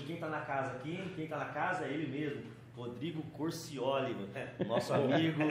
hoje 0.00 0.04
quem 0.06 0.16
tá 0.16 0.28
na 0.28 0.40
casa 0.40 0.72
aqui, 0.72 1.12
quem 1.14 1.26
tá 1.28 1.36
na 1.36 1.46
casa 1.46 1.84
é 1.84 1.88
ele 1.88 2.06
mesmo, 2.06 2.42
Rodrigo 2.74 3.22
Corcioli, 3.36 4.14
mano. 4.14 4.28
nosso 4.66 4.94
amigo. 4.94 5.42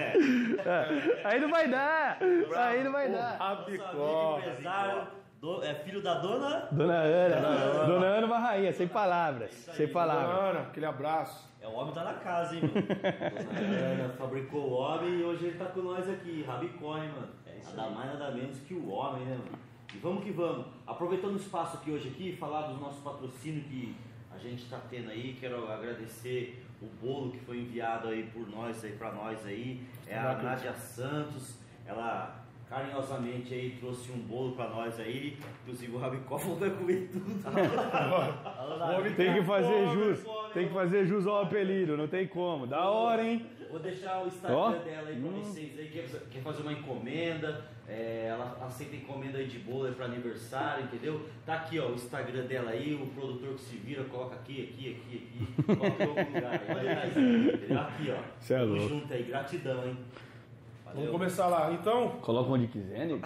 Aí 1.24 1.40
não 1.40 1.50
vai 1.50 1.68
dar! 1.70 2.18
Aí 2.58 2.84
não 2.84 2.92
vai 2.92 3.12
dar! 3.12 3.38
nosso 3.40 3.64
amigo 3.64 4.38
empresário, 4.40 5.08
do- 5.40 5.64
é 5.64 5.76
filho 5.76 6.02
da 6.02 6.16
dona. 6.16 6.68
Dona 6.72 6.94
Ana, 6.96 7.86
Dona 7.86 8.06
Ana 8.08 8.26
uma 8.28 8.40
rainha, 8.40 8.74
sem 8.74 8.88
palavras, 8.88 9.52
sem 9.52 9.88
palavras. 9.88 10.40
Ana, 10.40 10.60
aquele 10.62 10.86
abraço. 10.86 11.48
É 11.62 11.68
o 11.68 11.74
homem 11.74 11.94
tá 11.94 12.04
na 12.06 12.14
casa, 12.14 12.56
hein, 12.56 12.62
mano. 12.64 12.88
Dona 12.88 14.04
Ana 14.04 14.14
fabricou 14.14 14.62
o 14.62 14.74
homem 14.74 15.20
e 15.20 15.24
hoje 15.24 15.46
ele 15.46 15.58
tá 15.58 15.66
com 15.66 15.82
nós 15.82 16.10
aqui, 16.10 16.44
Rabicó, 16.48 16.98
hein, 16.98 17.10
mano. 17.14 17.30
É 17.46 17.58
isso 17.60 17.76
nada 17.76 17.90
mais 17.92 18.08
nada 18.18 18.32
menos 18.32 18.58
que 18.62 18.74
o 18.74 18.90
homem, 18.90 19.26
né, 19.26 19.36
mano? 19.38 19.60
E 19.94 19.98
vamos 19.98 20.24
que 20.24 20.32
vamos. 20.32 20.68
Aproveitando 20.88 21.34
o 21.34 21.38
espaço 21.38 21.78
aqui 21.78 21.92
hoje 21.92 22.10
aqui, 22.10 22.36
falar 22.38 22.68
dos 22.68 22.80
nossos 22.80 23.02
patrocínios 23.04 23.66
que 23.66 23.96
gente 24.40 24.66
tá 24.70 24.80
tendo 24.90 25.10
aí. 25.10 25.38
Quero 25.40 25.72
agradecer 25.72 26.64
o 26.82 26.86
bolo 27.06 27.32
que 27.32 27.40
foi 27.40 27.60
enviado 27.60 28.08
aí 28.08 28.24
por 28.34 28.50
nós 28.50 28.84
aí 28.84 28.92
para 28.94 29.12
nós 29.12 29.46
aí. 29.46 29.82
É 30.08 30.18
a 30.18 30.34
Nádia 30.42 30.74
Santos. 30.74 31.60
Ela 31.86 32.46
carinhosamente 32.70 33.52
aí 33.54 33.78
trouxe 33.80 34.12
um 34.12 34.20
bolo 34.20 34.56
para 34.56 34.70
nós 34.70 35.00
aí. 35.00 35.38
Inclusive 35.64 35.96
o 35.96 35.98
Rabicó 35.98 36.38
vai 36.38 36.70
comer 36.70 37.10
tudo. 37.12 37.44
Tem 39.16 39.34
que 39.34 39.44
fazer 39.44 39.90
jus, 39.90 40.24
tem 40.54 40.68
que 40.68 40.74
fazer 40.74 41.06
jus 41.06 41.26
ao 41.28 41.42
apelido, 41.44 41.98
não 41.98 42.08
tem 42.08 42.28
como. 42.28 42.68
Da 42.68 42.90
hora, 42.90 43.24
hein? 43.24 43.46
Vou 43.70 43.80
deixar 43.80 44.24
o 44.24 44.28
Instagram 44.28 44.58
Ó. 44.58 44.72
dela 44.72 45.10
aí 45.10 45.22
pra 45.22 45.30
vocês 45.30 45.78
aí, 45.78 45.88
quer, 45.90 46.06
quer 46.32 46.42
fazer 46.42 46.64
uma 46.64 46.74
encomenda, 46.74 47.66
é, 47.88 48.28
ela 48.30 48.58
aceita 48.66 48.96
encomenda 48.96 49.38
aí 49.38 49.46
de 49.48 49.60
bolo 49.60 49.94
pra 49.94 50.06
aniversário, 50.06 50.86
entendeu? 50.86 51.28
Tá 51.46 51.56
aqui 51.56 51.80
ó, 51.80 51.90
o 51.90 51.94
Instagram 51.94 52.46
dela 52.46 52.72
aí, 52.72 52.96
o 52.96 53.06
produtor 53.08 53.54
que 53.54 53.62
se 53.62 53.76
vira, 53.78 54.04
coloca 54.06 54.36
aqui, 54.36 54.64
aqui, 54.74 54.98
aqui, 55.06 55.16
aqui, 55.18 55.64
coloca 55.76 56.04
em 56.04 56.08
algum 56.08 56.34
lugar 56.34 56.62
aí, 56.68 56.88
aí? 56.88 57.78
Aqui 57.78 58.12
ó, 58.12 58.24
Cê 58.40 58.54
é 58.56 58.58
Tamo 58.60 58.74
louco. 58.74 58.90
junto 58.90 59.14
aí, 59.14 59.24
gratidão, 59.24 59.88
hein? 59.88 59.98
Vamos 60.94 61.12
começar 61.12 61.48
lá. 61.48 61.72
Então, 61.72 62.10
Coloca 62.22 62.52
onde 62.52 62.68
quiser, 62.68 63.06
nego. 63.06 63.22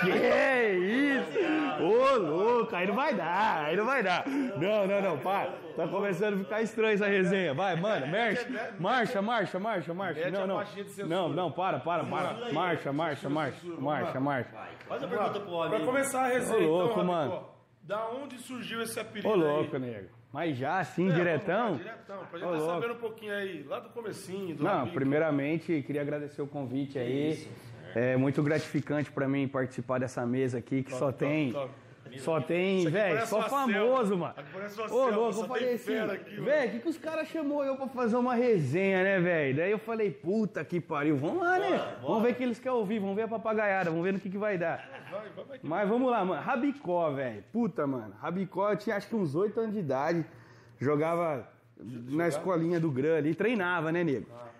Que 0.00 0.72
isso? 0.72 1.82
Ô, 1.82 2.18
louco, 2.18 2.74
aí 2.74 2.86
não 2.86 2.94
vai 2.94 3.14
dar, 3.14 3.64
aí 3.66 3.76
não 3.76 3.84
vai 3.84 4.02
dar. 4.02 4.26
Não, 4.26 4.86
não, 4.86 5.02
não, 5.02 5.18
para. 5.18 5.52
Tá 5.76 5.86
começando 5.88 6.34
a 6.34 6.38
ficar 6.38 6.62
estranho 6.62 6.94
essa 6.94 7.06
resenha. 7.06 7.54
Vai, 7.54 7.76
mano, 7.76 8.06
marcha, 8.06 8.48
marcha, 8.78 9.22
marcha, 9.22 9.58
marcha, 9.58 9.94
marcha. 9.94 10.30
Não, 10.30 10.46
não. 10.46 10.64
Não, 11.06 11.28
não, 11.28 11.52
para, 11.52 11.78
para, 11.80 12.04
para. 12.04 12.52
Marcha, 12.52 12.92
marcha, 12.92 13.28
marcha, 13.28 13.68
marcha, 13.78 14.20
marcha. 14.20 14.50
Faz 14.88 15.02
a 15.02 15.06
pergunta 15.08 15.40
pro 15.40 15.52
homem. 15.52 15.70
Pra 15.70 15.80
começar 15.80 16.24
a 16.24 16.28
resenha, 16.28 16.66
Ô, 16.68 16.76
louco, 16.78 16.92
então, 16.92 17.04
mano. 17.04 17.30
Rabicó, 17.32 17.56
da 17.82 18.08
onde 18.08 18.38
surgiu 18.38 18.82
esse 18.82 18.98
apelido 18.98 19.28
Ô, 19.28 19.34
louco, 19.34 19.78
nego. 19.78 20.15
Mas 20.32 20.56
já 20.58 20.80
assim, 20.80 21.10
É, 21.10 21.14
diretão? 21.14 21.72
lá, 21.72 21.76
diretão, 21.78 22.18
pra 22.30 22.38
gente 22.38 22.48
Ô, 22.48 22.52
tá 22.52 22.60
sabendo 22.74 22.92
um 22.94 22.98
pouquinho 22.98 23.32
aí, 23.34 23.62
lá 23.62 23.80
do 23.80 23.88
comecinho, 23.90 24.54
do 24.56 24.64
Não, 24.64 24.70
Rabicó. 24.80 24.94
primeiramente 24.94 25.82
queria 25.86 26.02
agradecer 26.02 26.42
o 26.42 26.46
convite 26.46 26.98
aí. 26.98 27.30
Isso, 27.32 27.48
é 27.94 28.16
muito 28.16 28.42
gratificante 28.42 29.10
pra 29.10 29.26
mim 29.26 29.48
participar 29.48 29.98
dessa 29.98 30.26
mesa 30.26 30.58
aqui 30.58 30.82
que 30.82 30.90
só 30.92 31.06
top, 31.06 31.18
tem. 31.18 31.52
top. 31.52 31.70
Só 32.18 32.40
tem, 32.40 32.88
velho, 32.88 33.26
só 33.26 33.42
famoso, 33.42 34.16
mano. 34.16 34.34
Ô, 34.90 35.08
louco, 35.08 35.40
eu 35.40 35.46
falei 35.46 35.74
assim, 35.74 35.94
velho, 36.42 36.68
o 36.68 36.72
que, 36.72 36.78
que 36.80 36.88
os 36.88 36.98
caras 36.98 37.28
chamou 37.28 37.64
eu 37.64 37.76
pra 37.76 37.88
fazer 37.88 38.16
uma 38.16 38.34
resenha, 38.34 39.02
né, 39.02 39.20
velho? 39.20 39.56
Daí 39.56 39.70
eu 39.70 39.78
falei, 39.78 40.10
puta 40.10 40.64
que 40.64 40.80
pariu, 40.80 41.16
vamos 41.16 41.42
lá, 41.42 41.58
né? 41.58 41.70
Bora, 41.70 41.78
bora. 41.78 41.98
Vamos 42.02 42.22
ver 42.22 42.32
o 42.32 42.34
que 42.34 42.42
eles 42.42 42.58
querem 42.58 42.78
ouvir, 42.78 42.98
vamos 42.98 43.16
ver 43.16 43.22
a 43.22 43.28
papagaiada, 43.28 43.90
vamos 43.90 44.04
ver 44.04 44.12
no 44.12 44.20
que, 44.20 44.30
que 44.30 44.38
vai 44.38 44.56
dar. 44.56 44.88
Vai, 45.10 45.28
vai, 45.34 45.44
vai. 45.44 45.60
Mas 45.62 45.88
vamos 45.88 46.10
lá, 46.10 46.24
mano. 46.24 46.42
Rabicó, 46.42 47.10
velho. 47.12 47.44
Puta, 47.52 47.86
mano. 47.86 48.14
Rabicó, 48.20 48.70
eu 48.70 48.76
tinha 48.76 48.96
acho 48.96 49.08
que 49.08 49.16
uns 49.16 49.34
8 49.34 49.58
anos 49.60 49.72
de 49.72 49.80
idade. 49.80 50.24
Jogava 50.78 51.48
na 51.78 52.28
escolinha 52.28 52.80
do 52.80 52.90
Gran 52.90 53.16
ali. 53.16 53.34
Treinava, 53.34 53.92
né, 53.92 54.02
nego? 54.02 54.26
Treinava. 54.26 54.55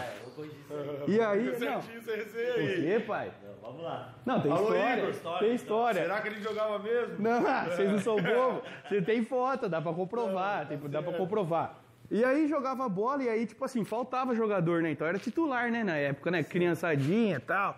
É, 0.00 0.28
isso 0.28 0.42
aí. 0.42 1.14
E 1.16 1.20
aí, 1.20 1.58
não. 1.58 1.78
O 1.78 1.82
quê, 1.82 3.04
pai? 3.06 3.32
Não, 3.42 3.48
Vamos 3.68 3.82
lá. 3.82 4.14
Não, 4.24 4.40
tem 4.40 4.50
Alô, 4.50 4.62
história. 4.74 5.02
Igor, 5.02 5.38
Tem 5.40 5.54
história. 5.54 6.02
Será 6.02 6.20
que 6.22 6.28
ele 6.28 6.40
jogava 6.40 6.78
mesmo? 6.78 7.14
Não, 7.18 7.42
vocês 7.66 7.90
não 7.90 7.98
são 7.98 8.16
bobo. 8.16 8.62
Você 8.88 9.02
tem 9.02 9.22
foto, 9.24 9.68
dá 9.68 9.80
pra 9.82 9.92
comprovar, 9.92 10.66
tem- 10.66 10.78
dá 10.78 11.02
pra 11.02 11.12
comprovar. 11.12 11.78
E 12.10 12.24
aí 12.24 12.48
jogava 12.48 12.88
bola 12.88 13.22
e 13.22 13.28
aí, 13.28 13.44
tipo 13.46 13.62
assim, 13.64 13.84
faltava 13.84 14.34
jogador, 14.34 14.80
né? 14.82 14.90
Então 14.92 15.06
era 15.06 15.18
titular, 15.18 15.70
né, 15.70 15.84
na 15.84 15.96
época, 15.96 16.30
né? 16.30 16.42
Criançadinha 16.42 17.36
e 17.36 17.40
tal. 17.40 17.76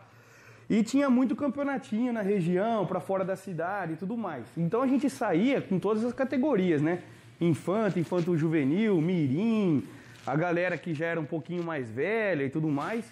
E 0.68 0.84
tinha 0.84 1.10
muito 1.10 1.34
campeonatinho 1.34 2.12
na 2.12 2.20
região, 2.22 2.86
pra 2.86 3.00
fora 3.00 3.24
da 3.24 3.34
cidade 3.34 3.94
e 3.94 3.96
tudo 3.96 4.16
mais. 4.16 4.46
Então 4.56 4.82
a 4.82 4.86
gente 4.86 5.10
saía 5.10 5.60
com 5.60 5.80
todas 5.80 6.04
as 6.04 6.12
categorias, 6.12 6.80
né? 6.80 7.02
Infanto, 7.40 7.98
infanto 7.98 8.36
juvenil, 8.36 9.00
mirim, 9.00 9.82
a 10.30 10.36
galera 10.36 10.78
que 10.78 10.94
já 10.94 11.06
era 11.06 11.20
um 11.20 11.24
pouquinho 11.24 11.64
mais 11.64 11.90
velha 11.90 12.44
e 12.44 12.50
tudo 12.50 12.68
mais. 12.68 13.04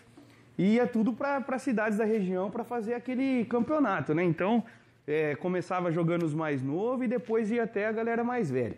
Ia 0.57 0.87
tudo 0.87 1.13
para 1.13 1.59
cidades 1.59 1.99
da 1.99 2.05
região 2.05 2.51
para 2.51 2.65
fazer 2.65 2.95
aquele 2.95 3.45
campeonato, 3.47 4.15
né? 4.15 4.25
Então, 4.25 4.65
é, 5.07 5.35
começava 5.37 5.91
jogando 5.91 6.25
os 6.25 6.35
mais 6.35 6.63
novos 6.63 7.05
e 7.07 7.09
depois 7.09 7.51
ia 7.51 7.65
até 7.65 7.87
a 7.87 7.93
galera 7.93 8.23
mais 8.23 8.51
velha. 8.51 8.77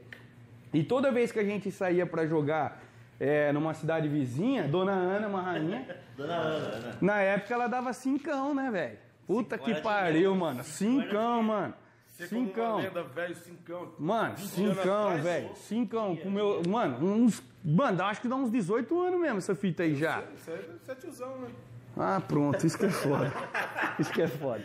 E 0.72 0.82
toda 0.82 1.10
vez 1.10 1.32
que 1.32 1.38
a 1.38 1.44
gente 1.44 1.70
saía 1.70 2.06
para 2.06 2.26
jogar 2.26 2.80
é, 3.18 3.52
numa 3.52 3.74
cidade 3.74 4.08
vizinha, 4.08 4.66
Dona 4.66 4.92
Ana, 4.92 5.28
uma 5.28 5.42
rainha, 5.42 5.86
Dona 6.16 6.34
Ana, 6.34 6.96
na 7.00 7.20
época 7.20 7.52
ela 7.52 7.66
dava 7.66 7.92
cincão, 7.92 8.54
né, 8.54 8.70
velho? 8.70 8.98
Puta 9.26 9.58
Cinco 9.58 9.64
que 9.64 9.80
pariu, 9.82 10.34
mano. 10.34 10.64
Cinco 10.64 11.02
Cincão, 11.02 11.42
mano. 11.42 11.74
Você 12.20 12.36
Cincão. 12.36 12.76
lenda, 12.76 13.02
velho, 13.02 13.34
cincão. 13.34 13.94
Mano, 13.98 14.36
20 14.36 14.60
anos 14.62 14.76
cincão, 14.76 15.22
velho. 15.22 15.54
Cincão. 15.56 16.16
Com 16.16 16.30
meu, 16.30 16.62
mano, 16.68 17.14
uns. 17.14 17.42
Mano, 17.64 18.02
acho 18.04 18.20
que 18.20 18.28
dá 18.28 18.36
uns 18.36 18.50
18 18.50 19.00
anos 19.00 19.20
mesmo 19.20 19.38
essa 19.38 19.54
fita 19.54 19.82
aí 19.82 19.94
já. 19.94 20.22
Isso 20.36 20.50
é, 20.50 20.94
tiozão, 20.94 21.38
né? 21.38 21.48
Ah, 21.96 22.20
pronto, 22.20 22.66
isso 22.66 22.78
que 22.78 22.86
é 22.86 22.90
foda. 22.90 23.32
Isso 23.98 24.12
que 24.12 24.22
é 24.22 24.28
foda. 24.28 24.62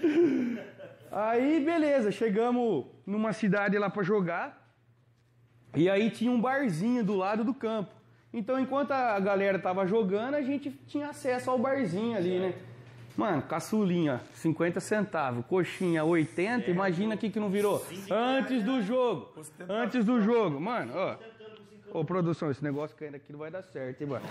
Aí, 1.12 1.60
beleza, 1.60 2.12
chegamos 2.12 2.86
numa 3.06 3.34
cidade 3.34 3.78
lá 3.78 3.90
pra 3.90 4.04
jogar. 4.04 4.72
E 5.76 5.90
aí 5.90 6.10
tinha 6.10 6.32
um 6.32 6.40
barzinho 6.40 7.04
do 7.04 7.16
lado 7.16 7.44
do 7.44 7.54
campo. 7.54 7.94
Então, 8.32 8.60
enquanto 8.60 8.92
a 8.92 9.20
galera 9.20 9.58
tava 9.58 9.88
jogando, 9.88 10.36
a 10.36 10.42
gente 10.42 10.70
tinha 10.88 11.10
acesso 11.10 11.50
ao 11.50 11.58
barzinho 11.58 12.16
ali, 12.16 12.40
né? 12.40 12.54
Mano, 13.16 13.42
caçulinha, 13.44 14.22
50 14.34 14.80
centavos, 14.80 15.46
coxinha, 15.46 16.04
80, 16.04 16.70
imagina 16.70 17.14
aqui 17.14 17.30
que 17.30 17.40
não 17.40 17.50
virou. 17.50 17.86
Antes 18.12 18.64
do 18.64 18.82
jogo, 18.82 19.32
antes 19.70 20.04
do 20.04 20.22
jogo, 20.22 20.60
mano, 20.60 20.94
ó. 20.96 21.16
Ô, 21.94 22.04
produção, 22.04 22.52
esse 22.52 22.62
negócio 22.62 22.96
caindo 22.98 23.16
aqui 23.16 23.32
não 23.32 23.40
vai 23.40 23.50
dar 23.50 23.64
certo, 23.64 24.02
hein, 24.02 24.08
mano. 24.08 24.26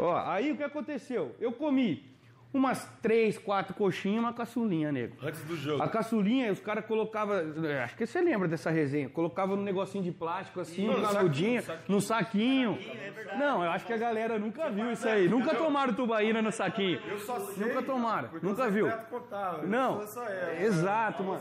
Ó, 0.00 0.16
aí 0.26 0.50
o 0.50 0.56
que 0.56 0.64
aconteceu? 0.64 1.34
Eu 1.38 1.52
comi 1.52 2.04
umas 2.52 2.84
três, 3.02 3.36
quatro 3.38 3.74
coxinhas 3.74 4.16
e 4.16 4.18
uma 4.20 4.32
caçulinha, 4.32 4.90
nego. 4.90 5.16
Antes 5.22 5.42
do 5.44 5.56
jogo. 5.56 5.82
A 5.82 5.88
caçulinha, 5.88 6.50
os 6.50 6.60
caras 6.60 6.84
colocavam. 6.86 7.36
Acho 7.84 7.96
que 7.96 8.06
você 8.06 8.20
lembra 8.20 8.48
dessa 8.48 8.70
resenha. 8.70 9.08
Colocava 9.08 9.54
num 9.54 9.62
negocinho 9.62 10.02
de 10.02 10.10
plástico 10.12 10.60
assim, 10.60 10.86
Não, 10.86 10.94
no 10.94 11.00
no 11.00 11.06
saquinho, 11.08 11.62
no 11.88 12.00
saquinho. 12.00 12.78
é 12.80 13.10
verdade. 13.10 13.38
Não, 13.38 13.62
eu 13.64 13.70
acho 13.70 13.86
que 13.86 13.92
a 13.92 13.96
galera 13.98 14.38
nunca 14.38 14.70
viu 14.70 14.90
isso 14.90 15.06
aí. 15.08 15.28
Nunca 15.28 15.54
tomaram 15.54 15.92
tubaína 15.94 16.40
no 16.40 16.50
saquinho. 16.50 17.00
Eu 17.06 17.18
só 17.18 17.38
sei. 17.40 17.66
Nunca 17.66 17.82
tomaram, 17.82 18.30
nunca 18.42 18.70
viu. 18.70 18.86
eu 18.88 19.66
Não, 19.66 20.00
época. 20.02 20.62
exato, 20.62 21.22
mano. 21.24 21.40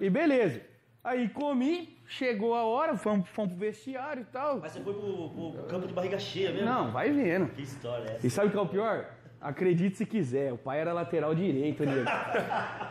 E 0.00 0.08
beleza. 0.08 0.60
Aí 1.02 1.28
comi, 1.28 1.98
chegou 2.06 2.54
a 2.54 2.64
hora, 2.64 2.96
fomos, 2.96 3.28
fomos 3.28 3.50
pro 3.52 3.60
vestiário 3.60 4.22
e 4.22 4.24
tal. 4.32 4.58
Mas 4.60 4.72
você 4.72 4.80
foi 4.80 4.94
pro, 4.94 5.28
pro 5.52 5.64
campo 5.68 5.86
de 5.86 5.92
barriga 5.92 6.18
cheia 6.18 6.50
mesmo? 6.50 6.64
Não, 6.66 6.90
vai 6.92 7.10
vendo. 7.10 7.48
Que 7.48 7.60
história 7.62 8.08
é 8.08 8.14
essa? 8.16 8.26
E 8.26 8.30
sabe 8.30 8.48
o 8.48 8.50
que 8.52 8.56
é 8.56 8.60
o 8.60 8.66
pior? 8.66 9.04
Acredite 9.44 9.98
se 9.98 10.06
quiser, 10.06 10.54
o 10.54 10.56
pai 10.56 10.80
era 10.80 10.90
lateral 10.94 11.34
direito, 11.34 11.84
nego. 11.84 12.08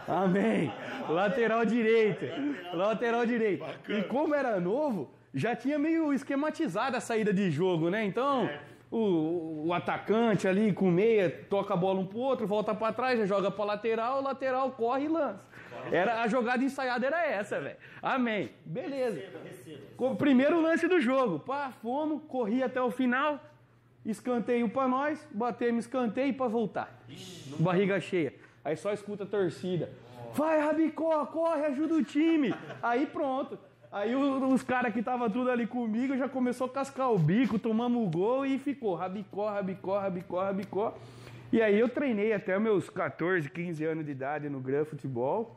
Amém. 0.07 0.71
Lateral 1.09 1.65
direito. 1.65 2.25
Lateral 2.71 3.25
direito. 3.25 3.65
E 3.89 4.03
como 4.03 4.35
era 4.35 4.59
novo, 4.59 5.09
já 5.33 5.55
tinha 5.55 5.79
meio 5.79 6.13
esquematizado 6.13 6.95
a 6.95 6.99
saída 6.99 7.33
de 7.33 7.49
jogo, 7.49 7.89
né? 7.89 8.05
Então, 8.05 8.47
o, 8.91 9.63
o 9.65 9.73
atacante 9.73 10.47
ali 10.47 10.71
com 10.71 10.91
meia 10.91 11.27
toca 11.49 11.73
a 11.73 11.77
bola 11.77 11.99
um 11.99 12.05
pro 12.05 12.19
outro, 12.19 12.45
volta 12.45 12.75
pra 12.75 12.93
trás, 12.93 13.17
já 13.17 13.25
joga 13.25 13.49
pra 13.49 13.65
lateral, 13.65 14.19
o 14.19 14.23
lateral 14.23 14.69
corre 14.73 15.05
e 15.05 15.07
lança. 15.07 15.41
Era, 15.91 16.21
a 16.21 16.27
jogada 16.27 16.63
ensaiada 16.63 17.07
era 17.07 17.25
essa, 17.25 17.59
velho. 17.59 17.77
Amém. 17.99 18.51
Beleza. 18.63 19.23
Primeiro 20.19 20.61
lance 20.61 20.87
do 20.87 21.01
jogo. 21.01 21.39
Pá, 21.39 21.71
fomos, 21.81 22.21
corri 22.27 22.61
até 22.61 22.79
o 22.79 22.91
final. 22.91 23.39
Escanteio 24.05 24.67
pra 24.67 24.87
nós, 24.87 25.25
batemos 25.31 25.85
escanteio 25.85 26.33
pra 26.33 26.47
voltar. 26.47 27.03
Barriga 27.59 27.99
cheia. 27.99 28.33
Aí 28.63 28.75
só 28.75 28.91
escuta 28.93 29.23
a 29.23 29.27
torcida. 29.27 29.89
Vai, 30.33 30.59
Rabicó, 30.59 31.25
corre, 31.27 31.65
ajuda 31.65 31.95
o 31.95 32.03
time. 32.03 32.53
Aí 32.81 33.05
pronto. 33.05 33.57
Aí 33.91 34.15
os 34.15 34.63
caras 34.63 34.91
que 34.91 34.99
estavam 34.99 35.29
tudo 35.29 35.51
ali 35.51 35.67
comigo 35.67 36.17
já 36.17 36.27
começou 36.27 36.65
a 36.65 36.69
cascar 36.69 37.11
o 37.11 37.19
bico, 37.19 37.59
tomamos 37.59 38.05
o 38.05 38.09
gol 38.09 38.43
e 38.45 38.57
ficou 38.57 38.95
Rabicó, 38.95 39.49
Rabicó, 39.49 39.99
Rabicó, 39.99 40.41
Rabicó. 40.41 40.97
E 41.51 41.61
aí 41.61 41.79
eu 41.79 41.87
treinei 41.87 42.33
até 42.33 42.57
meus 42.57 42.89
14, 42.89 43.47
15 43.47 43.85
anos 43.85 44.05
de 44.05 44.11
idade 44.11 44.49
no 44.49 44.59
Gran 44.59 44.83
Futebol. 44.83 45.55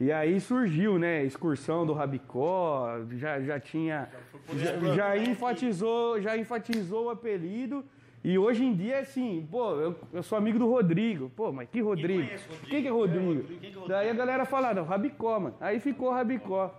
E 0.00 0.10
aí 0.10 0.40
surgiu, 0.40 0.98
né, 0.98 1.22
excursão 1.24 1.84
do 1.84 1.92
Rabicó, 1.92 3.00
já, 3.18 3.38
já 3.42 3.60
tinha. 3.60 4.08
Já, 4.56 4.94
já 4.94 5.18
enfatizou, 5.18 6.18
já 6.22 6.38
enfatizou 6.38 7.04
o 7.04 7.10
apelido. 7.10 7.84
E 8.24 8.38
hoje 8.38 8.64
em 8.64 8.74
dia, 8.74 9.00
assim, 9.00 9.46
pô, 9.50 9.72
eu, 9.72 9.94
eu 10.10 10.22
sou 10.22 10.38
amigo 10.38 10.58
do 10.58 10.68
Rodrigo. 10.70 11.30
Pô, 11.36 11.52
mas 11.52 11.68
que 11.68 11.82
Rodrigo? 11.82 12.22
conhece 12.22 12.46
o 12.48 12.52
Rodrigo? 12.52 12.70
Quem 12.70 12.82
que 12.82 12.88
é 12.88 12.90
Rodrigo? 12.90 13.42
Quem 13.44 13.58
que 13.58 13.66
é 13.66 13.70
Rodrigo? 13.70 13.88
Daí 13.88 14.08
a 14.08 14.14
galera 14.14 14.46
fala, 14.46 14.72
não, 14.72 14.84
Rabicó, 14.84 15.38
mano. 15.38 15.56
Aí 15.60 15.78
ficou 15.80 16.10
Rabicó. 16.10 16.74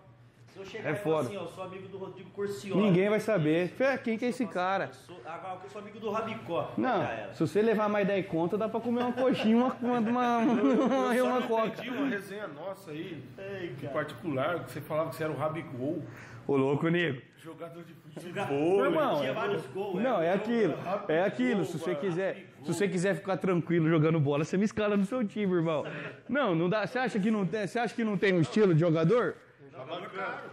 Se 0.53 0.59
eu 0.59 0.65
chegar 0.65 0.89
É 0.89 0.91
e 0.91 0.95
falar 0.95 1.15
foda. 1.23 1.27
assim, 1.29 1.37
ó, 1.37 1.45
sou 1.47 1.63
amigo 1.63 1.87
do 1.87 1.97
Rodrigo 1.97 2.29
Corcioli. 2.31 2.81
Ninguém 2.81 3.09
vai 3.09 3.19
saber. 3.21 3.69
Fé, 3.69 3.97
Quem 3.97 4.17
que 4.17 4.25
é 4.25 4.29
esse 4.29 4.45
cara? 4.45 4.85
Eu 4.85 4.93
sou, 4.93 5.21
agora 5.25 5.59
eu 5.63 5.69
sou 5.69 5.81
amigo 5.81 5.99
do 5.99 6.09
Rabicó. 6.11 6.71
Não, 6.77 7.05
se 7.33 7.39
você 7.39 7.61
levar 7.61 7.87
mais 7.87 8.05
10 8.05 8.25
conta, 8.27 8.57
dá 8.57 8.67
pra 8.67 8.79
comer 8.81 9.01
uma 9.03 9.13
coxinha, 9.13 9.55
uma, 9.55 9.73
uma, 9.81 9.99
uma, 9.99 10.37
uma, 10.39 11.15
Eu 11.15 11.25
uma 11.25 11.41
só 11.41 11.47
coca. 11.47 11.67
entendi 11.67 11.89
uma 11.89 12.07
resenha 12.09 12.47
nossa 12.47 12.91
aí, 12.91 13.23
Ei, 13.37 13.75
em 13.81 13.87
particular, 13.87 14.65
que 14.65 14.71
você 14.71 14.81
falava 14.81 15.09
que 15.09 15.15
você 15.15 15.23
era 15.23 15.31
o 15.31 15.35
Rabigol, 15.37 16.03
Ô 16.47 16.57
louco, 16.57 16.89
nego. 16.89 17.21
jogador 17.37 17.83
de 17.83 17.93
futebol. 17.93 18.83
Irmão, 18.83 19.17
Tinha 19.19 19.29
é- 19.29 19.33
vários 19.33 19.65
gols. 19.67 20.01
Não, 20.01 20.17
né? 20.19 20.25
é 20.27 20.33
aquilo. 20.33 20.73
É 21.07 21.21
aquilo. 21.23 21.63
Se 21.63 21.77
você 21.77 21.95
quiser, 21.95 22.45
se 22.63 22.73
você 22.73 22.87
quiser 22.89 23.15
ficar 23.15 23.37
tranquilo 23.37 23.87
jogando 23.87 24.19
bola, 24.19 24.43
você 24.43 24.57
me 24.57 24.65
escala 24.65 24.97
no 24.97 25.05
seu 25.05 25.25
time, 25.25 25.53
irmão. 25.53 25.85
Não, 26.27 26.53
não 26.55 26.67
dá. 26.67 26.85
Você 26.85 26.99
acha 26.99 27.19
que 27.19 27.31
não 27.31 27.45
tem, 27.45 27.65
você 27.67 27.79
acha 27.79 27.93
que 27.95 28.03
não 28.03 28.17
tem 28.17 28.33
um 28.33 28.41
estilo 28.41 28.73
de 28.73 28.79
jogador? 28.81 29.35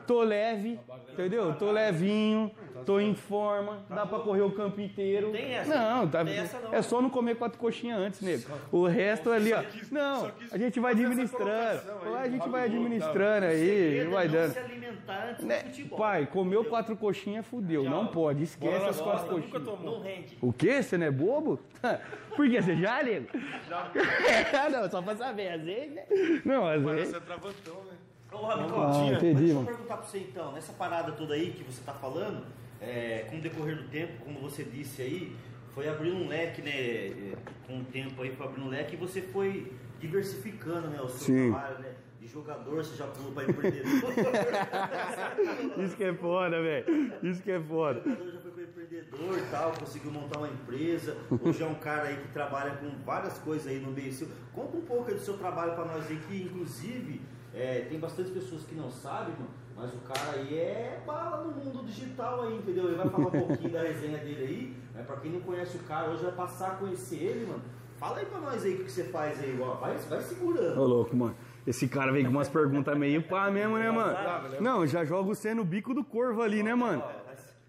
Tô 0.06 0.22
leve, 0.22 0.78
entendeu? 1.12 1.54
Tô 1.54 1.70
levinho, 1.70 2.50
tô 2.86 2.98
em 3.00 3.14
forma, 3.14 3.84
dá 3.88 4.06
pra 4.06 4.18
correr 4.20 4.42
o 4.42 4.50
campo 4.52 4.80
inteiro. 4.80 5.30
Tem 5.30 5.52
essa? 5.54 5.74
Não, 5.74 6.08
tá, 6.08 6.24
Tem 6.24 6.38
essa 6.38 6.58
não. 6.60 6.72
é 6.74 6.80
só 6.82 7.02
não 7.02 7.10
comer 7.10 7.36
quatro 7.36 7.58
coxinhas 7.58 7.98
antes, 7.98 8.20
nego. 8.20 8.44
O 8.72 8.86
resto 8.86 9.30
ali, 9.30 9.52
ó. 9.52 9.62
Não, 9.90 10.30
a 10.50 10.58
gente 10.58 10.80
vai 10.80 10.92
administrando. 10.92 11.82
Lá 12.10 12.20
a 12.20 12.28
gente 12.28 12.48
vai 12.48 12.64
administrando 12.64 13.46
aí, 13.46 13.98
é 13.98 14.04
vai 14.06 14.28
dando. 14.28 14.52
se 14.52 14.58
alimentar 14.58 15.28
antes 15.30 15.44
Né, 15.44 15.62
do 15.62 15.66
futebol. 15.68 15.98
Pai, 15.98 16.26
comeu 16.26 16.64
quatro 16.64 16.96
coxinhas, 16.96 17.46
fudeu. 17.46 17.84
Não 17.84 18.06
pode, 18.06 18.42
esquece 18.44 18.78
Bola 18.78 18.90
as 18.90 19.00
quatro 19.00 19.28
coxinhas. 19.28 19.62
tomou. 19.64 19.96
Não 19.98 20.02
rende. 20.02 20.38
O 20.40 20.52
quê? 20.52 20.82
Você 20.82 20.96
não 20.96 21.06
é 21.06 21.10
bobo? 21.10 21.60
Por 22.36 22.48
quê? 22.48 22.62
Você 22.62 22.76
já, 22.76 23.02
nego? 23.02 23.26
não, 24.70 24.90
só 24.90 25.02
pra 25.02 25.16
saber, 25.16 25.48
às 25.52 25.62
vezes, 25.62 25.94
né? 25.94 26.04
Não, 26.44 26.66
às 26.66 26.80
Mas 26.80 26.94
vezes. 26.96 27.10
você 27.10 27.16
é 27.16 27.20
travantão, 27.20 27.74
né? 27.84 27.92
Ô, 28.30 28.46
Rabicó, 28.46 28.82
Ah, 28.82 29.10
entendi, 29.12 29.34
deixa 29.40 29.54
eu 29.54 29.64
perguntar 29.64 29.96
pra 29.96 30.06
você 30.06 30.18
então, 30.18 30.52
nessa 30.52 30.72
parada 30.72 31.12
toda 31.12 31.34
aí 31.34 31.50
que 31.50 31.64
você 31.64 31.80
tá 31.82 31.92
falando, 31.92 32.44
é, 32.80 33.26
com 33.30 33.38
o 33.38 33.40
decorrer 33.40 33.76
do 33.76 33.88
tempo, 33.88 34.24
como 34.24 34.38
você 34.40 34.62
disse 34.64 35.00
aí, 35.02 35.34
foi 35.74 35.88
abrindo 35.88 36.16
um 36.16 36.28
leque, 36.28 36.60
né? 36.60 36.70
é, 36.70 37.32
Com 37.66 37.78
o 37.80 37.84
tempo 37.84 38.20
aí 38.22 38.30
foi 38.34 38.46
abrindo 38.46 38.66
um 38.66 38.70
leque 38.70 38.94
e 38.94 38.98
você 38.98 39.22
foi 39.22 39.72
diversificando, 40.00 40.88
né? 40.88 41.00
O 41.00 41.08
seu 41.08 41.34
Sim. 41.34 41.50
trabalho, 41.50 41.78
né? 41.78 41.92
De 42.20 42.26
jogador, 42.26 42.84
você 42.84 42.96
já 42.96 43.06
pulou 43.06 43.32
pra 43.32 43.44
empreendedor. 43.44 44.12
Isso 45.84 45.96
que 45.96 46.04
é 46.04 46.12
foda, 46.12 46.60
velho. 46.60 47.12
Isso 47.22 47.42
que 47.42 47.50
é 47.50 47.60
foda. 47.60 48.00
O 48.00 48.02
jogador 48.02 48.32
já 48.32 48.40
foi 48.40 48.50
para 48.50 48.62
empreendedor 48.64 49.38
e 49.38 49.42
tal, 49.50 49.72
conseguiu 49.72 50.10
montar 50.10 50.38
uma 50.38 50.48
empresa. 50.48 51.16
Hoje 51.42 51.62
é 51.62 51.66
um 51.66 51.76
cara 51.76 52.08
aí 52.08 52.16
que 52.16 52.28
trabalha 52.28 52.72
com 52.72 52.90
várias 53.04 53.38
coisas 53.38 53.66
aí 53.68 53.78
no 53.78 53.92
meio 53.92 54.12
seu. 54.12 54.28
Conta 54.52 54.76
um 54.76 54.82
pouco 54.82 55.12
do 55.12 55.20
seu 55.20 55.38
trabalho 55.38 55.74
para 55.74 55.84
nós 55.84 56.06
aí, 56.08 56.18
que 56.28 56.42
inclusive 56.42 57.20
é, 57.54 57.86
tem 57.88 57.98
bastante 57.98 58.30
pessoas 58.30 58.62
que 58.64 58.74
não 58.74 58.90
sabem, 58.90 59.34
mano, 59.34 59.50
mas 59.76 59.94
o 59.94 59.98
cara 59.98 60.38
aí 60.38 60.58
é 60.58 61.02
bala 61.06 61.44
no 61.44 61.52
mundo 61.52 61.84
digital 61.84 62.42
aí, 62.42 62.56
entendeu? 62.56 62.86
Ele 62.86 62.96
vai 62.96 63.08
falar 63.08 63.28
um 63.28 63.30
pouquinho 63.30 63.72
da 63.72 63.82
resenha 63.82 64.18
dele 64.18 64.44
aí, 64.44 64.76
mas 64.94 65.06
pra 65.06 65.16
quem 65.16 65.32
não 65.32 65.40
conhece 65.40 65.76
o 65.76 65.80
cara, 65.80 66.10
hoje 66.10 66.24
vai 66.24 66.32
passar 66.32 66.68
a 66.68 66.74
conhecer 66.76 67.16
ele, 67.16 67.46
mano. 67.46 67.62
Fala 67.98 68.18
aí 68.18 68.26
pra 68.26 68.38
nós 68.38 68.64
aí 68.64 68.74
o 68.74 68.84
que 68.84 68.92
você 68.92 69.04
faz 69.04 69.42
aí, 69.42 69.58
ó. 69.60 69.74
Vai, 69.74 69.96
vai 69.96 70.20
segurando. 70.20 70.80
Ô, 70.80 70.86
louco, 70.86 71.16
mano. 71.16 71.34
Esse 71.66 71.88
cara 71.88 72.12
vem 72.12 72.24
com 72.24 72.30
umas 72.30 72.48
perguntas 72.48 72.96
meio 72.96 73.22
pá 73.22 73.50
mesmo, 73.50 73.76
né, 73.76 73.90
mano? 73.90 74.16
Não, 74.60 74.86
já 74.86 75.04
joga 75.04 75.24
você 75.24 75.52
no 75.52 75.64
bico 75.64 75.92
do 75.92 76.04
corvo 76.04 76.40
ali, 76.40 76.62
né, 76.62 76.74
mano? 76.74 77.02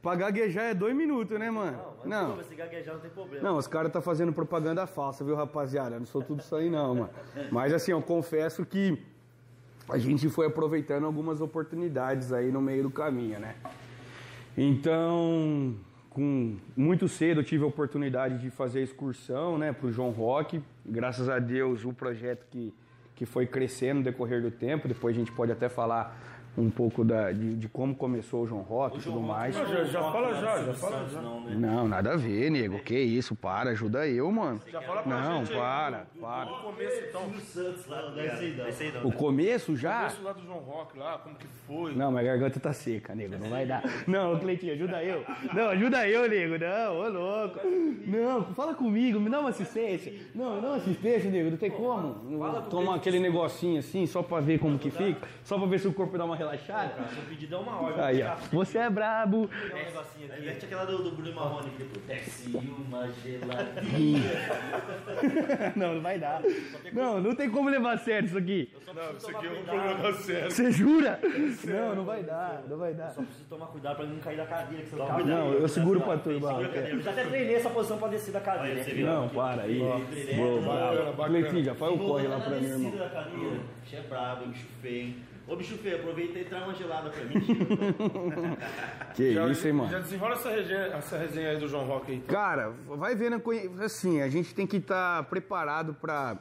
Pra 0.01 0.15
gaguejar 0.15 0.65
é 0.65 0.73
dois 0.73 0.95
minutos, 0.95 1.37
né, 1.37 1.51
mano? 1.51 1.77
Não. 2.05 2.37
Mas 2.37 2.45
se 2.45 2.55
gaguejar 2.55 2.93
não 2.93 3.01
tem 3.01 3.09
problema. 3.09 3.43
Não, 3.43 3.57
os 3.57 3.67
caras 3.67 3.91
tá 3.91 3.99
fazendo 3.99 4.31
propaganda 4.31 4.87
falsa, 4.87 5.25
viu, 5.25 5.35
rapaziada? 5.35 5.95
Eu 5.95 5.99
não 5.99 6.05
sou 6.05 6.21
tudo 6.21 6.39
isso 6.39 6.55
aí, 6.55 6.69
não, 6.69 6.95
mano. 6.95 7.09
Mas 7.51 7.73
assim, 7.73 7.91
eu 7.91 8.01
confesso 8.01 8.65
que 8.65 9.03
a 9.91 9.97
gente 9.97 10.29
foi 10.29 10.45
aproveitando 10.45 11.05
algumas 11.05 11.41
oportunidades 11.41 12.31
aí 12.31 12.51
no 12.51 12.61
meio 12.61 12.83
do 12.83 12.89
caminho, 12.89 13.39
né? 13.39 13.55
Então, 14.57 15.75
com 16.09 16.57
muito 16.75 17.07
cedo 17.07 17.39
eu 17.39 17.43
tive 17.43 17.63
a 17.63 17.67
oportunidade 17.67 18.39
de 18.39 18.49
fazer 18.49 18.79
a 18.79 18.83
excursão, 18.83 19.57
né, 19.57 19.71
pro 19.71 19.91
João 19.91 20.11
Rock. 20.11 20.61
Graças 20.85 21.29
a 21.29 21.39
Deus, 21.39 21.85
o 21.85 21.93
projeto 21.93 22.45
que, 22.49 22.73
que 23.15 23.25
foi 23.25 23.45
crescendo 23.45 23.99
no 23.99 24.03
decorrer 24.03 24.41
do 24.41 24.51
tempo. 24.51 24.87
Depois 24.87 25.15
a 25.15 25.19
gente 25.19 25.31
pode 25.31 25.51
até 25.51 25.69
falar 25.69 26.38
um 26.59 26.69
pouco 26.69 27.03
da, 27.05 27.31
de, 27.31 27.55
de 27.55 27.67
como 27.69 27.95
começou 27.95 28.43
o 28.43 28.47
João 28.47 28.61
Rock 28.61 28.97
e 28.97 29.01
tudo 29.01 29.19
mais. 29.21 29.55
Não, 29.55 29.65
já- 29.65 29.83
já 29.85 30.01
fala 30.01 30.33
já, 30.35 30.63
já 30.63 30.73
fala 30.73 31.07
já. 31.09 31.21
Não, 31.21 31.41
né? 31.41 31.55
Não, 31.55 31.87
nada 31.87 32.13
a 32.13 32.17
ver, 32.17 32.49
nego. 32.49 32.79
Que 32.79 32.99
isso, 32.99 33.35
para, 33.35 33.71
ajuda 33.71 34.07
eu, 34.07 34.29
mano. 34.31 34.59
Já 34.67 34.81
fala 34.81 35.01
pra 35.03 35.21
Não, 35.21 35.39
gente 35.45 35.53
aí, 35.53 35.59
para, 35.59 35.97
do- 36.13 36.19
para. 36.21 36.45
Do 36.45 36.55
começo, 36.61 37.03
então. 37.09 37.21
Ser 38.71 38.93
não. 38.93 39.07
O 39.09 39.11
começo 39.11 39.75
já? 39.75 39.99
começo 39.99 40.23
lá 40.23 40.33
do 40.33 40.41
João 40.43 40.59
Rock 40.59 40.97
lá, 40.97 41.17
como 41.19 41.35
que 41.35 41.45
foi? 41.67 41.95
Não, 41.95 42.11
minha 42.11 42.23
garganta 42.23 42.59
tá 42.59 42.73
seca, 42.73 43.13
nego. 43.15 43.35
Não 43.37 43.49
vai 43.49 43.65
dar. 43.65 43.83
Não, 44.07 44.37
Cleitinho, 44.39 44.73
ajuda 44.73 45.03
eu. 45.03 45.23
Não, 45.53 45.69
ajuda 45.69 46.07
eu, 46.07 46.29
nego. 46.29 46.57
Não, 46.57 46.97
ô 46.99 47.09
louco. 47.09 47.59
Não, 48.07 48.43
fala 48.53 48.73
comigo, 48.73 49.19
me 49.19 49.29
dá 49.29 49.39
uma 49.39 49.49
assistência. 49.49 50.13
Não, 50.35 50.55
me 50.55 50.61
dá 50.61 50.67
uma 50.69 50.77
assistência, 50.77 51.29
nego. 51.29 51.51
Não 51.51 51.57
tem 51.57 51.71
como. 51.71 52.15
Toma 52.69 52.95
aquele 52.95 53.19
negocinho 53.19 53.79
assim, 53.79 54.05
só 54.05 54.21
pra 54.21 54.39
ver 54.39 54.59
como 54.59 54.77
que 54.77 54.89
fica. 54.89 55.27
Só 55.43 55.57
pra 55.57 55.67
ver 55.67 55.79
se 55.79 55.87
o 55.87 55.93
corpo 55.93 56.17
dá 56.17 56.25
uma 56.25 56.35
relaxada. 56.49 57.07
Seu 57.13 57.23
pedido 57.23 57.55
é 57.55 57.57
uma 57.57 57.81
ordem. 57.81 58.03
Aí, 58.03 58.23
ó. 58.23 58.35
Você 58.51 58.77
é 58.77 58.89
brabo. 58.89 59.47
Dá 59.47 59.75
um 59.75 59.99
aqui. 59.99 60.41
Mete 60.45 60.65
aquela 60.65 60.85
do, 60.85 61.03
do 61.03 61.11
Bruno 61.11 61.35
Marrone 61.35 61.69
que 61.71 61.83
depois. 61.83 62.05
Desce 62.05 62.49
uma 62.55 63.07
geladinha. 63.11 64.29
Não, 65.75 65.95
não 65.95 66.01
vai 66.01 66.17
dar. 66.17 66.41
Não, 66.93 67.19
não 67.21 67.35
tem 67.35 67.49
como 67.49 67.69
levar 67.69 67.93
a 67.93 67.97
sério 67.97 68.25
isso 68.25 68.37
aqui. 68.37 68.71
Não, 68.93 69.17
isso 69.17 69.29
aqui 69.29 69.47
é 69.47 69.51
um 69.51 69.63
programa 69.63 70.13
sério. 70.13 70.51
Você 70.51 70.71
jura? 70.71 71.19
Não, 71.63 71.95
não 71.95 72.03
vai 72.05 72.23
dar. 72.23 72.63
Não 72.67 72.77
vai 72.77 72.93
dar. 72.93 73.09
Só 73.11 73.21
preciso 73.21 73.45
tomar 73.49 73.67
cuidado 73.67 73.97
pra 73.97 74.05
não 74.05 74.19
cair 74.19 74.37
da 74.37 74.45
cadeira. 74.45 74.83
Que 74.83 74.89
você 74.89 74.97
tá 74.97 75.17
Não, 75.19 75.53
eu 75.53 75.67
seguro 75.67 76.01
pra 76.01 76.17
turma. 76.17 76.61
Eu 76.61 77.01
já 77.01 77.11
até 77.11 77.23
treinei 77.25 77.55
essa 77.55 77.69
posição 77.69 77.97
pra 77.97 78.07
descer 78.07 78.31
da 78.31 78.41
cadeira. 78.41 78.83
Você 78.83 78.91
viu? 78.91 79.07
Não, 79.07 79.29
para 79.29 79.63
aí. 79.63 79.79
Boa. 79.79 81.27
Cleitinho, 81.27 81.63
já 81.63 81.75
faz 81.75 81.93
o 81.93 81.97
corre 81.97 82.27
lá 82.27 82.39
pra 82.39 82.55
mim, 82.57 82.65
irmão. 82.65 82.91
Bicho 83.83 83.95
é 83.95 84.01
brabo, 84.01 84.47
bicho 84.47 84.65
feio. 84.81 85.15
Ô, 85.49 85.55
bicho 85.55 85.75
feio, 85.79 85.95
aproveita 85.97 86.37
e 86.37 86.45
traz 86.45 86.63
uma 86.63 86.75
gelada 86.75 87.09
pra 87.09 87.25
mim. 87.25 87.33
Que 89.15 89.33
Já, 89.33 89.47
isso, 89.47 89.65
hein, 89.67 89.73
mano. 89.73 89.89
já 89.89 89.99
desenrola 89.99 90.33
essa 90.33 90.49
resenha, 90.49 90.79
essa 90.79 91.17
resenha 91.17 91.49
aí 91.49 91.57
do 91.57 91.67
João 91.67 91.85
Rock 91.85 92.11
aí. 92.11 92.17
então. 92.17 92.35
Cara, 92.35 92.69
vai 92.87 93.15
vendo, 93.15 93.39
conhe- 93.39 93.67
assim, 93.83 94.21
a 94.21 94.29
gente 94.29 94.53
tem 94.53 94.67
que 94.67 94.77
estar 94.77 95.23
preparado 95.23 95.93
para 95.95 96.37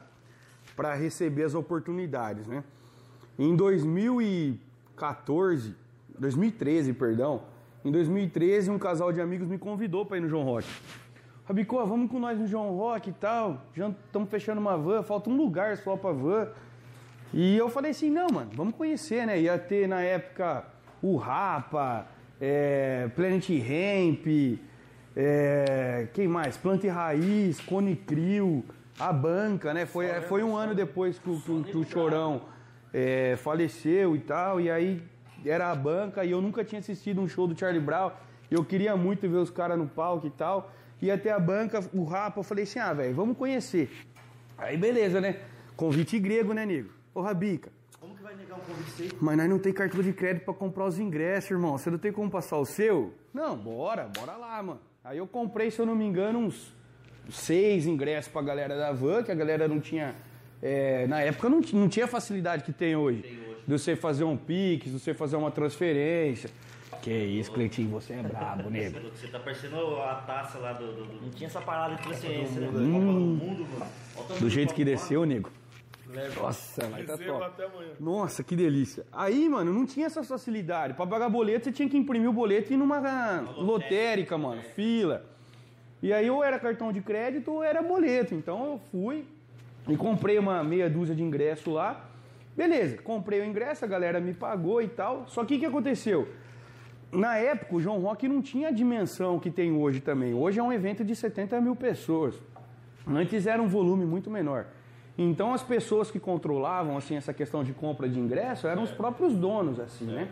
para 0.75 0.93
receber 0.93 1.43
as 1.43 1.55
oportunidades, 1.55 2.47
né? 2.47 2.63
Em 3.37 3.53
2014, 3.53 5.75
2013, 6.17 6.93
perdão, 6.93 7.41
em 7.83 7.91
2013 7.91 8.71
um 8.71 8.79
casal 8.79 9.11
de 9.11 9.19
amigos 9.19 9.45
me 9.47 9.57
convidou 9.57 10.05
para 10.05 10.15
ir 10.17 10.21
no 10.21 10.29
João 10.29 10.43
Rock. 10.43 10.65
Rabicó, 11.45 11.83
vamos 11.83 12.09
com 12.09 12.17
nós 12.19 12.39
no 12.39 12.47
João 12.47 12.77
Rock 12.77 13.09
e 13.09 13.13
tal. 13.13 13.61
Já 13.75 13.89
estamos 13.89 14.29
fechando 14.29 14.61
uma 14.61 14.77
van, 14.77 15.03
falta 15.03 15.29
um 15.29 15.35
lugar 15.35 15.75
só 15.77 15.97
pra 15.97 16.11
van. 16.13 16.47
E 17.33 17.55
eu 17.57 17.69
falei 17.69 17.91
assim, 17.91 18.09
não, 18.09 18.27
mano, 18.31 18.49
vamos 18.53 18.75
conhecer, 18.75 19.25
né? 19.25 19.39
Ia 19.39 19.57
ter 19.57 19.87
na 19.87 20.01
época 20.01 20.63
o 21.01 21.15
Rapa, 21.15 22.07
é, 22.41 23.07
Planet 23.15 23.47
Ramp, 23.49 24.25
é, 25.15 26.07
quem 26.13 26.27
mais? 26.27 26.57
Planta 26.57 26.87
e 26.87 26.89
Raiz, 26.89 27.59
Cone 27.61 27.95
Crio, 27.95 28.63
a 28.99 29.13
banca, 29.13 29.73
né? 29.73 29.85
Foi, 29.85 30.07
foi 30.21 30.43
um 30.43 30.55
ano 30.55 30.73
depois 30.75 31.19
que, 31.19 31.29
o- 31.29 31.39
que 31.39 31.77
o- 31.77 31.83
Chorão 31.83 32.41
é, 32.93 33.35
faleceu 33.37 34.15
e 34.15 34.19
tal, 34.19 34.59
e 34.59 34.69
aí 34.69 35.01
era 35.45 35.71
a 35.71 35.75
banca 35.75 36.25
e 36.25 36.31
eu 36.31 36.41
nunca 36.41 36.63
tinha 36.63 36.79
assistido 36.79 37.21
um 37.21 37.27
show 37.27 37.47
do 37.47 37.57
Charlie 37.57 37.79
Brown. 37.81 38.11
Eu 38.49 38.65
queria 38.65 38.95
muito 38.97 39.29
ver 39.29 39.37
os 39.37 39.49
caras 39.51 39.77
no 39.77 39.85
palco 39.87 40.25
e 40.25 40.31
tal. 40.31 40.71
E 41.01 41.09
até 41.09 41.31
a 41.31 41.39
banca, 41.39 41.79
o 41.93 42.03
Rapa, 42.03 42.39
eu 42.39 42.43
falei 42.43 42.63
assim, 42.63 42.79
ah, 42.79 42.91
velho, 42.93 43.13
vamos 43.15 43.37
conhecer. 43.37 43.89
Aí 44.57 44.75
beleza, 44.75 45.21
né? 45.21 45.37
Convite 45.77 46.19
grego, 46.19 46.51
né, 46.53 46.65
nego? 46.65 46.89
Ô, 47.19 47.21
Rabica, 47.21 47.69
Como 47.99 48.15
que 48.15 48.23
vai 48.23 48.33
negar 48.33 48.55
um 48.57 48.61
convite 48.61 49.13
mas 49.19 49.35
nós 49.37 49.49
não 49.49 49.59
tem 49.59 49.73
cartão 49.73 50.01
de 50.01 50.13
crédito 50.13 50.45
pra 50.45 50.53
comprar 50.53 50.85
os 50.85 50.97
ingressos, 50.99 51.51
irmão. 51.51 51.77
Você 51.77 51.89
não 51.91 51.97
tem 51.97 52.13
como 52.13 52.31
passar 52.31 52.57
o 52.57 52.65
seu? 52.65 53.13
Não, 53.33 53.57
bora, 53.57 54.09
bora 54.17 54.37
lá, 54.37 54.63
mano. 54.63 54.79
Aí 55.03 55.17
eu 55.17 55.27
comprei, 55.27 55.69
se 55.69 55.79
eu 55.79 55.85
não 55.85 55.95
me 55.95 56.05
engano, 56.05 56.39
uns 56.39 56.73
seis 57.29 57.85
ingressos 57.85 58.31
pra 58.31 58.41
galera 58.41 58.77
da 58.77 58.93
van, 58.93 59.21
que 59.21 59.31
a 59.31 59.35
galera 59.35 59.67
não 59.67 59.81
tinha. 59.81 60.15
é, 60.61 61.07
na 61.07 61.19
época 61.21 61.49
não, 61.49 61.59
não 61.73 61.89
tinha 61.89 62.05
a 62.05 62.07
facilidade 62.07 62.63
que 62.63 62.71
tem 62.71 62.95
hoje. 62.95 63.21
De 63.67 63.77
você 63.77 63.95
fazer 63.97 64.23
um 64.23 64.37
Pix, 64.37 64.85
de 64.85 64.97
você 64.97 65.13
fazer 65.13 65.35
uma 65.35 65.51
transferência. 65.51 66.49
Que 67.01 67.11
isso, 67.13 67.51
Cleitinho, 67.51 67.89
você 67.91 68.13
é 68.13 68.23
brabo, 68.23 68.69
nego. 68.69 68.99
Você 69.15 69.27
tá 69.27 69.39
parecendo 69.39 69.77
a 70.01 70.15
taça 70.15 70.57
lá 70.57 70.71
do. 70.73 70.87
do- 70.93 71.05
do- 71.05 71.21
Não 71.21 71.29
tinha 71.31 71.47
essa 71.47 71.61
parada 71.61 71.95
de 71.95 72.01
transferência, 72.01 72.59
né? 72.61 72.67
Copa 72.67 72.79
do 72.79 72.83
Hum. 72.85 73.35
Mundo, 73.35 73.67
mano. 73.77 73.91
Tamanho 74.17 74.39
Do 74.39 74.49
jeito 74.49 74.73
que 74.73 74.83
desceu, 74.85 75.23
nego. 75.25 75.49
Leva. 76.09 76.41
Nossa, 76.41 76.87
vai 76.87 77.03
tá 77.03 77.17
top. 77.17 77.43
até 77.43 77.65
amanhã. 77.65 77.91
Nossa, 77.99 78.43
que 78.43 78.55
delícia. 78.55 79.05
Aí, 79.11 79.47
mano, 79.47 79.71
não 79.71 79.85
tinha 79.85 80.07
essa 80.07 80.23
facilidade. 80.23 80.95
Pra 80.95 81.05
pagar 81.05 81.29
boleto, 81.29 81.65
você 81.65 81.71
tinha 81.71 81.87
que 81.87 81.97
imprimir 81.97 82.27
o 82.27 82.33
boleto 82.33 82.71
e 82.71 82.73
ir 82.73 82.77
numa 82.77 83.41
lotérica, 83.57 84.35
mano, 84.37 84.61
fila. 84.75 85.23
E 86.01 86.11
aí, 86.11 86.29
ou 86.29 86.43
era 86.43 86.57
cartão 86.57 86.91
de 86.91 86.99
crédito 87.01 87.51
ou 87.51 87.63
era 87.63 87.83
boleto. 87.83 88.33
Então 88.33 88.65
eu 88.65 88.79
fui 88.91 89.25
e 89.87 89.95
comprei 89.95 90.39
uma 90.39 90.63
meia 90.63 90.89
dúzia 90.89 91.13
de 91.13 91.21
ingresso 91.21 91.71
lá. 91.71 92.09
Beleza, 92.57 92.97
comprei 92.97 93.41
o 93.41 93.45
ingresso, 93.45 93.85
a 93.85 93.87
galera 93.87 94.19
me 94.19 94.33
pagou 94.33 94.81
e 94.81 94.87
tal. 94.87 95.25
Só 95.27 95.45
que 95.45 95.55
o 95.55 95.59
que 95.59 95.65
aconteceu? 95.65 96.27
Na 97.11 97.37
época, 97.37 97.75
o 97.75 97.79
João 97.79 97.99
Rock 97.99 98.27
não 98.27 98.41
tinha 98.41 98.69
a 98.69 98.71
dimensão 98.71 99.39
que 99.39 99.51
tem 99.51 99.71
hoje 99.71 99.99
também. 99.99 100.33
Hoje 100.33 100.59
é 100.59 100.63
um 100.63 100.73
evento 100.73 101.03
de 101.03 101.15
70 101.15 101.61
mil 101.61 101.75
pessoas. 101.75 102.35
Antes 103.07 103.45
era 103.45 103.61
um 103.61 103.67
volume 103.67 104.05
muito 104.05 104.29
menor. 104.29 104.67
Então 105.21 105.53
as 105.53 105.61
pessoas 105.61 106.09
que 106.09 106.17
controlavam 106.17 106.95
assim 106.95 107.17
essa 107.17 107.33
questão 107.33 107.61
de 107.61 107.73
compra 107.73 108.07
de 108.07 108.17
ingresso 108.17 108.67
eram 108.67 108.83
os 108.83 108.91
próprios 108.91 109.33
donos, 109.33 109.77
assim, 109.77 110.05
né? 110.05 110.29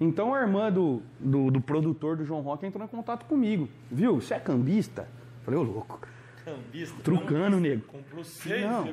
Então 0.00 0.34
a 0.34 0.40
irmã 0.40 0.72
do, 0.72 1.02
do, 1.20 1.50
do 1.50 1.60
produtor 1.60 2.16
do 2.16 2.24
João 2.24 2.40
Rock 2.40 2.64
entrou 2.64 2.82
em 2.82 2.88
contato 2.88 3.26
comigo. 3.26 3.68
Viu? 3.90 4.14
Você 4.20 4.32
é 4.32 4.40
cambista? 4.40 5.06
Falei, 5.42 5.60
ô 5.60 5.62
louco. 5.62 6.00
Cambista. 6.42 7.02
Trucano, 7.02 7.60
nego. 7.60 7.82
Comprou 7.82 8.24
seis, 8.24 8.64
Não. 8.64 8.84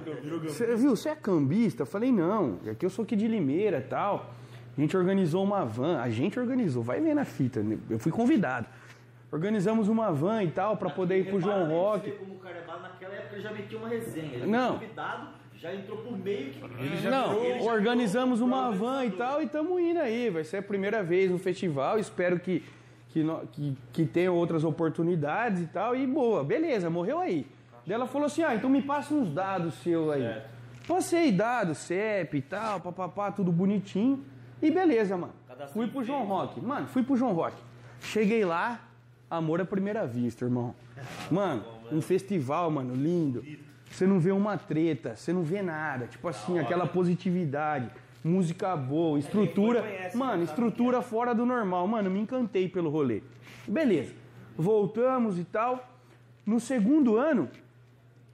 Você 0.43 0.75
viu, 0.75 0.95
você 0.97 1.09
é 1.09 1.15
cambista? 1.15 1.83
Eu 1.83 1.87
falei, 1.87 2.11
não, 2.11 2.59
é 2.65 2.75
que 2.75 2.85
eu 2.85 2.89
sou 2.89 3.03
aqui 3.03 3.15
de 3.15 3.25
Limeira 3.25 3.77
e 3.77 3.83
tal. 3.83 4.33
A 4.77 4.81
gente 4.81 4.97
organizou 4.97 5.43
uma 5.45 5.63
van, 5.63 5.99
a 5.99 6.09
gente 6.09 6.37
organizou, 6.37 6.83
vai 6.83 6.99
ver 6.99 7.13
na 7.13 7.23
fita, 7.23 7.61
né? 7.61 7.77
eu 7.89 7.99
fui 7.99 8.11
convidado. 8.11 8.67
Organizamos 9.31 9.87
uma 9.87 10.11
van 10.11 10.43
e 10.43 10.51
tal 10.51 10.75
para 10.75 10.89
poder 10.89 11.19
ir 11.19 11.29
pro 11.29 11.39
João 11.39 11.69
Rock. 11.69 12.11
Como 12.11 12.33
o 12.35 12.39
cara 12.39 12.63
bala, 12.67 12.81
naquela 12.81 13.13
época 13.15 13.35
ele 13.35 13.41
já 13.41 13.51
metia 13.53 13.77
uma 13.77 13.87
resenha. 13.87 14.33
Ele 14.33 14.45
Não. 14.47 14.73
convidado, 14.73 15.27
já 15.55 15.73
entrou 15.73 15.99
por 15.99 16.17
meio 16.17 16.51
que. 16.51 16.59
Não, 17.07 17.33
Ele 17.43 17.59
já 17.63 17.71
organizamos 17.71 18.39
virou 18.39 18.53
uma 18.53 18.71
van 18.71 19.05
e 19.05 19.11
tal 19.11 19.41
e 19.41 19.45
estamos 19.45 19.79
indo 19.79 19.99
aí. 19.99 20.29
Vai 20.29 20.43
ser 20.43 20.57
a 20.57 20.61
primeira 20.61 21.01
vez 21.01 21.31
no 21.31 21.37
festival. 21.39 21.97
Espero 21.97 22.39
que, 22.39 22.61
que, 23.09 23.23
no- 23.23 23.47
que, 23.47 23.77
que 23.93 24.05
tenha 24.05 24.31
outras 24.31 24.65
oportunidades 24.65 25.61
e 25.61 25.67
tal. 25.67 25.95
E 25.95 26.05
boa, 26.05 26.43
beleza, 26.43 26.89
morreu 26.89 27.19
aí. 27.19 27.47
Daí 27.87 27.95
ela 27.95 28.07
falou 28.07 28.25
assim: 28.25 28.43
ah, 28.43 28.53
então 28.53 28.69
me 28.69 28.81
passa 28.81 29.13
uns 29.13 29.29
dados 29.33 29.75
seus 29.75 30.11
aí. 30.11 30.41
Passei 30.85 31.31
dados, 31.31 31.77
CEP 31.77 32.35
e 32.37 32.41
tal, 32.41 32.81
papapá, 32.81 33.31
tudo 33.31 33.49
bonitinho. 33.51 34.25
E 34.61 34.69
beleza, 34.69 35.15
mano. 35.15 35.33
Cadastro 35.47 35.73
Fui 35.79 35.87
pro 35.89 36.03
João. 36.03 36.25
Rock. 36.25 36.59
Mano, 36.59 36.87
fui 36.87 37.01
pro 37.01 37.15
João 37.15 37.31
Rock. 37.33 37.55
Cheguei 38.01 38.43
lá, 38.43 38.79
amor 39.31 39.61
à 39.61 39.65
primeira 39.65 40.05
vista, 40.05 40.43
irmão. 40.43 40.75
Mano, 41.31 41.63
um 41.89 42.01
festival, 42.01 42.69
mano, 42.69 42.93
lindo. 42.93 43.43
Você 43.89 44.05
não 44.05 44.19
vê 44.19 44.31
uma 44.31 44.57
treta, 44.57 45.15
você 45.15 45.31
não 45.31 45.41
vê 45.41 45.61
nada. 45.61 46.05
Tipo 46.05 46.27
assim, 46.27 46.59
aquela 46.59 46.85
positividade, 46.85 47.89
música 48.23 48.75
boa, 48.75 49.17
estrutura. 49.17 49.81
conhece, 49.81 50.17
Mano, 50.17 50.43
estrutura 50.43 51.01
fora 51.01 51.33
do 51.33 51.45
normal. 51.45 51.87
Mano, 51.87 52.11
me 52.11 52.19
encantei 52.19 52.67
pelo 52.67 52.89
rolê. 52.89 53.23
Beleza. 53.65 54.13
Voltamos 54.57 55.39
e 55.39 55.45
tal. 55.45 55.89
No 56.45 56.59
segundo 56.59 57.15
ano, 57.15 57.49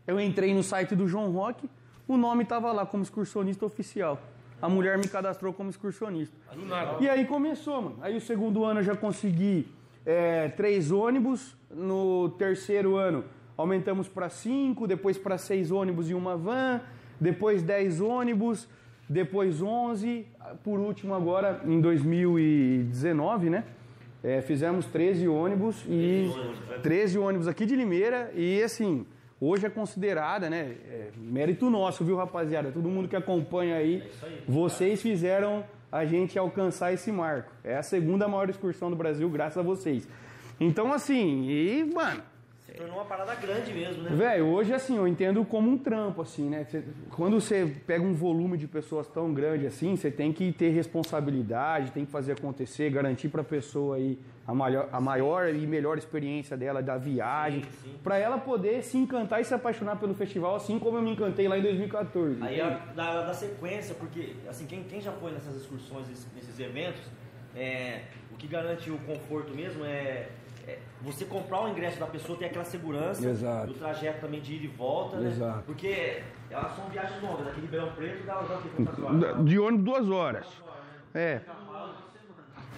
eu 0.07 0.19
entrei 0.19 0.53
no 0.53 0.63
site 0.63 0.95
do 0.95 1.07
João 1.07 1.31
Rock, 1.31 1.69
o 2.07 2.17
nome 2.17 2.43
tava 2.43 2.71
lá 2.71 2.85
como 2.85 3.03
excursionista 3.03 3.65
oficial. 3.65 4.19
A 4.59 4.67
mulher 4.67 4.97
me 4.97 5.07
cadastrou 5.07 5.53
como 5.53 5.69
excursionista. 5.69 6.35
Nada. 6.65 7.03
E 7.03 7.07
aí 7.07 7.25
começou, 7.25 7.81
mano. 7.81 7.97
Aí 8.01 8.17
o 8.17 8.21
segundo 8.21 8.63
ano 8.65 8.79
eu 8.79 8.83
já 8.83 8.95
consegui 8.95 9.67
é, 10.07 10.49
três 10.49 10.91
ônibus. 10.91 11.55
No 11.69 12.29
terceiro 12.39 12.95
ano 12.95 13.25
aumentamos 13.55 14.07
para 14.07 14.29
cinco, 14.29 14.87
depois 14.87 15.17
para 15.17 15.37
seis 15.37 15.69
ônibus 15.69 16.09
e 16.09 16.13
uma 16.13 16.35
van, 16.37 16.81
depois 17.19 17.61
dez 17.61 18.01
ônibus, 18.01 18.67
depois 19.07 19.61
onze. 19.61 20.25
Por 20.63 20.79
último 20.79 21.13
agora, 21.13 21.61
em 21.65 21.79
2019, 21.79 23.49
né? 23.49 23.63
é, 24.23 24.41
fizemos 24.41 24.85
13 24.87 25.27
ônibus 25.27 25.83
e 25.87 26.29
13 26.81 27.17
ônibus 27.17 27.47
aqui 27.47 27.65
de 27.65 27.75
Limeira 27.75 28.31
e 28.35 28.61
assim, 28.61 29.05
hoje 29.39 29.65
é 29.65 29.69
considerada, 29.69 30.49
né? 30.49 30.75
é, 30.89 31.09
mérito 31.17 31.69
nosso, 31.69 32.03
viu, 32.03 32.15
rapaziada? 32.15 32.71
Todo 32.71 32.89
mundo 32.89 33.07
que 33.07 33.15
acompanha 33.15 33.75
aí, 33.75 34.03
vocês 34.47 35.01
fizeram 35.01 35.63
a 35.91 36.05
gente 36.05 36.37
alcançar 36.37 36.93
esse 36.93 37.11
marco. 37.11 37.51
É 37.63 37.77
a 37.77 37.83
segunda 37.83 38.27
maior 38.27 38.49
excursão 38.49 38.89
do 38.89 38.95
Brasil, 38.95 39.29
graças 39.29 39.57
a 39.57 39.61
vocês. 39.61 40.07
Então, 40.59 40.91
assim, 40.91 41.45
e, 41.49 41.85
mano, 41.93 42.21
Se 42.65 42.73
tornou 42.73 42.95
uma 42.97 43.05
parada 43.05 43.33
grande 43.35 43.71
mesmo, 43.73 44.03
né? 44.03 44.09
Velho, 44.13 44.45
hoje 44.47 44.73
assim, 44.73 44.97
eu 44.97 45.07
entendo 45.07 45.45
como 45.45 45.69
um 45.71 45.77
trampo, 45.77 46.21
assim, 46.21 46.49
né? 46.49 46.65
Cê- 46.65 46.83
quando 47.11 47.39
você 47.39 47.65
pega 47.87 48.03
um 48.03 48.13
volume 48.13 48.57
de 48.57 48.67
pessoas 48.67 49.07
tão 49.07 49.33
grande 49.33 49.65
assim, 49.65 49.95
você 49.95 50.11
tem 50.11 50.33
que 50.33 50.51
ter 50.51 50.69
responsabilidade, 50.69 51.91
tem 51.91 52.05
que 52.05 52.11
fazer 52.11 52.33
acontecer, 52.33 52.89
garantir 52.89 53.29
pra 53.29 53.43
pessoa 53.43 53.95
aí 53.95 54.19
a 54.47 54.53
maior, 54.53 54.87
a 54.93 55.01
maior 55.01 55.53
e 55.53 55.67
melhor 55.67 55.97
experiência 55.97 56.55
dela 56.55 56.81
da 56.81 56.97
viagem, 56.97 57.65
pra 58.01 58.17
ela 58.17 58.37
poder 58.37 58.81
se 58.81 58.97
encantar 58.97 59.41
e 59.41 59.43
se 59.43 59.53
apaixonar 59.53 59.97
pelo 59.97 60.13
festival, 60.15 60.55
assim 60.55 60.79
como 60.79 60.97
eu 60.97 61.01
me 61.01 61.11
encantei 61.11 61.49
lá 61.49 61.57
em 61.57 61.61
2014. 61.61 62.41
Aí 62.41 62.57
da, 62.95 63.25
da 63.25 63.33
sequência, 63.33 63.93
porque 63.95 64.35
assim, 64.47 64.65
quem, 64.65 64.83
quem 64.83 65.01
já 65.01 65.11
foi 65.11 65.33
nessas 65.33 65.53
excursões, 65.57 66.07
nesses, 66.07 66.59
eventos, 66.59 67.01
é, 67.53 68.03
o 68.31 68.37
que 68.37 68.47
garante 68.47 68.89
o 68.89 68.97
conforto 68.99 69.53
mesmo 69.53 69.83
é, 69.83 70.29
é 70.65 70.79
você 71.01 71.25
comprar 71.25 71.65
o 71.65 71.69
ingresso 71.69 71.99
da 71.99 72.07
pessoa, 72.07 72.39
ter 72.39 72.45
aquela 72.45 72.63
segurança 72.63 73.27
Exato. 73.27 73.67
do 73.67 73.73
trajeto 73.73 74.21
também 74.21 74.39
de 74.39 74.55
ida 74.55 74.65
e 74.65 74.69
volta, 74.69 75.17
né? 75.17 75.27
Exato. 75.27 75.63
Porque 75.65 76.23
elas 76.49 76.73
são 76.73 76.85
viagens 76.85 77.21
longas, 77.21 77.47
daqui 77.47 77.59
de 77.59 77.65
Ribeirão 77.65 77.91
Preto 77.91 78.25
dá, 78.25 78.35
dá 78.35 79.01
o 79.01 79.05
horas? 79.05 79.45
De 79.45 79.59
ônibus 79.59 79.85
duas 79.85 80.09
horas. 80.09 80.47
É. 81.13 81.41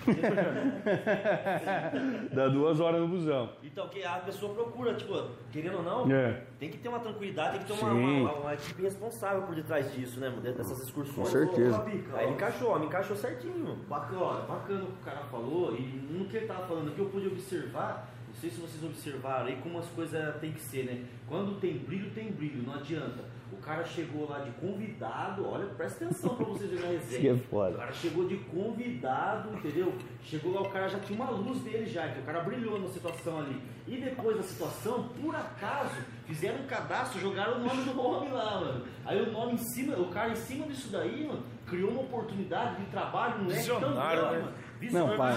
Dá 2.33 2.47
duas 2.47 2.79
horas 2.79 3.01
no 3.01 3.07
busão. 3.07 3.49
Então, 3.63 3.87
que 3.89 4.03
a 4.03 4.13
pessoa 4.19 4.53
procura, 4.53 4.93
tipo, 4.93 5.13
querendo 5.51 5.77
ou 5.77 5.83
não, 5.83 6.11
É. 6.11 6.41
tem 6.59 6.69
que 6.69 6.77
ter 6.77 6.89
uma 6.89 6.99
tranquilidade, 6.99 7.59
tem 7.59 7.61
que 7.61 7.73
ter 7.73 7.83
uma, 7.85 7.93
uma, 7.93 8.33
uma 8.33 8.53
equipe 8.53 8.81
responsável 8.81 9.43
por 9.43 9.55
detrás 9.55 9.91
disso, 9.93 10.19
né, 10.19 10.29
mano? 10.29 10.41
Dessas 10.41 10.79
excursões. 10.83 11.15
Com 11.15 11.25
certeza. 11.25 11.83
Aí 12.15 12.27
me 12.27 12.33
encaixou, 12.33 12.79
me 12.79 12.85
encaixou 12.85 13.15
certinho. 13.15 13.75
Bacana, 13.87 14.41
bacana 14.47 14.83
o 14.83 14.87
que 14.87 15.01
o 15.01 15.05
cara 15.05 15.21
falou, 15.31 15.75
e 15.75 15.81
no 15.81 16.25
que 16.25 16.37
ele 16.37 16.47
tava 16.47 16.65
falando, 16.67 16.89
o 16.89 16.91
que 16.91 16.99
eu 16.99 17.05
pude 17.09 17.27
observar, 17.27 18.09
não 18.29 18.35
sei 18.35 18.49
se 18.51 18.61
vocês 18.61 18.83
observaram 18.83 19.47
aí 19.47 19.55
como 19.57 19.79
as 19.79 19.87
coisas 19.87 20.35
tem 20.39 20.51
que 20.51 20.61
ser, 20.61 20.85
né? 20.85 21.03
Quando 21.27 21.59
tem 21.59 21.77
brilho, 21.79 22.11
tem 22.11 22.31
brilho, 22.31 22.63
não 22.63 22.75
adianta. 22.75 23.25
O 23.51 23.57
cara 23.57 23.83
chegou 23.83 24.29
lá 24.29 24.39
de 24.39 24.51
convidado, 24.51 25.47
olha, 25.47 25.65
presta 25.65 26.05
atenção 26.05 26.35
pra 26.35 26.45
vocês 26.45 26.69
verem 26.69 26.85
a 26.85 26.91
resenha. 26.91 27.21
Que 27.21 27.27
é 27.29 27.35
foda. 27.35 27.75
O 27.75 27.79
cara 27.79 27.91
chegou 27.91 28.27
de 28.27 28.37
convidado, 28.37 29.57
entendeu? 29.57 29.93
Chegou 30.23 30.53
lá, 30.53 30.61
o 30.61 30.69
cara 30.69 30.87
já 30.87 30.99
tinha 30.99 31.19
uma 31.19 31.31
luz 31.31 31.59
dele 31.63 31.87
já, 31.87 32.07
então 32.07 32.21
o 32.21 32.25
cara 32.25 32.41
brilhou 32.41 32.79
na 32.79 32.87
situação 32.89 33.39
ali. 33.39 33.59
E 33.87 33.97
depois 33.97 34.37
da 34.37 34.43
situação, 34.43 35.09
por 35.19 35.35
acaso, 35.35 35.95
fizeram 36.27 36.59
um 36.59 36.67
cadastro, 36.67 37.19
jogaram 37.19 37.57
o 37.57 37.65
nome 37.65 37.83
do 37.83 37.99
homem 37.99 38.31
lá, 38.31 38.61
mano. 38.61 38.85
Aí 39.03 39.19
o 39.19 39.31
nome 39.31 39.53
em 39.53 39.57
cima, 39.57 39.97
o 39.97 40.09
cara 40.09 40.29
em 40.29 40.35
cima 40.35 40.67
disso 40.67 40.91
daí, 40.91 41.25
mano, 41.25 41.43
criou 41.65 41.89
uma 41.89 42.01
oportunidade 42.01 42.83
de 42.83 42.91
trabalho, 42.91 43.41
um 43.43 43.47
leque 43.47 43.67
tão 43.67 43.79
grande, 43.79 43.95
né? 43.95 44.39
mano. 44.39 44.53
Não, 44.91 45.17
para. 45.17 45.35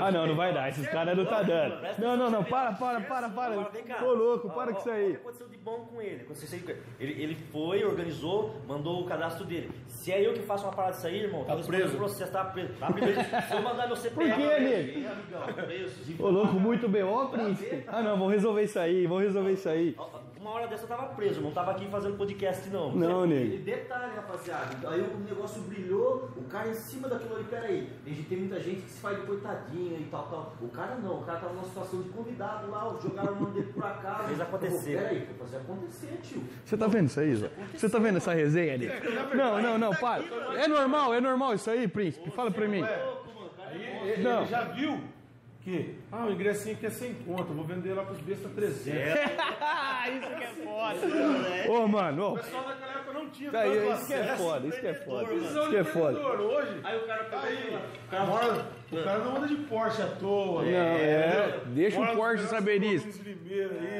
Ah, 0.00 0.10
não, 0.12 0.26
não 0.26 0.36
vai 0.36 0.52
dar. 0.52 0.68
Esses 0.68 0.86
caras 0.88 1.16
não 1.16 1.24
tá 1.24 1.42
dando. 1.42 1.76
Não, 1.98 2.16
não, 2.16 2.30
não. 2.30 2.44
Para, 2.44 2.72
para, 2.72 3.00
para, 3.00 3.28
para. 3.30 3.58
Ô, 4.04 4.12
louco, 4.12 4.50
para 4.50 4.72
com 4.72 4.78
isso 4.80 4.88
ó, 4.88 4.92
O 4.92 4.94
aí. 4.94 5.10
que 5.10 5.16
aconteceu 5.16 5.48
de 5.48 5.56
bom 5.58 5.86
com 5.90 6.02
ele? 6.02 6.26
Aí 6.28 6.76
ele. 7.00 7.22
ele? 7.22 7.34
Foi, 7.50 7.84
organizou, 7.84 8.54
mandou 8.66 9.00
o 9.00 9.04
cadastro 9.06 9.44
dele. 9.44 9.70
Se 9.88 10.12
é 10.12 10.26
eu 10.26 10.34
que 10.34 10.40
faço 10.42 10.64
uma 10.64 10.72
parada 10.72 10.94
disso 10.94 11.06
aí, 11.06 11.22
irmão, 11.22 11.44
Tá 11.44 11.56
tá 11.56 11.62
preso. 11.62 11.94
o 11.94 11.96
processo, 11.96 12.32
tá 12.32 12.44
preso. 12.44 12.72
Tá 12.74 12.92
preso. 12.92 13.20
Se 13.48 13.54
eu 13.54 13.62
mandar 13.62 13.86
meu 13.86 13.96
CPF... 13.96 14.14
Por 14.14 14.38
nego? 14.38 14.42
ele, 14.52 15.06
amigão, 15.06 15.64
preso. 15.64 16.22
Ô, 16.22 16.28
louco, 16.28 16.54
muito 16.54 16.88
B.O., 16.88 17.28
príncipe. 17.28 17.84
Ah, 17.86 18.02
não, 18.02 18.16
vamos 18.18 18.32
resolver 18.32 18.62
isso 18.62 18.78
aí, 18.78 19.06
vamos 19.06 19.24
resolver 19.24 19.52
isso 19.52 19.68
aí. 19.68 19.96
Uma 20.42 20.50
hora 20.50 20.66
dessa 20.66 20.82
eu 20.82 20.88
tava 20.88 21.06
preso, 21.14 21.40
não 21.40 21.52
tava 21.52 21.70
aqui 21.70 21.86
fazendo 21.88 22.16
podcast, 22.16 22.68
não. 22.68 22.90
Não, 22.90 23.24
E 23.24 23.28
nego. 23.28 23.62
detalhe, 23.62 24.12
rapaziada, 24.16 24.88
aí 24.90 25.00
o 25.00 25.16
negócio 25.20 25.62
brilhou, 25.62 26.28
o 26.36 26.42
cara 26.50 26.68
em 26.68 26.74
cima 26.74 27.06
daquilo 27.08 27.36
ali, 27.36 27.44
peraí, 27.44 27.88
tem, 28.04 28.12
gente- 28.12 28.28
tem 28.28 28.38
muita 28.38 28.58
gente 28.58 28.82
que 28.82 28.90
se 28.90 29.00
faz 29.00 29.20
de 29.20 29.24
coitadinho 29.24 30.00
e 30.00 30.04
tal, 30.10 30.24
tal. 30.26 30.52
O 30.60 30.66
cara 30.68 30.96
não, 30.96 31.20
o 31.20 31.24
cara 31.24 31.38
tava 31.38 31.52
numa 31.52 31.62
situação 31.64 32.02
de 32.02 32.08
convidado 32.08 32.68
lá, 32.72 32.92
jogaram 33.00 33.34
o 33.34 33.40
nome 33.40 33.52
dele 33.54 33.72
por 33.72 33.84
acaso. 33.84 34.24
Fez 34.24 34.40
acontecer. 34.40 34.96
Peraí, 34.98 35.26
foi 35.26 35.34
fazer 35.46 35.56
acontecer, 35.58 36.18
tio. 36.24 36.42
Você 36.64 36.76
tá 36.76 36.86
vendo 36.88 37.06
isso 37.06 37.20
aí, 37.20 37.36
Zé? 37.36 37.50
Você 37.76 37.88
tá 37.88 37.98
vendo 38.00 38.16
essa 38.16 38.32
resenha 38.34 38.74
ali? 38.74 38.88
Não, 39.36 39.62
não, 39.62 39.78
não, 39.78 39.90
para. 39.94 40.24
É 40.56 40.66
normal, 40.66 41.14
é 41.14 41.20
normal 41.20 41.54
isso 41.54 41.70
aí, 41.70 41.86
príncipe? 41.86 42.32
Fala 42.32 42.50
pra 42.50 42.66
mim. 42.66 42.82
Aí 42.82 44.10
ele 44.14 44.46
já 44.46 44.64
viu 44.64 45.00
Que? 45.64 45.94
Ah, 46.10 46.24
o 46.26 46.32
ingressinho 46.32 46.74
aqui 46.74 46.86
é 46.86 46.90
sem 46.90 47.14
conta, 47.14 47.44
vou 47.44 47.64
vender 47.64 47.94
lá 47.94 48.02
pros 48.04 48.18
bestas 48.18 48.50
300. 48.52 48.90
isso 49.22 50.36
que 50.36 50.42
é 50.42 50.52
foda. 50.64 51.70
Ô, 51.72 51.86
mano, 51.86 52.22
ô. 52.24 52.32
O 52.32 52.36
pessoal 52.36 52.68
naquela 52.68 52.92
época 52.94 53.12
não 53.12 53.30
tinha 53.30 53.50
tanto 53.52 53.68
isso 53.68 54.06
que 54.08 54.12
é 54.12 54.20
acesso. 54.22 54.42
foda, 54.42 54.66
isso 54.66 54.80
que 54.80 54.86
é 54.88 54.94
foda. 54.94 55.26
Visão 55.28 55.46
Isso 55.46 55.62
de 55.62 55.68
que 55.70 55.76
é 55.76 55.84
foda. 55.84 56.18
empreendedor 56.18 56.40
hoje. 56.40 56.80
Aí 56.82 56.98
o 56.98 57.06
cara 57.06 57.24
Tá 57.24 57.38
pegou 57.38 57.48
aí. 57.48 57.74
o 57.74 57.76
O 57.76 58.10
cara 58.10 58.26
cara, 58.26 58.66
o 58.92 59.04
cara 59.04 59.18
não 59.20 59.36
anda 59.36 59.48
de 59.48 59.56
Porsche 59.56 60.02
à 60.02 60.06
toa. 60.06 60.62
Não, 60.62 60.70
é. 60.70 61.60
Deixa 61.66 62.00
o 62.00 62.14
Porsche 62.16 62.44
saber 62.46 62.78
disso. 62.80 63.08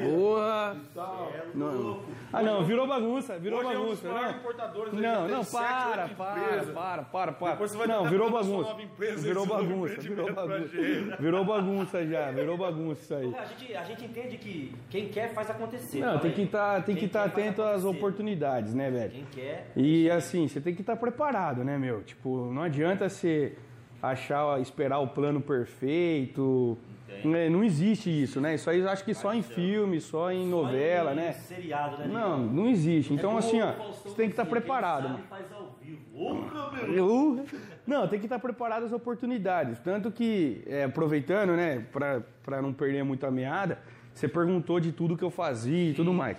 Porra. 0.03 0.77
tal. 0.93 1.31
Não. 1.53 1.99
Ah, 2.31 2.41
não, 2.41 2.63
virou 2.63 2.87
bagunça, 2.87 3.37
virou 3.37 3.59
Hoje 3.59 3.73
é 3.73 3.79
um 3.79 3.85
dos 3.85 3.99
bagunça. 3.99 4.07
maiores 4.07 4.31
Não, 4.33 4.39
importadores 4.39 4.93
não, 4.93 5.27
não, 5.27 5.45
para, 5.45 6.03
oito 6.03 6.15
para, 6.15 6.63
para, 6.63 7.03
para, 7.03 7.31
para. 7.31 7.51
Depois 7.51 7.71
você 7.71 7.77
vai 7.77 7.87
Não, 7.87 8.05
virou 8.09 8.31
bagunça. 8.31 8.69
nova 8.69 8.81
empresa, 8.81 9.21
Virou 9.27 9.45
bagunça, 9.45 10.01
virou 10.01 10.33
bagunça. 10.33 11.17
Virou 11.19 11.45
bagunça 11.45 12.07
já, 12.07 12.31
virou 12.31 12.57
bagunça 12.57 13.01
isso 13.03 13.13
aí. 13.13 13.35
A 13.35 13.45
gente, 13.45 13.75
a 13.75 13.83
gente 13.83 14.05
entende 14.05 14.37
que 14.37 14.73
quem 14.89 15.09
quer 15.09 15.33
faz 15.33 15.49
acontecer. 15.49 15.99
Não, 15.99 16.17
tem 16.19 16.31
que 16.31 16.41
estar 16.41 16.83
tem 16.83 16.95
que 16.95 17.05
estar 17.05 17.29
faz 17.29 17.31
atento 17.33 17.61
às 17.61 17.85
oportunidades, 17.85 18.73
né, 18.73 18.89
velho? 18.89 19.11
Quem 19.11 19.25
quer. 19.25 19.71
E 19.75 20.09
assim, 20.09 20.47
você 20.47 20.59
tem 20.59 20.73
que 20.73 20.81
estar 20.81 20.95
preparado, 20.95 21.63
né, 21.63 21.77
meu? 21.77 22.01
Tipo, 22.03 22.51
não 22.51 22.63
adianta 22.63 23.07
você 23.07 23.55
achar, 24.03 24.59
esperar 24.59 24.99
o 24.99 25.07
plano 25.07 25.39
perfeito. 25.39 26.77
Né, 27.23 27.47
Não 27.47 27.63
existe 27.63 28.09
isso, 28.09 28.41
né? 28.41 28.55
Isso 28.55 28.69
aí 28.69 28.79
eu 28.79 28.89
acho 28.89 29.05
que 29.05 29.13
só 29.13 29.33
em 29.33 29.41
filme, 29.41 30.01
só 30.01 30.29
em 30.29 30.45
novela, 30.45 31.13
Só 31.13 31.13
em 31.13 31.23
né? 31.23 31.31
Seriado, 31.31 31.97
né? 31.99 32.07
Não, 32.07 32.39
não 32.39 32.67
existe. 32.67 33.13
Então, 33.13 33.35
É 33.35 33.37
assim, 33.37 33.61
ó, 33.61 33.71
você 33.71 34.09
tem 34.09 34.25
que 34.25 34.33
estar 34.33 34.43
dizia, 34.43 34.59
preparado, 34.59 35.07
sabe 35.07 35.21
faz 35.29 35.51
ao 35.53 35.73
vivo. 35.81 36.01
Ô, 36.13 37.39
Não, 37.87 38.07
tem 38.09 38.19
que 38.19 38.25
estar 38.25 38.39
preparado 38.39 38.83
às 38.83 38.91
oportunidades. 38.91 39.79
Tanto 39.79 40.11
que, 40.11 40.63
é, 40.67 40.83
aproveitando, 40.83 41.55
né, 41.55 41.85
para 41.91 42.61
não 42.61 42.73
perder 42.73 43.03
muito 43.03 43.25
a 43.25 43.31
meada, 43.31 43.79
você 44.13 44.27
perguntou 44.27 44.81
de 44.81 44.91
tudo 44.91 45.15
que 45.15 45.23
eu 45.23 45.31
fazia 45.31 45.91
e 45.91 45.93
tudo 45.93 46.13
mais. 46.13 46.37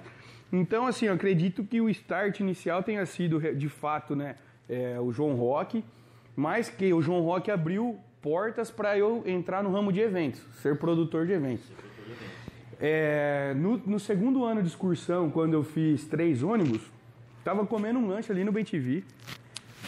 Então, 0.53 0.87
assim, 0.87 1.07
eu 1.07 1.15
acredito 1.15 1.65
que 1.65 1.81
o 1.81 1.89
start 1.89 2.41
inicial 2.41 2.83
tenha 2.83 3.07
sido, 3.07 3.41
de 3.55 3.69
fato, 3.71 4.15
né, 4.15 4.37
é, 4.69 5.01
o 5.01 5.11
João 5.11 5.35
Rock, 5.35 5.83
mas 6.37 6.69
que 6.69 6.93
o 6.93 7.01
João 7.01 7.23
Rock 7.23 7.51
abriu 7.51 7.99
portas 8.21 8.71
para 8.71 8.97
eu 8.99 9.23
entrar 9.27 9.63
no 9.63 9.71
ramo 9.71 9.93
de 9.93 10.01
eventos, 10.01 10.41
ser 10.61 10.79
produtor 10.79 11.27
de 11.27 11.33
eventos. 11.33 11.65
É, 12.81 13.55
no, 13.57 13.77
no 13.79 14.01
segundo 14.01 14.45
ano 14.45 14.63
de 14.63 14.69
excursão, 14.69 15.31
quando 15.31 15.55
eu 15.55 15.63
fiz 15.63 16.07
três 16.07 16.43
ônibus, 16.43 16.83
tava 17.45 17.65
comendo 17.67 17.99
um 17.99 18.09
lanche 18.09 18.33
ali 18.33 18.43
no 18.45 18.51
BTV. 18.51 19.05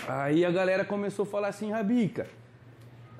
Aí 0.07 0.45
a 0.45 0.51
galera 0.51 0.85
começou 0.85 1.25
a 1.25 1.27
falar 1.27 1.49
assim, 1.49 1.71
Rabica, 1.71 2.27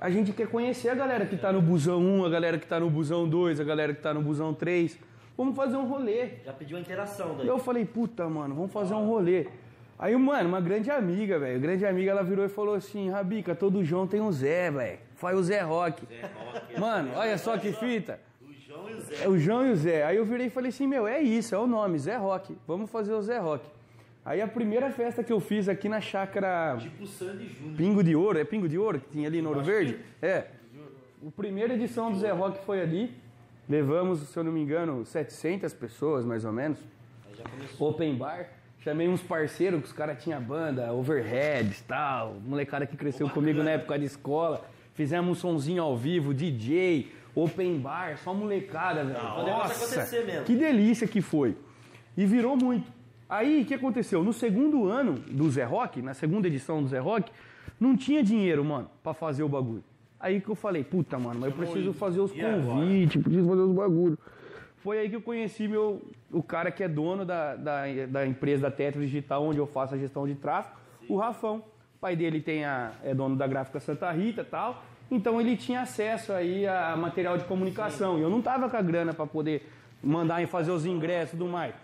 a 0.01 0.11
gente 0.11 0.33
quer 0.33 0.47
conhecer 0.49 0.91
a 0.91 0.95
galera 0.95 1.25
que 1.25 1.37
tá 1.37 1.53
no 1.53 1.63
busão 1.63 2.01
1, 2.01 2.25
a 2.27 2.29
galera 2.29 2.59
que 2.59 2.67
tá 2.67 2.79
no 2.79 2.91
busão 2.91 3.29
2, 3.29 3.59
a 3.59 3.65
galera 3.65 3.95
que 3.95 4.03
tá 4.03 4.13
no 4.13 4.21
busão 4.21 4.53
3. 4.53 4.99
Vamos 5.37 5.57
fazer 5.57 5.77
um 5.77 5.87
rolê. 5.87 6.31
Já 6.45 6.53
pediu 6.53 6.77
a 6.77 6.81
interação 6.81 7.37
daí. 7.37 7.47
Eu 7.47 7.59
falei, 7.59 7.85
puta, 7.85 8.29
mano, 8.29 8.55
vamos 8.55 8.73
fazer 8.73 8.95
um 8.95 9.07
rolê. 9.07 9.47
Aí, 9.99 10.15
mano, 10.17 10.49
uma 10.49 10.61
grande 10.61 10.91
amiga, 10.91 11.39
velho, 11.39 11.59
grande 11.59 11.87
amiga, 11.87 12.11
ela 12.11 12.23
virou 12.23 12.45
e 12.45 12.49
falou 12.49 12.75
assim, 12.75 13.09
Rabica, 13.09 13.55
todo 13.55 13.83
João 13.83 14.07
tem 14.07 14.21
um 14.21 14.31
Zé, 14.31 14.71
velho. 14.71 14.99
Faz 15.15 15.39
o 15.39 15.43
Zé 15.43 15.61
Rock. 15.63 16.07
Mano, 16.79 17.13
olha 17.15 17.39
só 17.39 17.57
que 17.57 17.73
fita. 17.73 18.21
O 18.43 18.53
João 18.53 18.91
e 18.91 18.95
o 18.95 19.01
Zé. 19.01 19.25
É 19.25 19.29
o 19.29 19.39
João 19.39 19.67
e 19.67 19.71
o 19.71 19.77
Zé. 19.77 20.05
Aí 20.05 20.17
eu 20.17 20.25
virei 20.25 20.49
e 20.49 20.51
falei 20.51 20.69
assim, 20.69 20.87
meu, 20.87 21.07
é 21.07 21.21
isso, 21.21 21.55
é 21.55 21.59
o 21.59 21.67
nome, 21.67 21.99
Zé 21.99 22.17
Rock. 22.17 22.57
Vamos 22.67 22.91
fazer 22.91 23.15
o 23.15 23.23
Zé 23.23 23.39
Rock. 23.39 23.67
Aí 24.23 24.43
a 24.43 24.49
primeira 24.49 24.91
festa 24.91 25.23
que 25.23 25.33
eu 25.33 25.41
fiz 25.41 25.69
aqui 25.69 25.89
na 25.89 26.01
chácara 26.01 26.77
Tipo 26.79 27.07
Sandy 27.07 27.49
Júnior. 27.49 27.77
Pingo 27.77 28.03
de 28.03 28.17
Ouro, 28.17 28.39
é 28.39 28.45
Pingo 28.45 28.69
de 28.69 28.77
Ouro 28.77 29.01
que 29.01 29.09
tinha 29.09 29.29
ali 29.29 29.39
em 29.39 29.47
Ouro 29.47 29.63
Verde? 29.63 29.99
É. 30.21 30.49
A 31.27 31.31
primeira 31.31 31.75
edição 31.75 32.13
do 32.13 32.19
Zé 32.19 32.33
Rock 32.33 32.63
foi 32.67 32.83
ali. 32.83 33.15
Levamos, 33.69 34.21
se 34.21 34.37
eu 34.37 34.45
não 34.45 34.53
me 34.53 34.61
engano, 34.61 35.07
700 35.07 35.73
pessoas, 35.73 36.25
mais 36.25 36.45
ou 36.45 36.53
menos. 36.53 36.79
Aí 37.27 37.35
já 37.35 37.45
começou. 37.45 37.89
Open 37.89 38.17
bar. 38.17 38.49
Chamei 38.87 39.09
uns 39.09 39.21
parceiros 39.21 39.81
que 39.81 39.87
os 39.89 39.93
caras 39.93 40.23
tinham 40.23 40.41
banda, 40.41 40.93
overheads 40.93 41.83
tal. 41.89 42.37
Molecada 42.47 42.87
que 42.87 42.97
cresceu 42.97 43.29
comigo 43.29 43.61
na 43.61 43.73
época 43.73 43.99
de 43.99 44.05
escola. 44.05 44.65
Fizemos 44.95 45.29
um 45.29 45.35
sonzinho 45.35 45.83
ao 45.83 45.97
vivo, 45.97 46.33
DJ, 46.33 47.11
open 47.35 47.81
bar, 47.81 48.17
só 48.17 48.33
molecada, 48.33 49.03
velho. 49.05 49.19
mesmo. 50.25 50.45
que 50.45 50.55
delícia 50.55 51.09
que 51.09 51.21
foi. 51.21 51.57
E 52.17 52.25
virou 52.25 52.57
muito. 52.57 52.89
Aí, 53.29 53.63
o 53.63 53.65
que 53.65 53.75
aconteceu? 53.75 54.23
No 54.23 54.33
segundo 54.33 54.87
ano 54.87 55.15
do 55.15 55.51
Zé 55.51 55.65
Rock, 55.65 56.01
na 56.01 56.15
segunda 56.15 56.47
edição 56.47 56.81
do 56.81 56.87
Zé 56.87 57.01
Rock, 57.01 57.33
não 57.81 57.97
tinha 57.97 58.23
dinheiro, 58.23 58.65
mano, 58.65 58.89
pra 59.03 59.13
fazer 59.13 59.43
o 59.43 59.49
bagulho. 59.49 59.83
Aí 60.21 60.41
que 60.41 60.49
eu 60.49 60.55
falei, 60.55 60.85
puta, 60.85 61.19
mano, 61.19 61.41
mas 61.41 61.51
eu 61.51 61.57
preciso 61.57 61.93
fazer 61.93 62.21
os 62.21 62.31
convites, 62.31 63.21
preciso 63.21 63.49
fazer 63.49 63.63
os 63.63 63.75
bagulhos. 63.75 64.19
Foi 64.87 65.01
aí 65.01 65.11
que 65.11 65.17
eu 65.17 65.21
conheci 65.21 65.67
meu, 65.67 66.01
o 66.31 66.45
cara 66.45 66.71
que 66.71 66.81
é 66.81 66.87
dono 66.87 67.25
da, 67.25 67.57
da, 67.57 67.83
da 68.09 68.25
empresa 68.25 68.63
da 68.63 68.71
Tetra 68.71 69.01
Digital, 69.01 69.43
onde 69.43 69.59
eu 69.59 69.67
faço 69.67 69.97
a 69.97 69.99
gestão 69.99 70.29
de 70.29 70.37
tráfego, 70.37 70.77
o 71.09 71.17
Rafão. 71.17 71.57
O 71.97 71.99
pai 72.01 72.15
dele 72.15 72.41
tem 72.41 72.65
a, 72.65 72.93
é 73.03 73.13
dono 73.13 73.35
da 73.35 73.49
gráfica 73.49 73.81
Santa 73.81 74.09
Rita 74.13 74.45
tal. 74.45 74.85
Então 75.11 75.41
ele 75.41 75.57
tinha 75.57 75.81
acesso 75.81 76.33
aí 76.33 76.69
a 76.69 76.95
material 76.97 77.37
de 77.37 77.43
comunicação. 77.47 78.17
E 78.17 78.23
eu 78.23 78.31
não 78.31 78.41
tava 78.41 78.71
com 78.71 78.77
a 78.77 78.81
grana 78.81 79.13
para 79.13 79.27
poder 79.27 79.69
mandar 80.01 80.41
e 80.41 80.47
fazer 80.47 80.71
os 80.71 80.87
ingressos 80.87 81.35
e 81.35 81.37
tudo 81.37 81.51
mais. 81.51 81.75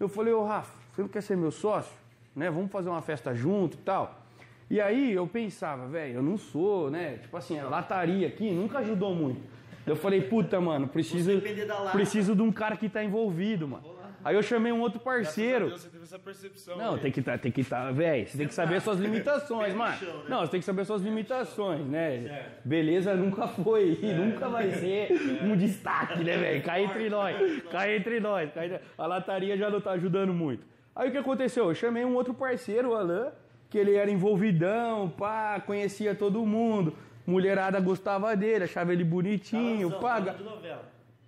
Eu 0.00 0.08
falei, 0.08 0.34
ô 0.34 0.44
Rafa, 0.44 0.72
você 0.92 1.02
não 1.02 1.08
quer 1.08 1.22
ser 1.22 1.36
meu 1.36 1.52
sócio? 1.52 1.94
Né? 2.34 2.50
Vamos 2.50 2.72
fazer 2.72 2.88
uma 2.88 3.02
festa 3.02 3.32
junto 3.32 3.76
e 3.76 3.82
tal. 3.82 4.20
E 4.68 4.80
aí 4.80 5.12
eu 5.12 5.28
pensava, 5.28 5.86
velho, 5.86 6.14
eu 6.14 6.22
não 6.24 6.36
sou, 6.36 6.90
né? 6.90 7.18
Tipo 7.18 7.36
assim, 7.36 7.56
a 7.56 7.68
lataria 7.68 8.26
aqui 8.26 8.50
nunca 8.50 8.78
ajudou 8.80 9.14
muito. 9.14 9.40
Eu 9.88 9.96
falei, 9.96 10.20
puta, 10.22 10.60
mano, 10.60 10.86
preciso, 10.88 11.30
preciso 11.92 12.34
de 12.34 12.42
um 12.42 12.52
cara 12.52 12.76
que 12.76 12.88
tá 12.88 13.02
envolvido, 13.02 13.66
mano. 13.68 13.96
Aí 14.24 14.34
eu 14.34 14.42
chamei 14.42 14.72
um 14.72 14.80
outro 14.80 14.98
parceiro. 14.98 15.70
Você 15.70 15.88
teve 15.88 16.02
essa 16.02 16.18
percepção. 16.18 16.76
Não, 16.76 16.94
aí. 16.94 17.00
tem 17.00 17.12
que 17.12 17.20
estar, 17.20 17.38
tem 17.38 17.52
que 17.52 17.60
estar, 17.60 17.92
velho. 17.92 18.26
Você 18.26 18.36
tem 18.36 18.48
que 18.48 18.52
saber 18.54 18.80
suas 18.80 18.98
limitações, 19.00 19.72
mano. 19.74 19.94
chão, 19.96 20.08
né? 20.18 20.24
Não, 20.28 20.40
você 20.40 20.50
tem 20.50 20.60
que 20.60 20.66
saber 20.66 20.84
suas 20.84 21.02
limitações, 21.02 21.86
né? 21.86 22.46
Beleza 22.64 23.14
nunca 23.14 23.46
foi 23.46 23.96
e 24.02 24.12
nunca 24.12 24.48
vai 24.48 24.70
ser 24.72 25.08
um 25.44 25.56
destaque, 25.56 26.24
né, 26.24 26.36
velho? 26.36 26.62
Cai 26.62 26.84
entre 26.84 27.08
nós, 27.08 27.36
cai 27.70 27.96
entre 27.96 28.18
nós. 28.20 28.52
cai 28.52 28.66
entre- 28.66 28.80
A 28.98 29.06
lataria 29.06 29.56
já 29.56 29.70
não 29.70 29.80
tá 29.80 29.92
ajudando 29.92 30.34
muito. 30.34 30.66
Aí 30.96 31.08
o 31.08 31.12
que 31.12 31.18
aconteceu? 31.18 31.68
Eu 31.68 31.74
chamei 31.74 32.04
um 32.04 32.14
outro 32.16 32.34
parceiro, 32.34 32.90
o 32.90 32.94
Alan, 32.96 33.30
que 33.70 33.78
ele 33.78 33.94
era 33.94 34.10
envolvidão, 34.10 35.08
pá, 35.10 35.60
conhecia 35.64 36.12
todo 36.14 36.44
mundo. 36.44 36.92
Mulherada 37.28 37.78
gostava 37.78 38.34
dele, 38.34 38.64
achava 38.64 38.90
ele 38.90 39.04
bonitinho, 39.04 39.90
novela. 40.42 40.82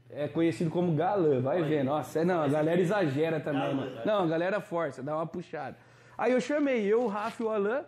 É 0.08 0.26
conhecido 0.26 0.70
como 0.70 0.94
galã, 0.94 1.42
vai 1.42 1.62
ver. 1.62 1.84
Nossa, 1.84 2.20
é, 2.20 2.24
não, 2.24 2.42
a 2.42 2.48
galera 2.48 2.80
exagera 2.80 3.38
também, 3.38 3.60
Galã, 3.60 3.74
mano. 3.74 4.00
Não, 4.06 4.24
a 4.24 4.26
galera 4.26 4.62
força, 4.62 5.02
dá 5.02 5.14
uma 5.14 5.26
puxada. 5.26 5.76
Aí 6.16 6.32
eu 6.32 6.40
chamei 6.40 6.86
eu, 6.86 7.02
o 7.02 7.06
Rafa 7.06 7.42
e 7.42 7.46
o 7.46 7.50
Alain 7.50 7.82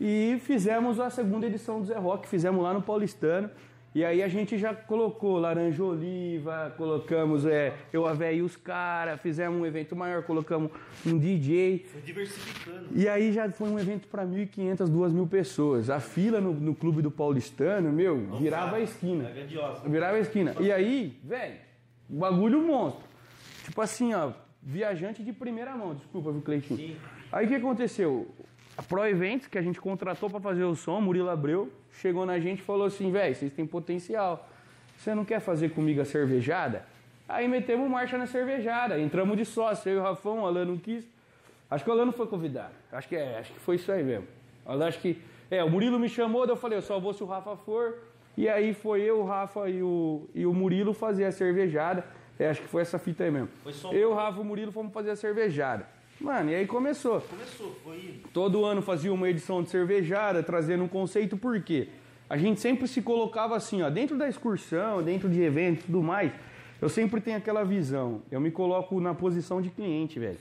e 0.00 0.36
fizemos 0.42 0.98
a 0.98 1.08
segunda 1.10 1.46
edição 1.46 1.78
do 1.78 1.86
Zé 1.86 1.96
Rock, 1.96 2.26
fizemos 2.26 2.60
lá 2.60 2.74
no 2.74 2.82
Paulistano. 2.82 3.48
E 3.94 4.04
aí 4.04 4.24
a 4.24 4.28
gente 4.28 4.58
já 4.58 4.74
colocou 4.74 5.38
laranja 5.38 5.84
oliva, 5.84 6.74
colocamos 6.76 7.46
é, 7.46 7.72
eu, 7.92 8.06
a 8.08 8.12
véia 8.12 8.38
e 8.38 8.42
os 8.42 8.56
caras, 8.56 9.20
fizemos 9.20 9.60
um 9.60 9.64
evento 9.64 9.94
maior, 9.94 10.24
colocamos 10.24 10.72
um 11.06 11.16
DJ. 11.16 11.86
Foi 11.92 12.00
diversificando. 12.00 12.88
E 12.92 13.08
aí 13.08 13.32
já 13.32 13.48
foi 13.52 13.68
um 13.68 13.78
evento 13.78 14.08
para 14.08 14.26
1.500, 14.26 14.78
2.000 14.88 15.28
pessoas. 15.28 15.90
A 15.90 16.00
fila 16.00 16.40
no, 16.40 16.52
no 16.52 16.74
clube 16.74 17.02
do 17.02 17.10
Paulistano, 17.10 17.92
meu, 17.92 18.36
virava 18.36 18.76
a 18.76 18.80
esquina. 18.80 19.28
É 19.28 19.32
grandiosa. 19.32 19.88
Virava 19.88 20.16
a 20.16 20.20
esquina. 20.20 20.56
E 20.58 20.72
aí, 20.72 21.16
velho, 21.22 21.54
bagulho 22.08 22.60
monstro. 22.66 23.04
Tipo 23.64 23.80
assim, 23.80 24.12
ó, 24.12 24.32
viajante 24.60 25.22
de 25.22 25.32
primeira 25.32 25.72
mão, 25.76 25.94
desculpa, 25.94 26.32
viu, 26.32 26.42
Cleitinho? 26.42 26.78
Sim. 26.78 26.96
Aí 27.30 27.46
o 27.46 27.48
que 27.48 27.54
aconteceu? 27.54 28.28
A 28.76 28.82
Pro 28.82 29.06
Eventos, 29.06 29.46
que 29.46 29.56
a 29.56 29.62
gente 29.62 29.80
contratou 29.80 30.28
pra 30.28 30.40
fazer 30.40 30.64
o 30.64 30.74
som, 30.74 31.00
Murilo 31.00 31.30
Abreu, 31.30 31.70
chegou 32.00 32.24
na 32.26 32.38
gente 32.38 32.58
e 32.60 32.62
falou 32.62 32.86
assim, 32.86 33.10
velho, 33.10 33.34
vocês 33.34 33.52
têm 33.52 33.66
potencial. 33.66 34.48
Você 34.96 35.14
não 35.14 35.24
quer 35.24 35.40
fazer 35.40 35.70
comigo 35.70 36.00
a 36.00 36.04
cervejada? 36.04 36.84
Aí 37.28 37.48
metemos 37.48 37.88
marcha 37.90 38.18
na 38.18 38.26
cervejada, 38.26 38.98
entramos 38.98 39.36
de 39.36 39.44
sócio, 39.44 39.88
eu 39.90 39.96
e 39.96 39.98
o 39.98 40.02
Rafão, 40.02 40.40
o 40.42 40.46
Alan 40.46 40.64
não 40.66 40.76
quis. 40.76 41.06
Acho 41.70 41.82
que 41.82 41.90
o 41.90 41.92
Alan 41.92 42.04
não 42.06 42.12
foi 42.12 42.26
convidado. 42.26 42.72
Acho 42.92 43.08
que 43.08 43.16
é, 43.16 43.38
acho 43.38 43.52
que 43.52 43.58
foi 43.60 43.76
isso 43.76 43.90
aí 43.90 44.02
mesmo. 44.04 44.26
O 44.66 44.70
Alan, 44.72 44.86
acho 44.88 45.00
que. 45.00 45.20
É, 45.50 45.62
o 45.64 45.70
Murilo 45.70 45.98
me 45.98 46.08
chamou, 46.08 46.46
daí 46.46 46.52
eu 46.52 46.56
falei, 46.60 46.78
eu 46.78 46.82
só 46.82 46.98
vou 47.00 47.12
se 47.12 47.22
o 47.22 47.26
Rafa 47.26 47.56
for. 47.56 47.98
E 48.36 48.48
aí 48.48 48.74
foi 48.74 49.00
eu, 49.02 49.20
o 49.20 49.24
Rafa 49.24 49.68
e 49.68 49.82
o, 49.82 50.28
e 50.34 50.44
o 50.44 50.52
Murilo 50.52 50.92
fazer 50.92 51.24
a 51.24 51.32
cervejada. 51.32 52.04
É, 52.38 52.48
acho 52.48 52.60
que 52.60 52.68
foi 52.68 52.82
essa 52.82 52.98
fita 52.98 53.24
aí 53.24 53.30
mesmo. 53.30 53.48
Foi 53.62 53.72
só- 53.72 53.92
Eu, 53.92 54.10
o 54.10 54.14
Rafa 54.14 54.38
e 54.38 54.40
o 54.42 54.44
Murilo 54.44 54.72
fomos 54.72 54.92
fazer 54.92 55.10
a 55.10 55.16
cervejada. 55.16 55.86
Mano, 56.20 56.50
e 56.50 56.54
aí 56.54 56.66
começou. 56.66 57.20
Começou, 57.20 57.76
foi. 57.84 58.20
Todo 58.32 58.64
ano 58.64 58.80
fazia 58.80 59.12
uma 59.12 59.28
edição 59.28 59.62
de 59.62 59.68
cervejada, 59.70 60.42
trazendo 60.42 60.84
um 60.84 60.88
conceito, 60.88 61.36
por 61.36 61.60
quê? 61.62 61.88
A 62.28 62.36
gente 62.36 62.60
sempre 62.60 62.88
se 62.88 63.02
colocava 63.02 63.56
assim, 63.56 63.82
ó, 63.82 63.90
dentro 63.90 64.16
da 64.16 64.28
excursão, 64.28 65.02
dentro 65.02 65.28
de 65.28 65.42
eventos 65.42 65.84
e 65.84 65.86
tudo 65.86 66.02
mais, 66.02 66.32
eu 66.80 66.88
sempre 66.88 67.20
tenho 67.20 67.36
aquela 67.36 67.64
visão. 67.64 68.22
Eu 68.30 68.40
me 68.40 68.50
coloco 68.50 69.00
na 69.00 69.14
posição 69.14 69.60
de 69.60 69.70
cliente, 69.70 70.18
velho. 70.18 70.38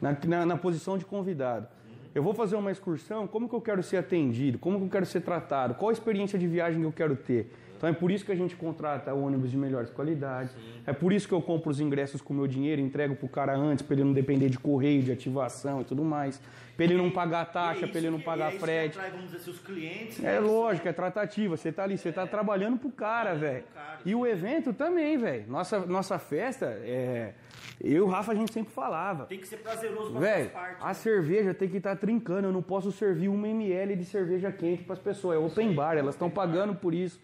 Na, 0.00 0.16
na, 0.26 0.46
na 0.46 0.56
posição 0.56 0.96
de 0.96 1.04
convidado. 1.04 1.68
Eu 2.14 2.22
vou 2.22 2.34
fazer 2.34 2.56
uma 2.56 2.72
excursão, 2.72 3.26
como 3.26 3.48
que 3.48 3.54
eu 3.54 3.60
quero 3.60 3.82
ser 3.82 3.98
atendido? 3.98 4.58
Como 4.58 4.78
que 4.78 4.84
eu 4.84 4.88
quero 4.88 5.06
ser 5.06 5.20
tratado? 5.20 5.74
Qual 5.74 5.90
a 5.90 5.92
experiência 5.92 6.38
de 6.38 6.46
viagem 6.46 6.80
que 6.80 6.86
eu 6.86 6.92
quero 6.92 7.14
ter? 7.14 7.52
Então 7.80 7.88
é 7.88 7.94
por 7.94 8.10
isso 8.10 8.26
que 8.26 8.30
a 8.30 8.34
gente 8.34 8.54
contrata 8.56 9.14
ônibus 9.14 9.50
de 9.50 9.56
melhores 9.56 9.88
qualidades. 9.88 10.54
É 10.86 10.92
por 10.92 11.14
isso 11.14 11.26
que 11.26 11.32
eu 11.32 11.40
compro 11.40 11.70
os 11.70 11.80
ingressos 11.80 12.20
com 12.20 12.34
meu 12.34 12.46
dinheiro, 12.46 12.78
entrego 12.78 13.16
pro 13.16 13.26
cara 13.26 13.56
antes, 13.56 13.82
para 13.82 13.94
ele 13.94 14.04
não 14.04 14.12
depender 14.12 14.50
de 14.50 14.58
correio, 14.58 15.02
de 15.02 15.10
ativação 15.10 15.80
e 15.80 15.84
tudo 15.84 16.04
mais. 16.04 16.38
Para 16.76 16.84
ele 16.84 16.96
não 16.98 17.10
pagar 17.10 17.46
taxa, 17.46 17.88
para 17.88 17.98
ele 17.98 18.10
não 18.10 18.20
pagar 18.20 18.52
frete. 18.52 18.98
Atrai, 18.98 19.10
vamos 19.10 19.30
dizer 19.30 19.50
os 19.50 19.58
clientes. 19.60 20.22
É 20.22 20.38
lógico, 20.38 20.88
é 20.88 20.92
tratativa. 20.92 21.56
Você 21.56 21.72
tá 21.72 21.84
ali, 21.84 21.96
você 21.96 22.12
tá 22.12 22.26
trabalhando 22.26 22.76
pro 22.76 22.90
cara, 22.90 23.34
velho. 23.34 23.64
E 24.04 24.14
o 24.14 24.26
evento 24.26 24.74
também, 24.74 25.16
velho. 25.16 25.44
Nossa, 25.48 25.78
nossa 25.80 26.18
festa, 26.18 26.66
é... 26.82 27.32
eu 27.80 27.92
e 27.92 28.00
o 28.00 28.06
Rafa 28.06 28.32
a 28.32 28.34
gente 28.34 28.52
sempre 28.52 28.72
falava. 28.74 29.24
Tem 29.24 29.38
que 29.38 29.48
ser 29.48 29.58
prazeroso 29.58 30.12
pra 30.12 30.36
as 30.36 30.46
partes. 30.48 30.84
a 30.84 30.92
cerveja 30.92 31.54
tem 31.54 31.68
que 31.68 31.78
estar 31.78 31.96
trincando. 31.96 32.48
Eu 32.48 32.52
não 32.52 32.62
posso 32.62 32.92
servir 32.92 33.28
uma 33.28 33.48
ml 33.48 33.96
de 33.96 34.04
cerveja 34.04 34.52
quente 34.52 34.82
para 34.82 34.92
as 34.92 34.98
pessoas. 34.98 35.36
É 35.36 35.38
open 35.38 35.74
bar, 35.74 35.96
elas 35.96 36.14
estão 36.14 36.28
pagando 36.28 36.74
por 36.74 36.94
isso. 36.94 37.18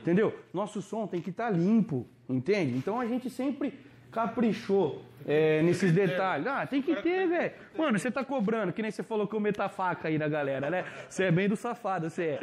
Entendeu? 0.00 0.34
Nosso 0.52 0.80
som 0.80 1.06
tem 1.06 1.20
que 1.20 1.30
estar 1.30 1.50
limpo, 1.50 2.06
entende? 2.28 2.76
Então 2.76 2.98
a 3.00 3.06
gente 3.06 3.28
sempre 3.28 3.74
caprichou 4.10 5.02
é, 5.26 5.62
nesses 5.62 5.92
detalhes. 5.92 6.46
Ah, 6.46 6.66
tem 6.66 6.82
que 6.82 6.96
ter, 6.96 7.28
velho. 7.28 7.52
Mano, 7.76 7.98
você 7.98 8.10
tá 8.10 8.24
cobrando, 8.24 8.72
que 8.72 8.82
nem 8.82 8.90
você 8.90 9.02
falou 9.02 9.26
que 9.26 9.34
eu 9.34 9.40
meto 9.40 9.60
a 9.60 9.68
faca 9.68 10.08
aí 10.08 10.18
na 10.18 10.26
galera, 10.28 10.68
né? 10.70 10.84
Você 11.08 11.24
é 11.24 11.30
bem 11.30 11.48
do 11.48 11.56
safado, 11.56 12.08
você 12.10 12.22
é. 12.24 12.40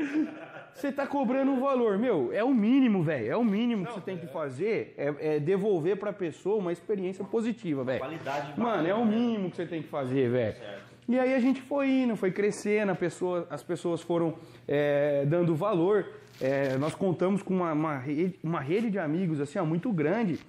Você 0.73 0.91
tá 0.91 1.07
cobrando 1.07 1.51
um 1.51 1.59
valor, 1.59 1.97
meu, 1.97 2.29
é 2.31 2.43
o 2.43 2.53
mínimo, 2.53 3.01
velho. 3.01 3.31
É 3.31 3.35
o 3.35 3.43
mínimo 3.43 3.85
que 3.85 3.93
você 3.93 4.01
tem 4.01 4.17
que 4.17 4.27
fazer, 4.27 4.93
é, 4.97 5.35
é 5.35 5.39
devolver 5.39 5.97
pra 5.97 6.13
pessoa 6.13 6.57
uma 6.57 6.71
experiência 6.71 7.25
positiva, 7.25 7.83
velho. 7.83 7.99
Qualidade 7.99 8.53
de 8.53 8.59
Mano, 8.59 8.87
é 8.87 8.93
o 8.93 9.03
né? 9.03 9.15
mínimo 9.15 9.49
que 9.49 9.57
você 9.57 9.65
tem 9.65 9.81
que 9.81 9.87
fazer, 9.89 10.29
velho. 10.29 10.55
E 11.09 11.17
aí 11.17 11.33
a 11.33 11.39
gente 11.39 11.61
foi 11.61 11.89
indo, 11.89 12.15
foi 12.15 12.31
crescendo, 12.31 12.93
pessoa- 12.95 13.47
as 13.49 13.63
pessoas 13.63 14.01
foram 14.01 14.35
é, 14.67 15.25
dando 15.25 15.55
valor. 15.55 16.05
É, 16.39 16.77
nós 16.77 16.93
contamos 16.93 17.41
com 17.41 17.53
uma, 17.53 17.73
uma 17.73 17.97
rede, 17.97 18.39
uma 18.43 18.59
rede 18.59 18.89
de 18.89 18.99
amigos 18.99 19.39
assim, 19.39 19.57
ó, 19.59 19.65
muito 19.65 19.91
grande, 19.91 20.39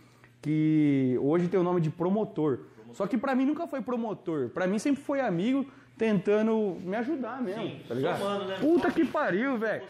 que 0.42 1.16
hoje 1.20 1.48
tem 1.48 1.58
o 1.58 1.62
nome 1.62 1.80
de 1.80 1.90
promotor. 1.90 2.60
Só 2.92 3.06
que 3.06 3.16
pra 3.16 3.34
mim 3.34 3.44
nunca 3.44 3.66
foi 3.66 3.80
promotor. 3.80 4.48
Pra 4.50 4.66
mim 4.66 4.78
sempre 4.78 5.02
foi 5.02 5.20
amigo 5.20 5.66
tentando 5.96 6.78
me 6.82 6.96
ajudar 6.96 7.42
mesmo, 7.42 7.62
Sim, 7.62 7.80
tá 7.88 7.94
ligado? 7.94 8.18
somando, 8.18 8.44
né? 8.46 8.56
Puta 8.60 8.90
que 8.90 9.04
pariu, 9.04 9.58
velho. 9.58 9.82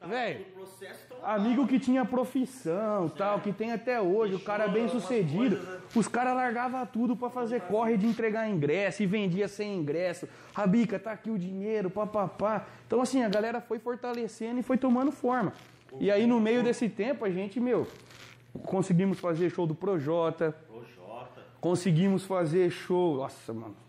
Você 0.00 0.06
montar 0.06 0.06
Véi, 0.06 0.34
todo 0.34 0.42
o 0.42 0.66
processo, 0.66 1.04
então 1.06 1.18
Amigo 1.22 1.66
que 1.66 1.78
tinha 1.78 2.04
profissão, 2.04 3.08
tal, 3.08 3.40
que 3.40 3.52
tem 3.52 3.72
até 3.72 4.00
hoje, 4.00 4.34
o 4.34 4.40
cara 4.40 4.68
bem 4.68 4.88
sucedido. 4.88 5.58
Os 5.94 6.06
caras 6.06 6.34
largavam 6.34 6.86
tudo 6.86 7.16
pra 7.16 7.28
fazer 7.28 7.62
corre 7.62 7.96
de 7.96 8.06
entregar 8.06 8.48
ingresso 8.48 9.02
e 9.02 9.06
vendia 9.06 9.48
sem 9.48 9.76
ingresso. 9.76 10.28
Rabica, 10.54 10.98
tá 10.98 11.12
aqui 11.12 11.30
o 11.30 11.38
dinheiro, 11.38 11.90
papapá. 11.90 12.66
Então, 12.86 13.00
assim, 13.00 13.22
a 13.22 13.28
galera 13.28 13.60
foi 13.60 13.78
fortalecendo 13.78 14.60
e 14.60 14.62
foi 14.62 14.78
tomando 14.78 15.10
forma. 15.10 15.52
E 15.98 16.10
aí, 16.10 16.26
no 16.26 16.38
meio 16.40 16.62
desse 16.62 16.88
tempo, 16.88 17.24
a 17.24 17.30
gente, 17.30 17.58
meu, 17.58 17.86
conseguimos 18.64 19.18
fazer 19.18 19.50
show 19.50 19.66
do 19.66 19.74
Projota, 19.74 20.54
Projota. 20.68 21.42
conseguimos 21.60 22.24
fazer 22.24 22.70
show. 22.70 23.16
Nossa, 23.16 23.52
mano. 23.52 23.87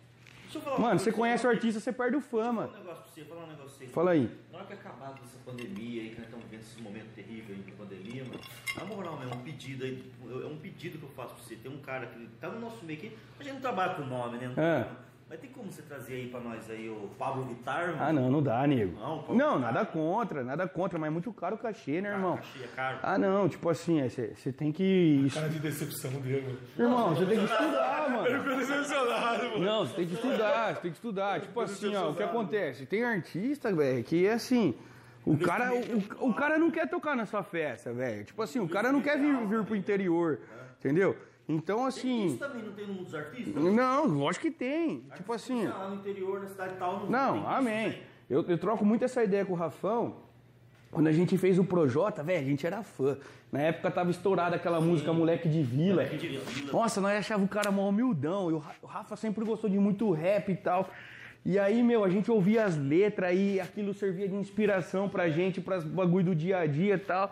Mano, 0.80 1.00
você 1.00 1.12
conhece 1.12 1.46
o 1.46 1.50
artista, 1.50 1.80
você 1.80 1.92
perde 1.92 2.18
o 2.18 2.22
fama. 2.22 2.68
Falar 2.68 2.80
um 2.80 2.80
negócio 2.80 3.04
pra 3.04 3.12
você, 3.12 3.24
falar 3.24 3.44
um 3.44 3.48
negócio 3.48 3.78
pra 3.78 3.86
você. 3.86 3.88
Fala 3.88 4.12
aí. 4.12 4.32
Na 4.52 4.58
hora 4.58 4.68
que 4.68 4.74
acabar 4.74 5.14
essa 5.24 5.38
pandemia 5.46 6.02
aí, 6.02 6.10
que 6.10 6.16
nós 6.16 6.26
estamos 6.26 6.46
vivendo 6.46 6.62
esse 6.62 6.82
momento 6.82 7.14
terrível 7.14 7.56
aí 7.56 7.62
de 7.62 7.72
pandemia, 7.72 8.24
mano, 8.26 8.40
na 8.76 8.86
moral 8.86 9.18
mesmo, 9.20 9.36
um 9.36 9.44
pedido 9.44 9.84
aí, 9.84 10.12
é 10.22 10.46
um 10.46 10.58
pedido 10.58 10.98
que 10.98 11.04
eu 11.04 11.10
faço 11.10 11.36
pra 11.36 11.44
você. 11.44 11.56
Tem 11.56 11.72
um 11.72 11.80
cara 11.80 12.08
que 12.08 12.28
tá 12.40 12.50
no 12.50 12.60
nosso 12.60 12.84
meio 12.86 12.98
aqui, 12.98 13.18
a 13.40 13.44
gente 13.44 13.54
não 13.54 13.62
trabalha 13.62 13.96
com 13.96 14.04
nome, 14.04 14.38
né? 14.38 14.54
É. 14.58 15.09
Mas 15.30 15.40
tem 15.40 15.52
como 15.52 15.72
você 15.72 15.84
trazer 15.84 16.14
aí 16.16 16.28
pra 16.28 16.40
nós 16.40 16.68
aí 16.72 16.90
o 16.90 17.08
Pablo 17.20 17.44
Vittar, 17.44 17.90
mano? 17.90 17.98
Ah, 18.02 18.12
não, 18.12 18.32
não 18.32 18.42
dá, 18.42 18.66
nego. 18.66 19.00
Não. 19.00 19.36
Não, 19.36 19.60
nada 19.60 19.86
contra, 19.86 20.44
nada 20.44 20.68
contra, 20.68 20.98
mas 20.98 21.08
é 21.08 21.12
muito 21.12 21.32
caro 21.32 21.56
o 21.56 21.60
cachê, 21.60 22.02
né, 22.02 22.10
irmão? 22.10 22.38
Cachê 22.38 22.64
é 22.64 22.68
caro. 22.76 22.98
Ah, 23.04 23.16
não, 23.16 23.48
tipo 23.48 23.70
assim, 23.70 24.02
você 24.10 24.52
tem 24.52 24.72
que. 24.72 25.28
Cara 25.32 25.50
de 25.50 25.60
decepção 25.60 26.10
dele, 26.14 26.48
mano. 26.48 26.60
Irmão, 26.80 27.10
você 27.14 27.26
tem 27.28 27.38
que 27.38 27.46
estudar, 27.46 28.10
mano. 28.10 28.40
Ficou 28.40 28.58
decepcionado, 28.58 29.44
mano. 29.44 29.60
Não, 29.60 29.86
você 29.86 29.94
tem 29.94 30.08
que 30.08 30.14
estudar, 30.16 30.74
você 30.74 30.82
tem 30.82 30.92
que 30.92 30.98
estudar. 30.98 31.42
Tipo 31.42 31.62
assim, 31.62 31.96
ó, 31.96 32.10
o 32.10 32.16
que 32.16 32.24
acontece? 32.24 32.86
Tem 32.88 33.04
artista, 33.04 33.72
velho, 33.72 34.04
que 34.04 34.26
é 34.26 34.34
assim. 34.34 34.74
O 35.24 35.38
cara, 35.38 35.70
o, 35.76 36.30
o 36.30 36.34
cara 36.34 36.58
não 36.58 36.72
quer 36.72 36.90
tocar 36.90 37.16
na 37.16 37.28
sua 37.28 37.44
festa, 37.44 37.94
velho. 37.94 38.26
Tipo 38.26 38.42
assim, 38.42 38.60
o 38.60 38.68
cara 38.68 38.92
não 38.92 39.00
quer 39.00 39.20
vir, 39.20 39.36
vir 39.46 39.64
pro 39.64 39.76
interior, 39.76 40.40
entendeu? 40.80 41.16
Então, 41.50 41.88
Isso 41.88 41.98
assim. 42.00 42.38
também 42.38 42.62
não 42.64 42.72
tem 42.74 42.86
no 42.86 42.94
mundo 42.94 43.06
dos 43.06 43.16
artistas? 43.16 43.56
Não, 43.64 44.06
lógico 44.06 44.46
que 44.46 44.52
tem. 44.52 45.04
Tipo 45.16 45.34
assim. 45.34 45.66
Ah, 45.66 45.78
lá 45.80 45.90
no 45.90 45.96
interior, 45.96 46.40
na 46.42 46.48
cidade 46.48 46.76
tal. 46.78 47.10
Não, 47.10 47.38
isso, 47.38 47.48
amém. 47.48 47.98
Eu, 48.30 48.46
eu 48.48 48.58
troco 48.60 48.86
muito 48.86 49.04
essa 49.04 49.24
ideia 49.24 49.44
com 49.44 49.54
o 49.54 49.56
Rafão. 49.56 50.18
Quando 50.92 51.08
a 51.08 51.12
gente 51.12 51.38
fez 51.40 51.58
o 51.60 51.64
Projota, 51.64 52.22
velho, 52.24 52.46
a 52.46 52.50
gente 52.50 52.66
era 52.66 52.84
fã. 52.84 53.18
Na 53.52 53.62
época 53.62 53.90
tava 53.90 54.12
estourada 54.12 54.56
aquela 54.56 54.80
música 54.80 55.12
Moleque 55.12 55.50
de 55.50 55.62
Vila. 55.64 56.04
Moleque 56.04 56.18
de 56.18 56.28
Vila. 56.28 56.72
Nossa, 56.72 57.02
nós 57.02 57.18
achava 57.18 57.44
o 57.44 57.48
cara 57.48 57.72
mó 57.72 57.90
humildão. 57.90 58.52
E 58.52 58.54
o 58.54 58.60
Ra- 58.60 58.76
o 58.84 58.86
Rafa 58.88 59.16
sempre 59.16 59.44
gostou 59.44 59.70
de 59.70 59.78
muito 59.80 60.12
rap 60.12 60.52
e 60.52 60.56
tal. 60.56 60.88
E 61.46 61.58
aí, 61.58 61.82
meu, 61.82 62.04
a 62.04 62.10
gente 62.10 62.30
ouvia 62.30 62.64
as 62.66 62.76
letras 62.78 63.36
e 63.36 63.60
aquilo 63.60 63.94
servia 63.94 64.28
de 64.28 64.36
inspiração 64.36 65.08
pra 65.10 65.30
gente, 65.30 65.60
pras 65.62 65.84
bagulho 65.84 66.26
do 66.26 66.36
dia 66.36 66.60
a 66.60 66.68
dia 66.68 66.96
e 66.96 67.00
tal. 67.00 67.32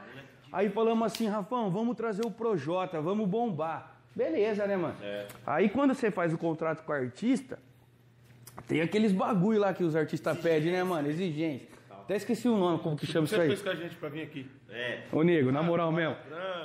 Aí 0.51 0.69
falamos 0.69 1.05
assim, 1.05 1.27
Rafão, 1.27 1.69
vamos 1.69 1.95
trazer 1.95 2.25
o 2.25 2.31
Projota, 2.31 2.99
vamos 3.01 3.27
bombar. 3.27 3.96
Beleza, 4.17 4.65
né, 4.65 4.75
mano? 4.75 4.95
Aí 5.45 5.69
quando 5.69 5.93
você 5.93 6.09
faz 6.09 6.33
o 6.33 6.37
contrato 6.39 6.83
com 6.83 6.91
o 6.91 6.95
artista, 6.95 7.59
tem 8.67 8.81
aqueles 8.81 9.11
bagulho 9.11 9.59
lá 9.59 9.75
que 9.75 9.83
os 9.83 9.95
artistas 9.95 10.39
pedem, 10.39 10.71
né, 10.71 10.83
mano? 10.83 11.07
Exigência. 11.07 11.67
Até 11.91 12.15
esqueci 12.15 12.47
o 12.47 12.57
nome, 12.57 12.79
como 12.79 12.97
que 12.97 13.05
chama 13.05 13.25
isso 13.25 13.35
Você 13.35 13.41
aí. 13.41 13.47
fez 13.49 13.61
com 13.61 13.69
a 13.69 13.75
gente 13.75 13.95
pra 13.95 14.09
vir 14.09 14.23
aqui. 14.23 14.49
É. 14.71 15.01
Ô, 15.11 15.21
nego, 15.21 15.51
na 15.51 15.61
moral 15.61 15.91
mesmo, 15.91 16.15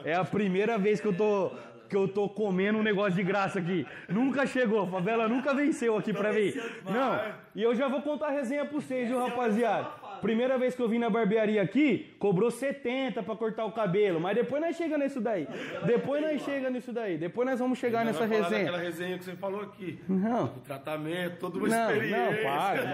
é 0.02 0.14
a 0.14 0.24
primeira 0.24 0.78
vez 0.78 0.98
que 0.98 1.06
eu 1.06 1.12
tô 1.14 1.52
que 1.90 1.96
eu 1.96 2.08
tô 2.08 2.26
comendo 2.26 2.78
um 2.78 2.82
negócio 2.82 3.12
de 3.12 3.22
graça 3.22 3.58
aqui. 3.58 3.86
Nunca 4.08 4.46
chegou, 4.46 4.84
a 4.84 4.86
favela 4.86 5.28
nunca 5.28 5.52
venceu 5.52 5.94
aqui 5.98 6.10
pra 6.10 6.32
mim. 6.32 6.50
Não, 6.86 7.20
e 7.54 7.62
eu 7.62 7.74
já 7.74 7.86
vou 7.86 8.00
contar 8.00 8.28
a 8.28 8.30
resenha 8.30 8.64
pra 8.64 8.80
vocês, 8.80 9.06
viu, 9.08 9.18
rapaziada? 9.18 9.90
Primeira 10.22 10.56
vez 10.56 10.74
que 10.74 10.80
eu 10.80 10.88
vim 10.88 10.98
na 10.98 11.10
barbearia 11.10 11.60
aqui, 11.60 12.14
cobrou 12.18 12.50
70 12.50 13.22
pra 13.24 13.34
cortar 13.34 13.64
o 13.64 13.72
cabelo, 13.72 14.20
mas 14.20 14.36
depois 14.36 14.62
nós 14.62 14.76
chega 14.76 14.96
nisso 14.96 15.20
daí. 15.20 15.48
Depois 15.84 16.22
nós 16.22 16.40
chega 16.42 16.70
nisso 16.70 16.92
daí. 16.92 17.18
Depois 17.18 17.46
nós 17.48 17.58
vamos 17.58 17.78
chegar 17.78 18.04
nessa 18.04 18.24
resenha. 18.24 18.64
daquela 18.64 18.78
resenha 18.78 19.18
que 19.18 19.24
você 19.24 19.34
falou 19.34 19.60
aqui. 19.62 19.98
Não. 20.08 20.44
O 20.44 20.60
tratamento, 20.60 21.38
toda 21.40 21.58
uma 21.58 21.68
Não, 21.68 21.90
experiência. 21.90 22.30
não, 22.30 22.42
para, 22.42 22.84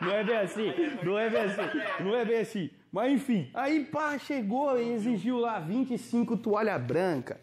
não, 0.00 0.06
não 0.08 0.14
é 0.16 0.24
bem 0.24 0.36
assim, 0.36 0.72
não 1.02 1.18
é 1.18 1.28
bem 1.28 1.40
assim, 1.42 1.80
não 2.04 2.16
é 2.16 2.24
bem 2.24 2.38
assim. 2.40 2.70
Mas 2.92 3.12
enfim, 3.12 3.50
aí 3.52 3.84
pá, 3.84 4.16
chegou 4.16 4.80
e 4.80 4.92
exigiu 4.94 5.38
lá 5.38 5.58
25 5.58 6.36
toalha 6.36 6.78
branca. 6.78 7.38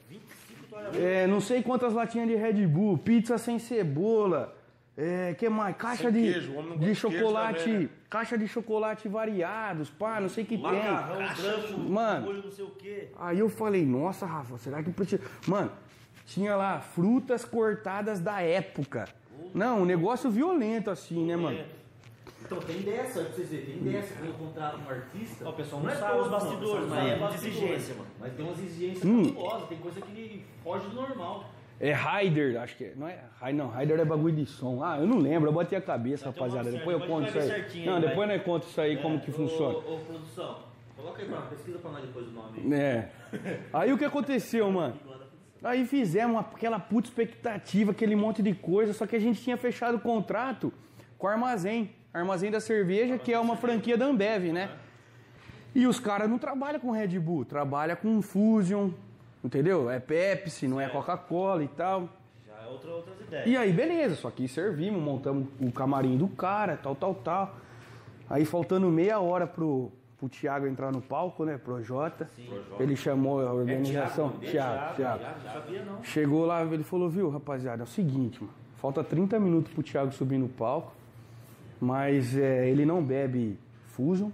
É, 0.95 1.27
não 1.27 1.39
sei 1.39 1.61
quantas 1.61 1.93
latinhas 1.93 2.27
de 2.27 2.35
Red 2.35 2.65
Bull, 2.65 2.97
pizza 2.97 3.37
sem 3.37 3.59
cebola. 3.59 4.55
É, 4.95 5.33
que 5.33 5.49
mais? 5.49 5.75
Caixa 5.75 6.11
Sem 6.11 6.11
de, 6.11 6.33
queijo, 6.33 6.53
não 6.53 6.77
de 6.77 6.85
queijo 6.85 6.99
chocolate, 7.09 7.63
também, 7.63 7.79
né? 7.79 7.89
caixa 8.09 8.37
de 8.37 8.47
chocolate 8.47 9.07
variados, 9.09 9.89
pá, 9.89 10.19
não 10.21 10.29
sei 10.29 10.43
o 10.43 10.47
que 10.47 10.55
Macarrão 10.57 11.17
tem. 11.17 11.35
branco, 11.43 11.79
Mano. 11.79 12.25
molho 12.27 12.43
não 12.43 12.51
sei 12.51 12.63
o 12.65 12.69
quê. 12.69 13.07
Aí 13.17 13.39
eu 13.39 13.49
falei, 13.49 13.83
nossa, 13.85 14.25
Rafa, 14.27 14.55
será 14.59 14.83
que 14.83 14.91
precisa. 14.91 15.23
Mano, 15.47 15.71
tinha 16.27 16.55
lá 16.55 16.79
frutas 16.79 17.43
cortadas 17.43 18.19
da 18.19 18.39
época. 18.41 19.05
Não, 19.51 19.81
um 19.81 19.85
negócio 19.85 20.29
violento 20.29 20.91
assim, 20.91 21.25
né, 21.25 21.35
mano? 21.35 21.59
Então 22.45 22.59
tem 22.59 22.81
dessa, 22.81 23.23
pra 23.23 23.31
vocês 23.33 23.49
verem, 23.49 23.79
tem 23.79 23.91
dessa. 23.93 24.13
Quando 24.13 24.27
eu 24.27 24.33
contrato 24.33 24.77
um 24.85 24.89
artista. 24.89 25.49
o 25.49 25.53
pessoal 25.53 25.81
não 25.81 25.89
é 25.89 25.95
sabe 25.95 26.19
os 26.19 26.27
bastidores, 26.27 26.61
não, 26.61 26.73
o 26.73 26.81
pessoal 26.81 26.89
mas 26.89 27.07
não 27.07 27.15
é 27.15 27.19
bastidores, 27.19 27.57
exigência, 27.57 27.95
mano. 27.95 28.07
Mas 28.19 28.33
tem 28.33 28.45
umas 28.45 28.59
exigências 28.59 29.05
Hum. 29.05 29.25
cabulosas, 29.25 29.69
tem 29.69 29.77
coisa 29.79 30.01
que 30.01 30.45
foge 30.63 30.87
do 30.87 30.95
normal. 30.95 31.49
É 31.79 31.91
Raider, 31.91 32.61
acho 32.61 32.77
que 32.77 32.85
é. 32.85 32.93
Não 32.95 33.07
é? 33.07 33.19
Não, 33.53 33.67
Raider 33.67 33.99
é 33.99 34.05
bagulho 34.05 34.35
de 34.35 34.45
som. 34.45 34.83
Ah, 34.83 34.97
eu 34.99 35.07
não 35.07 35.17
lembro, 35.17 35.49
eu 35.49 35.53
bati 35.53 35.75
a 35.75 35.81
cabeça, 35.81 36.27
rapaziada. 36.27 36.63
certa, 36.65 36.77
Depois 36.79 36.99
eu 37.01 37.07
conto 37.07 37.27
isso 37.29 37.37
aí. 37.39 37.47
certinho, 37.47 37.85
Não, 37.87 37.99
vai. 37.99 38.09
depois 38.09 38.29
nós 38.29 38.43
conto 38.43 38.67
isso 38.67 38.79
aí, 38.81 38.97
como 38.97 39.19
que 39.19 39.31
funciona. 39.31 39.75
Ô, 39.77 39.95
ô, 39.95 39.99
produção, 39.99 40.59
coloca 40.95 41.21
aí 41.21 41.27
pra 41.27 41.41
pesquisa 41.41 41.79
pra 41.79 41.91
nós 41.91 42.01
depois 42.01 42.27
o 42.27 42.31
nome. 42.31 42.73
É. 42.73 43.09
Aí 43.73 43.91
o 43.91 43.97
que 43.97 44.05
aconteceu, 44.05 44.71
mano? 44.71 44.95
Aí 45.63 45.85
fizemos 45.85 46.37
aquela 46.39 46.77
puta 46.79 47.07
expectativa, 47.07 47.91
aquele 47.91 48.15
monte 48.15 48.41
de 48.43 48.53
coisa, 48.53 48.93
só 48.93 49.07
que 49.07 49.15
a 49.15 49.19
gente 49.19 49.41
tinha 49.41 49.57
fechado 49.57 49.95
o 49.95 49.99
contrato 49.99 50.71
com 51.17 51.25
o 51.27 51.29
Armazém. 51.29 51.91
Armazém 52.13 52.51
da 52.51 52.59
Cerveja, 52.59 53.17
que 53.17 53.33
é 53.33 53.39
uma 53.39 53.55
franquia 53.57 53.97
da 53.97 54.05
Ambev, 54.05 54.51
né? 54.51 54.69
E 55.73 55.87
os 55.87 55.99
caras 55.99 56.29
não 56.29 56.37
trabalham 56.37 56.79
com 56.79 56.91
Red 56.91 57.17
Bull, 57.19 57.43
trabalham 57.45 57.95
com 57.95 58.21
Fusion, 58.21 58.89
entendeu? 59.43 59.89
É 59.89 59.99
Pepsi, 59.99 60.67
não 60.67 60.79
é 60.79 60.87
Coca-Cola 60.87 61.63
e 61.63 61.67
tal. 61.67 62.09
Já 62.47 62.53
é 62.63 62.67
outra, 62.67 62.91
outras 62.91 63.19
ideias. 63.19 63.47
E 63.47 63.57
aí, 63.57 63.73
beleza, 63.73 64.15
só 64.15 64.31
que 64.31 64.47
servimos, 64.47 65.01
montamos 65.01 65.47
o 65.59 65.71
camarim 65.71 66.17
do 66.17 66.27
cara, 66.27 66.77
tal, 66.77 66.95
tal, 66.95 67.15
tal. 67.15 67.55
Aí 68.29 68.45
faltando 68.45 68.87
meia 68.89 69.19
hora 69.19 69.45
pro, 69.45 69.91
pro 70.17 70.29
Thiago 70.29 70.65
entrar 70.65 70.91
no 70.91 71.01
palco, 71.01 71.43
né? 71.43 71.57
Pro 71.57 71.81
Jota. 71.83 72.29
Ele 72.79 72.95
chamou 72.95 73.45
a 73.45 73.53
organização. 73.53 74.33
É 74.41 74.45
Thiago, 74.47 74.95
Thiago. 74.95 75.23
Não 75.23 75.53
sabia 75.53 75.85
não. 75.85 76.03
Chegou 76.03 76.45
lá, 76.45 76.63
ele 76.63 76.83
falou, 76.83 77.09
viu, 77.09 77.29
rapaziada, 77.29 77.83
é 77.83 77.85
o 77.85 77.87
seguinte, 77.87 78.41
mano. 78.41 78.53
Falta 78.77 79.03
30 79.03 79.39
minutos 79.39 79.71
pro 79.71 79.81
Thiago 79.81 80.11
subir 80.11 80.37
no 80.37 80.49
palco, 80.49 80.93
mas 81.79 82.37
é, 82.37 82.69
ele 82.69 82.85
não 82.85 83.01
bebe 83.01 83.57
Fusion, 83.87 84.29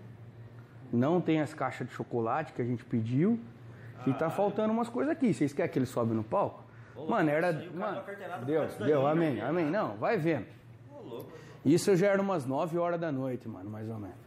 não 0.92 1.22
tem 1.22 1.40
as 1.40 1.54
caixas 1.54 1.88
de 1.88 1.94
chocolate 1.94 2.54
que 2.54 2.62
a 2.62 2.66
gente 2.66 2.84
pediu 2.84 3.40
E 4.08 4.14
tá 4.14 4.30
faltando 4.30 4.72
umas 4.74 4.90
coisas 4.90 5.12
aqui. 5.12 5.34
Vocês 5.34 5.54
querem 5.54 5.72
que 5.72 5.80
ele 5.80 5.86
sobe 5.86 6.14
no 6.14 6.24
palco? 6.24 6.64
Mano, 7.08 7.30
era. 7.30 7.54
Mano, 7.74 8.02
deu 8.46 8.68
deu, 8.86 9.08
amém, 9.08 9.36
né? 9.36 9.46
amém. 9.48 9.66
Não, 9.66 9.96
vai 9.98 10.18
vendo. 10.18 10.46
Ô. 10.92 11.24
Isso 11.66 11.96
já 11.96 12.08
era 12.08 12.22
umas 12.22 12.46
9 12.46 12.78
horas 12.78 13.00
da 13.00 13.12
noite, 13.12 13.48
mano, 13.48 13.70
mais 13.70 13.90
ou 13.90 14.00
menos. 14.00 14.18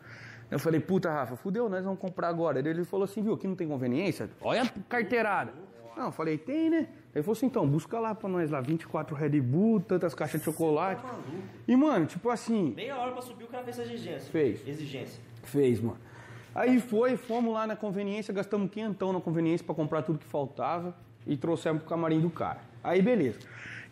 Eu 0.51 0.59
falei, 0.59 0.81
puta, 0.81 1.11
Rafa, 1.11 1.35
fudeu, 1.35 1.69
nós 1.69 1.83
vamos 1.83 1.99
comprar 1.99 2.29
agora. 2.29 2.59
Ele 2.59 2.85
falou 2.85 3.05
assim, 3.05 3.23
viu, 3.23 3.33
aqui 3.33 3.49
não 3.49 3.57
tem 3.57 3.67
conveniência? 3.67 4.29
Olha 4.41 4.63
a 4.63 4.69
carteirada. 4.87 5.53
Não, 5.97 6.07
eu 6.07 6.13
falei, 6.13 6.37
tem, 6.37 6.69
né? 6.69 6.89
Ele 7.15 7.23
falou 7.23 7.37
assim, 7.37 7.47
então, 7.47 7.67
busca 7.67 7.99
lá 7.99 8.15
pra 8.15 8.29
nós 8.29 8.51
lá, 8.51 8.61
24 8.61 9.15
Red 9.15 9.41
Bull, 9.41 9.81
tantas 9.81 10.15
caixas 10.15 10.41
de 10.41 10.45
chocolate. 10.45 11.03
E, 11.67 11.75
mano, 11.75 12.07
tipo 12.07 12.29
assim, 12.31 12.73
Meia 12.75 12.97
hora 12.99 13.13
pra 13.13 13.23
subir, 13.23 13.45
o 13.45 13.49
cara 13.49 13.65
fez 13.65 13.79
essa 13.79 13.91
exigência. 13.91 14.31
Fez. 14.31 14.67
Exigência. 14.67 15.23
Fez, 15.43 15.81
mano. 15.81 15.99
Aí 16.55 16.81
foi, 16.81 17.17
fomos 17.17 17.53
lá 17.55 17.67
na 17.67 17.77
conveniência, 17.77 18.33
gastamos 18.33 18.71
quinhentão 18.71 19.13
na 19.13 19.21
conveniência 19.21 19.65
pra 19.65 19.75
comprar 19.75 20.03
tudo 20.03 20.19
que 20.19 20.27
faltava 20.27 20.95
e 21.27 21.37
trouxemos 21.37 21.83
pro 21.83 21.89
camarim 21.89 22.21
do 22.21 22.31
cara. 22.31 22.61
Aí 22.85 23.01
beleza. 23.01 23.39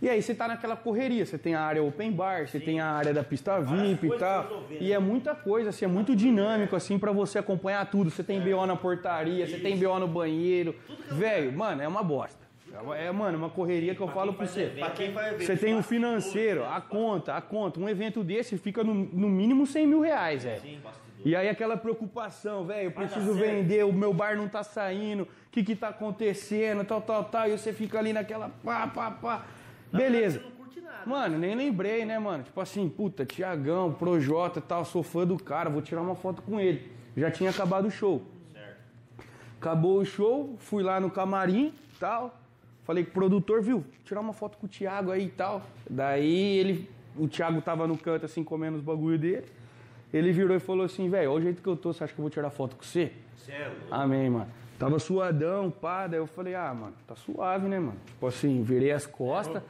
E 0.02 0.08
aí 0.08 0.22
você 0.22 0.34
tá 0.34 0.48
naquela 0.48 0.76
correria, 0.76 1.26
você 1.26 1.36
tem 1.36 1.54
a 1.54 1.60
área 1.60 1.82
open 1.82 2.10
bar, 2.10 2.48
você 2.48 2.58
tem 2.58 2.80
a 2.80 2.86
área 2.86 3.12
da 3.12 3.22
pista 3.22 3.60
VIP 3.60 4.06
e 4.06 4.18
tal. 4.18 4.64
E 4.80 4.92
é 4.92 4.98
muita 4.98 5.34
coisa, 5.34 5.68
assim, 5.68 5.84
é 5.84 5.88
muito 5.88 6.16
dinâmico, 6.16 6.74
assim, 6.74 6.98
pra 6.98 7.12
você 7.12 7.38
acompanhar 7.38 7.84
tudo. 7.90 8.10
Você 8.10 8.22
tem 8.22 8.40
BO 8.40 8.64
na 8.66 8.76
portaria, 8.76 9.46
você 9.46 9.58
tem 9.58 9.76
BO 9.78 9.98
no 9.98 10.08
banheiro. 10.08 10.74
Velho, 11.10 11.52
mano, 11.52 11.82
é 11.82 11.88
uma 11.88 12.02
bosta. 12.02 12.40
É, 12.96 13.10
mano, 13.10 13.36
uma 13.36 13.50
correria 13.50 13.94
que 13.94 14.00
eu 14.00 14.08
falo 14.08 14.32
pra 14.32 14.46
você. 14.46 14.72
Pra 14.78 14.90
quem 14.90 15.12
vai 15.12 15.34
ver. 15.34 15.44
Você 15.44 15.56
tem 15.56 15.76
o 15.76 15.82
financeiro, 15.82 16.64
a 16.64 16.80
conta, 16.80 17.34
a 17.34 17.40
conta. 17.42 17.78
Um 17.78 17.88
evento 17.88 18.24
desse 18.24 18.56
fica 18.56 18.82
no, 18.82 18.94
no 18.94 19.28
mínimo 19.28 19.66
100 19.66 19.86
mil 19.86 20.00
reais, 20.00 20.44
velho. 20.44 20.62
E 21.24 21.36
aí 21.36 21.48
aquela 21.48 21.76
preocupação, 21.76 22.64
velho, 22.64 22.86
eu 22.86 22.92
preciso 22.92 23.34
vender, 23.34 23.84
o 23.84 23.92
meu 23.92 24.12
bar 24.12 24.36
não 24.36 24.48
tá 24.48 24.62
saindo, 24.62 25.24
o 25.24 25.28
que 25.50 25.62
que 25.62 25.76
tá 25.76 25.88
acontecendo, 25.88 26.84
tal, 26.84 27.00
tal, 27.00 27.24
tal. 27.24 27.48
E 27.48 27.56
você 27.56 27.72
fica 27.72 27.98
ali 27.98 28.12
naquela 28.12 28.50
pá, 28.64 28.86
pá, 28.86 29.10
pá. 29.10 29.44
Beleza. 29.92 30.40
Não 30.40 30.50
curte 30.52 30.80
nada. 30.80 31.02
Mano, 31.04 31.38
nem 31.38 31.54
lembrei, 31.54 32.04
né, 32.04 32.18
mano? 32.18 32.44
Tipo 32.44 32.60
assim, 32.60 32.88
puta, 32.88 33.26
Tiagão, 33.26 33.92
Projota 33.92 34.58
e 34.58 34.62
tal, 34.62 34.84
sou 34.84 35.02
fã 35.02 35.26
do 35.26 35.36
cara, 35.36 35.68
vou 35.68 35.82
tirar 35.82 36.00
uma 36.00 36.14
foto 36.14 36.42
com 36.42 36.58
ele. 36.58 36.90
Já 37.16 37.30
tinha 37.30 37.50
acabado 37.50 37.86
o 37.88 37.90
show. 37.90 38.22
Certo. 38.52 38.78
Acabou 39.58 39.98
o 39.98 40.04
show, 40.04 40.56
fui 40.58 40.82
lá 40.82 40.98
no 41.00 41.10
camarim 41.10 41.74
tal. 42.00 42.40
Falei 42.84 43.04
com 43.04 43.10
o 43.10 43.12
produtor, 43.12 43.62
viu? 43.62 43.84
Tirar 44.04 44.20
uma 44.20 44.32
foto 44.32 44.56
com 44.56 44.66
o 44.66 44.68
Thiago 44.68 45.12
aí 45.12 45.26
e 45.26 45.28
tal. 45.28 45.62
Daí 45.88 46.58
ele. 46.58 46.90
O 47.16 47.28
Thiago 47.28 47.60
tava 47.60 47.86
no 47.86 47.98
canto 47.98 48.24
assim, 48.24 48.42
comendo 48.42 48.78
os 48.78 48.82
bagulho 48.82 49.18
dele. 49.18 49.46
Ele 50.12 50.32
virou 50.32 50.56
e 50.56 50.60
falou 50.60 50.84
assim, 50.84 51.08
velho, 51.08 51.30
olha 51.30 51.38
o 51.38 51.42
jeito 51.42 51.62
que 51.62 51.68
eu 51.68 51.76
tô, 51.76 51.92
você 51.92 52.04
acha 52.04 52.12
que 52.12 52.18
eu 52.18 52.22
vou 52.22 52.30
tirar 52.30 52.50
foto 52.50 52.76
com 52.76 52.82
você? 52.82 53.12
Louco. 53.48 53.86
Amém, 53.90 54.30
mano. 54.30 54.48
Tava 54.78 54.98
suadão, 54.98 55.70
pá. 55.70 56.06
Daí 56.06 56.18
eu 56.18 56.26
falei, 56.26 56.54
ah, 56.54 56.72
mano, 56.72 56.94
tá 57.06 57.14
suave, 57.14 57.68
né, 57.68 57.78
mano? 57.78 57.98
Tipo 58.06 58.26
assim, 58.26 58.62
virei 58.62 58.90
as 58.92 59.06
costas. 59.06 59.62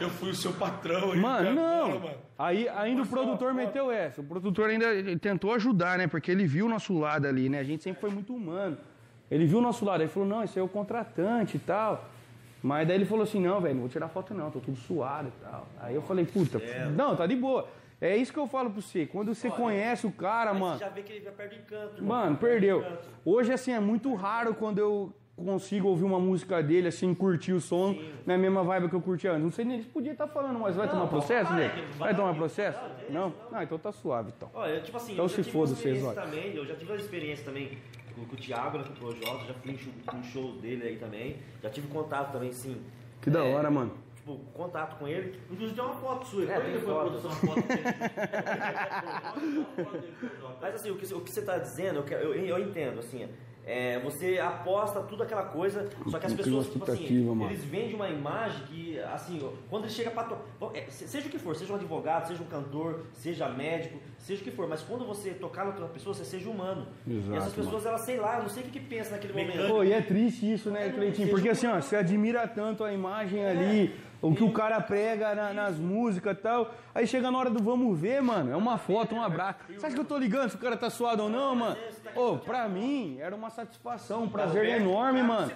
Eu 0.00 0.08
fui 0.10 0.30
o 0.30 0.34
seu 0.34 0.52
patrão 0.52 1.10
aí. 1.12 1.18
Mano, 1.18 1.54
não. 1.54 1.88
bora, 1.88 2.00
mano. 2.00 2.18
Aí 2.38 2.68
ainda 2.68 3.02
o 3.02 3.04
Passou 3.04 3.18
produtor 3.24 3.48
a 3.50 3.54
foto. 3.54 3.66
meteu 3.66 3.90
essa. 3.90 4.20
O 4.20 4.24
produtor 4.24 4.70
ainda 4.70 4.86
tentou 5.18 5.52
ajudar, 5.54 5.98
né? 5.98 6.06
Porque 6.06 6.30
ele 6.30 6.46
viu 6.46 6.66
o 6.66 6.68
nosso 6.68 6.96
lado 6.96 7.26
ali, 7.26 7.48
né? 7.48 7.58
A 7.58 7.64
gente 7.64 7.82
sempre 7.82 8.00
foi 8.00 8.10
muito 8.10 8.32
humano. 8.32 8.78
Ele 9.28 9.44
viu 9.44 9.58
o 9.58 9.60
nosso 9.60 9.84
lado. 9.84 10.02
Ele 10.02 10.08
falou, 10.08 10.28
não, 10.28 10.44
esse 10.44 10.56
é 10.56 10.62
o 10.62 10.68
contratante 10.68 11.56
e 11.56 11.60
tal. 11.60 12.08
Mas 12.62 12.86
daí 12.88 12.96
ele 12.96 13.04
falou 13.04 13.22
assim, 13.24 13.40
não, 13.40 13.60
velho, 13.60 13.74
não 13.74 13.80
vou 13.82 13.88
tirar 13.90 14.08
foto 14.08 14.34
não, 14.34 14.50
tô 14.50 14.58
tudo 14.60 14.76
suado 14.76 15.28
e 15.28 15.44
tal. 15.44 15.66
Aí 15.80 15.94
eu 15.94 16.02
falei, 16.02 16.24
puta, 16.24 16.60
não, 16.96 17.14
tá 17.14 17.26
de 17.26 17.36
boa. 17.36 17.68
É 18.00 18.16
isso 18.16 18.32
que 18.32 18.38
eu 18.38 18.46
falo 18.46 18.70
pra 18.70 18.80
você. 18.80 19.06
Quando 19.06 19.34
você 19.34 19.50
conhece 19.50 20.06
o 20.06 20.12
cara, 20.12 20.54
mano. 20.54 20.74
você 20.78 20.84
já 20.84 20.88
vê 20.90 21.02
que 21.02 21.12
ele 21.12 21.24
já 21.24 21.32
perde 21.32 21.56
encanto. 21.56 21.96
irmão. 21.96 22.16
Mano, 22.16 22.36
Perde 22.36 22.66
perdeu. 22.66 22.84
Hoje, 23.24 23.52
assim, 23.52 23.72
é 23.72 23.80
muito 23.80 24.14
raro 24.14 24.54
quando 24.54 24.78
eu 24.78 25.12
consigo 25.36 25.88
ouvir 25.88 26.04
uma 26.04 26.18
música 26.18 26.60
dele, 26.62 26.88
assim, 26.88 27.14
curtir 27.14 27.52
o 27.52 27.60
som 27.60 27.96
na 28.26 28.36
mesma 28.38 28.62
vibe 28.64 28.88
que 28.88 28.94
eu 28.94 29.00
curti 29.00 29.26
antes. 29.28 29.42
Não 29.42 29.50
sei 29.52 29.64
nem 29.64 29.80
se 29.82 29.88
podia 29.88 30.12
estar 30.12 30.26
falando, 30.28 30.58
mas 30.60 30.74
vai 30.76 30.88
tomar 30.88 31.06
processo, 31.08 31.52
né? 31.52 31.68
que 31.70 31.80
Vai 31.96 32.12
vai- 32.12 32.14
tomar 32.16 32.34
processo? 32.34 32.78
Não, 33.10 33.32
Não? 33.50 33.62
Então 33.62 33.78
tá 33.78 33.90
suave, 33.92 34.32
então. 34.36 34.48
Olha, 34.54 34.80
tipo 34.80 34.96
assim, 34.96 35.12
Então 35.12 35.28
se 35.28 35.42
foda 35.44 35.74
vocês, 35.74 36.02
olha. 36.04 36.20
também, 36.20 36.54
eu 36.54 36.64
já 36.66 36.74
tive 36.74 36.90
uma 36.92 36.96
experiência 37.00 37.44
também 37.44 37.78
com, 38.18 38.26
com 38.26 38.34
o 38.34 38.38
Thiago, 38.38 38.78
né, 38.78 38.84
com 38.84 38.92
o 38.92 38.96
Projota, 38.96 39.44
já 39.46 39.54
fui 39.54 39.72
em 39.72 40.22
show, 40.22 40.52
dele 40.52 40.82
aí 40.88 40.96
também, 40.96 41.36
já 41.62 41.70
tive 41.70 41.88
contato 41.88 42.32
também, 42.32 42.52
sim. 42.52 42.82
Que 43.20 43.30
da 43.30 43.44
É, 43.44 43.54
hora, 43.54 43.70
mano. 43.70 43.92
Tipo, 44.16 44.38
contato 44.52 44.98
com 44.98 45.08
ele. 45.08 45.40
Inclusive 45.50 45.74
tem 45.74 45.84
uma 45.84 45.94
foto 45.94 46.26
sua. 46.26 46.44
É, 46.44 46.60
tem 46.60 46.80
foto. 46.80 47.10
produção 47.10 47.30
uma 47.42 47.54
foto 47.54 47.68
dele. 47.68 47.84
Mas 50.60 50.74
assim, 50.74 50.90
o 50.90 50.96
que, 50.96 51.14
o 51.14 51.20
que 51.20 51.30
você 51.30 51.40
está 51.40 51.58
dizendo, 51.58 52.04
eu, 52.10 52.18
eu, 52.18 52.34
eu 52.34 52.58
entendo, 52.58 52.98
assim, 53.00 53.28
é, 53.70 53.98
você 53.98 54.38
aposta 54.38 55.00
tudo 55.02 55.22
aquela 55.22 55.42
coisa, 55.44 55.86
só 56.10 56.18
que 56.18 56.24
as 56.24 56.32
Não 56.32 56.38
pessoas, 56.38 56.66
tipo 56.70 56.90
assim, 56.90 57.22
mano. 57.24 57.44
eles 57.44 57.62
vendem 57.64 57.94
uma 57.94 58.08
imagem 58.08 58.62
que, 58.66 58.98
assim, 59.00 59.38
quando 59.68 59.84
ele 59.84 59.92
chega 59.92 60.10
pra... 60.10 60.24
to- 60.24 60.38
bom, 60.58 60.70
é, 60.74 60.86
se- 60.88 61.06
seja 61.06 61.26
o 61.26 61.30
que 61.30 61.38
for, 61.38 61.54
seja 61.54 61.70
um 61.74 61.76
advogado, 61.76 62.26
seja 62.28 62.42
um 62.42 62.46
cantor, 62.46 63.04
seja 63.12 63.46
médico, 63.50 63.98
seja 64.18 64.40
o 64.40 64.44
que 64.44 64.50
for, 64.50 64.66
mas 64.66 64.80
quando 64.80 65.04
você 65.04 65.32
tocar 65.32 65.64
na 65.66 65.72
outra 65.72 65.86
pessoa, 65.88 66.14
você 66.14 66.24
seja 66.24 66.48
humano. 66.48 66.86
e 67.06 67.18
Exato, 67.18 67.36
essas 67.36 67.52
pessoas, 67.52 67.84
elas, 67.84 68.00
sei 68.00 68.16
lá, 68.16 68.40
não 68.40 68.48
sei 68.48 68.62
o 68.62 68.66
que, 68.66 68.72
que 68.72 68.80
pensa 68.80 69.10
naquele 69.10 69.34
momento. 69.34 69.68
Pô, 69.68 69.84
e 69.84 69.92
é 69.92 70.00
triste 70.00 70.50
isso, 70.50 70.70
né, 70.70 70.88
Cleitinho? 70.88 71.28
Porque 71.28 71.50
assim, 71.50 71.66
ó, 71.66 71.78
você 71.78 71.96
admira 71.96 72.48
tanto 72.48 72.82
a 72.82 72.90
imagem 72.92 73.44
ali, 73.44 73.94
o 74.20 74.34
que 74.34 74.42
o 74.42 74.52
cara 74.52 74.80
prega 74.80 75.34
na- 75.34 75.52
nas 75.52 75.76
músicas 75.78 76.36
e 76.36 76.40
tal. 76.40 76.74
Aí 76.94 77.06
chega 77.06 77.30
na 77.30 77.38
hora 77.38 77.50
do 77.50 77.62
vamos 77.62 77.98
ver, 77.98 78.20
mano, 78.20 78.50
é 78.52 78.56
uma 78.56 78.76
foto, 78.78 79.14
um 79.14 79.22
abraço. 79.22 79.58
Você 79.68 79.86
acha 79.86 79.94
que 79.94 80.00
eu 80.00 80.04
tô 80.04 80.16
ligando 80.18 80.50
se 80.50 80.56
o 80.56 80.58
cara 80.58 80.76
tá 80.76 80.90
suado 80.90 81.22
ou 81.24 81.30
não, 81.30 81.54
mano? 81.54 81.76
Ô, 82.16 82.36
pra 82.36 82.68
mim, 82.68 83.16
era 83.20 83.34
uma 83.36 83.50
satisfação, 83.50 84.24
um 84.24 84.28
prazer 84.28 84.64
enorme, 84.64 85.22
mano. 85.22 85.52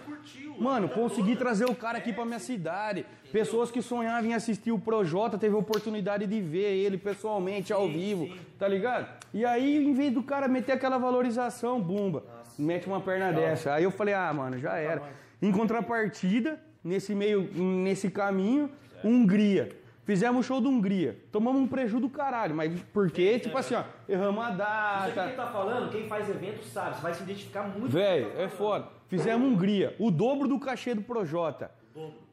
Mano, 0.58 0.88
consegui 0.88 1.34
trazer 1.34 1.64
o 1.64 1.74
cara 1.74 1.98
aqui 1.98 2.12
pra 2.12 2.24
minha 2.24 2.38
cidade. 2.38 3.04
Pessoas 3.32 3.70
que 3.70 3.82
sonhavam 3.82 4.30
em 4.30 4.34
assistir 4.34 4.70
o 4.70 4.78
Projota, 4.78 5.38
teve 5.38 5.54
a 5.54 5.58
oportunidade 5.58 6.26
de 6.26 6.40
ver 6.40 6.76
ele 6.76 6.98
pessoalmente, 6.98 7.72
ao 7.72 7.88
vivo, 7.88 8.28
tá 8.58 8.68
ligado? 8.68 9.08
E 9.34 9.44
aí, 9.44 9.82
em 9.84 9.92
vez 9.94 10.12
do 10.12 10.22
cara 10.22 10.46
meter 10.46 10.72
aquela 10.72 10.98
valorização, 10.98 11.80
bumba, 11.80 12.22
mete 12.58 12.86
uma 12.86 13.00
perna 13.00 13.32
dessa. 13.32 13.72
Aí 13.74 13.84
eu 13.84 13.90
falei, 13.90 14.12
ah, 14.14 14.32
mano, 14.32 14.58
já 14.58 14.76
era. 14.76 15.02
Em 15.40 15.50
contrapartida, 15.50 16.60
nesse 16.82 17.14
meio, 17.14 17.48
nesse 17.54 18.10
caminho, 18.10 18.70
Hungria. 19.04 19.68
Fizemos 20.04 20.40
o 20.40 20.42
show 20.46 20.60
da 20.60 20.68
Hungria. 20.68 21.16
Tomamos 21.30 21.62
um 21.62 21.66
prejuízo 21.66 22.00
do 22.00 22.08
caralho, 22.10 22.54
mas 22.56 22.72
porque, 22.92 23.38
tipo 23.38 23.56
assim, 23.56 23.74
ó, 23.74 23.84
erramos 24.08 24.44
a 24.44 24.48
Isso 24.48 24.58
data. 24.58 25.26
quem 25.28 25.36
tá 25.36 25.46
falando, 25.46 25.90
quem 25.92 26.08
faz 26.08 26.28
evento 26.28 26.64
sabe, 26.64 26.96
você 26.96 27.02
vai 27.02 27.14
se 27.14 27.22
identificar 27.22 27.62
muito. 27.62 27.86
que 27.86 27.92
Velho, 27.92 28.30
tá 28.32 28.42
é 28.42 28.48
foda. 28.48 28.88
Fizemos 29.08 29.46
Hungria, 29.48 29.94
o 29.98 30.10
dobro 30.10 30.48
do 30.48 30.58
cachê 30.58 30.94
do 30.94 31.02
Projota. 31.02 31.70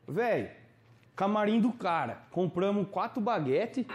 Velho, 0.07 0.49
camarim 1.15 1.59
do 1.59 1.71
cara. 1.71 2.23
Compramos 2.31 2.87
quatro 2.89 3.21
baguetes, 3.21 3.85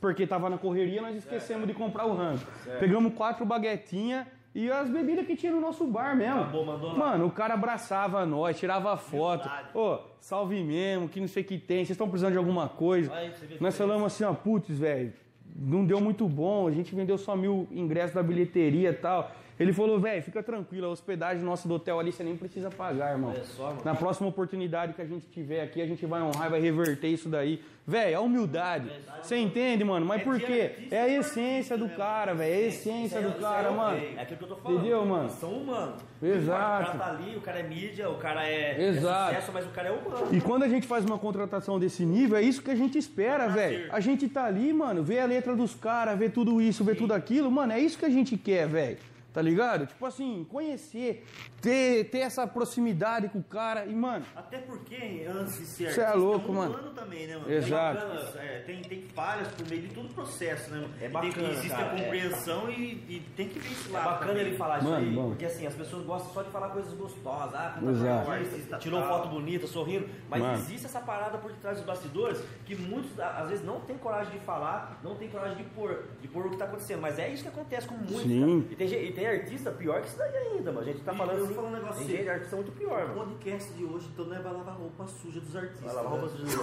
porque 0.00 0.26
tava 0.26 0.50
na 0.50 0.58
correria, 0.58 1.00
nós 1.00 1.14
esquecemos 1.14 1.68
de 1.68 1.74
comprar 1.74 2.06
o 2.06 2.14
rango. 2.16 2.40
Pegamos 2.80 3.14
quatro 3.14 3.44
baguetinhas 3.46 4.26
e 4.54 4.70
as 4.70 4.90
bebidas 4.90 5.26
que 5.26 5.36
tinha 5.36 5.52
no 5.52 5.60
nosso 5.60 5.86
bar 5.86 6.16
mesmo. 6.16 6.40
Acabou. 6.40 6.96
Mano, 6.96 7.26
o 7.26 7.30
cara 7.30 7.54
abraçava 7.54 8.26
nós, 8.26 8.58
tirava 8.58 8.96
foto. 8.96 9.48
Ô, 9.74 9.98
salve 10.18 10.62
mesmo, 10.62 11.08
que 11.08 11.20
não 11.20 11.28
sei 11.28 11.42
o 11.42 11.46
que 11.46 11.56
tem. 11.56 11.78
Vocês 11.78 11.90
estão 11.90 12.08
precisando 12.08 12.32
de 12.32 12.38
alguma 12.38 12.68
coisa? 12.68 13.12
Aí, 13.14 13.32
Nós 13.60 13.76
falamos 13.76 14.06
assim, 14.06 14.24
ó, 14.24 14.34
putz, 14.34 14.76
velho, 14.76 15.12
não 15.54 15.84
deu 15.84 16.00
muito 16.00 16.28
bom, 16.28 16.66
a 16.66 16.72
gente 16.72 16.94
vendeu 16.94 17.16
só 17.16 17.36
mil 17.36 17.68
ingressos 17.70 18.14
da 18.14 18.22
bilheteria 18.22 18.90
e 18.90 18.94
tal. 18.94 19.30
Ele 19.60 19.74
falou, 19.74 20.00
velho, 20.00 20.22
fica 20.22 20.42
tranquilo, 20.42 20.86
a 20.86 20.88
hospedagem 20.88 21.44
nossa 21.44 21.68
do 21.68 21.74
hotel 21.74 22.00
ali 22.00 22.10
você 22.10 22.24
nem 22.24 22.34
precisa 22.34 22.70
pagar, 22.70 23.12
irmão. 23.12 23.30
Olha 23.30 23.44
só, 23.44 23.66
mano. 23.66 23.82
Na 23.84 23.94
próxima 23.94 24.26
oportunidade 24.26 24.94
que 24.94 25.02
a 25.02 25.04
gente 25.04 25.26
tiver 25.26 25.60
aqui, 25.60 25.82
a 25.82 25.86
gente 25.86 26.06
vai 26.06 26.22
honrar 26.22 26.46
e 26.46 26.50
vai 26.50 26.60
reverter 26.62 27.08
isso 27.08 27.28
daí. 27.28 27.62
Velho, 27.86 28.16
a 28.16 28.20
humildade. 28.22 28.90
Você 29.22 29.36
entende, 29.36 29.84
mano? 29.84 30.06
Mas 30.06 30.22
por 30.22 30.40
quê? 30.40 30.88
É 30.90 31.02
a 31.02 31.08
essência 31.08 31.76
do 31.76 31.90
cara, 31.90 32.32
velho. 32.34 32.54
É 32.54 32.56
a 32.56 32.68
essência 32.68 33.20
do 33.20 33.38
cara, 33.38 33.70
mano. 33.70 34.00
É 34.16 34.22
aquilo 34.22 34.38
que 34.38 34.44
eu 34.44 34.48
tô 34.48 34.56
falando. 34.56 34.78
Entendeu, 34.78 35.04
mano? 35.04 35.28
São 35.28 35.50
humanos. 35.50 36.00
Exato. 36.22 36.82
O 36.82 36.98
cara 36.98 36.98
tá 36.98 37.10
ali, 37.10 37.36
o 37.36 37.40
cara 37.42 37.58
é 37.58 37.62
mídia, 37.62 38.08
o 38.08 38.16
cara 38.16 38.48
é, 38.48 38.82
Exato. 38.82 39.32
é 39.32 39.34
sucesso, 39.34 39.52
mas 39.52 39.66
o 39.66 39.70
cara 39.70 39.88
é 39.88 39.92
humano. 39.92 40.28
E 40.32 40.40
quando 40.40 40.62
a 40.62 40.68
gente 40.68 40.86
faz 40.86 41.04
uma 41.04 41.18
contratação 41.18 41.78
desse 41.78 42.06
nível, 42.06 42.38
é 42.38 42.42
isso 42.42 42.62
que 42.62 42.70
a 42.70 42.74
gente 42.74 42.96
espera, 42.96 43.46
velho. 43.48 43.92
A 43.92 44.00
gente 44.00 44.26
tá 44.26 44.44
ali, 44.44 44.72
mano, 44.72 45.02
vê 45.02 45.18
a 45.18 45.26
letra 45.26 45.54
dos 45.54 45.74
caras, 45.74 46.18
vê 46.18 46.30
tudo 46.30 46.62
isso, 46.62 46.82
vê 46.82 46.94
tudo 46.94 47.12
aquilo, 47.12 47.50
mano, 47.50 47.74
é 47.74 47.78
isso 47.78 47.98
que 47.98 48.06
a 48.06 48.10
gente 48.10 48.38
quer, 48.38 48.66
velho. 48.66 49.09
Tá 49.32 49.40
ligado? 49.40 49.86
Tipo 49.86 50.06
assim, 50.06 50.44
conhecer, 50.50 51.24
ter, 51.60 52.04
ter 52.10 52.18
essa 52.18 52.46
proximidade 52.48 53.28
com 53.28 53.38
o 53.38 53.42
cara 53.44 53.86
e, 53.86 53.94
mano, 53.94 54.24
Até 54.34 54.58
porque, 54.58 55.24
antes 55.28 55.56
de 55.56 55.66
ser 55.66 55.92
Cê 55.92 56.00
é 56.00 56.12
louco, 56.14 56.52
mano. 56.52 56.72
humano 56.74 56.90
também, 56.92 57.28
né, 57.28 57.36
mano? 57.36 57.52
Exato. 57.52 58.00
Tem, 58.00 58.08
bacana, 58.16 58.40
é, 58.42 58.58
tem, 58.60 58.82
tem 58.82 59.02
falhas 59.14 59.46
por 59.48 59.68
meio 59.68 59.82
de 59.82 59.94
todo 59.94 60.06
o 60.10 60.14
processo, 60.14 60.70
né, 60.72 60.80
mano? 60.80 60.94
É 61.00 61.08
bacana, 61.08 61.32
tem, 61.32 61.50
existe 61.50 61.68
cara, 61.68 61.86
a 61.86 61.90
compreensão 61.90 62.68
e, 62.70 62.74
e 63.08 63.22
tem 63.36 63.48
que 63.48 63.58
ver 63.60 63.70
esse 63.70 63.88
É 63.88 63.92
lado 63.92 64.04
bacana 64.04 64.30
também. 64.32 64.46
ele 64.48 64.56
falar 64.56 64.78
isso 64.78 64.88
Mano, 64.88 65.06
aí, 65.06 65.14
bom. 65.14 65.28
porque 65.28 65.44
assim, 65.44 65.66
as 65.66 65.74
pessoas 65.74 66.04
gostam 66.04 66.32
só 66.32 66.42
de 66.42 66.50
falar 66.50 66.68
coisas 66.70 66.92
gostosas. 66.94 67.54
Ah, 67.54 67.78
Exato. 67.88 68.30
artista, 68.32 68.78
tirou 68.78 69.02
foto 69.04 69.28
bonita, 69.28 69.66
sorrindo. 69.68 70.08
Mas 70.28 70.42
Mano. 70.42 70.54
existe 70.54 70.86
essa 70.86 71.00
parada 71.00 71.38
por 71.38 71.52
detrás 71.52 71.76
dos 71.76 71.86
bastidores 71.86 72.42
que 72.66 72.74
muitos, 72.74 73.18
às 73.20 73.48
vezes, 73.48 73.64
não 73.64 73.78
tem 73.80 73.96
coragem 73.96 74.32
de 74.32 74.40
falar, 74.40 74.98
não 75.04 75.14
tem 75.14 75.28
coragem 75.28 75.56
de 75.58 75.64
pôr, 75.70 76.04
de 76.20 76.26
pôr 76.26 76.46
o 76.46 76.50
que 76.50 76.56
tá 76.56 76.64
acontecendo. 76.64 77.00
Mas 77.00 77.16
é 77.18 77.28
isso 77.28 77.44
que 77.44 77.48
acontece 77.48 77.86
com 77.86 77.94
muitos. 77.94 78.22
Sim. 78.22 78.40
cara. 78.62 78.72
E 78.72 78.76
tem, 78.76 78.88
gente- 78.88 79.04
e 79.04 79.12
tem 79.12 79.19
artista 79.26 79.70
pior 79.70 80.00
que 80.00 80.08
isso 80.08 80.18
daí 80.18 80.36
ainda, 80.36 80.72
mas 80.72 80.82
a 80.82 80.92
gente 80.92 81.00
tá 81.00 81.14
falando 81.14 81.38
eu 81.38 81.44
assim, 81.44 81.54
vou 81.54 81.64
falar 81.64 81.68
um 81.68 81.80
negócio 81.80 82.06
tem 82.06 82.16
gente, 82.16 82.28
artista 82.28 82.56
muito 82.56 82.72
pior, 82.72 83.04
O 83.04 83.08
mano. 83.08 83.14
podcast 83.14 83.72
de 83.72 83.84
hoje, 83.84 84.08
então, 84.12 84.24
não 84.24 84.36
é 84.36 84.38
pra 84.40 84.50
lavar 84.52 84.76
roupa 84.76 85.06
suja 85.06 85.40
dos 85.40 85.56
artistas. 85.56 85.80
Vai 85.84 85.94
lavar 85.94 86.12
né? 86.12 86.18
roupa 86.18 86.36
suja. 86.36 86.58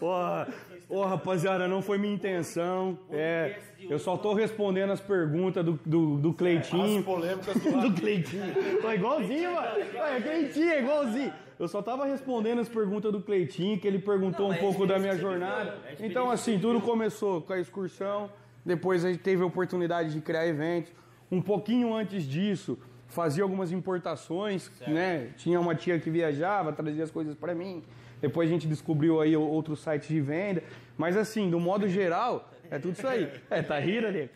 Ó, 0.00 0.46
ó, 0.90 1.04
rapaziada, 1.06 1.68
não 1.68 1.82
foi 1.82 1.98
minha 1.98 2.14
intenção. 2.14 2.98
É, 3.10 3.58
eu 3.80 3.98
só 3.98 4.16
tô 4.16 4.34
respondendo 4.34 4.90
as 4.90 5.00
perguntas 5.00 5.64
do, 5.64 5.78
do, 5.84 6.16
do 6.18 6.32
Cleitinho. 6.34 6.98
As 7.00 7.04
polêmicas 7.04 7.54
do 7.54 7.80
do 7.88 8.00
Cleitinho. 8.00 8.54
Tô 8.80 8.92
igualzinho, 8.92 9.54
mano. 9.54 9.78
É 9.78 10.20
Cleitinho, 10.20 10.70
é 10.70 10.80
igualzinho. 10.80 11.32
Eu 11.58 11.66
só 11.66 11.82
tava 11.82 12.04
respondendo 12.06 12.60
as 12.60 12.68
perguntas 12.68 13.10
do 13.10 13.20
Cleitinho, 13.20 13.80
que 13.80 13.88
ele 13.88 13.98
perguntou 13.98 14.46
Não, 14.46 14.54
um 14.54 14.54
é 14.54 14.58
pouco 14.58 14.86
da 14.86 14.98
minha 14.98 15.16
jornada. 15.16 15.76
é 15.86 16.06
Então, 16.06 16.30
assim, 16.30 16.58
tudo 16.58 16.80
começou 16.80 17.42
com 17.42 17.52
a 17.52 17.58
excursão, 17.58 18.30
depois 18.64 19.04
a 19.04 19.10
gente 19.10 19.20
teve 19.22 19.42
a 19.42 19.46
oportunidade 19.46 20.12
de 20.12 20.20
criar 20.20 20.46
eventos. 20.46 20.92
Um 21.30 21.42
pouquinho 21.42 21.94
antes 21.94 22.24
disso, 22.24 22.78
fazia 23.06 23.42
algumas 23.42 23.72
importações, 23.72 24.70
né? 24.86 25.30
Tinha 25.36 25.60
uma 25.60 25.74
tia 25.74 25.98
que 25.98 26.10
viajava, 26.10 26.72
trazia 26.72 27.04
as 27.04 27.10
coisas 27.10 27.34
pra 27.34 27.54
mim. 27.54 27.82
Depois 28.20 28.48
a 28.48 28.52
gente 28.52 28.66
descobriu 28.66 29.20
aí 29.20 29.36
outros 29.36 29.80
sites 29.80 30.08
de 30.08 30.20
venda. 30.20 30.62
Mas 30.96 31.16
assim, 31.16 31.48
do 31.48 31.60
modo 31.60 31.88
geral, 31.88 32.50
é 32.70 32.78
tudo 32.78 32.94
isso 32.94 33.06
aí. 33.06 33.30
É, 33.48 33.62
tá 33.62 33.78
rindo, 33.78 34.10
nego? 34.10 34.30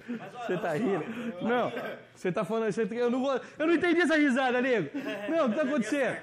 Você 0.46 0.57
tá 0.57 0.72
rindo? 0.72 1.05
Não, 1.42 1.72
você 2.14 2.31
tá 2.31 2.44
falando. 2.44 2.72
Você, 2.72 2.87
eu, 2.90 3.11
não 3.11 3.20
vou, 3.20 3.40
eu 3.59 3.66
não 3.66 3.74
entendi 3.74 4.00
essa 4.00 4.16
risada, 4.16 4.62
nego. 4.62 4.90
Não, 5.28 5.46
o 5.46 5.50
que 5.50 5.57
tá 5.57 5.62
acontecendo? 5.62 6.16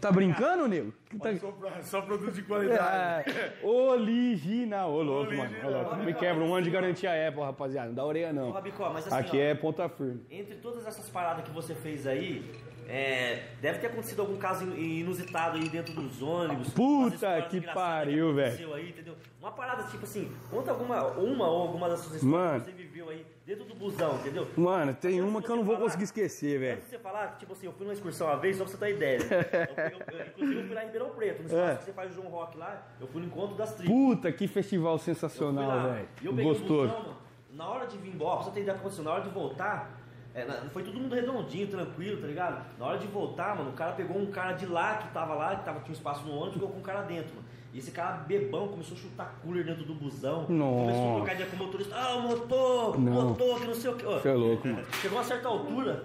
Tá 0.00 0.10
brincando, 0.10 0.66
nego? 0.66 0.92
Tá- 1.20 1.36
Só, 1.36 1.50
pra- 1.52 1.82
só 1.82 2.00
produto 2.02 2.32
de 2.32 2.42
qualidade. 2.42 3.30
É, 3.30 3.52
original. 3.66 4.92
Ô, 4.92 5.02
louco, 5.02 5.32
mano. 5.34 5.50
Ô, 5.64 5.70
louco. 5.70 5.96
Me 5.96 6.14
quebra 6.14 6.42
um 6.42 6.54
ano 6.54 6.64
de 6.64 6.70
garantia 6.70 7.10
Apple, 7.28 7.42
rapaziada. 7.42 7.88
Não 7.88 7.94
dá 7.94 8.04
orelha, 8.04 8.30
Ô, 8.30 8.32
não. 8.32 8.50
Rabicó, 8.52 8.90
mas 8.92 9.06
assim, 9.06 9.16
Aqui 9.16 9.36
ó, 9.36 9.40
é 9.40 9.54
ponta 9.54 9.88
firme. 9.88 10.24
entre 10.30 10.54
todas 10.56 10.86
essas 10.86 11.08
paradas 11.10 11.44
que 11.44 11.50
você 11.50 11.74
fez 11.74 12.06
aí, 12.06 12.50
é, 12.88 13.42
deve 13.60 13.78
ter 13.78 13.88
acontecido 13.88 14.20
algum 14.20 14.36
caso 14.36 14.64
inusitado 14.76 15.58
aí 15.58 15.68
dentro 15.68 15.92
dos 15.94 16.22
ônibus. 16.22 16.70
Puta 16.70 17.42
que 17.50 17.60
pariu, 17.60 18.34
velho. 18.34 18.48
aconteceu 18.48 18.74
Aí, 18.74 18.88
entendeu? 18.90 19.14
Uma 19.40 19.52
parada 19.52 19.82
tipo 19.84 20.04
assim, 20.04 20.30
conta 20.50 20.70
alguma, 20.70 21.06
uma 21.12 21.48
ou 21.48 21.62
alguma 21.62 21.88
das 21.88 22.00
suas 22.00 22.16
histórias 22.16 22.40
Mano. 22.50 22.60
que 22.64 22.70
você 22.70 22.76
viveu 22.76 23.08
aí 23.10 23.24
dentro 23.50 23.64
do 23.64 23.74
busão, 23.74 24.14
entendeu? 24.16 24.46
Mano, 24.56 24.94
tem 24.94 25.18
Antes 25.18 25.28
uma 25.28 25.42
que 25.42 25.48
eu 25.50 25.56
não 25.56 25.64
vou 25.64 25.74
falar- 25.74 25.86
conseguir 25.86 26.04
esquecer, 26.04 26.60
velho. 26.60 26.74
Antes 26.74 26.84
de 26.84 26.90
você 26.96 26.98
falar, 27.02 27.36
tipo 27.36 27.52
assim, 27.52 27.66
eu 27.66 27.72
fui 27.72 27.84
numa 27.84 27.92
excursão 27.94 28.28
uma 28.28 28.36
vez, 28.36 28.56
só 28.56 28.62
pra 28.64 28.70
você 28.72 28.78
ter 28.78 28.90
ideia. 28.94 29.18
Eu, 29.20 30.18
eu- 30.18 30.20
eu- 30.20 30.26
inclusive 30.28 30.60
eu 30.60 30.66
fui 30.66 30.74
lá 30.74 30.82
em 30.82 30.86
Ribeirão 30.86 31.10
Preto, 31.10 31.42
no 31.42 31.46
espaço 31.48 31.64
É. 31.72 31.76
que 31.76 31.84
você 31.84 31.92
faz 31.92 32.12
o 32.12 32.14
João 32.14 32.28
Rock 32.28 32.56
lá, 32.56 32.86
eu 33.00 33.08
fui 33.08 33.20
no 33.20 33.26
encontro 33.26 33.56
das 33.56 33.74
tribos. 33.74 33.92
Puta, 33.92 34.30
que 34.30 34.46
festival 34.46 34.98
sensacional, 34.98 35.90
velho. 36.22 36.32
Gostoso. 36.44 36.92
busão, 36.94 37.16
na 37.52 37.68
hora 37.68 37.86
de 37.86 37.98
vir 37.98 38.14
embora, 38.14 38.36
pra 38.36 38.44
você 38.44 38.50
ter 38.52 38.60
ideia 38.60 38.76
aconteceu, 38.78 39.02
na 39.04 39.10
hora 39.12 39.22
de 39.22 39.30
voltar, 39.30 39.98
é, 40.32 40.44
foi 40.72 40.84
todo 40.84 41.00
mundo 41.00 41.12
redondinho, 41.14 41.66
tranquilo, 41.66 42.20
tá 42.20 42.26
ligado? 42.28 42.64
Na 42.78 42.86
hora 42.86 42.98
de 42.98 43.06
voltar, 43.08 43.56
mano, 43.56 43.70
o 43.70 43.74
cara 43.74 43.92
pegou 43.92 44.16
um 44.16 44.30
cara 44.30 44.52
de 44.52 44.66
lá 44.66 44.98
que 44.98 45.08
tava 45.12 45.34
lá, 45.34 45.56
que 45.56 45.64
tava, 45.64 45.80
tinha 45.80 45.90
um 45.90 45.94
espaço 45.96 46.24
no 46.24 46.32
ônibus, 46.34 46.56
e 46.56 46.58
colocou 46.60 46.78
um 46.78 46.82
cara 46.84 47.02
dentro, 47.02 47.34
mano. 47.34 47.48
E 47.72 47.78
esse 47.78 47.92
cara 47.92 48.16
bebão 48.26 48.66
começou 48.68 48.96
a 48.96 49.00
chutar 49.00 49.38
cooler 49.42 49.64
dentro 49.64 49.84
do 49.84 49.94
busão. 49.94 50.44
Nossa. 50.48 50.80
Começou 50.80 51.10
a 51.12 51.14
trocar 51.16 51.34
ideia 51.34 51.48
com 51.50 51.56
o 51.56 51.58
motorista. 51.60 51.94
Ah, 51.96 52.16
o 52.16 52.22
motor, 52.22 52.98
Não. 53.00 53.12
motor, 53.12 53.60
que 53.60 53.66
não 53.68 53.74
sei 53.74 53.90
o 53.90 53.94
que. 53.96 54.04
Você 54.04 54.28
é 54.28 54.32
louco, 54.34 54.66
mano. 54.66 54.86
Chegou 55.00 55.18
a 55.20 55.24
certa 55.24 55.48
altura. 55.48 56.04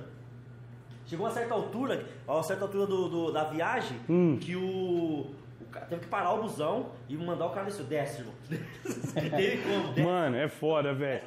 Chegou 1.07 1.27
a 1.27 1.29
certa 1.31 1.53
altura, 1.53 2.05
a 2.27 2.43
certa 2.43 2.65
altura 2.65 2.87
do, 2.87 3.09
do- 3.09 3.31
da 3.31 3.43
viagem, 3.45 3.97
Hum. 4.09 4.37
que 4.41 4.55
o 4.55 5.27
cara 5.75 5.85
teve 5.87 6.01
que 6.01 6.07
parar 6.07 6.33
o 6.33 6.41
busão 6.41 6.91
e 7.09 7.17
mandar 7.17 7.47
o 7.47 7.49
cara 7.49 7.65
descer. 7.65 7.85
Desce, 7.85 8.21
irmão. 8.21 8.33
Teve 9.13 9.61
como? 9.61 9.93
Desce, 9.93 10.01
Mano, 10.01 10.37
é 10.37 10.47
foda, 10.47 10.93
velho. 10.93 11.21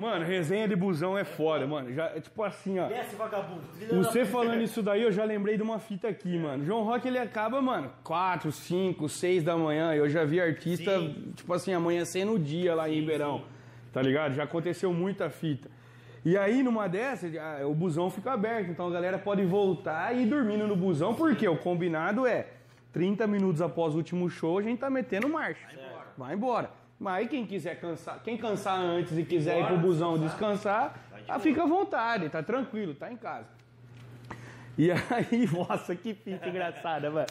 Mano, 0.00 0.24
resenha 0.24 0.66
de 0.66 0.74
busão 0.74 1.16
é 1.16 1.22
foda, 1.22 1.66
mano. 1.66 1.92
Já, 1.92 2.06
é 2.06 2.20
tipo 2.20 2.42
assim, 2.42 2.78
ó. 2.78 2.88
desce 2.88 3.14
vagabundo. 3.14 3.62
Você 3.92 4.24
falando 4.24 4.60
isso 4.62 4.82
daí, 4.82 5.02
eu 5.02 5.12
já 5.12 5.24
lembrei 5.24 5.56
de 5.56 5.62
uma 5.62 5.78
fita 5.78 6.08
aqui, 6.08 6.36
mano. 6.36 6.64
João 6.64 6.82
Rock, 6.82 7.06
ele 7.06 7.18
acaba, 7.18 7.62
mano, 7.62 7.90
4, 8.02 8.50
5, 8.50 9.08
6 9.08 9.44
da 9.44 9.56
manhã. 9.56 9.94
Eu 9.94 10.08
já 10.08 10.24
vi 10.24 10.40
artista, 10.40 10.98
Sim. 10.98 11.32
tipo 11.36 11.52
assim, 11.52 11.72
amanhecendo 11.72 12.32
o 12.32 12.38
dia 12.38 12.74
lá 12.74 12.88
em 12.88 12.94
Ribeirão. 12.96 13.44
Tá 13.92 14.02
ligado? 14.02 14.34
Já 14.34 14.42
aconteceu 14.42 14.92
muita 14.92 15.30
fita. 15.30 15.70
E 16.24 16.36
aí, 16.36 16.62
numa 16.62 16.88
dessas, 16.88 17.36
ah, 17.36 17.60
o 17.66 17.74
busão 17.74 18.10
fica 18.10 18.32
aberto. 18.32 18.70
Então 18.70 18.88
a 18.88 18.90
galera 18.90 19.18
pode 19.18 19.44
voltar 19.44 20.16
e 20.16 20.22
ir 20.22 20.26
dormindo 20.26 20.66
no 20.66 20.74
busão, 20.74 21.14
porque 21.14 21.46
o 21.46 21.56
combinado 21.56 22.26
é 22.26 22.48
30 22.94 23.26
minutos 23.26 23.60
após 23.60 23.92
o 23.92 23.98
último 23.98 24.30
show, 24.30 24.56
a 24.56 24.62
gente 24.62 24.78
tá 24.78 24.88
metendo 24.88 25.28
marcha. 25.28 25.66
Vai 26.16 26.34
embora. 26.34 26.70
Mas 26.98 27.14
aí 27.14 27.28
quem 27.28 27.44
quiser 27.44 27.80
cansar, 27.80 28.22
quem 28.22 28.38
cansar 28.38 28.78
antes 28.78 29.18
e 29.18 29.24
quiser 29.24 29.60
ir 29.60 29.66
pro 29.66 29.76
busão 29.76 30.16
descansar, 30.16 30.94
ah, 31.28 31.38
fica 31.40 31.64
à 31.64 31.66
vontade, 31.66 32.28
tá 32.28 32.40
tranquilo, 32.40 32.94
tá 32.94 33.12
em 33.12 33.16
casa. 33.16 33.48
E 34.78 34.92
aí, 34.92 35.46
nossa, 35.52 35.94
que 35.96 36.14
fita 36.14 36.48
engraçada, 36.48 37.10
velho. 37.10 37.26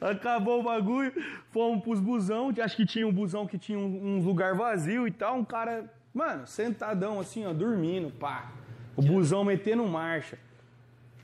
Acabou 0.00 0.60
o 0.60 0.62
bagulho, 0.62 1.12
fomos 1.50 1.82
pros 1.82 1.98
busão, 1.98 2.54
acho 2.62 2.76
que 2.76 2.86
tinha 2.86 3.06
um 3.06 3.12
busão 3.12 3.44
que 3.44 3.58
tinha 3.58 3.78
um, 3.78 4.18
um 4.18 4.24
lugar 4.24 4.54
vazio 4.54 5.06
e 5.06 5.10
tal, 5.10 5.36
um 5.36 5.44
cara, 5.44 5.92
mano, 6.14 6.46
sentadão 6.46 7.18
assim, 7.18 7.44
ó, 7.44 7.52
dormindo, 7.52 8.10
pá. 8.10 8.52
O 8.96 9.02
busão 9.02 9.44
metendo 9.44 9.84
marcha. 9.84 10.38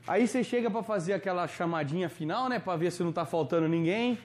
Aí 0.07 0.27
você 0.27 0.43
chega 0.43 0.69
pra 0.69 0.83
fazer 0.83 1.13
aquela 1.13 1.47
chamadinha 1.47 2.07
final, 2.07 2.47
né, 2.47 2.59
pra 2.59 2.75
ver 2.75 2.91
se 2.91 3.03
não 3.03 3.11
tá 3.11 3.25
faltando 3.25 3.67
ninguém. 3.67 4.19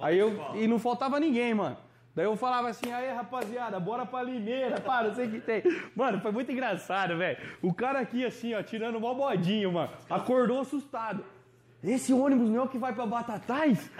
Aí 0.00 0.18
eu 0.18 0.32
e 0.54 0.66
não 0.66 0.78
faltava 0.78 1.20
ninguém, 1.20 1.54
mano. 1.54 1.76
Daí 2.14 2.24
eu 2.24 2.36
falava 2.36 2.68
assim, 2.68 2.90
aí 2.92 3.12
rapaziada, 3.12 3.78
bora 3.78 4.04
pra 4.04 4.22
Limeira, 4.22 4.80
pá, 4.80 5.04
não 5.04 5.14
sei 5.14 5.28
o 5.28 5.30
que 5.30 5.40
tem. 5.40 5.62
Mano, 5.94 6.20
foi 6.20 6.32
muito 6.32 6.50
engraçado, 6.50 7.16
velho. 7.16 7.38
O 7.62 7.72
cara 7.72 8.00
aqui 8.00 8.24
assim, 8.24 8.52
ó, 8.54 8.62
tirando 8.62 8.98
mó 8.98 9.14
bodinho, 9.14 9.72
mano. 9.72 9.90
Acordou 10.08 10.60
assustado. 10.60 11.24
Esse 11.82 12.12
ônibus 12.12 12.50
não 12.50 12.60
é 12.60 12.62
o 12.64 12.68
que 12.68 12.76
vai 12.76 12.92
pra 12.92 13.06
Batatais? 13.06 13.90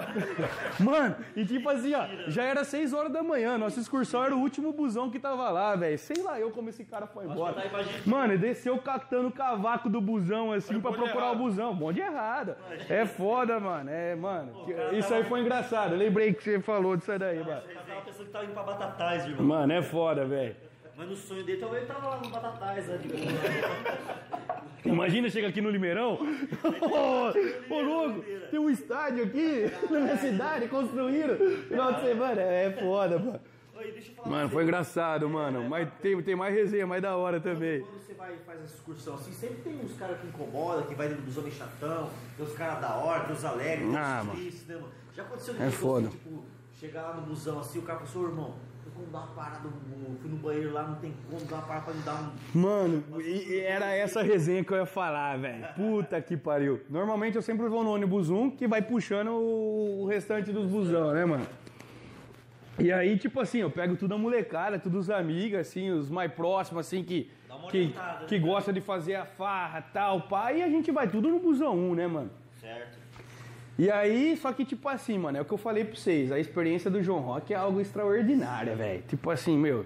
Mano, 0.78 1.16
e 1.34 1.44
tipo 1.44 1.68
assim, 1.70 1.94
ó, 1.94 2.06
já 2.28 2.42
era 2.42 2.64
6 2.64 2.92
horas 2.92 3.10
da 3.12 3.22
manhã, 3.22 3.56
nossa 3.56 3.80
excursão 3.80 4.22
era 4.22 4.36
o 4.36 4.40
último 4.40 4.72
busão 4.72 5.10
que 5.10 5.18
tava 5.18 5.48
lá, 5.48 5.74
velho. 5.74 5.98
Sei 5.98 6.22
lá 6.22 6.38
eu 6.38 6.50
como 6.50 6.68
esse 6.68 6.84
cara 6.84 7.06
foi 7.06 7.24
embora. 7.24 7.54
tá. 7.54 7.62
Mano, 8.04 8.34
ele 8.34 8.42
desceu 8.42 8.76
catando 8.78 9.28
o 9.28 9.32
cavaco 9.32 9.88
do 9.88 10.00
busão 10.02 10.52
assim 10.52 10.78
pra 10.80 10.90
bonde 10.90 11.02
procurar 11.02 11.26
errado. 11.28 11.36
o 11.40 11.42
busão. 11.44 11.74
Bom 11.74 11.92
de 11.92 12.00
errado. 12.00 12.56
É 12.90 13.06
foda, 13.06 13.58
mano. 13.58 13.88
É, 13.90 14.14
mano. 14.14 14.52
Isso 14.92 15.12
aí 15.14 15.24
foi 15.24 15.40
engraçado. 15.40 15.92
Eu 15.92 15.98
lembrei 15.98 16.34
que 16.34 16.42
você 16.42 16.60
falou 16.60 16.94
disso 16.96 17.10
aí 17.10 17.18
daí, 17.18 17.38
mano. 17.38 17.62
Eu 17.68 17.74
tava 17.86 18.00
pensando 18.02 18.26
que 18.26 18.32
tava 18.32 18.44
indo 18.44 18.52
pra 18.52 18.62
Batatais, 18.64 19.24
irmão. 19.24 19.46
Mano, 19.46 19.72
é 19.72 19.82
foda, 19.82 20.26
velho. 20.26 20.56
Mas 20.96 21.08
no 21.08 21.16
sonho 21.16 21.42
dele, 21.44 21.58
talvez 21.60 21.82
ele 21.82 21.92
tava 21.92 22.08
lá 22.08 22.16
no 22.18 22.28
Batatais, 22.30 22.86
né? 22.86 22.98
Imagina, 24.84 25.28
chega 25.28 25.48
aqui 25.48 25.60
no 25.60 25.70
Limeirão. 25.70 26.18
Ô, 27.70 27.80
louco, 27.80 28.22
tem 28.50 28.60
um 28.60 28.70
estádio 28.70 29.24
aqui 29.24 29.70
na 29.90 30.00
minha 30.00 30.16
cidade, 30.16 30.68
construíram. 30.68 31.36
Final 31.68 31.94
de 31.94 32.00
semana. 32.02 32.40
É 32.42 32.70
foda, 32.70 33.18
mano. 33.18 33.40
Oi, 33.76 33.90
deixa 33.90 34.12
eu 34.12 34.14
falar 34.14 34.28
Mano, 34.28 34.48
foi 34.50 34.62
engraçado, 34.62 35.28
mano. 35.28 35.68
Mas 35.68 35.88
tem, 36.00 36.20
tem 36.22 36.36
mais 36.36 36.54
resenha, 36.54 36.86
mais 36.86 37.02
da 37.02 37.16
hora 37.16 37.40
também. 37.40 37.80
Quando 37.80 37.98
você 38.06 38.14
vai 38.14 38.34
e 38.34 38.38
faz 38.46 38.60
essa 38.62 38.74
excursão 38.76 39.14
assim, 39.14 39.32
sempre 39.32 39.56
tem 39.62 39.80
uns 39.80 39.96
caras 39.96 40.20
que 40.20 40.26
incomodam, 40.28 40.84
que 40.86 40.94
vai 40.94 41.08
dentro 41.08 41.24
dos 41.24 41.36
homens 41.36 41.54
chatão, 41.56 42.08
tem 42.36 42.46
os 42.46 42.52
caras 42.52 42.80
da 42.80 42.94
hora, 42.94 43.24
tem 43.24 43.34
os 43.34 43.44
alegres, 43.44 43.88
tem 43.88 43.96
Ah, 43.96 44.18
os 44.20 44.26
mano. 44.28 44.38
tristes, 44.38 44.66
né, 44.68 44.74
mano? 44.76 44.88
Já 45.12 45.22
aconteceu 45.24 45.54
de 45.54 45.62
É 45.62 45.70
foda. 45.70 46.08
tipo, 46.08 46.44
chegar 46.78 47.02
lá 47.02 47.14
no 47.14 47.22
busão 47.22 47.58
assim, 47.58 47.78
o 47.80 47.82
cara 47.82 47.98
falou, 47.98 48.12
seu 48.12 48.22
irmão, 48.30 48.54
tô 48.94 49.00
com 49.02 49.10
dar 49.10 49.18
uma 49.18 49.26
parada, 49.28 49.68
fui 50.20 50.30
no 50.30 50.36
banheiro 50.36 50.72
lá, 50.72 50.82
não 50.84 50.94
tem 50.96 51.12
como 51.30 51.44
dar 51.46 51.56
uma 51.56 51.62
parada 51.66 51.84
pra 51.86 51.94
me 51.94 52.02
dar 52.02 52.14
um. 52.54 52.58
Mano, 52.58 53.04
e- 53.20 53.60
era 53.60 53.92
essa 53.92 54.22
resenha 54.22 54.64
que 54.64 54.72
eu 54.72 54.76
ia 54.78 54.86
falar, 54.86 55.36
velho. 55.38 55.66
Puta 55.74 56.20
que 56.20 56.36
pariu. 56.36 56.80
Normalmente 56.88 57.36
eu 57.36 57.42
sempre 57.42 57.68
vou 57.68 57.82
no 57.82 57.90
ônibus 57.90 58.30
1 58.30 58.50
que 58.50 58.66
vai 58.66 58.82
puxando 58.82 59.30
o 59.32 60.06
restante 60.06 60.52
dos 60.52 60.70
busão, 60.70 61.12
né, 61.12 61.24
mano? 61.24 61.46
E 62.78 62.90
aí, 62.90 63.16
tipo 63.16 63.40
assim, 63.40 63.58
eu 63.58 63.70
pego 63.70 63.94
tudo 63.96 64.14
a 64.14 64.18
molecada, 64.18 64.78
tudo 64.80 64.98
os 64.98 65.08
amigos, 65.08 65.60
assim, 65.60 65.90
os 65.90 66.10
mais 66.10 66.32
próximos, 66.32 66.84
assim, 66.86 67.04
que, 67.04 67.30
que, 67.70 67.78
orientada, 67.78 68.20
né? 68.20 68.26
que 68.26 68.38
gosta 68.38 68.72
de 68.72 68.80
fazer 68.80 69.14
a 69.14 69.24
farra, 69.24 69.80
tal, 69.80 70.22
pá, 70.22 70.52
e 70.52 70.60
a 70.60 70.68
gente 70.68 70.90
vai 70.90 71.06
tudo 71.08 71.28
no 71.28 71.38
busão 71.38 71.76
1, 71.76 71.94
né, 71.94 72.06
mano? 72.08 72.30
Certo. 72.60 72.98
E 73.78 73.90
aí, 73.90 74.36
só 74.36 74.52
que 74.52 74.64
tipo 74.64 74.88
assim, 74.88 75.18
mano, 75.18 75.38
é 75.38 75.40
o 75.40 75.44
que 75.44 75.52
eu 75.52 75.58
falei 75.58 75.84
pra 75.84 75.96
vocês, 75.96 76.30
a 76.30 76.38
experiência 76.38 76.90
do 76.90 77.02
João 77.02 77.20
Rock 77.20 77.52
é 77.52 77.56
algo 77.56 77.80
extraordinário, 77.80 78.76
velho. 78.76 79.02
Tipo 79.08 79.30
assim, 79.30 79.58
meu, 79.58 79.84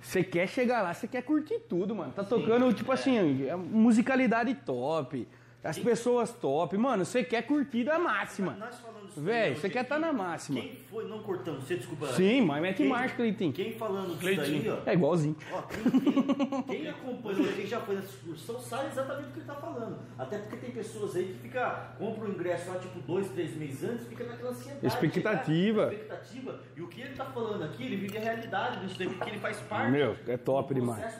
você 0.00 0.22
quer 0.22 0.46
chegar 0.48 0.82
lá, 0.82 0.94
você 0.94 1.08
quer 1.08 1.22
curtir 1.22 1.60
tudo, 1.68 1.94
mano. 1.94 2.12
Tá 2.12 2.22
tocando, 2.22 2.72
tipo 2.72 2.92
assim, 2.92 3.46
é 3.46 3.56
musicalidade 3.56 4.54
top, 4.54 5.26
as 5.64 5.78
pessoas 5.78 6.32
top. 6.32 6.76
Mano, 6.76 7.04
você 7.04 7.22
quer 7.22 7.42
curtir 7.42 7.84
da 7.84 7.98
máxima. 7.98 8.56
Nós 8.58 8.76
falando 8.80 9.02
daí, 9.24 9.54
você 9.54 9.60
quem- 9.62 9.70
quer 9.70 9.84
tá 9.84 9.98
na 9.98 10.12
máxima. 10.12 10.60
Quem 10.60 10.76
foi, 10.90 11.06
não 11.06 11.22
cortando, 11.22 11.60
você 11.60 11.76
desculpa. 11.76 12.06
Sim, 12.08 12.40
mas 12.40 12.62
mete 12.62 12.78
Quem- 12.78 12.88
marcha, 12.88 13.14
Cleitinho. 13.14 13.52
Quem 13.52 13.72
falando 13.74 14.18
disso 14.18 14.36
daí, 14.40 14.68
ó. 14.70 14.78
É 14.90 14.94
igualzinho. 14.94 15.36
Ó, 15.52 15.62
quem, 15.62 15.82
quem- 16.00 16.62
quem 16.62 16.88
acompanhou, 16.88 17.52
quem 17.52 17.66
já 17.66 17.80
foi 17.80 17.94
nessa 17.96 18.08
excursão, 18.08 18.58
sabe 18.60 18.88
exatamente 18.88 19.28
o 19.28 19.32
que 19.32 19.38
ele 19.40 19.46
tá 19.46 19.54
falando. 19.54 19.98
Até 20.18 20.38
porque 20.38 20.56
tem 20.56 20.70
pessoas 20.70 21.14
aí 21.14 21.24
que 21.26 21.34
fica, 21.42 21.92
compra 21.98 22.24
o 22.24 22.30
ingresso 22.32 22.70
lá, 22.70 22.78
tipo, 22.78 22.98
dois, 23.00 23.28
três 23.30 23.54
meses 23.56 23.84
antes, 23.84 24.06
fica 24.08 24.24
naquela 24.24 24.50
ansiedade. 24.50 24.86
Expectativa. 24.86 25.90
chegar, 25.90 25.92
expectativa. 25.92 26.60
E 26.76 26.80
o 26.82 26.88
que 26.88 27.00
ele 27.02 27.14
tá 27.14 27.24
falando 27.26 27.62
aqui, 27.64 27.84
ele 27.84 27.96
vive 27.96 28.16
a 28.18 28.20
realidade 28.20 28.80
disso 28.80 28.98
daí, 28.98 29.08
porque 29.08 29.30
ele 29.30 29.38
faz 29.38 29.58
parte 29.60 29.90
Meu, 29.92 30.16
é 30.26 30.36
top 30.36 30.74
do 30.74 30.80
demais. 30.80 31.14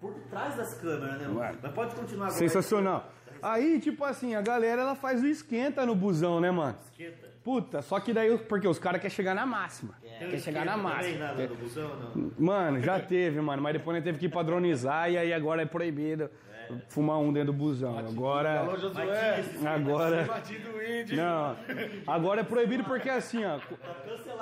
por 0.00 0.12
trás 0.28 0.54
das 0.56 0.74
câmeras, 0.74 1.18
né? 1.20 1.28
Ué. 1.28 1.54
Mas 1.62 1.72
pode 1.72 1.94
continuar 1.94 2.26
agora. 2.26 2.38
Sensacional. 2.38 3.12
Aí, 3.46 3.78
tipo 3.78 4.04
assim, 4.04 4.34
a 4.34 4.40
galera 4.40 4.82
ela 4.82 4.96
faz 4.96 5.22
o 5.22 5.26
esquenta 5.26 5.86
no 5.86 5.94
busão, 5.94 6.40
né, 6.40 6.50
mano? 6.50 6.76
Esquenta. 6.82 7.26
Puta, 7.44 7.80
só 7.80 8.00
que 8.00 8.12
daí, 8.12 8.36
porque 8.38 8.66
os 8.66 8.76
caras 8.76 9.00
querem 9.00 9.14
chegar 9.14 9.36
na 9.36 9.46
máxima. 9.46 9.94
Tem 10.18 10.30
Quer 10.30 10.40
chegar 10.40 10.64
na 10.64 10.76
máxima. 10.76 11.26
Nada 11.26 11.46
do 11.46 11.54
busão, 11.54 11.92
não. 12.12 12.32
Mano, 12.36 12.80
já 12.80 12.98
teve, 12.98 13.40
mano, 13.40 13.62
mas 13.62 13.74
depois 13.74 13.94
nós 13.94 14.02
teve 14.02 14.18
que 14.18 14.28
padronizar 14.28 15.08
e 15.12 15.16
aí 15.16 15.32
agora 15.32 15.62
é 15.62 15.64
proibido 15.64 16.28
fumar 16.88 17.18
um 17.18 17.32
dentro 17.32 17.52
do 17.52 17.58
busão. 17.58 17.96
Agora. 17.96 18.60
Alô, 18.60 18.76
Josué. 18.76 19.44
Agora. 19.64 20.24
Batido 20.24 20.82
índio. 20.82 21.16
Não, 21.16 21.56
agora 22.04 22.40
é 22.40 22.44
proibido 22.44 22.82
porque 22.82 23.08
assim, 23.08 23.44
ó. 23.44 23.60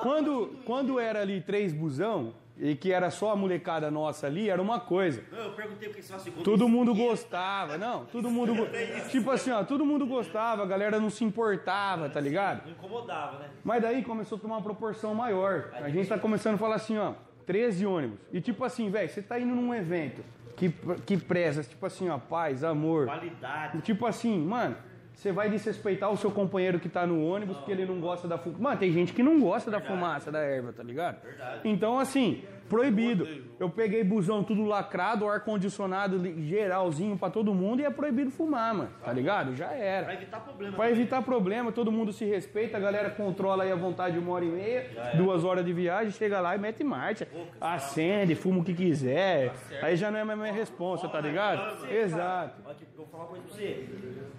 Quando, 0.00 0.58
quando 0.64 0.98
era 0.98 1.20
ali 1.20 1.42
três 1.42 1.74
busão, 1.74 2.32
e 2.56 2.76
que 2.76 2.92
era 2.92 3.10
só 3.10 3.32
a 3.32 3.36
molecada 3.36 3.90
nossa 3.90 4.26
ali, 4.26 4.48
era 4.48 4.62
uma 4.62 4.78
coisa. 4.78 5.24
Não, 5.32 5.38
eu 5.38 5.52
perguntei 5.52 5.88
o 5.88 5.92
que 5.92 6.00
você. 6.02 6.30
Todo 6.30 6.68
mundo 6.68 6.94
gostava, 6.94 7.76
não, 7.76 8.04
todo 8.04 8.30
mundo. 8.30 8.54
go- 8.54 8.66
Tipo 9.10 9.30
assim, 9.32 9.50
ó, 9.50 9.64
todo 9.64 9.84
mundo 9.84 10.06
gostava, 10.06 10.62
a 10.62 10.66
galera 10.66 11.00
não 11.00 11.10
se 11.10 11.24
importava, 11.24 12.08
tá 12.08 12.20
ligado? 12.20 12.64
Não 12.66 12.72
incomodava, 12.72 13.38
né? 13.40 13.48
Mas 13.64 13.82
daí 13.82 14.02
começou 14.04 14.38
a 14.38 14.40
tomar 14.40 14.56
uma 14.56 14.62
proporção 14.62 15.14
maior. 15.14 15.70
A 15.74 15.88
gente 15.88 16.08
tá 16.08 16.18
começando 16.18 16.54
a 16.54 16.58
falar 16.58 16.76
assim, 16.76 16.96
ó, 16.96 17.14
13 17.46 17.84
ônibus. 17.86 18.18
E 18.32 18.40
tipo 18.40 18.64
assim, 18.64 18.88
velho, 18.90 19.08
você 19.08 19.20
tá 19.20 19.38
indo 19.38 19.54
num 19.54 19.74
evento 19.74 20.24
que, 20.56 20.72
que 21.04 21.16
preza, 21.16 21.62
tipo 21.64 21.84
assim, 21.84 22.08
ó, 22.08 22.18
paz, 22.18 22.62
amor. 22.62 23.06
Qualidade. 23.06 23.80
Tipo 23.82 24.06
assim, 24.06 24.38
mano, 24.38 24.76
você 25.14 25.32
vai 25.32 25.48
desrespeitar 25.48 26.10
o 26.10 26.16
seu 26.16 26.30
companheiro 26.30 26.78
que 26.78 26.88
tá 26.88 27.06
no 27.06 27.24
ônibus 27.24 27.56
porque 27.56 27.72
ele 27.72 27.86
não 27.86 28.00
gosta 28.00 28.28
da 28.28 28.36
fumaça. 28.36 28.62
Mano, 28.62 28.78
tem 28.78 28.92
gente 28.92 29.12
que 29.12 29.22
não 29.22 29.40
gosta 29.40 29.70
da 29.70 29.80
fumaça 29.80 30.30
da 30.30 30.40
erva, 30.40 30.72
tá 30.72 30.82
ligado? 30.82 31.18
Então, 31.64 31.98
assim, 31.98 32.42
proibido. 32.68 33.26
Eu 33.58 33.70
peguei 33.70 34.02
busão 34.02 34.42
tudo 34.42 34.64
lacrado, 34.64 35.28
ar-condicionado 35.28 36.20
geralzinho 36.42 37.16
pra 37.16 37.30
todo 37.30 37.54
mundo 37.54 37.80
e 37.80 37.84
é 37.84 37.90
proibido 37.90 38.30
fumar, 38.30 38.74
mano, 38.74 38.90
tá 39.04 39.12
ligado? 39.12 39.54
Já 39.54 39.72
era. 39.72 40.04
Pra 40.04 40.14
evitar 40.14 40.40
problema. 40.40 40.76
Pra 40.76 40.90
evitar 40.90 41.22
problema, 41.22 41.72
todo 41.72 41.92
mundo 41.92 42.12
se 42.12 42.24
respeita, 42.24 42.76
a 42.76 42.80
galera 42.80 43.10
controla 43.10 43.64
aí 43.64 43.72
a 43.72 43.76
vontade 43.76 44.14
de 44.14 44.18
uma 44.18 44.32
hora 44.32 44.44
e 44.44 44.48
meia, 44.48 45.12
duas 45.16 45.44
horas 45.44 45.64
de 45.64 45.72
viagem, 45.72 46.10
chega 46.10 46.40
lá 46.40 46.56
e 46.56 46.58
mete 46.58 46.82
marcha. 46.82 47.28
Acende, 47.60 48.34
fuma 48.34 48.60
o 48.60 48.64
que 48.64 48.74
quiser. 48.74 49.52
Aí 49.82 49.96
já 49.96 50.10
não 50.10 50.18
é 50.18 50.24
mais 50.24 50.38
minha 50.38 50.52
responsa, 50.52 51.08
tá 51.08 51.20
ligado? 51.20 51.86
Exato. 51.88 52.60
Olha 52.64 52.72
aqui, 52.72 52.84
vou 52.96 53.06
falar 53.06 53.24
uma 53.24 53.28
coisa 53.30 53.44
pra 53.44 53.54
você. 53.54 53.88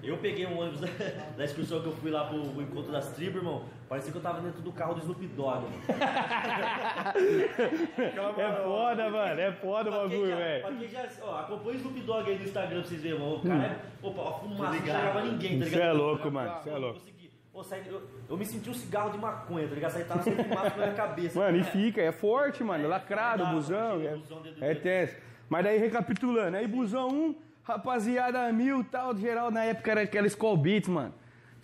Eu 0.03 0.17
peguei 0.17 0.45
um 0.45 0.59
ônibus 0.59 0.81
da, 0.81 0.87
da 1.35 1.45
excursão 1.45 1.81
que 1.81 1.87
eu 1.87 1.93
fui 1.93 2.11
lá 2.11 2.25
pro, 2.25 2.39
pro 2.49 2.61
encontro 2.61 2.91
das 2.91 3.07
tribos, 3.13 3.37
irmão. 3.37 3.63
Parecia 3.89 4.11
que 4.11 4.17
eu 4.17 4.21
tava 4.21 4.41
dentro 4.41 4.61
do 4.61 4.71
carro 4.71 4.95
do 4.95 4.99
Snoop 5.01 5.25
Dogg, 5.27 5.65
É 8.21 8.63
foda, 8.63 9.09
mano. 9.09 9.41
É 9.41 9.51
foda 9.51 9.89
o 9.89 9.93
bagulho, 9.93 10.29
já- 10.29 10.35
velho. 10.35 10.63
pra 10.65 10.75
quem 10.75 10.87
já, 10.89 11.07
ó, 11.21 11.39
acompanha 11.39 11.71
o 11.71 11.75
Snoop 11.77 11.99
Dogg 12.01 12.29
aí 12.31 12.37
no 12.37 12.43
Instagram 12.45 12.79
pra 12.81 12.89
vocês 12.89 13.01
verem, 13.01 13.19
mano. 13.19 13.35
O 13.35 13.41
cara 13.41 13.63
é. 13.65 13.77
Opa, 14.07 14.21
a 14.29 14.33
fumaça 14.33 14.63
não 14.63 14.73
chegava 14.79 15.21
ninguém, 15.23 15.59
tá 15.59 15.65
ligado? 15.65 15.69
Você 15.81 15.81
é 15.81 15.91
louco, 15.93 16.31
mano. 16.31 16.53
Você 16.63 16.69
é 16.69 16.73
Eu 16.73 16.79
louco. 16.79 16.99
consegui. 16.99 17.31
Ô, 17.53 17.63
sai- 17.63 17.83
eu, 17.87 18.01
eu 18.29 18.37
me 18.37 18.45
senti 18.45 18.69
um 18.69 18.73
cigarro 18.73 19.11
de 19.11 19.17
maconha, 19.17 19.67
tá 19.67 19.75
ligado? 19.75 19.91
Sai 19.91 20.03
tava 20.03 20.21
sem 20.23 20.35
fumaça 20.35 20.69
na 20.71 20.75
minha 20.87 20.93
cabeça. 20.93 21.39
Mano, 21.39 21.57
e 21.57 21.63
fica, 21.63 22.01
é 22.01 22.11
forte, 22.11 22.63
mano. 22.63 22.87
Lacrado, 22.87 23.43
Dá, 23.43 23.49
busão. 23.51 24.01
É, 24.01 24.13
o 24.13 24.17
busão 24.19 24.39
é 24.61 24.73
dedo. 24.73 24.81
tenso. 24.81 25.15
Mas 25.47 25.63
daí 25.63 25.77
recapitulando, 25.77 26.57
aí 26.57 26.67
busão 26.67 27.07
1, 27.07 27.35
rapaziada 27.63 28.51
mil 28.51 28.83
tal, 28.83 29.15
geral, 29.15 29.51
na 29.51 29.63
época 29.63 29.91
era 29.91 30.01
aquela 30.01 30.27
Skull 30.27 30.57
Beats, 30.57 30.89
mano. 30.89 31.13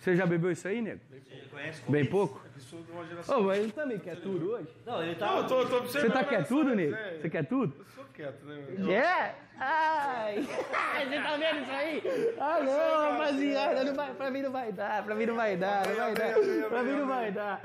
Você 0.02 0.16
já 0.16 0.26
bebeu 0.26 0.50
isso 0.50 0.66
aí, 0.66 0.82
nego? 0.82 1.00
Conhece 1.48 1.80
Bem 1.88 2.04
pouco? 2.04 2.42
Sou 2.58 2.82
de 2.82 2.90
uma 2.90 3.06
geração. 3.06 3.38
Ô, 3.38 3.42
mas 3.44 3.58
ele 3.62 3.70
também 3.70 4.00
quer 4.00 4.16
tudo 4.16 4.50
hoje? 4.50 4.66
Não, 4.84 5.00
ele 5.00 5.14
tá. 5.14 5.26
Não, 5.26 5.36
eu 5.38 5.46
tô, 5.46 5.60
eu 5.60 5.68
tô 5.68 5.80
Você 5.82 6.10
tá 6.10 6.24
quer 6.24 6.44
tudo, 6.44 6.74
nego? 6.74 6.92
é, 6.92 7.18
Você 7.20 7.30
quer 7.30 7.46
tudo? 7.46 7.72
Eu 7.78 7.84
sou 7.94 8.04
quieto, 8.12 8.44
né? 8.44 8.64
meu? 8.78 8.90
É? 8.90 9.34
Ai! 9.60 10.42
Você 10.42 11.20
tá 11.22 11.36
vendo 11.36 11.62
isso 11.62 11.70
aí? 11.70 12.02
Ah, 12.40 12.58
não, 12.64 13.12
rapaziada, 13.12 13.84
não 13.84 13.94
vai, 13.94 14.12
pra 14.14 14.30
mim 14.32 14.42
não 14.42 14.50
vai 14.50 14.72
dar, 14.72 15.04
pra 15.04 15.14
mim 15.14 15.26
não 15.26 15.36
vai 15.36 15.56
dar, 15.56 15.86
não 15.86 15.94
vai 15.94 16.14
dar, 16.14 16.34
pra 16.68 16.82
mim 16.82 16.90
não 16.92 17.06
vai 17.06 17.30
dar. 17.30 17.60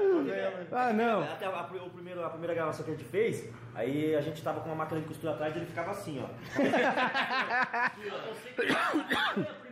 Ah, 0.71 0.93
não. 0.93 1.23
Até 1.23 1.45
a, 1.45 1.49
a- 1.49 1.71
o 1.85 1.89
primeiro, 1.89 2.23
a 2.23 2.29
primeira 2.29 2.53
gravação 2.53 2.85
que 2.85 2.91
a 2.91 2.93
gente 2.93 3.05
fez, 3.09 3.49
aí 3.73 4.15
a 4.15 4.21
gente 4.21 4.43
tava 4.43 4.59
com 4.59 4.69
uma 4.69 4.75
máquina 4.75 5.01
de 5.01 5.07
costura 5.07 5.33
atrás 5.33 5.55
e 5.55 5.57
ele 5.57 5.65
ficava 5.65 5.89
assim, 5.89 6.23
ó. 6.23 6.27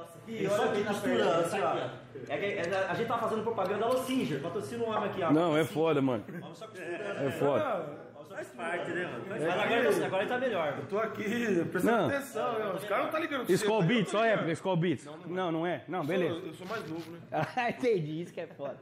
Nossa 0.00 0.18
aqui. 0.18 0.32
Ele 0.34 0.46
olha 0.48 0.56
só 0.56 0.64
aqui 0.64 0.76
que 0.78 0.84
na 0.84 0.94
perna, 0.94 1.36
assim, 1.36 1.60
tá 1.60 1.66
ó. 1.66 1.70
aqui, 1.72 2.32
É 2.32 2.36
que, 2.38 2.44
é, 2.46 2.86
a 2.88 2.94
gente 2.94 3.06
tava 3.06 3.20
fazendo 3.28 3.42
propaganda 3.42 3.78
da 3.80 3.86
Locinger, 3.88 4.40
patrocina 4.40 4.84
um 4.84 4.88
homem 4.90 5.10
aqui, 5.10 5.22
ó. 5.22 5.30
Não, 5.32 5.56
é 5.56 5.64
foda, 5.64 6.00
mano. 6.02 6.24
Homem 6.28 6.54
só 6.54 6.66
costurando. 6.66 7.26
É 7.26 7.30
foda. 7.30 8.10
Faz 8.30 8.46
parte, 8.50 8.90
né, 8.92 9.04
mano? 9.04 9.24
Mas 9.28 9.42
agora, 9.42 9.74
ele- 9.74 10.04
agora 10.04 10.22
ele 10.22 10.30
tá 10.30 10.38
melhor. 10.38 10.78
Tô 10.88 10.98
aqui 10.98 11.64
prestando 11.70 12.06
atenção, 12.14 12.58
né? 12.58 12.72
Os 12.74 12.84
caras 12.84 13.04
não 13.04 13.10
tá 13.12 13.18
ligando 13.18 13.50
Skull 13.50 13.80
eu 13.82 13.86
Beats, 13.86 14.10
só 14.10 14.24
época, 14.24 14.52
Skull 14.52 14.76
Beats. 14.76 15.08
Não, 15.26 15.52
não 15.52 15.66
é? 15.66 15.82
Não, 15.88 15.98
Eu 15.98 16.04
beleza. 16.06 16.34
sou- 16.38 16.46
Eu 16.46 16.54
sou 16.54 16.66
mais 16.66 16.88
novo, 16.88 17.10
né? 17.10 17.18
Ah, 17.56 17.68
entendi, 17.70 18.22
isso 18.22 18.32
que 18.32 18.40
é 18.40 18.46
foda. 18.46 18.78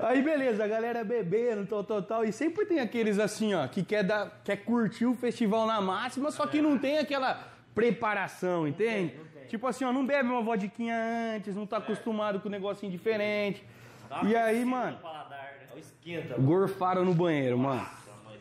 Aí 0.00 0.20
beleza, 0.22 0.64
a 0.64 0.66
galera 0.66 1.04
bebendo, 1.04 1.64
tal, 1.66 1.84
tal, 1.84 2.02
tal. 2.02 2.24
E 2.24 2.32
sempre 2.32 2.64
tem 2.64 2.80
aqueles 2.80 3.18
assim, 3.20 3.54
ó, 3.54 3.68
que 3.68 3.84
quer, 3.84 4.02
dar, 4.02 4.40
quer 4.42 4.56
curtir 4.56 5.04
o 5.06 5.14
festival 5.14 5.66
na 5.66 5.80
máxima, 5.80 6.30
só 6.32 6.46
que 6.46 6.60
não 6.60 6.76
tem 6.78 6.98
aquela 6.98 7.38
preparação, 7.74 8.66
entende? 8.66 9.14
Tipo 9.48 9.66
assim, 9.66 9.84
ó, 9.84 9.92
não 9.92 10.04
bebe 10.06 10.28
uma 10.28 10.42
vodquinha 10.42 10.94
antes, 11.36 11.56
não 11.56 11.66
tá 11.66 11.78
acostumado 11.78 12.38
com 12.40 12.48
um 12.48 12.52
negocinho 12.52 12.92
diferente. 12.92 13.64
E 14.26 14.34
aí, 14.36 14.64
mano, 14.64 14.96
Paladar, 14.98 15.38
né? 15.60 15.66
Ó, 15.74 15.78
Esquenta, 15.78 16.34
mano. 16.36 16.42
gorfaram 16.46 17.04
no 17.04 17.14
banheiro, 17.14 17.58
mano. 17.58 17.86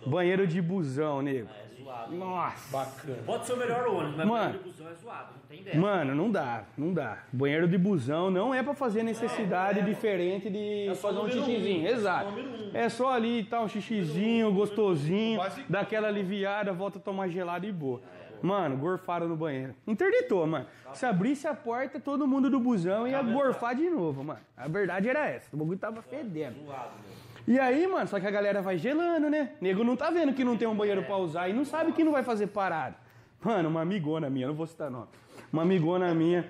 Banheiro 0.05 0.47
de 0.47 0.62
busão, 0.62 1.22
nego. 1.22 1.49
É 1.49 1.82
zoado. 1.84 2.16
Nossa. 2.16 2.72
Bacana. 2.78 3.18
Pode 3.26 3.45
ser 3.45 3.53
o 3.53 3.58
melhor 3.58 3.88
ônibus, 3.88 4.16
mas 4.16 4.26
Mano. 4.28 4.39
banheiro 4.53 4.60
de 4.64 4.70
busão 4.70 4.88
é 4.89 4.93
zoado, 4.95 5.28
não 5.34 5.39
tem 5.49 5.60
ideia. 5.60 5.78
Mano, 5.80 6.16
não 6.16 6.32
dá, 6.32 6.64
não 6.78 6.93
dá. 6.93 7.18
Banheiro 7.34 7.68
de 7.68 7.78
busão 7.78 8.32
não 8.32 8.53
é 8.53 8.64
pra 8.64 8.74
fazer 8.74 9.03
necessidade 9.03 9.82
diferente 9.82 10.49
de 10.49 10.88
É 10.88 10.95
só 10.95 11.10
fazer 11.10 11.20
um 11.20 11.30
xixizinho. 11.30 11.84
um. 11.84 11.88
Exato. 11.88 12.28
É 12.28 12.32
só 12.32 12.41
número 12.41 12.64
um. 12.64 12.72
É 12.78 12.89
só 12.89 13.12
ali 13.12 13.43
tá 13.43 13.62
um 13.62 13.68
xixizinho, 13.68 14.53
gostosinho, 14.53 15.39
Básico. 15.39 15.66
dá 15.70 15.82
aquela 15.82 16.08
aliviada, 16.08 16.72
volta 16.72 16.97
a 16.99 17.01
tomar 17.01 17.28
gelado 17.28 17.66
e 17.66 17.72
boa. 17.72 18.01
Mano, 18.41 18.77
gorfaram 18.77 19.27
no 19.27 19.35
banheiro. 19.35 19.73
Interditou, 19.85 20.45
mano. 20.47 20.65
Se 20.93 21.05
abrisse 21.05 21.47
a 21.47 21.53
porta, 21.53 21.99
todo 21.99 22.27
mundo 22.27 22.49
do 22.49 22.59
busão 22.59 23.07
ia 23.07 23.21
gorfar 23.21 23.75
de 23.75 23.89
novo, 23.89 24.23
mano. 24.23 24.39
A 24.55 24.67
verdade 24.67 25.09
era 25.09 25.27
essa. 25.27 25.47
O 25.53 25.57
bagulho 25.57 25.77
tava 25.77 26.01
fedendo. 26.01 26.55
E 27.47 27.57
aí, 27.59 27.88
mano, 27.88 28.07
só 28.07 28.19
que 28.19 28.27
a 28.27 28.31
galera 28.31 28.61
vai 28.61 28.77
gelando, 28.77 29.29
né? 29.29 29.51
Nego 29.61 29.83
não 29.83 29.95
tá 29.95 30.09
vendo 30.09 30.33
que 30.33 30.43
não 30.43 30.57
tem 30.57 30.67
um 30.67 30.75
banheiro 30.75 31.03
pra 31.03 31.15
usar 31.17 31.47
e 31.49 31.53
não 31.53 31.63
sabe 31.63 31.91
que 31.93 32.03
não 32.03 32.11
vai 32.11 32.23
fazer 32.23 32.47
parada. 32.47 32.95
Mano, 33.43 33.69
uma 33.69 33.81
amigona 33.81 34.29
minha, 34.29 34.47
não 34.47 34.53
vou 34.53 34.67
citar 34.67 34.89
nome. 34.91 35.07
Uma 35.53 35.61
amigona 35.61 36.13
minha. 36.13 36.43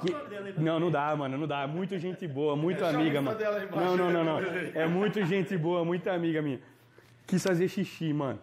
que- 0.00 0.60
Não, 0.60 0.78
não 0.78 0.90
dá, 0.90 1.14
mano, 1.16 1.36
não 1.38 1.46
dá. 1.46 1.66
Muito 1.66 1.98
gente 1.98 2.26
boa, 2.28 2.54
muito 2.56 2.84
amiga, 2.84 3.20
mano. 3.22 3.38
Não, 3.84 3.96
não, 3.96 4.10
não, 4.12 4.24
não. 4.24 4.38
É 4.74 4.86
muito 4.86 5.24
gente 5.24 5.56
boa, 5.56 5.84
muita 5.84 6.12
amiga 6.12 6.40
minha. 6.42 6.60
Quis 7.26 7.42
fazer 7.42 7.66
xixi, 7.68 8.12
mano. 8.12 8.38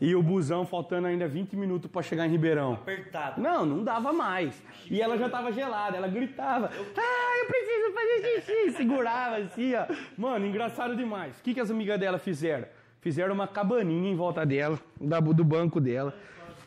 E 0.00 0.14
o 0.14 0.22
busão 0.22 0.64
faltando 0.64 1.06
ainda 1.06 1.28
20 1.28 1.54
minutos 1.56 1.90
pra 1.90 2.00
chegar 2.00 2.26
em 2.26 2.30
Ribeirão. 2.30 2.72
apertado. 2.72 3.40
Não, 3.40 3.66
não 3.66 3.84
dava 3.84 4.12
mais. 4.12 4.62
E 4.90 5.00
ela 5.00 5.18
já 5.18 5.28
tava 5.28 5.52
gelada, 5.52 5.96
ela 5.96 6.08
gritava: 6.08 6.70
Ah, 6.72 7.38
eu 7.38 7.46
preciso 7.46 7.92
fazer 7.92 8.40
xixi. 8.40 8.76
Segurava 8.76 9.36
assim, 9.36 9.74
ó. 9.74 9.84
Mano, 10.16 10.46
engraçado 10.46 10.96
demais. 10.96 11.38
O 11.38 11.42
que, 11.42 11.52
que 11.52 11.60
as 11.60 11.70
amigas 11.70 12.00
dela 12.00 12.18
fizeram? 12.18 12.66
Fizeram 13.00 13.34
uma 13.34 13.46
cabaninha 13.46 14.10
em 14.10 14.16
volta 14.16 14.44
dela, 14.46 14.78
do 14.98 15.44
banco 15.44 15.80
dela. 15.80 16.14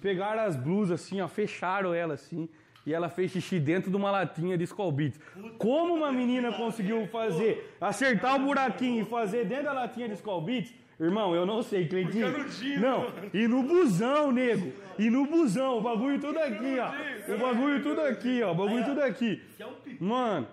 Pegaram 0.01 0.41
as 0.43 0.55
blusas 0.55 1.01
assim, 1.01 1.21
ó, 1.21 1.27
fecharam 1.27 1.93
ela 1.93 2.13
assim. 2.13 2.47
E 2.85 2.93
ela 2.93 3.07
fez 3.07 3.31
xixi 3.31 3.59
dentro 3.59 3.89
de 3.89 3.95
uma 3.95 4.11
latinha 4.11 4.57
de 4.57 4.65
Skull 4.65 4.91
Beats. 4.91 5.19
Como 5.57 5.93
uma 5.93 6.11
menina 6.11 6.51
conseguiu 6.51 7.07
fazer, 7.07 7.73
acertar 7.79 8.35
o 8.35 8.39
buraquinho 8.39 9.03
e 9.03 9.05
fazer 9.05 9.45
dentro 9.45 9.65
da 9.65 9.73
latinha 9.73 10.07
de 10.07 10.15
Skull 10.15 10.41
Beats? 10.41 10.73
Irmão, 11.03 11.35
eu 11.35 11.45
não 11.45 11.61
sei, 11.61 11.87
canudinho, 11.87 12.79
Não, 12.79 13.07
e 13.33 13.47
no 13.47 13.63
busão, 13.63 14.31
nego. 14.31 14.71
E 14.97 15.09
no 15.09 15.25
busão, 15.25 15.77
o 15.77 15.81
bagulho 15.81 16.19
tudo 16.19 16.39
aqui, 16.39 16.77
ó. 16.79 17.33
O 17.33 17.37
bagulho 17.37 17.83
tudo 17.83 18.01
aqui, 18.01 18.41
ó. 18.43 18.51
O 18.51 18.55
bagulho 18.55 18.85
tudo 18.85 19.01
aqui. 19.01 19.41
Mano, 19.99 20.47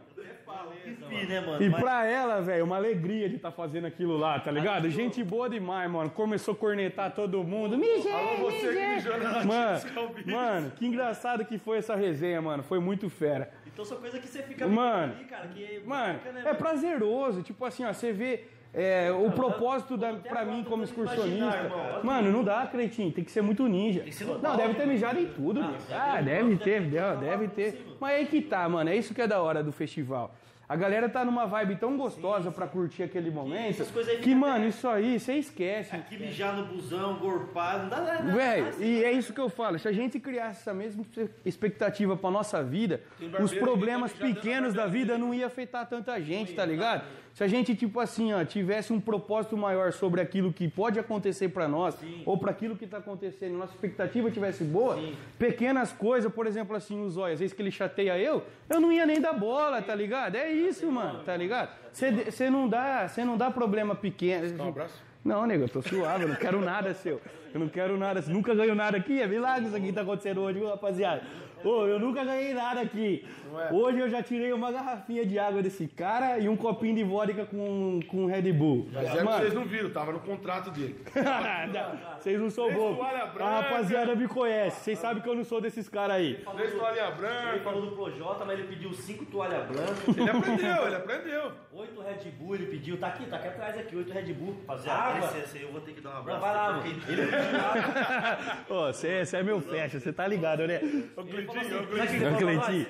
Pi, 1.09 1.27
né, 1.27 1.41
mano? 1.41 1.63
e 1.63 1.71
pra 1.71 2.05
ela, 2.07 2.41
velho, 2.41 2.65
uma 2.65 2.77
alegria 2.77 3.29
de 3.29 3.37
estar 3.37 3.51
fazendo 3.51 3.87
aquilo 3.87 4.17
lá, 4.17 4.39
tá 4.39 4.51
ligado? 4.51 4.89
Gente 4.91 5.23
boa 5.23 5.49
demais, 5.49 5.91
mano. 5.91 6.11
Começou 6.11 6.55
a 6.55 6.57
cornetar 6.57 7.13
todo 7.15 7.43
mundo. 7.43 7.77
Mijei, 7.79 8.13
Alô, 8.13 8.51
você 8.51 8.59
que 8.59 8.67
mijei. 8.67 8.95
mijou 8.95 9.19
na 9.19 9.45
Mano, 9.45 9.81
mano, 10.27 10.73
que 10.73 10.87
engraçado 10.87 11.45
que 11.45 11.59
foi 11.59 11.79
essa 11.79 11.95
resenha, 11.95 12.41
mano. 12.41 12.63
Foi 12.63 12.79
muito 12.79 13.09
fera. 13.09 13.51
Então 13.67 13.85
são 13.85 13.99
coisas 13.99 14.21
que 14.21 14.29
você 14.29 14.43
fica 14.43 14.67
Mano, 14.67 15.15
ali, 15.15 15.25
cara, 15.25 15.49
que 15.49 15.81
Mano, 15.87 16.15
bacana, 16.15 16.41
né, 16.43 16.51
é 16.51 16.55
prazeroso. 16.55 17.43
Tipo 17.43 17.65
assim, 17.65 17.85
ó, 17.85 17.93
você 17.93 18.13
vê 18.13 18.45
é, 18.73 19.11
o 19.11 19.31
propósito 19.33 19.97
da, 19.97 20.13
pra 20.15 20.45
mim 20.45 20.65
como 20.65 20.85
excursionista. 20.85 21.71
Mano, 22.03 22.31
não 22.31 22.45
dá, 22.45 22.67
Cretinho. 22.67 23.13
Tem 23.13 23.25
que 23.25 23.31
ser 23.31 23.43
muito 23.43 23.67
ninja. 23.67 24.05
Não, 24.43 24.57
deve 24.57 24.75
ter 24.75 24.87
mijado 24.87 25.19
em 25.19 25.27
tudo. 25.27 25.63
bicho. 25.63 25.87
Ah, 25.91 26.21
deve 26.21 26.57
ter, 26.57 26.81
deve, 26.83 27.17
deve 27.17 27.49
ter. 27.49 27.97
Mas 27.99 28.15
aí 28.15 28.27
que 28.27 28.41
tá, 28.41 28.69
mano. 28.69 28.91
É 28.91 28.97
isso 28.97 29.13
que 29.13 29.23
é 29.23 29.27
da 29.27 29.41
hora 29.41 29.63
do 29.63 29.73
festival. 29.73 30.35
A 30.71 30.77
galera 30.77 31.09
tá 31.09 31.25
numa 31.25 31.47
vibe 31.47 31.75
tão 31.75 31.97
gostosa 31.97 32.53
pra 32.53 32.65
curtir 32.65 33.03
aquele 33.03 33.29
momento 33.29 33.85
que, 33.85 34.05
fica 34.05 34.37
mano, 34.37 34.69
isso 34.69 34.87
aí 34.87 35.19
você 35.19 35.33
esquece. 35.33 35.97
Aqui 35.97 36.17
mijar 36.17 36.55
no 36.57 36.65
busão, 36.67 37.17
gorpar, 37.17 37.81
não 37.81 37.89
dá 37.89 38.01
nada. 38.01 38.33
Velho, 38.33 38.75
e 38.79 39.03
é 39.03 39.11
isso 39.11 39.33
que 39.33 39.41
eu 39.41 39.49
falo. 39.49 39.81
Se 39.81 39.89
a 39.89 39.93
gente 39.93 40.21
criasse 40.21 40.61
essa 40.61 40.73
mesma 40.73 41.05
expectativa 41.45 42.17
pra 42.17 42.31
nossa 42.31 42.63
vida, 42.63 43.01
os 43.43 43.51
que 43.51 43.59
problemas 43.59 44.13
pequenos 44.13 44.73
da 44.73 44.87
vida 44.87 45.19
não 45.19 45.35
ia 45.35 45.49
afetar 45.49 45.89
tanta 45.89 46.21
gente, 46.21 46.55
tá 46.55 46.65
ligado? 46.65 47.03
Se 47.41 47.45
a 47.45 47.49
gente, 47.49 47.75
tipo 47.75 47.99
assim, 47.99 48.35
ó, 48.35 48.45
tivesse 48.45 48.93
um 48.93 49.01
propósito 49.01 49.57
maior 49.57 49.95
sobre 49.95 50.21
aquilo 50.21 50.53
que 50.53 50.69
pode 50.69 50.99
acontecer 50.99 51.49
pra 51.49 51.67
nós, 51.67 51.97
ou 52.27 52.37
pra 52.37 52.51
aquilo 52.51 52.77
que 52.77 52.87
tá 52.87 52.99
acontecendo, 52.99 53.57
nossa 53.57 53.73
expectativa 53.73 54.31
tivesse 54.31 54.63
boa, 54.63 54.99
pequenas 55.39 55.91
coisas, 55.91 56.31
por 56.31 56.47
exemplo, 56.47 56.77
assim, 56.77 57.03
os 57.03 57.17
olhos, 57.17 57.33
às 57.33 57.41
vezes 57.41 57.55
que 57.55 57.63
ele 57.63 57.71
chateia 57.71 58.19
eu, 58.19 58.43
eu 58.69 58.79
não 58.79 58.93
ia 58.93 59.07
nem 59.07 59.19
dar 59.23 59.33
bola, 59.33 59.81
tá 59.81 59.95
ligado? 59.95 60.35
É 60.35 60.53
isso, 60.53 60.93
mano, 60.93 61.21
tá 61.25 61.35
ligado? 61.35 61.71
Você 61.95 62.51
não 62.51 62.69
dá, 62.69 63.09
você 63.09 63.25
não 63.25 63.39
dá 63.39 63.51
problema 63.51 63.95
pequeno. 63.95 64.47
Dá 64.59 64.65
um 64.65 64.69
abraço? 64.69 65.03
Não, 65.25 65.47
nego, 65.47 65.65
eu 65.65 65.69
tô 65.71 65.81
suave, 65.81 66.25
eu 66.25 66.29
não 66.29 66.37
quero 66.37 66.61
nada 66.61 66.93
seu. 66.93 67.23
Eu 67.55 67.61
não 67.61 67.69
quero 67.69 67.97
nada, 67.97 68.23
nunca 68.29 68.55
ganho 68.55 68.75
nada 68.75 68.99
aqui, 68.99 69.21
é 69.21 69.27
milagre 69.27 69.67
isso 69.67 69.77
aqui 69.77 69.87
que 69.87 69.93
tá 69.95 70.03
acontecendo 70.03 70.43
hoje, 70.43 70.59
viu, 70.59 70.69
rapaziada? 70.69 71.23
Ô, 71.65 71.87
eu 71.87 71.99
nunca 71.99 72.25
ganhei 72.25 72.55
nada 72.55 72.81
aqui. 72.81 73.25
Hoje 73.73 73.99
eu 73.99 74.09
já 74.09 74.23
tirei 74.23 74.53
uma 74.53 74.71
garrafinha 74.71 75.27
de 75.27 75.39
água 75.39 75.61
desse 75.63 75.87
cara 75.89 76.39
e 76.39 76.49
um 76.49 76.57
copinho 76.57 76.95
de 76.95 77.05
vodka 77.05 77.45
com, 77.45 78.01
com 78.09 78.27
Red 78.27 78.53
Bull. 78.53 78.89
Mas 78.93 79.09
é 79.15 79.19
que 79.19 79.25
vocês 79.25 79.55
não 79.55 79.65
viram, 79.65 79.91
tava 79.91 80.13
no 80.13 80.21
contrato 80.21 80.71
dele. 80.71 80.97
Vocês 82.21 82.39
não 82.39 82.51
são 82.51 82.71
bobos. 82.73 83.01
A 83.41 83.61
rapaziada 83.63 84.15
me 84.15 84.29
conhece. 84.29 84.81
Vocês 84.85 84.99
sabem 84.99 85.23
que 85.23 85.29
eu 85.29 85.35
não 85.35 85.43
sou 85.45 85.61
desses 85.61 85.89
caras 85.89 86.17
aí. 86.17 86.35
Três 86.55 86.75
toalha 86.75 87.01
Ele 87.07 87.17
branca. 87.17 87.61
falou 87.65 87.81
do 87.87 87.93
Projota, 87.97 88.45
mas 88.45 88.59
ele 88.59 88.69
pediu 88.69 88.93
cinco 88.93 89.25
toalhas 89.25 89.67
brancas, 89.67 90.17
Ele 90.17 90.31
aprendeu, 90.31 90.87
ele 90.87 90.97
aprendeu. 90.97 91.53
oito 91.73 92.01
Red 92.01 92.31
Bull, 92.33 92.55
ele 92.57 92.67
pediu, 92.67 92.99
tá 92.99 93.07
aqui, 93.09 93.25
tá 93.27 93.37
aqui 93.37 93.49
atrás 93.49 93.79
aqui, 93.79 93.97
oito 93.97 94.13
Red 94.13 94.33
Bull. 94.35 94.55
Rapaziada, 94.69 95.01
água. 95.03 95.29
esse, 95.29 95.39
esse 95.39 95.57
aí 95.59 95.63
eu 95.65 95.73
vou 95.73 95.81
ter 95.81 95.93
que 95.93 96.01
dar 96.03 96.11
um 96.11 96.13
Não, 96.13 96.21
abraço. 96.21 96.41
vai 96.41 96.55
lá, 96.55 96.73
mano. 96.73 96.87
Ele 96.87 97.01
pediu 97.01 97.25
água. 98.69 98.89
Ô, 98.89 98.93
você 98.93 99.37
é 99.37 99.43
meu 99.43 99.61
fecha, 99.61 99.99
você 99.99 100.13
tá 100.13 100.27
ligado, 100.27 100.67
né? 100.67 100.81
Ô, 101.17 101.23
Cleitinho, 101.51 102.37
Cleitinho. 102.39 102.87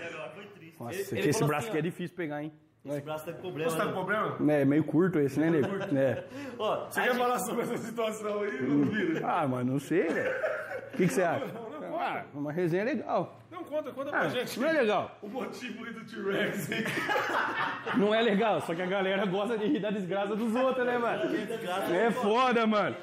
Nossa, 0.78 0.94
Ele- 1.14 1.20
ele 1.20 1.28
esse 1.30 1.44
braço 1.44 1.58
assim, 1.60 1.68
aqui 1.70 1.78
é 1.78 1.82
difícil 1.82 2.16
pegar, 2.16 2.42
hein? 2.42 2.52
Esse 2.82 3.00
braço 3.02 3.26
tá 3.26 3.32
com 3.32 3.40
problema. 3.42 3.70
Você 3.70 3.76
tá 3.76 3.82
com 3.84 3.88
né? 3.90 3.94
problema? 3.94 4.52
É 4.54 4.64
meio 4.64 4.82
curto 4.84 5.18
esse, 5.18 5.38
né, 5.38 5.50
nego? 5.50 5.66
É. 5.94 6.24
Ó, 6.58 6.86
Você 6.88 7.00
quer 7.02 7.08
gente- 7.08 7.18
falar 7.18 7.38
sobre 7.40 7.62
essa 7.62 7.76
situação 7.76 8.40
aí? 8.40 8.62
Não 8.62 8.84
vira. 8.86 9.20
Ah, 9.26 9.46
mano, 9.46 9.72
não 9.74 9.78
sei, 9.78 10.08
velho. 10.08 10.30
O 10.30 10.96
que, 10.96 11.06
que 11.06 11.12
você 11.12 11.22
acha? 11.22 11.44
Ah, 12.02 12.24
uma 12.32 12.50
resenha 12.50 12.84
legal. 12.84 13.38
Não, 13.50 13.62
conta, 13.64 13.90
conta 13.92 14.08
Ah, 14.08 14.20
pra 14.20 14.28
gente. 14.30 14.58
não 14.58 14.68
é 14.68 14.72
legal. 14.72 15.18
O 15.20 15.28
motivo 15.28 15.84
aí 15.84 15.92
do 15.92 16.04
T-Rex 16.06 16.72
aí. 16.72 16.84
Não 17.98 18.14
é 18.14 18.22
legal, 18.22 18.60
só 18.62 18.74
que 18.74 18.80
a 18.80 18.86
galera 18.86 19.26
gosta 19.26 19.58
de 19.58 19.66
rir 19.66 19.80
da 19.80 19.90
desgraça 19.90 20.34
dos 20.34 20.54
outros, 20.54 20.86
né, 20.86 20.96
mano? 20.96 21.22
É 21.94 22.10
foda, 22.10 22.66
mano. 22.66 22.96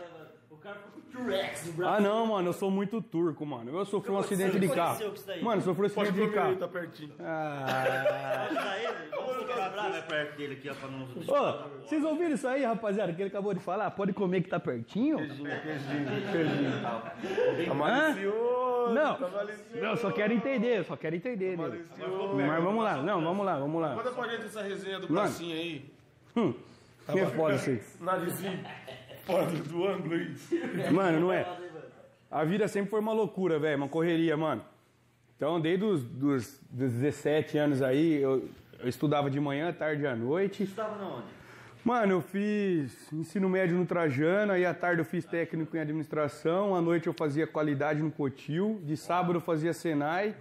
Braço. 1.26 1.74
Ah, 1.84 2.00
não, 2.00 2.28
mano, 2.28 2.50
eu 2.50 2.54
sou 2.54 2.70
muito 2.72 3.02
turco, 3.02 3.46
mano. 3.46 3.76
Eu 3.78 3.86
sofri 3.86 4.12
um 4.12 4.18
acidente 4.20 4.58
de 4.60 4.66
aconteceu 4.68 4.76
carro. 4.84 5.00
com 5.10 5.14
isso 5.16 5.28
daí? 5.28 5.44
Mano, 5.44 5.62
eu 5.62 5.66
sofri 5.66 5.88
um 5.88 5.90
Pode 5.90 6.10
acidente 6.10 6.30
de 6.30 6.36
comer 6.36 6.44
carro. 6.44 6.56
tá 6.58 6.68
pertinho. 6.68 7.12
Ah. 7.20 8.48
Ele? 8.80 9.10
Vamos 9.12 9.38
quebrar 9.48 9.90
mais 9.90 10.06
perto 10.06 10.38
dele 10.38 10.54
aqui, 10.54 10.70
ó, 10.70 10.74
pra 10.76 10.88
não... 10.90 11.04
Ô, 11.04 11.58
vocês 11.82 12.04
ouviram 12.04 12.32
isso 12.36 12.48
aí, 12.48 12.64
rapaziada, 12.64 13.12
que 13.14 13.22
ele 13.22 13.30
acabou 13.30 13.54
de 13.54 13.60
falar? 13.60 13.90
Pode 13.92 14.14
comer 14.14 14.42
que 14.42 14.50
tá 14.50 14.60
pertinho? 14.60 15.18
Tá 15.18 15.24
malicioso. 17.74 18.94
Não, 18.94 19.16
Tá 19.16 19.28
malicioso. 19.28 19.82
não, 19.82 19.90
eu 19.92 19.98
só 19.98 20.12
quero 20.12 20.34
entender, 20.34 20.80
eu 20.80 20.84
só 20.84 20.96
quero 20.96 21.16
entender, 21.16 21.58
nego. 21.58 21.76
Mas 22.36 22.64
vamos 22.64 22.84
lá, 22.84 22.98
não, 22.98 23.22
vamos 23.24 23.46
lá, 23.46 23.58
vamos 23.60 23.82
lá. 23.82 23.96
Conta 23.96 24.12
pra 24.12 24.28
gente 24.30 24.46
essa 24.46 24.62
resenha 24.62 25.00
do 25.00 25.12
Mano. 25.12 25.28
bracinho 25.28 25.56
aí. 25.56 25.86
Hum, 26.36 26.54
que 27.12 27.20
é 27.20 27.26
foda 27.26 27.56
isso 27.56 27.70
aí. 27.72 27.82
Narizinho 28.00 28.60
fora 29.28 29.46
do, 29.46 29.88
ângulo 29.88 30.14
aí. 30.16 30.36
Mano, 30.92 31.20
não 31.20 31.32
é. 31.34 31.46
A 32.32 32.44
vida 32.44 32.68
sempre 32.68 32.90
foi 32.90 33.00
uma 33.00 33.14
loucura, 33.14 33.60
velho, 33.60 33.78
uma 33.78 33.88
correria, 33.88 34.36
mano. 34.36 34.62
Então, 35.36 35.62
desde 35.62 35.86
os 35.86 36.04
dos, 36.04 36.60
dos 36.70 36.92
17 36.94 37.58
anos 37.58 37.82
aí, 37.82 38.22
eu, 38.22 38.50
eu 38.80 38.90
estudava 38.90 39.30
de 39.30 39.40
manhã, 39.40 39.72
tarde 39.72 40.02
e 40.04 40.08
à 40.08 40.16
noite. 40.16 40.64
Estava 40.64 40.98
na 40.98 41.08
onde? 41.08 41.38
Mano, 41.86 42.12
eu 42.14 42.22
fiz 42.22 43.14
ensino 43.14 43.48
médio 43.48 43.78
no 43.78 43.86
Trajano, 43.86 44.52
aí 44.52 44.66
à 44.66 44.74
tarde 44.74 45.00
eu 45.00 45.06
fiz 45.06 45.24
técnico 45.24 45.78
em 45.78 45.80
administração, 45.80 46.76
à 46.76 46.82
noite 46.82 47.08
eu 47.08 47.14
fazia 47.14 47.48
qualidade 47.48 48.02
no 48.02 48.12
Cotil, 48.12 48.82
de 48.84 48.98
sábado 48.98 49.38
eu 49.38 49.42
fazia 49.42 49.72
Senai, 49.72 50.36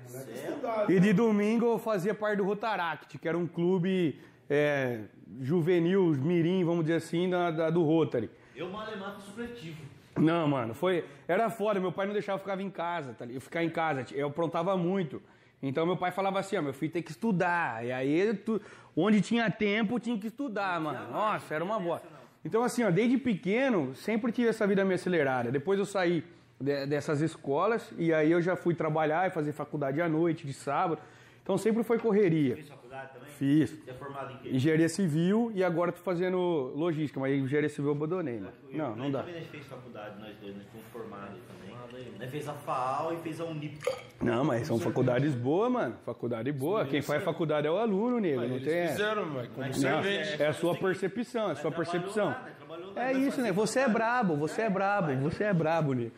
e 0.89 0.99
de 0.99 1.12
domingo 1.12 1.66
eu 1.66 1.78
fazia 1.78 2.12
parte 2.14 2.39
do 2.39 2.45
Rotaract, 2.45 3.16
que 3.18 3.28
era 3.28 3.39
um 3.39 3.47
clube 3.47 4.18
é, 4.51 5.03
juvenil, 5.41 6.07
mirim, 6.16 6.64
vamos 6.64 6.84
dizer 6.84 6.97
assim, 6.97 7.30
da, 7.30 7.53
da- 7.53 7.70
do 7.70 7.84
Rotary. 7.84 8.28
Eu, 8.57 8.70
malemar, 8.70 9.12
fui 9.14 9.22
supletivo. 9.24 9.82
Não, 10.16 10.48
mano, 10.48 10.72
foi. 10.74 11.04
Era 11.28 11.50
foda, 11.50 11.78
meu 11.78 11.92
pai 11.92 12.07
não 12.07 12.14
deixava 12.14 12.36
eu 12.36 12.40
ficar 12.40 12.59
em 12.61 12.70
casa, 12.70 13.12
tá? 13.12 13.24
ligado? 13.24 13.36
Eu 13.36 13.40
ficar 13.40 13.62
em 13.62 13.68
casa, 13.70 14.07
eu 14.12 14.28
aprontava 14.28 14.76
muito. 14.76 15.22
Então 15.62 15.84
meu 15.84 15.96
pai 15.96 16.11
falava 16.11 16.38
assim, 16.38 16.57
ó, 16.57 16.62
meu 16.62 16.72
filho 16.72 16.92
tem 16.92 17.02
que 17.02 17.11
estudar. 17.11 17.84
E 17.84 17.92
aí, 17.92 18.34
tu- 18.34 18.61
onde 18.96 19.20
tinha 19.20 19.50
tempo, 19.50 20.00
tinha 20.00 20.18
que 20.18 20.28
estudar, 20.28 20.80
mano. 20.80 21.11
Nossa, 21.12 21.54
era 21.54 21.62
uma 21.62 21.78
boa. 21.78 22.00
Então, 22.44 22.62
assim, 22.62 22.82
ó, 22.84 22.90
desde 22.90 23.18
pequeno, 23.18 23.94
sempre 23.94 24.32
tive 24.32 24.48
essa 24.48 24.66
vida 24.66 24.84
meio 24.84 24.94
acelerada. 24.94 25.50
Depois 25.50 25.78
eu 25.78 25.84
saí 25.84 26.24
de- 26.61 26.86
dessas 26.86 27.20
escolas 27.20 27.90
e 27.98 28.12
aí 28.14 28.30
eu 28.30 28.40
já 28.40 28.57
fui 28.57 28.74
trabalhar 28.74 29.26
e 29.26 29.30
fazer 29.30 29.52
faculdade 29.52 30.00
à 30.00 30.09
noite, 30.09 30.46
de 30.46 30.52
sábado. 30.54 31.00
Então 31.47 31.57
sempre 31.57 31.84
foi 31.84 31.97
correria. 31.97 32.57
Fiz 32.57 32.68
faculdade 32.68 33.12
também? 33.12 33.28
Fiz. 33.38 33.70
Você 33.70 33.90
é 33.92 33.94
formado 33.94 34.32
em 34.32 34.36
quê? 34.38 34.49
Engenharia 34.51 34.88
civil 34.88 35.53
e 35.55 35.62
agora 35.62 35.92
tô 35.92 36.03
fazendo 36.03 36.72
logística, 36.74 37.20
mas 37.20 37.32
engenharia 37.38 37.68
civil 37.68 37.90
eu 37.92 37.97
abandonei, 37.97 38.40
mano. 38.40 38.53
Eu- 38.68 38.76
Não, 38.78 38.97
não 38.97 39.05
eu 39.05 39.12
dá. 39.12 39.22
também 39.22 39.44
fez 39.44 39.64
faculdade, 39.66 40.18
nós 40.20 40.34
dois, 40.40 40.57
nós 40.57 40.66
fomos 40.72 40.86
formados 40.92 41.36
também. 41.47 41.76
Nós 42.18 42.30
fez 42.30 42.49
a 42.49 42.53
FAO 42.55 43.12
e 43.14 43.16
fez 43.18 43.40
a 43.40 43.44
Unip. 43.44 43.78
Não, 44.20 44.44
mas 44.44 44.66
são 44.66 44.76
faculdades 44.80 45.36
boas, 45.36 45.70
mano. 45.70 45.94
Faculdade 46.05 46.51
boa. 46.51 46.84
Quem 46.84 47.01
faz 47.01 47.22
faculdade 47.22 47.68
é 47.68 47.70
o 47.70 47.76
aluno, 47.76 48.18
nego. 48.18 48.40
Não 48.42 48.59
tem. 48.59 48.88
fizeram, 48.88 49.24
Não, 49.26 49.40
é 49.40 50.47
a 50.49 50.53
sua 50.53 50.74
percepção, 50.74 51.49
é 51.51 51.53
a 51.53 51.55
sua 51.55 51.70
percepção. 51.70 52.30
Né? 52.30 52.55
É 52.97 53.12
isso, 53.12 53.40
né? 53.40 53.53
Você 53.53 53.80
é 53.80 53.88
brabo, 53.88 54.34
você 54.36 54.62
é 54.62 54.70
brabo, 54.70 55.14
você 55.16 55.44
é 55.44 55.55
brabo, 55.55 55.92
nego. 55.92 56.11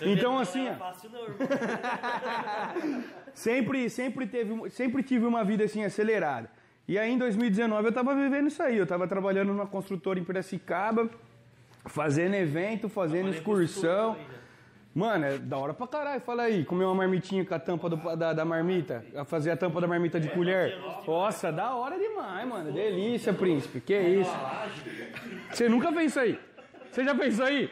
Então, 0.00 0.34
Não 0.34 0.38
assim, 0.38 0.68
é 0.68 0.70
ó, 0.70 0.74
fácil 0.76 1.10
não, 1.10 1.22
irmão. 1.24 1.38
sempre, 3.34 3.88
sempre, 3.90 4.26
teve, 4.26 4.70
sempre 4.70 5.02
tive 5.02 5.26
uma 5.26 5.44
vida 5.44 5.64
assim 5.64 5.84
acelerada. 5.84 6.50
E 6.86 6.98
aí 6.98 7.10
em 7.12 7.18
2019 7.18 7.88
eu 7.88 7.92
tava 7.92 8.14
vivendo 8.14 8.48
isso 8.48 8.62
aí. 8.62 8.76
Eu 8.78 8.86
tava 8.86 9.06
trabalhando 9.06 9.48
numa 9.48 9.66
construtora 9.66 10.18
em 10.18 10.24
Piracicaba, 10.24 11.08
fazendo 11.86 12.34
evento, 12.34 12.88
fazendo 12.88 13.28
excursão. 13.30 14.16
Mano, 14.94 15.26
é 15.26 15.38
da 15.38 15.56
hora 15.58 15.74
pra 15.74 15.86
caralho. 15.86 16.20
Fala 16.22 16.44
aí, 16.44 16.64
comer 16.64 16.84
uma 16.84 16.94
marmitinha 16.94 17.44
com 17.44 17.54
a 17.54 17.58
tampa 17.58 17.88
do- 17.90 18.16
da, 18.16 18.32
da 18.32 18.44
marmita, 18.44 19.04
fazer 19.26 19.50
a 19.50 19.56
tampa 19.56 19.80
da 19.80 19.86
marmita 19.86 20.18
de 20.18 20.28
colher. 20.30 20.76
Nossa, 21.06 21.52
da 21.52 21.74
hora 21.74 21.96
demais, 21.98 22.48
mano. 22.48 22.72
Delícia, 22.72 23.32
príncipe. 23.32 23.80
Que 23.80 23.96
isso? 23.96 24.30
Você 25.52 25.68
nunca 25.68 25.92
fez 25.92 26.10
isso 26.10 26.18
aí? 26.20 26.38
Você 26.90 27.04
já 27.04 27.14
fez 27.14 27.34
isso 27.34 27.42
aí? 27.42 27.70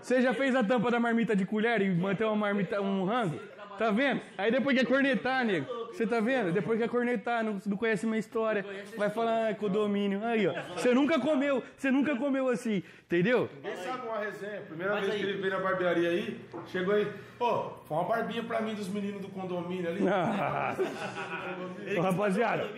Você 0.00 0.20
já 0.20 0.34
fez 0.34 0.54
a 0.54 0.62
tampa 0.62 0.90
da 0.90 1.00
marmita 1.00 1.34
de 1.34 1.44
colher 1.46 1.80
e 1.80 1.88
manteve 1.90 2.24
uma 2.28 2.36
marmita, 2.36 2.80
um 2.80 3.04
rango? 3.04 3.40
Tá 3.82 3.90
vendo? 3.90 4.20
Aí 4.38 4.48
depois 4.48 4.78
quer 4.78 4.86
cornetar, 4.86 5.44
nego. 5.44 5.66
Você 5.88 6.06
tá 6.06 6.20
vendo? 6.20 6.52
Depois 6.52 6.78
quer 6.78 6.88
cornetar, 6.88 7.42
não, 7.42 7.60
não 7.66 7.76
conhece 7.76 8.06
minha 8.06 8.20
história. 8.20 8.64
Vai 8.96 9.10
falar 9.10 9.48
ah, 9.48 9.54
condomínio. 9.56 10.24
Aí, 10.24 10.46
ó. 10.46 10.54
Você 10.76 10.94
nunca 10.94 11.18
comeu, 11.18 11.64
você 11.76 11.90
nunca 11.90 12.14
comeu 12.14 12.48
assim, 12.48 12.84
entendeu? 13.06 13.50
Quem 13.60 13.76
sabe 13.78 14.06
uma 14.06 14.18
resenha? 14.18 14.60
Primeira 14.60 15.00
vez 15.00 15.14
que 15.14 15.22
ele 15.22 15.32
veio 15.40 15.54
na 15.54 15.58
barbearia 15.58 16.10
aí, 16.10 16.40
chegou 16.68 16.94
aí. 16.94 17.12
Pô, 17.36 17.70
foi 17.84 17.96
uma 17.96 18.04
barbinha 18.04 18.44
pra 18.44 18.60
mim 18.60 18.72
dos 18.72 18.88
meninos 18.88 19.20
do 19.20 19.28
condomínio 19.28 19.90
ali. 19.90 20.06
Ah, 20.06 20.76
Ô, 21.98 22.00
rapaziada, 22.00 22.68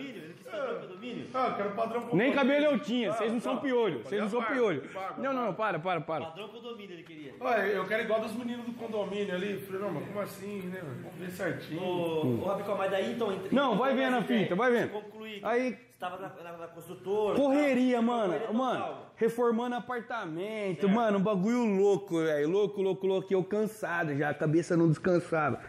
Condomínio? 0.45 0.79
Condomínio? 0.87 1.27
Ah, 1.33 1.47
eu 1.49 1.55
quero 1.55 1.69
padrão 1.71 2.01
pro 2.01 2.15
nem 2.15 2.31
condomínio. 2.31 2.33
cabelo 2.61 2.65
eu 2.75 2.79
tinha, 2.79 3.11
vocês 3.13 3.31
não 3.33 3.39
são 3.41 3.57
piolho, 3.57 3.99
vocês 4.03 4.21
não 4.21 4.29
são 4.29 4.43
piolho. 4.43 4.83
Não, 5.17 5.33
não, 5.33 5.45
não, 5.47 5.53
para, 5.53 5.79
para, 5.79 6.01
para. 6.01 6.25
Padrão 6.25 6.47
condomínio 6.49 6.93
ele 6.95 7.03
queria. 7.03 7.33
Olha, 7.39 7.61
eu 7.63 7.85
quero 7.87 8.03
igual 8.03 8.21
dos 8.21 8.33
meninos 8.33 8.65
do 8.65 8.73
condomínio 8.73 9.33
ali. 9.35 9.57
Falei, 9.59 9.81
não, 9.81 9.91
mas 9.91 10.07
como 10.07 10.19
assim, 10.21 10.61
né? 10.67 10.81
mano? 10.81 10.95
Vamos 11.03 11.15
ver 11.19 11.31
certinho. 11.31 11.81
Ô, 11.81 12.41
ô 12.41 12.45
Rabicó, 12.45 12.75
mas 12.75 12.91
daí 12.91 13.13
então. 13.13 13.31
entre- 13.33 13.53
Não, 13.55 13.77
vai 13.77 13.93
vendo 13.95 14.15
a 14.17 14.21
fita, 14.21 14.55
vai 14.55 14.71
vendo. 14.71 14.89
Concluir. 14.91 15.39
Aí- 15.43 15.71
Você 15.95 15.99
tava 15.99 16.17
na, 16.17 16.43
na, 16.51 16.57
na 16.57 16.67
construtora. 16.67 17.35
Correria, 17.35 18.01
mano. 18.01 18.33
correria 18.33 18.53
Mano, 18.53 18.79
total. 18.79 19.11
reformando 19.15 19.75
apartamento, 19.75 20.87
mano, 20.89 21.17
um 21.17 21.21
bagulho 21.21 21.65
louco, 21.65 22.19
velho. 22.23 22.49
Louco, 22.49 22.81
louco, 22.81 23.07
louco. 23.07 23.27
E 23.31 23.33
eu 23.33 23.43
cansado 23.43 24.15
já, 24.15 24.29
a 24.29 24.33
cabeça 24.33 24.77
não 24.77 24.87
descansava. 24.89 25.59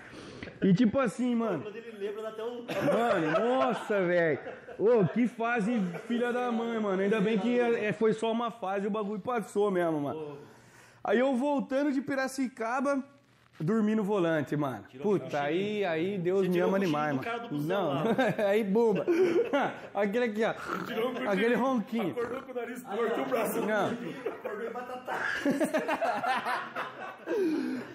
E 0.63 0.73
tipo 0.73 0.99
assim, 0.99 1.35
mano. 1.35 1.63
Quando 1.63 1.77
ele 1.77 1.91
lembra, 1.99 2.23
dá 2.23 2.29
até 2.29 2.43
um. 2.45 2.65
Mano, 2.65 3.41
nossa, 3.57 4.01
velho. 4.05 4.39
Ô, 4.79 5.05
que 5.07 5.27
fase 5.27 5.81
filha 6.07 6.33
da 6.33 6.53
mãe, 6.53 6.79
mano. 6.79 7.03
Ainda 7.03 7.21
bem 7.21 7.39
que 7.39 7.59
é, 7.59 7.93
foi 7.93 8.13
só 8.13 8.31
uma 8.31 8.51
fase 8.51 8.85
e 8.85 8.89
o 8.89 8.91
bagulho 8.91 9.21
passou 9.21 9.71
mesmo, 9.71 10.01
mano. 10.01 10.39
Aí 11.03 11.19
eu 11.19 11.35
voltando 11.37 11.93
de 11.93 12.01
Piracicaba, 12.01 13.03
Dormi 13.59 13.95
no 13.95 14.05
volante, 14.05 14.55
mano. 14.55 14.85
Puta, 15.01 15.41
aí, 15.41 15.83
aí 15.85 16.19
Deus 16.19 16.47
me 16.47 16.61
ama 16.61 16.79
demais, 16.79 17.17
mano. 17.17 17.27
Não, 17.53 18.03
aí 18.47 18.63
bomba. 18.63 19.07
Aquele 19.95 20.25
aqui, 20.27 20.45
ó. 20.45 21.31
Aquele 21.31 21.55
ronquinho. 21.55 22.11
Acordou 22.11 22.43
com 22.43 22.53
o 22.53 22.55
nariz 22.55 22.83
torto 22.83 23.19
e 23.19 23.23
o 23.23 23.27
braço. 23.27 23.61
Não. 23.63 23.87
Acordou 23.87 24.67
em 24.67 24.73
batata. 24.73 25.13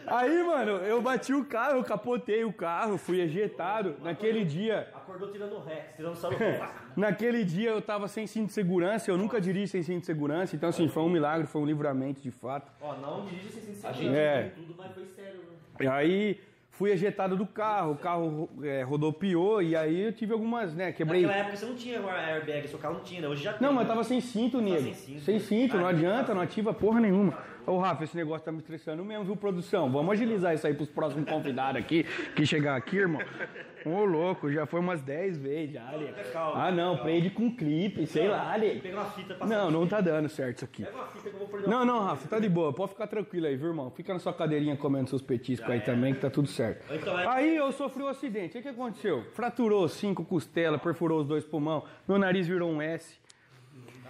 Aí, 0.08 0.44
mano, 0.44 0.72
eu 0.78 1.02
bati 1.02 1.34
o 1.34 1.46
carro, 1.46 1.78
eu 1.78 1.84
capotei 1.84 2.44
o 2.44 2.52
carro, 2.52 2.98
fui 2.98 3.22
ejetado. 3.22 3.96
Naquele 4.02 4.44
dia, 4.44 4.90
Acordou 4.94 5.32
tirando 5.32 5.54
o 5.54 5.64
Rex, 5.64 5.96
tirando 5.96 6.14
o 6.14 6.16
salão. 6.18 6.38
naquele 6.98 7.46
dia 7.46 7.70
eu 7.70 7.82
tava 7.82 8.08
sem 8.08 8.28
cinto 8.28 8.48
de 8.48 8.54
segurança, 8.54 9.10
eu 9.10 9.18
nunca 9.18 9.40
dirijo 9.40 9.72
sem 9.72 9.82
cinto 9.84 10.02
de 10.02 10.06
segurança, 10.06 10.56
então 10.56 10.68
assim, 10.70 10.88
foi 10.88 11.04
um 11.04 11.10
milagre, 11.10 11.48
foi 11.48 11.62
um 11.62 11.66
livramento 11.66 12.22
de 12.22 12.32
fato. 12.32 12.72
Ó, 12.82 12.96
não 12.98 13.26
dirige 13.26 13.50
sem 13.50 13.62
A 13.62 13.66
sensibilidade. 13.66 14.04
gente 14.04 14.16
É. 14.16 14.52
tudo, 14.56 14.76
mas 14.78 14.92
foi 14.94 15.06
sério, 15.06 15.40
né? 15.40 15.46
E 15.80 15.88
aí 15.88 16.42
fui 16.82 16.90
ejetado 16.90 17.38
do 17.38 17.46
carro, 17.46 17.92
o 17.92 17.96
carro 17.96 18.50
é, 18.64 18.82
rodopiou 18.82 19.62
e 19.62 19.76
aí 19.76 20.02
eu 20.02 20.12
tive 20.12 20.34
algumas, 20.34 20.74
né, 20.74 20.92
quebrei. 20.92 21.22
Naquela 21.22 21.42
época 21.42 21.56
você 21.56 21.66
não 21.68 21.76
tinha 21.76 22.00
airbag, 22.00 22.68
seu 22.68 22.80
carro 22.80 22.96
não 22.96 23.02
tinha, 23.02 23.22
né? 23.22 23.28
Hoje 23.28 23.44
já 23.44 23.54
tem. 23.54 23.68
Não, 23.68 23.72
mas 23.72 23.84
né? 23.84 23.90
tava 23.90 24.04
sem 24.04 24.20
cinto, 24.20 24.60
nego. 24.60 24.82
sem 24.82 24.94
cinto. 24.96 25.22
Sem 25.22 25.40
cinto, 25.40 25.78
não 25.78 25.86
Ah, 25.86 25.90
adianta, 25.90 26.34
não 26.34 26.42
ativa 26.42 26.74
porra 26.74 27.00
nenhuma. 27.00 27.38
Ô, 27.68 27.78
Rafa, 27.78 28.04
esse 28.04 28.18
negócio 28.18 28.44
tá 28.44 28.52
me 28.52 28.58
estressando 28.58 29.06
mesmo, 29.06 29.26
viu, 29.26 29.36
produção? 29.36 29.92
Vamos 29.92 30.14
agilizar 30.14 30.56
isso 30.56 30.66
aí 30.66 30.74
pros 30.74 30.90
próximos 30.90 31.30
convidados 31.30 31.80
aqui, 31.80 32.04
que 32.36 32.48
chegar 32.48 32.76
aqui, 32.76 32.98
irmão. 32.98 33.22
Ô, 33.86 34.06
louco, 34.06 34.52
já 34.52 34.66
foi 34.66 34.80
umas 34.80 35.02
10 35.02 35.38
vezes 35.38 35.74
já, 35.74 35.90
Ah, 36.56 36.72
não, 36.72 36.98
prende 36.98 37.30
com 37.30 37.56
clipe, 37.56 38.06
sei 38.06 38.28
lá, 38.28 38.58
nego. 38.58 38.82
Pega 38.82 38.96
uma 38.96 39.06
fita 39.06 39.34
pra 39.36 39.48
Não, 39.48 39.72
não 39.72 39.88
tá 39.88 40.02
dando 40.02 40.30
certo 40.30 40.58
isso 40.58 40.66
aqui. 40.66 40.84
Pega 40.84 40.96
uma 40.98 41.08
fita 41.08 41.30
que 41.30 41.36
eu 41.36 41.40
vou 41.40 41.48
prender 41.48 41.70
Não, 41.70 41.86
não, 41.86 42.00
Rafa, 42.04 42.28
tá 42.28 42.40
de 42.40 42.50
boa. 42.50 42.74
Pode 42.74 42.92
ficar 42.92 43.08
tranquilo 43.08 43.48
aí, 43.48 43.56
viu, 43.56 43.70
irmão? 43.70 43.90
Fica 43.92 44.14
na 44.14 44.20
sua 44.20 44.34
cadeirinha 44.34 44.76
comendo 44.78 45.10
seus 45.10 45.22
petiscos 45.22 45.70
aí 45.70 45.82
também, 45.82 46.14
que 46.14 46.20
tá 46.20 46.30
tudo 46.30 46.48
certo. 46.48 46.84
Então, 46.94 47.20
é- 47.20 47.28
Aí 47.28 47.56
eu 47.56 47.72
sofri 47.72 48.04
um 48.04 48.08
acidente. 48.08 48.58
O 48.58 48.62
que 48.62 48.68
aconteceu? 48.68 49.24
Fraturou 49.34 49.88
cinco 49.88 50.24
costelas, 50.26 50.82
perfurou 50.82 51.20
os 51.22 51.28
dois 51.28 51.44
pulmão, 51.46 51.84
meu 52.08 52.18
nariz 52.18 52.48
virou 52.48 52.70
um 52.72 52.82
S. 52.82 53.20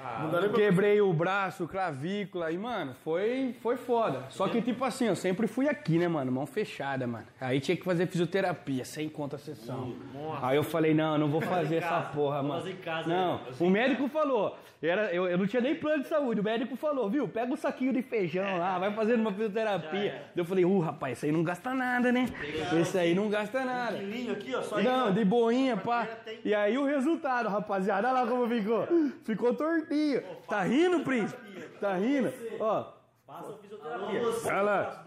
Pra... 0.02 0.50
Quebrei 0.50 1.00
o 1.00 1.14
braço, 1.14 1.68
clavícula 1.68 2.52
e, 2.52 2.58
mano, 2.58 2.96
foi, 3.04 3.56
foi 3.62 3.78
foda. 3.78 4.26
Só 4.30 4.48
que, 4.48 4.62
tipo 4.62 4.84
assim, 4.84 5.06
eu 5.06 5.16
sempre 5.16 5.48
fui 5.48 5.68
aqui, 5.68 5.98
né, 6.00 6.08
mano? 6.08 6.32
Mão 6.32 6.46
fechada, 6.46 7.06
mano. 7.06 7.26
Aí 7.40 7.60
tinha 7.60 7.78
que 7.78 7.84
fazer 7.84 8.08
fisioterapia, 8.08 8.84
sem 8.84 9.08
conta 9.08 9.36
a 9.36 9.40
sessão. 9.40 9.96
Aí 10.42 10.58
eu 10.58 10.64
falei, 10.64 10.94
não, 10.94 11.14
eu 11.14 11.20
não 11.20 11.28
vou 11.28 11.42
fazer 11.42 11.78
essa 11.78 11.90
casa, 11.90 12.10
porra, 12.10 12.40
vou 12.40 12.50
mano. 12.50 12.62
fazer 12.62 12.74
em 12.74 12.78
casa, 12.78 13.10
não, 13.10 13.42
o 13.60 13.70
médico 13.70 14.08
falou, 14.08 14.58
era, 14.82 15.14
eu, 15.14 15.28
eu 15.28 15.38
não 15.38 15.46
tinha 15.46 15.62
nem 15.62 15.76
plano 15.76 16.02
de 16.02 16.10
saúde, 16.10 16.42
o 16.42 16.44
médico 16.44 16.76
falou, 16.76 17.08
viu, 17.10 17.28
pega 17.28 17.54
um 17.54 17.56
saquinho 17.56 17.94
de 17.94 18.02
feijão 18.02 18.58
lá, 18.58 18.80
vai 18.80 18.92
fazendo 18.94 19.22
uma 19.22 19.32
fisioterapia. 19.32 20.24
Eu 20.36 20.44
falei, 20.44 20.66
uh, 20.66 20.80
rapaz, 20.80 21.18
isso 21.18 21.26
aí 21.28 21.32
não 21.32 21.44
gasta 21.44 21.74
nada, 21.74 22.12
né? 22.12 22.26
Esse 22.80 22.98
aí 22.98 23.14
não 23.14 23.30
gasta 23.30 23.64
nada. 23.64 23.98
Quilinho 23.98 24.34
aqui, 24.34 24.56
ó, 24.56 24.62
só 24.62 24.82
Não, 24.82 25.14
de 25.14 25.24
boinha, 25.24 25.78
pá. 25.78 26.08
E 26.44 26.54
aí 26.54 26.78
o 26.78 26.86
resultado, 26.86 27.48
rapaziada, 27.48 28.08
olha 28.08 28.22
lá 28.22 28.28
como 28.28 28.48
ficou. 28.48 28.88
Ficou 29.24 29.54
tortinho. 29.54 29.91
Tá 30.48 30.64
rindo, 30.64 31.04
príncipe? 31.04 31.62
Tá 31.80 31.96
rindo? 31.96 32.32
Ó, 32.60 33.02
Passa 33.32 33.52
a 33.52 33.58
fisioterapia. 33.58 34.22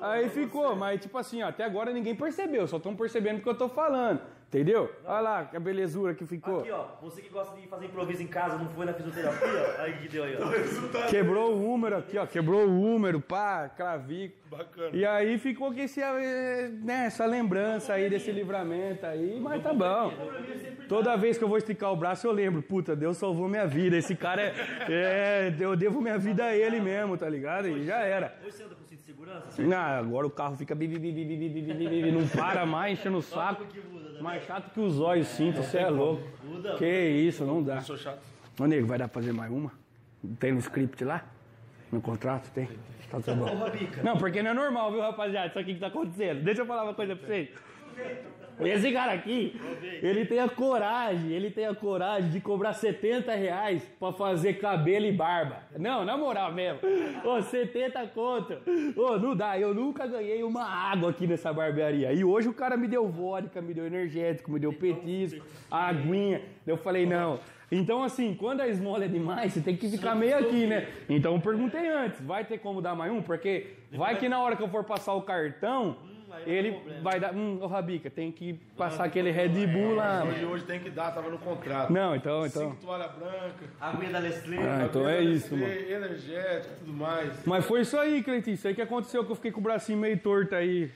Aí 0.00 0.30
ficou, 0.30 0.74
mas 0.74 0.98
tipo 0.98 1.18
assim, 1.18 1.42
ó, 1.42 1.48
até 1.48 1.62
agora 1.62 1.92
ninguém 1.92 2.14
percebeu, 2.14 2.66
só 2.66 2.78
estão 2.78 2.96
percebendo 2.96 3.38
o 3.38 3.42
que 3.42 3.48
eu 3.48 3.54
tô 3.54 3.68
falando. 3.68 4.22
Entendeu? 4.54 4.88
Olha 5.04 5.20
lá 5.20 5.44
que 5.46 5.56
a 5.56 5.60
belezura 5.60 6.14
que 6.14 6.24
ficou. 6.24 6.60
Aqui, 6.60 6.70
ó, 6.70 6.86
você 7.02 7.20
que 7.20 7.28
gosta 7.28 7.60
de 7.60 7.66
fazer 7.66 7.86
improviso 7.86 8.22
em 8.22 8.28
casa, 8.28 8.56
não 8.56 8.68
foi 8.68 8.86
na 8.86 8.94
fisioterapia, 8.94 9.74
aí 9.82 9.94
que 9.94 10.08
deu 10.08 10.22
aí, 10.22 10.38
ó. 10.40 11.08
Quebrou 11.08 11.54
o 11.54 11.68
húmero 11.68 11.96
aqui, 11.96 12.16
ó. 12.16 12.24
Quebrou 12.24 12.64
o 12.68 12.80
húmero, 12.80 13.20
pá, 13.20 13.68
clavículo. 13.68 14.44
Bacana. 14.48 14.90
E 14.92 15.04
aí 15.04 15.36
ficou 15.38 15.72
com 15.72 15.80
esse, 15.80 16.00
eh, 16.00 16.70
né, 16.84 17.06
essa 17.06 17.26
lembrança 17.26 17.94
aí 17.94 18.08
desse 18.08 18.30
livramento 18.30 19.04
aí, 19.04 19.40
mas 19.40 19.60
tá 19.60 19.74
bom. 19.74 20.12
Toda 20.88 21.16
vez 21.16 21.36
que 21.36 21.42
eu 21.42 21.48
vou 21.48 21.58
esticar 21.58 21.92
o 21.92 21.96
braço, 21.96 22.24
eu 22.24 22.30
lembro, 22.30 22.62
puta, 22.62 22.94
Deus 22.94 23.16
salvou 23.16 23.48
minha 23.48 23.66
vida. 23.66 23.96
Esse 23.96 24.14
cara 24.14 24.42
é. 24.42 24.54
é 24.88 25.56
eu 25.58 25.74
devo 25.74 26.00
minha 26.00 26.16
vida 26.16 26.44
a 26.44 26.56
ele 26.56 26.78
mesmo, 26.78 27.18
tá 27.18 27.28
ligado? 27.28 27.66
E 27.66 27.84
já 27.84 27.98
era. 28.02 28.36
Hoje 28.44 28.52
você 28.52 28.62
anda 28.62 28.76
com 28.76 28.83
segurança? 29.04 29.62
Não, 29.62 29.76
agora 29.76 30.26
o 30.26 30.30
carro 30.30 30.56
fica 30.56 30.74
bi, 30.74 30.86
bi, 30.88 30.98
bi, 30.98 31.12
bi, 31.12 31.24
bi, 31.24 31.48
bi, 31.48 31.62
bi, 31.62 32.02
bi, 32.02 32.12
não 32.12 32.26
para 32.28 32.64
mais, 32.64 32.98
enchendo 32.98 33.18
o 33.18 33.22
saco. 33.22 33.64
Mais 34.20 34.44
chato 34.44 34.72
que 34.72 34.80
os 34.80 34.98
olhos 35.00 35.28
cinto, 35.28 35.62
você 35.62 35.78
é 35.78 35.90
louco. 35.90 36.22
Que 36.78 37.08
isso, 37.08 37.44
não 37.44 37.62
dá. 37.62 37.80
Sou 37.80 37.96
chato. 37.96 38.22
Ô, 38.58 38.66
nego, 38.66 38.86
vai 38.86 38.98
dar 38.98 39.08
pra 39.08 39.20
fazer 39.20 39.32
mais 39.32 39.50
uma? 39.50 39.72
Tem 40.38 40.52
no 40.52 40.58
script 40.58 41.04
lá? 41.04 41.24
No 41.92 42.00
contrato? 42.00 42.50
Tem? 42.52 42.68
Tá, 43.10 43.20
tá 43.20 43.34
bom. 43.34 43.46
Não, 44.02 44.16
porque 44.16 44.42
não 44.42 44.50
é 44.50 44.54
normal, 44.54 44.90
viu, 44.90 45.00
rapaziada? 45.00 45.48
Isso 45.48 45.58
aqui 45.58 45.74
que 45.74 45.80
tá 45.80 45.88
acontecendo. 45.88 46.42
Deixa 46.42 46.62
eu 46.62 46.66
falar 46.66 46.84
uma 46.84 46.94
coisa 46.94 47.14
pra 47.14 47.26
vocês. 47.26 47.50
Esse 48.60 48.92
cara 48.92 49.12
aqui, 49.12 49.60
ele 50.02 50.24
tem 50.24 50.38
a 50.38 50.48
coragem, 50.48 51.30
ele 51.30 51.50
tem 51.50 51.66
a 51.66 51.74
coragem 51.74 52.30
de 52.30 52.40
cobrar 52.40 52.72
70 52.72 53.34
reais 53.34 53.82
pra 53.98 54.12
fazer 54.12 54.54
cabelo 54.54 55.06
e 55.06 55.12
barba. 55.12 55.62
Não, 55.76 56.04
na 56.04 56.16
moral 56.16 56.52
mesmo. 56.52 56.80
Ô, 57.24 57.42
70 57.42 58.06
conto. 58.08 58.56
Ô, 58.96 59.18
não 59.18 59.34
dá, 59.34 59.58
eu 59.58 59.74
nunca 59.74 60.06
ganhei 60.06 60.42
uma 60.42 60.64
água 60.64 61.10
aqui 61.10 61.26
nessa 61.26 61.52
barbearia. 61.52 62.12
E 62.12 62.24
hoje 62.24 62.48
o 62.48 62.54
cara 62.54 62.76
me 62.76 62.86
deu 62.86 63.08
vodka, 63.08 63.60
me 63.60 63.74
deu 63.74 63.86
energético, 63.86 64.52
me 64.52 64.60
deu 64.60 64.72
petisco, 64.72 65.44
a 65.70 65.88
aguinha. 65.88 66.40
Eu 66.66 66.76
falei, 66.76 67.06
não. 67.06 67.40
Então, 67.70 68.04
assim, 68.04 68.34
quando 68.34 68.60
a 68.60 68.68
esmola 68.68 69.04
é 69.04 69.08
demais, 69.08 69.52
você 69.52 69.60
tem 69.60 69.76
que 69.76 69.88
ficar 69.88 70.14
meio 70.14 70.38
aqui, 70.38 70.66
né? 70.66 70.86
Então 71.08 71.34
eu 71.34 71.40
perguntei 71.40 71.88
antes, 71.88 72.20
vai 72.20 72.44
ter 72.44 72.58
como 72.58 72.80
dar 72.80 72.94
mais 72.94 73.12
um? 73.12 73.20
Porque 73.20 73.66
vai 73.92 74.16
que 74.16 74.28
na 74.28 74.40
hora 74.40 74.54
que 74.54 74.62
eu 74.62 74.68
for 74.68 74.84
passar 74.84 75.14
o 75.14 75.22
cartão, 75.22 75.96
ele 76.46 76.78
vai 77.02 77.18
dar. 77.20 77.34
Hum, 77.34 77.58
ô 77.60 77.66
Rabica, 77.66 78.10
tem 78.10 78.30
que 78.32 78.54
passar 78.76 79.04
aquele 79.04 79.30
Red 79.30 79.66
Bull 79.66 79.94
lá. 79.94 80.24
Hoje, 80.24 80.44
hoje 80.44 80.64
tem 80.64 80.80
que 80.80 80.90
dar, 80.90 81.12
tava 81.12 81.30
no 81.30 81.38
contrato. 81.38 81.92
Não, 81.92 82.14
então, 82.16 82.46
então. 82.46 82.70
Cinco 82.70 82.84
toalha 82.86 83.08
branca, 83.08 83.64
Aguinha 83.80 84.10
da 84.12 84.20
Nestlé. 84.20 84.56
Ah, 84.58 84.86
então 84.88 85.08
é 85.08 85.20
isso, 85.22 85.56
mano. 85.56 85.72
energético 85.72 86.74
e 86.74 86.78
tudo 86.84 86.92
mais. 86.92 87.44
Mas 87.46 87.64
foi 87.64 87.80
isso 87.82 87.96
aí, 87.98 88.22
Cleitinho. 88.22 88.54
Isso 88.54 88.66
aí 88.68 88.74
que 88.74 88.82
aconteceu, 88.82 89.24
que 89.24 89.30
eu 89.32 89.36
fiquei 89.36 89.52
com 89.52 89.60
o 89.60 89.62
bracinho 89.62 89.98
meio 89.98 90.18
torto 90.18 90.54
aí. 90.54 90.90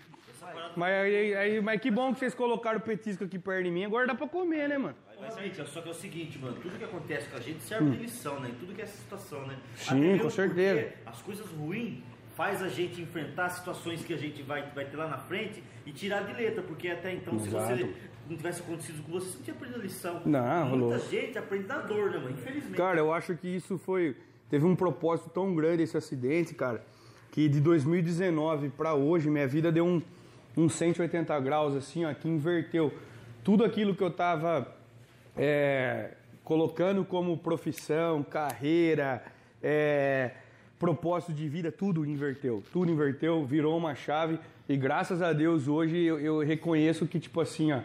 Mas, 0.77 0.93
aí, 0.93 1.35
aí- 1.35 1.61
mas 1.61 1.81
que 1.81 1.91
bom 1.91 2.13
que 2.13 2.21
vocês 2.21 2.35
colocaram 2.35 2.79
o 2.79 2.81
petisco 2.81 3.25
aqui 3.25 3.39
perto 3.39 3.65
de 3.65 3.71
mim. 3.71 3.85
Agora 3.85 4.07
dá 4.07 4.15
pra 4.15 4.29
comer, 4.29 4.69
né, 4.69 4.79
mano? 4.79 4.95
Mas, 5.21 5.37
Rica, 5.37 5.65
só 5.67 5.81
que 5.81 5.89
é 5.89 5.91
o 5.91 5.95
seguinte, 5.95 6.39
mano, 6.39 6.57
tudo 6.63 6.79
que 6.79 6.85
acontece 6.85 7.29
com 7.29 7.37
a 7.37 7.41
gente 7.41 7.61
serve 7.63 7.91
de 7.91 7.97
lição, 7.97 8.39
né? 8.39 8.51
Em 8.51 8.55
tudo 8.55 8.73
que 8.75 8.81
é 8.81 8.85
essa 8.85 8.97
situação, 8.97 9.45
né? 9.47 9.55
Hum. 9.55 9.77
Sim, 9.77 10.15
Até 10.15 10.23
com 10.23 10.31
certeza. 10.31 10.93
As 11.05 11.21
coisas 11.23 11.47
ruins 11.51 11.99
faz 12.39 12.63
a 12.63 12.69
gente 12.69 13.03
enfrentar 13.03 13.49
situações 13.49 14.05
que 14.05 14.15
a 14.15 14.17
gente 14.17 14.45
vai, 14.45 14.63
vai 14.73 14.85
ter 14.85 14.97
lá 14.97 15.09
na 15.09 15.19
frente 15.19 15.61
e 15.85 15.91
tirar 15.91 16.21
de 16.21 16.33
letra, 16.33 16.63
porque 16.63 16.87
até 16.87 17.13
então, 17.13 17.37
se 17.37 17.49
Exato. 17.49 17.77
você 17.77 17.95
não 18.31 18.37
tivesse 18.37 18.61
acontecido 18.61 19.03
com 19.03 19.11
você, 19.11 19.27
você 19.27 19.37
não 19.39 19.43
tinha 19.43 19.57
aprendido 19.57 19.81
a 19.81 19.83
lição. 19.83 20.23
Não, 20.25 20.69
Muita 20.69 20.85
rolou. 20.85 20.99
gente 21.11 21.37
aprende 21.37 21.67
na 21.67 21.79
dor, 21.79 22.13
né, 22.13 22.19
mano? 22.19 22.31
Infelizmente. 22.31 22.77
Cara, 22.77 23.01
eu 23.01 23.13
acho 23.13 23.35
que 23.35 23.49
isso 23.49 23.77
foi. 23.77 24.17
Teve 24.49 24.65
um 24.65 24.77
propósito 24.77 25.31
tão 25.31 25.53
grande 25.53 25.83
esse 25.83 25.97
acidente, 25.97 26.55
cara, 26.55 26.85
que 27.33 27.49
de 27.49 27.61
2019 27.61 28.69
pra 28.69 28.95
hoje, 28.95 29.29
minha 29.29 29.49
vida 29.49 29.73
deu 29.73 29.85
um, 29.85 30.01
um 30.57 30.69
180 30.69 31.41
graus, 31.41 31.75
assim, 31.75 32.05
ó, 32.05 32.15
que 32.15 32.29
inverteu. 32.29 32.95
Tudo 33.43 33.65
aquilo 33.65 33.97
que 33.97 34.03
eu 34.05 34.13
tava 34.13 34.77
é, 35.37 36.13
colocando 36.45 37.05
como 37.05 37.37
profissão, 37.37 38.23
carreira, 38.23 39.25
é, 39.61 40.31
propósito 40.79 41.33
de 41.33 41.49
vida, 41.49 41.73
tudo 41.73 42.05
inverteu. 42.07 42.63
Tudo 42.73 42.91
inverteu, 42.91 43.45
virou 43.45 43.77
uma 43.77 43.95
chave. 43.95 44.39
E 44.69 44.77
graças 44.77 45.21
a 45.23 45.33
Deus 45.33 45.67
hoje 45.69 45.97
eu, 46.05 46.19
eu 46.21 46.39
reconheço 46.41 47.07
que, 47.07 47.19
tipo 47.19 47.41
assim, 47.41 47.73
ó, 47.73 47.81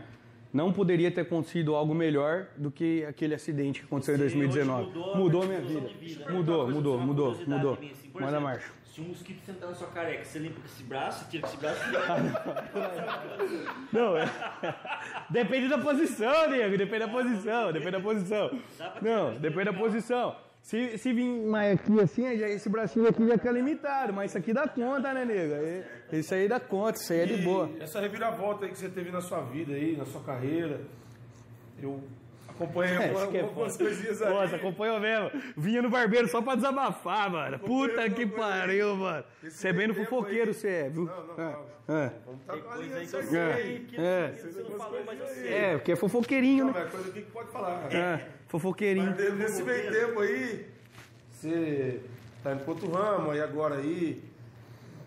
não 0.54 0.72
poderia 0.72 1.10
ter 1.10 1.22
acontecido 1.22 1.74
algo 1.76 1.96
melhor 1.96 2.46
do 2.56 2.70
que 2.70 3.04
aquele 3.06 3.34
acidente 3.34 3.80
que 3.80 3.86
aconteceu 3.88 4.14
em 4.16 4.18
Você 4.18 4.24
2019. 4.36 4.84
hoje 4.84 4.92
mudou 4.94 5.14
a 5.14 5.18
Mudou 5.18 5.46
minha 5.46 5.62
vida. 5.62 5.90
vida. 6.00 6.32
Mudou, 6.32 6.64
coisa, 6.66 6.76
mudou, 6.78 7.00
mudou, 7.00 7.36
mudou. 7.48 7.78
minha, 7.80 7.92
assim, 7.92 8.10
Manda 8.14 8.28
exemplo, 8.28 8.44
marcha. 8.44 8.72
Se 8.86 9.02
um 9.02 9.06
mosquito 9.06 9.44
sentar 9.44 9.70
na 9.70 9.76
sua 9.76 9.88
careca, 9.88 10.24
você 10.24 10.38
limpa 10.38 10.60
com 10.60 10.68
esse 10.68 10.84
braço, 10.84 11.28
tira 11.28 11.42
com 11.42 11.48
esse 11.48 11.58
braço 11.58 11.82
Não, 13.92 14.16
é... 14.16 14.30
depende 15.32 15.68
da 15.68 15.80
posição, 15.80 16.48
nego. 16.52 16.78
Depende 16.78 17.00
da 17.00 17.08
posição, 17.08 17.74
depende 17.74 17.92
da 17.92 18.00
posição. 18.00 18.60
Não, 19.02 19.34
depende 19.34 19.66
da 19.66 19.74
posição. 19.74 20.36
Se, 20.64 20.98
se 20.98 21.12
vir 21.12 21.28
mais 21.46 21.74
aqui 21.78 22.00
assim, 22.00 22.38
já- 22.38 22.48
esse 22.48 22.70
bracinho 22.70 23.06
aqui 23.08 23.28
já 23.28 23.34
fica 23.38 23.52
limitado, 23.52 24.14
mas 24.14 24.32
isso 24.32 24.38
aqui 24.38 24.54
dá 24.54 24.66
conta, 24.66 25.14
né, 25.14 25.26
nego? 25.26 25.54
Aí- 25.56 25.84
Isso 26.20 26.34
aí 26.34 26.48
dá 26.48 26.58
conta, 26.60 26.98
isso 26.98 27.12
aí 27.12 27.20
é 27.20 27.26
de 27.26 27.38
boa. 27.44 27.70
Essa 27.82 28.00
reviravolta 28.00 28.64
aí 28.66 28.72
que 28.72 28.78
você 28.78 28.88
teve 28.88 29.12
na 29.12 29.20
sua 29.20 29.42
vida 29.42 29.74
aí, 29.74 29.98
na 29.98 30.06
sua 30.06 30.22
carreira, 30.24 30.80
eu 31.82 32.02
acompanhei 32.56 32.96
É, 32.96 33.08
algumas, 33.10 33.34
é 33.36 33.42
algumas 33.42 33.72
foda. 33.78 33.84
coisinhas 33.90 34.22
aí. 34.22 34.30
Nossa, 34.34 34.56
acompanhou 34.56 35.00
mesmo. 35.00 35.32
Vinha 35.58 35.82
no 35.82 35.90
barbeiro 35.90 36.28
só 36.28 36.42
pra 36.42 36.56
desabafar, 36.56 37.30
mano. 37.30 37.60
Puta 37.60 38.10
que 38.10 38.26
pariu, 38.26 38.96
mano. 38.96 39.24
Você 39.44 39.68
é 39.70 39.74
bem 39.74 39.88
no 39.88 39.94
fofoqueiro, 39.94 40.54
você 40.54 40.68
é, 40.68 40.90
viu? 40.90 41.06
Não, 41.06 41.28
não, 41.28 41.34
É, 41.44 41.56
não. 41.88 41.98
é. 41.98 42.12
Vamos 42.26 42.42
estar 42.42 42.58
com 42.58 42.72
a 42.72 42.76
linha 42.78 42.96
aí 42.98 43.08
que 43.08 43.16
eu 43.16 43.24
certa 43.24 43.54
sei 43.56 43.64
aí. 43.64 43.80
que, 43.90 43.96
É. 44.00 44.34
que 44.36 44.42
você 44.48 44.62
não 44.62 44.78
falou, 44.78 45.02
mas 45.06 45.20
eu 45.20 45.28
sei. 45.28 45.54
É, 45.54 45.72
porque 45.78 45.92
é 45.92 45.96
fofoqueirinho, 45.96 46.66
Não, 46.66 46.74
né? 46.74 46.80
mas 46.80 46.88
é 46.88 46.92
coisa 46.92 47.10
aqui 47.10 47.22
que 47.22 47.32
pode 47.32 47.52
falar. 47.52 47.94
É, 47.94 48.28
fofoqueirinho. 48.48 49.16
Mas 49.18 49.34
nesse 49.36 49.64
meio 49.64 49.92
tempo 49.92 50.20
aí, 50.20 50.66
você 51.32 52.00
tá 52.44 52.54
indo 52.54 52.64
pro 52.64 52.74
outro 52.74 52.92
ramo 52.92 53.32
aí 53.32 53.42
agora 53.42 53.76
aí, 53.76 54.24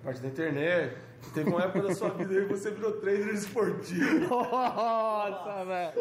a 0.03 0.05
parte 0.07 0.20
da 0.20 0.28
internet. 0.28 0.97
Teve 1.35 1.51
uma 1.51 1.62
época 1.64 1.83
da 1.83 1.95
sua 1.95 2.09
vida 2.11 2.33
aí 2.33 2.47
que 2.47 2.53
você 2.55 2.70
virou 2.70 2.93
trader 2.93 3.29
esportivo. 3.35 4.20
Nossa, 4.29 5.64
velho. 5.64 5.93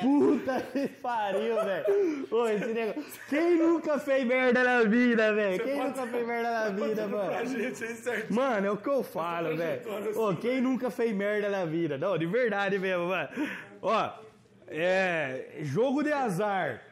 Puta 0.00 0.60
que 0.72 0.88
pariu, 0.88 1.54
velho. 1.64 2.26
Ô, 2.30 2.48
esse 2.48 2.66
negócio. 2.72 3.04
Quem 3.28 3.56
nunca 3.56 3.98
fez 3.98 4.26
merda 4.26 4.64
na 4.64 4.82
vida, 4.82 5.32
velho? 5.34 5.62
Quem 5.62 5.76
nunca 5.84 6.06
fez 6.06 6.26
merda 6.26 6.50
na 6.50 6.68
vida, 6.70 7.08
Pra 7.08 7.18
mano? 7.18 7.46
gente 7.46 7.84
aí 7.84 7.94
certinho. 7.94 8.34
Mano, 8.40 8.66
é 8.66 8.70
o 8.70 8.76
que 8.76 8.88
eu 8.88 9.02
falo, 9.04 9.56
velho. 9.56 9.82
Ô, 10.20 10.34
quem 10.36 10.60
nunca 10.60 10.90
fez 10.90 11.14
merda 11.14 11.48
na 11.48 11.64
vida? 11.64 11.96
Não, 11.96 12.18
de 12.18 12.26
verdade 12.26 12.78
mesmo, 12.78 13.06
mano. 13.06 13.28
Ó, 13.80 14.10
é. 14.66 15.58
Jogo 15.62 16.02
de 16.02 16.12
azar. 16.12 16.82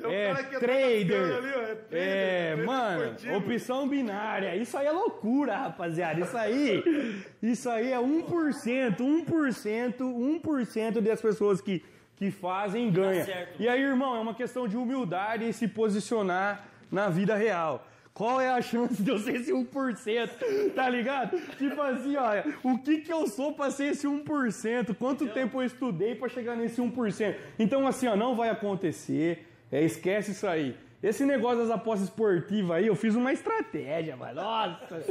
Tem 0.00 0.08
um 0.08 0.12
É, 0.12 0.32
cara 0.32 0.44
que 0.44 0.52
tá 0.54 0.58
trader. 0.60 1.36
ali, 1.36 1.52
ó, 1.54 1.60
é 1.60 1.74
trader, 1.74 1.86
É, 1.92 2.46
trader 2.54 2.66
mano, 2.66 3.02
esportivo. 3.04 3.36
opção 3.36 3.88
binária. 3.88 4.56
Isso 4.56 4.76
aí 4.78 4.86
é 4.86 4.90
loucura, 4.92 5.56
rapaziada. 5.56 6.20
Isso 6.20 6.36
aí, 6.36 7.22
isso 7.42 7.68
aí 7.68 7.92
é 7.92 7.98
1%, 7.98 8.96
1%, 9.00 9.98
1% 10.00 11.00
das 11.00 11.20
pessoas 11.20 11.60
que, 11.60 11.82
que 12.16 12.30
fazem 12.30 12.90
ganha. 12.90 13.24
certo. 13.24 13.60
E 13.62 13.68
aí, 13.68 13.80
irmão, 13.82 14.16
é 14.16 14.20
uma 14.20 14.34
questão 14.34 14.66
de 14.66 14.76
humildade 14.76 15.48
e 15.48 15.52
se 15.52 15.68
posicionar 15.68 16.64
na 16.90 17.08
vida 17.08 17.34
real. 17.36 17.86
Qual 18.12 18.40
é 18.40 18.50
a 18.50 18.60
chance 18.60 19.00
de 19.02 19.10
eu 19.10 19.18
ser 19.18 19.36
esse 19.36 19.52
1%? 19.52 20.74
Tá 20.74 20.88
ligado? 20.90 21.38
Tipo 21.56 21.80
assim, 21.80 22.16
olha, 22.16 22.44
o 22.62 22.76
que 22.78 22.98
que 22.98 23.12
eu 23.12 23.26
sou 23.28 23.52
pra 23.52 23.70
ser 23.70 23.92
esse 23.92 24.06
1%? 24.06 24.94
Quanto 24.96 25.28
tempo 25.28 25.60
eu 25.62 25.66
estudei 25.66 26.14
pra 26.16 26.28
chegar 26.28 26.56
nesse 26.56 26.82
1%? 26.82 27.34
Então, 27.58 27.86
assim, 27.86 28.08
ó, 28.08 28.16
não 28.16 28.34
vai 28.34 28.50
acontecer. 28.50 29.46
É, 29.70 29.82
esquece 29.82 30.32
isso 30.32 30.46
aí. 30.46 30.76
Esse 31.02 31.24
negócio 31.24 31.58
das 31.60 31.70
apostas 31.70 32.08
esportivas 32.08 32.76
aí, 32.76 32.86
eu 32.86 32.94
fiz 32.94 33.14
uma 33.14 33.32
estratégia, 33.32 34.16
mano. 34.16 34.34
Nossa! 34.34 35.02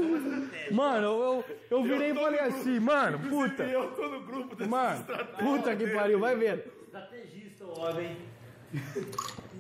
Mano, 0.72 1.08
eu, 1.08 1.46
eu 1.72 1.84
virei 1.84 2.12
e 2.12 2.14
falei 2.14 2.40
assim, 2.42 2.80
mano, 2.80 3.18
puta. 3.20 3.64
Eu 3.64 3.90
tô 3.92 4.08
no 4.08 4.22
grupo 4.22 4.56
dessa 4.56 4.70
Mano, 4.70 5.00
estratégia 5.00 5.38
puta 5.46 5.76
que 5.76 5.88
pariu, 5.88 6.20
vai 6.20 6.36
vendo. 6.36 6.62
Estrategista, 6.86 7.66
o 7.66 7.80
homem. 7.80 8.18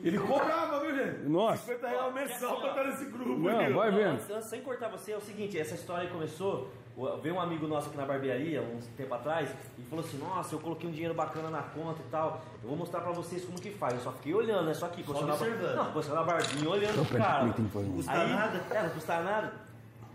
Ele 0.04 0.20
cobrava, 0.20 0.80
viu, 0.82 0.96
gente? 0.96 1.28
Nossa. 1.28 1.74
50 1.74 1.88
reais 1.88 2.14
mensal 2.14 2.60
pra 2.62 2.70
estar 2.70 2.84
nesse 2.86 3.06
grupo 3.06 3.40
Não, 3.40 3.60
aí, 3.60 3.74
ó. 3.74 3.76
vai 3.76 3.92
vendo. 3.92 4.12
Antes, 4.12 4.30
antes, 4.30 4.50
sem 4.50 4.62
cortar 4.62 4.88
você, 4.90 5.12
é 5.14 5.18
o 5.18 5.22
seguinte, 5.22 5.58
essa 5.60 5.74
história 5.74 6.04
aí 6.04 6.10
começou, 6.14 6.72
veio 7.22 7.36
um 7.36 7.40
amigo 7.40 7.66
nosso 7.68 7.88
aqui 7.88 7.98
na 7.98 8.06
barbearia, 8.06 8.62
uns 8.62 8.86
tempo 8.98 9.14
atrás, 9.14 9.50
e 9.78 9.82
falou 9.84 10.04
assim, 10.04 10.18
nossa, 10.18 10.54
eu 10.56 10.60
coloquei 10.60 10.90
um 10.90 10.92
dinheiro 10.92 11.14
bacana 11.14 11.50
na 11.50 11.62
conta 11.62 12.02
e 12.06 12.10
tal, 12.12 12.42
eu 12.62 12.70
vou 12.70 12.78
mostrar 12.78 13.00
pra 13.02 13.12
vocês 13.12 13.46
como 13.46 13.60
que 13.60 13.70
faz. 13.72 13.94
Eu 13.96 14.02
só 14.02 14.12
fiquei 14.12 14.34
olhando, 14.34 14.66
né? 14.66 14.74
Só 14.74 14.88
aqui, 14.88 15.04
coçando 15.04 15.32
a- 15.32 15.36
observando. 15.36 15.76
Não, 15.76 15.92
coçando 15.94 16.20
a 16.20 16.24
barbinha, 16.24 16.70
olhando 16.70 17.08
pro 17.08 17.18
cara. 17.18 17.46
Custa 17.96 18.12
Aí, 18.12 18.30
nada. 18.34 18.62
É, 18.72 18.84
não 18.84 18.90
custa 18.90 19.20
nada. 19.22 19.54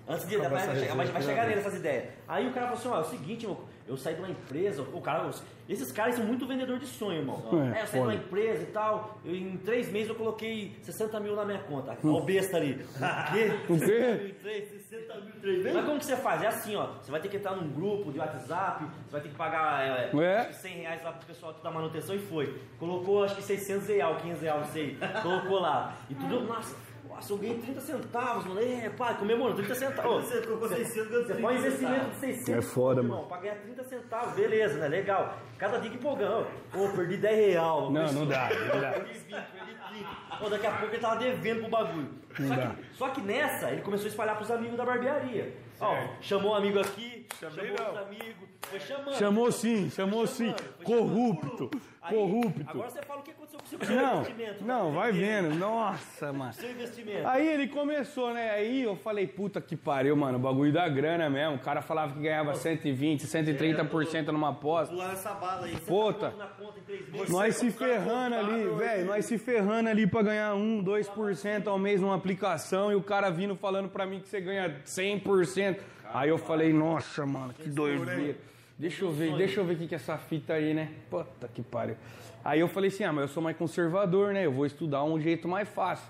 Antes 0.06 0.28
de. 0.28 0.36
Vai, 0.36 0.48
vai, 0.50 0.60
chegar- 0.76 0.94
vai- 0.96 1.06
vai 1.06 1.22
chegar 1.22 1.46
nele 1.46 1.60
essas 1.60 1.74
ideias. 1.76 2.04
Aí 2.28 2.46
o 2.48 2.52
cara 2.52 2.66
falou 2.66 2.78
assim: 2.78 2.88
ó, 2.88 2.96
é 2.98 3.00
o 3.00 3.04
seguinte, 3.10 3.46
meu, 3.46 3.58
eu 3.86 3.96
saí 3.96 4.14
de 4.14 4.20
uma 4.20 4.30
empresa, 4.30 4.82
o 4.82 5.00
cara, 5.00 5.28
esses 5.68 5.92
caras 5.92 6.14
são 6.16 6.24
muito 6.24 6.46
vendedor 6.46 6.78
de 6.78 6.86
sonho, 6.86 7.18
irmão. 7.20 7.42
É, 7.74 7.80
É, 7.80 7.82
eu 7.82 7.86
saí 7.86 8.00
de 8.00 8.06
uma 8.06 8.12
foda. 8.12 8.14
empresa 8.24 8.62
e 8.62 8.66
tal, 8.66 9.18
eu, 9.24 9.34
em 9.34 9.56
três 9.58 9.90
meses 9.92 10.08
eu 10.08 10.14
coloquei 10.14 10.74
60 10.82 11.20
mil 11.20 11.36
na 11.36 11.44
minha 11.44 11.58
conta. 11.60 11.96
Olha 12.02 12.12
o 12.14 12.20
besta 12.22 12.56
ali. 12.56 12.84
O 12.94 13.32
quê? 13.32 13.72
O 13.72 13.78
quê? 13.78 13.86
60 13.86 14.16
mil 14.16 14.28
em 14.28 14.34
três, 14.34 14.68
60 14.88 15.14
mil 15.20 15.28
em 15.28 15.40
três 15.40 15.58
meses. 15.58 15.74
Mas 15.74 15.84
como 15.84 15.98
que 15.98 16.04
você 16.06 16.16
faz? 16.16 16.42
É 16.42 16.46
assim, 16.46 16.76
ó. 16.76 16.86
Você 17.02 17.10
vai 17.10 17.20
ter 17.20 17.28
que 17.28 17.36
entrar 17.36 17.56
num 17.56 17.68
grupo 17.70 18.10
de 18.12 18.18
WhatsApp, 18.18 18.84
você 18.84 19.12
vai 19.12 19.20
ter 19.20 19.28
que 19.28 19.34
pagar 19.36 19.82
é, 19.86 20.10
É. 20.16 20.36
acho 20.38 20.48
que 20.48 20.54
100 20.56 20.72
reais 20.78 21.02
lá 21.04 21.12
pro 21.12 21.26
pessoal 21.26 21.52
da 21.52 21.70
manutenção 21.70 22.14
e 22.14 22.18
foi. 22.18 22.58
Colocou 22.78 23.24
acho 23.24 23.36
que 23.36 23.42
600 23.42 23.88
reais, 23.88 24.20
500 24.22 24.42
reais, 24.42 24.60
não 24.60 24.72
sei. 24.72 24.98
Colocou 25.22 25.60
lá. 25.60 25.94
E 26.10 26.14
tudo, 26.14 26.40
nossa. 26.40 26.74
Nossa, 27.08 27.32
eu 27.32 27.38
ganhei 27.38 27.58
30 27.58 27.80
centavos, 27.80 28.44
mano. 28.46 28.60
É, 28.60 28.88
pai, 28.90 29.16
comemorando 29.18 29.56
30 29.58 29.74
centavos. 29.74 30.24
Você 30.26 30.40
colocou 30.42 30.68
600, 30.68 31.08
ganhou 31.08 31.22
Você 31.22 31.32
30 31.34 31.40
põe 31.42 31.56
investimento 31.56 32.10
de 32.10 32.16
600 32.16 32.48
É 32.48 32.62
foda, 32.62 33.00
irmão, 33.00 33.16
mano. 33.18 33.28
Pra 33.28 33.38
ganhar 33.38 33.56
30 33.56 33.84
centavos, 33.84 34.34
beleza, 34.34 34.78
né? 34.78 34.88
Legal. 34.88 35.38
Cada 35.58 35.78
dia 35.78 35.90
que 35.90 35.96
empolgando. 35.96 36.46
Pô, 36.72 36.88
perdi 36.88 37.16
10 37.16 37.36
real. 37.46 37.90
Não, 37.90 38.12
não 38.12 38.26
dá, 38.26 38.48
não 38.72 38.80
dá. 38.80 38.92
Perdi 38.92 39.12
20, 39.12 39.26
perdi 39.30 39.74
30. 39.90 40.08
Pô, 40.38 40.48
daqui 40.48 40.66
a 40.66 40.70
pouco 40.72 40.94
ele 40.94 41.00
tava 41.02 41.16
devendo 41.16 41.60
pro 41.60 41.70
bagulho. 41.70 42.24
Não 42.38 42.48
Só 42.48 42.54
dá. 42.56 42.66
que, 42.68 42.96
só 42.96 43.08
que 43.10 43.20
nessa, 43.20 43.70
ele 43.70 43.82
começou 43.82 44.06
a 44.06 44.08
espalhar 44.08 44.36
pros 44.36 44.50
amigos 44.50 44.76
da 44.76 44.84
barbearia. 44.84 45.56
Ó, 45.80 45.96
chamou 46.20 46.52
um 46.52 46.54
amigo 46.54 46.80
aqui, 46.80 47.26
Chamei 47.38 47.66
chamou 47.68 47.76
não. 47.78 47.86
outro 47.86 48.02
amigo, 48.04 48.48
foi 48.62 48.80
chamando. 48.80 49.14
Chamou 49.14 49.52
sim, 49.52 49.90
chamou 49.90 50.26
sim. 50.26 50.46
chamando, 50.46 50.74
foi 50.76 50.84
Corrupto, 50.84 51.70
Aí, 52.02 52.14
corrupto. 52.16 52.64
Agora 52.66 52.90
você 52.90 53.02
fala 53.02 53.20
o 53.20 53.22
que 53.22 53.30
aconteceu 53.30 53.43
o 53.43 53.43
seu 53.82 53.96
Não, 53.96 54.24
não, 54.60 54.92
vai 54.92 55.12
vendo. 55.12 55.54
Nossa, 55.54 56.32
mano. 56.32 56.52
Seu 56.52 56.70
investimento. 56.70 57.26
Aí 57.26 57.46
ele 57.46 57.68
começou, 57.68 58.32
né? 58.32 58.50
Aí 58.50 58.82
eu 58.82 58.96
falei, 58.96 59.26
puta 59.26 59.60
que 59.60 59.76
pariu, 59.76 60.16
mano. 60.16 60.38
O 60.38 60.40
bagulho 60.40 60.72
da 60.72 60.88
grana 60.88 61.28
mesmo. 61.30 61.56
O 61.56 61.58
cara 61.58 61.82
falava 61.82 62.12
que 62.12 62.20
ganhava 62.20 62.54
120, 62.54 63.26
130% 63.26 64.26
numa 64.26 64.50
aposta. 64.50 64.94
Pular 64.94 65.12
essa 65.12 65.32
bala 65.34 65.66
aí. 65.66 65.76
Puta. 65.76 66.34
Em 66.76 66.80
três 66.82 67.08
meses. 67.08 67.30
Nós 67.30 67.56
se 67.56 67.68
é 67.68 67.70
ferrando 67.70 68.34
ali, 68.36 68.68
velho. 68.76 69.06
Nós 69.06 69.24
se 69.24 69.38
ferrando 69.38 69.88
ali 69.88 70.06
pra 70.06 70.22
ganhar 70.22 70.54
1, 70.54 70.84
2% 70.84 71.66
ao 71.66 71.78
mês 71.78 72.00
numa 72.00 72.14
aplicação 72.14 72.92
e 72.92 72.94
o 72.94 73.02
cara 73.02 73.30
vindo 73.30 73.56
falando 73.56 73.88
pra 73.88 74.06
mim 74.06 74.20
que 74.20 74.28
você 74.28 74.40
ganha 74.40 74.80
100%. 74.84 75.78
Aí 76.12 76.28
eu 76.28 76.38
falei, 76.38 76.72
nossa, 76.72 77.26
mano, 77.26 77.52
que 77.52 77.68
doideira. 77.68 78.36
Deixa 78.78 79.04
eu 79.04 79.12
ver, 79.12 79.36
deixa 79.36 79.60
eu 79.60 79.64
ver 79.64 79.74
o 79.74 79.76
que 79.76 79.86
que 79.86 79.94
é 79.94 79.96
essa 79.96 80.18
fita 80.18 80.54
aí, 80.54 80.74
né? 80.74 80.90
Puta 81.08 81.48
que 81.48 81.62
pariu. 81.62 81.96
Aí 82.44 82.60
eu 82.60 82.68
falei 82.68 82.88
assim, 82.88 83.04
ah, 83.04 83.12
mas 83.12 83.22
eu 83.22 83.28
sou 83.28 83.42
mais 83.42 83.56
conservador, 83.56 84.34
né? 84.34 84.44
Eu 84.44 84.52
vou 84.52 84.66
estudar 84.66 85.02
um 85.02 85.18
jeito 85.18 85.48
mais 85.48 85.68
fácil. 85.68 86.06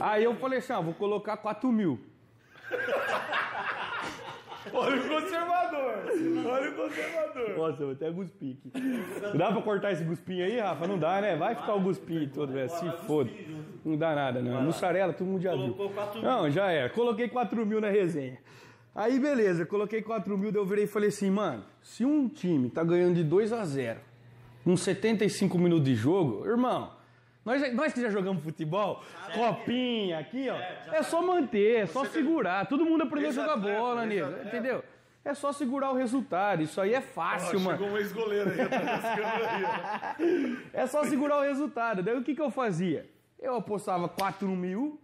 Aí 0.00 0.22
eu 0.22 0.34
falei 0.36 0.60
assim, 0.60 0.72
ah, 0.72 0.80
vou 0.80 0.94
colocar 0.94 1.36
4 1.36 1.70
mil. 1.72 1.98
Olha 4.72 4.96
o 4.96 5.08
conservador. 5.08 5.94
Olha 6.46 6.70
o 6.70 6.74
conservador. 6.74 7.58
Nossa, 7.58 7.82
eu 7.82 7.86
vou 7.86 7.92
até 7.92 8.12
cuspir 8.12 8.56
aqui. 8.58 9.36
Dá 9.36 9.50
pra 9.50 9.62
cortar 9.62 9.90
esse 9.90 10.04
guspinho 10.04 10.44
aí, 10.44 10.60
Rafa? 10.60 10.86
Não 10.86 10.98
dá, 10.98 11.20
né? 11.20 11.34
Vai 11.34 11.56
ficar 11.56 11.74
o 11.74 11.80
guspinho 11.80 12.28
todo, 12.28 12.52
velho. 12.52 12.68
Se 12.68 12.88
foda. 13.06 13.30
Não 13.84 13.96
dá 13.96 14.14
nada, 14.14 14.40
não. 14.40 14.62
Mussarela, 14.62 15.12
todo 15.12 15.26
mundo 15.26 15.42
já 15.42 15.56
viu. 15.56 15.74
Colocou 15.74 15.90
4 15.90 16.20
mil. 16.20 16.30
Não, 16.30 16.50
já 16.50 16.70
era. 16.70 16.88
Coloquei 16.90 17.28
4 17.28 17.66
mil 17.66 17.80
na 17.80 17.88
resenha. 17.88 18.38
Aí, 18.94 19.18
beleza. 19.18 19.66
Coloquei 19.66 20.02
4 20.02 20.38
mil, 20.38 20.52
daí 20.52 20.60
eu 20.60 20.66
virei 20.66 20.84
e 20.84 20.86
falei 20.88 21.08
assim, 21.08 21.30
mano, 21.30 21.64
se 21.82 22.04
um 22.04 22.28
time 22.28 22.70
tá 22.70 22.84
ganhando 22.84 23.14
de 23.14 23.24
2 23.24 23.52
a 23.52 23.64
0 23.64 24.09
uns 24.66 24.80
75 24.82 25.58
minutos 25.58 25.84
de 25.84 25.94
jogo, 25.94 26.46
irmão, 26.46 26.92
nós, 27.44 27.72
nós 27.74 27.92
que 27.92 28.00
já 28.02 28.10
jogamos 28.10 28.42
futebol, 28.42 29.02
copinha 29.34 30.18
aqui, 30.18 30.48
ó, 30.50 30.56
é 30.94 31.02
só 31.02 31.22
manter, 31.22 31.80
é 31.80 31.86
só 31.86 32.04
segurar. 32.04 32.66
Todo 32.66 32.84
mundo 32.84 33.04
aprendeu 33.04 33.30
a 33.30 33.32
jogar 33.32 33.56
bola, 33.56 34.04
nego, 34.04 34.26
ex-atleta. 34.26 34.48
entendeu? 34.48 34.84
É 35.24 35.34
só 35.34 35.52
segurar 35.52 35.90
o 35.90 35.94
resultado. 35.94 36.62
Isso 36.62 36.80
aí 36.80 36.94
é 36.94 37.00
fácil, 37.00 37.60
mano. 37.60 37.78
chegou 37.78 37.94
um 37.94 37.98
ex-goleiro 37.98 38.50
aí. 38.50 38.56
É 40.72 40.86
só 40.86 41.04
segurar 41.04 41.38
o 41.38 41.42
resultado. 41.42 42.02
Daí 42.02 42.16
o 42.16 42.22
que, 42.22 42.34
que 42.34 42.40
eu 42.40 42.50
fazia? 42.50 43.08
Eu 43.38 43.56
apostava 43.56 44.08
4 44.08 44.48
mil 44.48 44.98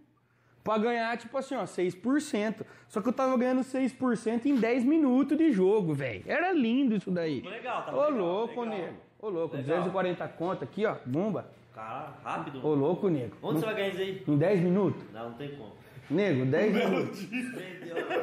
pra 0.63 0.77
ganhar, 0.77 1.15
tipo 1.17 1.37
assim, 1.37 1.55
ó, 1.55 1.63
6%. 1.63 2.65
Só 2.87 3.01
que 3.01 3.09
eu 3.09 3.13
tava 3.13 3.37
ganhando 3.37 3.61
6% 3.61 4.45
em 4.45 4.55
10 4.55 4.83
minutos 4.85 5.37
de 5.37 5.51
jogo, 5.51 5.93
velho. 5.93 6.23
Era 6.27 6.51
lindo 6.51 6.95
isso 6.95 7.11
daí. 7.11 7.41
Legal, 7.41 7.83
tá 7.85 7.95
Ô, 7.95 8.05
legal, 8.09 8.17
louco, 8.17 8.61
legal. 8.61 8.77
nego. 8.77 9.06
Ô, 9.19 9.29
louco, 9.29 9.55
Legal. 9.55 9.77
240 9.77 10.27
conto 10.29 10.63
aqui, 10.63 10.85
ó, 10.85 10.95
bomba. 11.05 11.49
Cara, 11.73 12.13
rápido. 12.23 12.65
Ô, 12.65 12.73
louco, 12.73 13.09
nego. 13.09 13.35
Onde 13.41 13.59
você 13.59 13.65
vai 13.65 13.75
ganhar 13.75 13.89
isso 13.89 13.99
aí? 14.01 14.23
Em 14.27 14.37
10 14.37 14.61
minutos? 14.61 15.03
Não, 15.13 15.29
não 15.29 15.37
tem 15.37 15.49
como. 15.55 15.73
Nego, 16.09 16.45
10 16.45 16.73
minutos. 16.73 17.27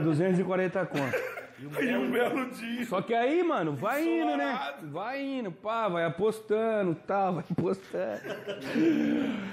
240 0.01 0.87
conto. 0.87 1.45
E 1.61 1.97
um 1.97 2.11
belo 2.11 2.51
dia. 2.51 2.85
Só 2.87 3.01
que 3.01 3.15
aí, 3.15 3.43
mano, 3.43 3.75
vai 3.75 4.05
indo, 4.05 4.37
né? 4.37 4.75
Vai 4.85 5.23
indo, 5.23 5.53
pá, 5.53 5.89
vai 5.89 6.05
apostando, 6.05 6.95
tal, 7.07 7.35
vai 7.35 7.45
apostando. 7.49 8.21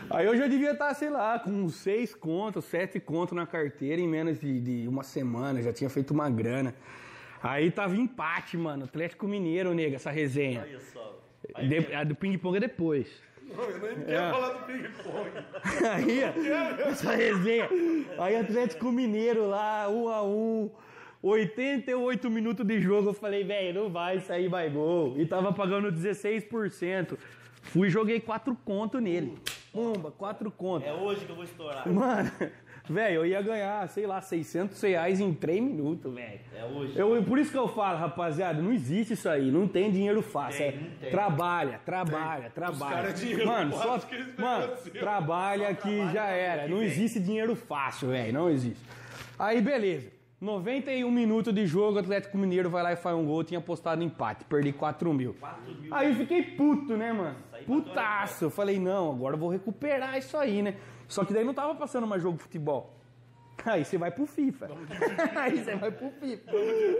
Aí 0.09 0.25
eu 0.25 0.35
já 0.35 0.47
devia 0.47 0.71
estar, 0.71 0.93
sei 0.95 1.09
lá, 1.09 1.37
com 1.37 1.69
seis 1.69 2.15
contos, 2.15 2.65
sete 2.65 2.99
contos 2.99 3.35
na 3.35 3.45
carteira 3.45 4.01
em 4.01 4.07
menos 4.07 4.39
de, 4.39 4.59
de 4.59 4.87
uma 4.87 5.03
semana, 5.03 5.61
já 5.61 5.71
tinha 5.71 5.89
feito 5.89 6.11
uma 6.11 6.29
grana. 6.29 6.73
Aí 7.41 7.69
tava 7.71 7.95
empate, 7.95 8.57
mano, 8.57 8.85
Atlético 8.85 9.27
Mineiro, 9.27 9.73
nega, 9.73 9.95
essa 9.95 10.11
resenha. 10.11 10.61
Olha 10.61 10.79
só. 10.79 11.20
De- 11.67 11.93
a 11.93 12.03
do 12.03 12.15
ping-pong 12.15 12.57
é 12.57 12.59
depois. 12.61 13.07
Não, 13.55 13.63
eu 13.65 13.79
nem 13.79 14.05
quero 14.05 14.11
É. 14.11 14.31
falar 14.31 14.49
do 14.53 14.65
ping-pong. 14.65 15.29
Aí, 15.91 16.21
ó, 16.23 16.89
essa 16.89 17.11
resenha. 17.13 17.69
Aí 18.17 18.35
Atlético 18.37 18.91
Mineiro 18.91 19.47
lá, 19.47 19.89
um 19.89 20.07
a 20.09 20.23
um. 20.23 20.69
88 21.23 22.29
minutos 22.31 22.65
de 22.65 22.81
jogo, 22.81 23.09
eu 23.09 23.13
falei, 23.13 23.43
velho, 23.43 23.83
não 23.83 23.89
vai 23.91 24.19
sair 24.21 24.49
mais 24.49 24.71
gol. 24.73 25.13
E 25.19 25.25
tava 25.25 25.53
pagando 25.53 25.91
16%. 25.91 27.17
Fui 27.61 27.87
e 27.87 27.91
joguei 27.91 28.19
4 28.19 28.57
conto 28.65 28.99
nele. 28.99 29.37
Pumba, 29.71 30.09
4 30.11 30.49
conto. 30.49 30.85
É 30.85 30.91
hoje 30.93 31.23
que 31.25 31.31
eu 31.31 31.35
vou 31.35 31.43
estourar. 31.45 31.87
Mano, 31.87 32.31
velho, 32.91 33.15
eu 33.15 33.25
ia 33.25 33.41
ganhar, 33.41 33.87
sei 33.89 34.05
lá, 34.05 34.21
600 34.21 34.79
reais 34.81 35.19
em 35.19 35.33
3 35.33 35.61
minutos, 35.61 36.13
velho. 36.13 36.39
É 36.55 36.65
hoje. 36.65 36.97
Eu, 36.97 37.23
por 37.23 37.39
isso 37.39 37.51
que 37.51 37.57
eu 37.57 37.67
falo, 37.67 37.97
rapaziada, 37.97 38.61
não 38.61 38.71
existe 38.71 39.13
isso 39.13 39.27
aí, 39.27 39.49
não 39.49 39.67
tem 39.67 39.91
dinheiro 39.91 40.21
fácil. 40.21 40.65
é, 40.65 41.09
trabalha, 41.09 41.79
trabalha, 41.85 42.49
trabalha. 42.49 42.95
caras 42.95 43.11
é 43.11 43.25
dinheiro 43.25 43.47
mano, 43.47 43.73
só, 43.73 43.99
que 43.99 44.15
eles 44.15 44.35
mano, 44.37 44.75
seu. 44.77 44.93
trabalha 44.93 45.73
que 45.73 46.11
já 46.11 46.25
era. 46.25 46.67
Não 46.67 46.81
existe 46.81 47.19
dinheiro 47.19 47.55
fácil, 47.55 48.09
velho, 48.09 48.33
não 48.33 48.49
existe. 48.49 48.83
Aí, 49.39 49.61
beleza. 49.61 50.21
91 50.41 51.11
minutos 51.11 51.53
de 51.53 51.67
jogo, 51.67 51.97
o 51.97 51.99
Atlético 51.99 52.35
Mineiro 52.35 52.67
vai 52.67 52.81
lá 52.81 52.91
e 52.91 52.95
faz 52.95 53.15
um 53.15 53.23
gol, 53.23 53.43
tinha 53.43 53.59
apostado 53.59 54.03
empate, 54.03 54.43
perdi 54.45 54.73
4 54.73 55.13
mil. 55.13 55.35
4 55.39 55.61
mil. 55.79 55.93
Aí 55.93 56.09
eu 56.09 56.15
fiquei 56.15 56.41
puto, 56.41 56.97
né, 56.97 57.13
mano? 57.13 57.35
Putaço. 57.67 58.45
Eu 58.45 58.49
falei, 58.49 58.79
não, 58.79 59.11
agora 59.11 59.35
eu 59.35 59.39
vou 59.39 59.49
recuperar 59.49 60.17
isso 60.17 60.35
aí, 60.35 60.63
né? 60.63 60.75
Só 61.12 61.26
que 61.26 61.34
daí 61.34 61.43
não 61.43 61.53
tava 61.53 61.76
passando 61.76 62.07
mais 62.07 62.22
jogo 62.24 62.38
de 62.38 62.43
futebol. 62.43 62.95
Aí 63.66 63.84
você 63.84 63.97
vai 63.97 64.09
pro 64.09 64.26
FIFA. 64.26 64.70
Aí 65.36 65.57
você 65.57 65.76
vai 65.76 65.91
pro 65.91 66.09
FIFA. 66.09 66.51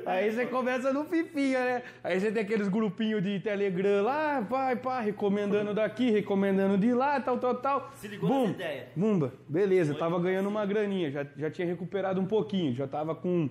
Aí 0.06 0.32
você 0.32 0.46
começa 0.46 0.92
no 0.94 1.06
Fifinha, 1.06 1.60
né? 1.60 1.84
Aí 2.04 2.20
você 2.20 2.30
tem 2.30 2.44
aqueles 2.44 2.68
grupinhos 2.68 3.24
de 3.24 3.40
Telegram 3.40 4.04
lá, 4.04 4.46
pai, 4.48 4.76
pá, 4.76 5.00
recomendando 5.00 5.74
daqui, 5.74 6.12
recomendando 6.12 6.78
de 6.78 6.94
lá, 6.94 7.20
tal, 7.22 7.40
tal, 7.40 7.56
tal. 7.56 7.92
Se 7.96 8.08
ligou 8.10 8.30
Bum, 8.30 8.50
ideia. 8.50 8.90
Bumba, 8.96 9.34
beleza, 9.48 9.96
tava 9.96 10.20
ganhando 10.20 10.50
uma 10.50 10.66
graninha, 10.66 11.10
já, 11.10 11.26
já 11.36 11.50
tinha 11.50 11.66
recuperado 11.66 12.20
um 12.20 12.28
pouquinho, 12.28 12.76
já 12.76 12.86
tava 12.88 13.16
com 13.16 13.50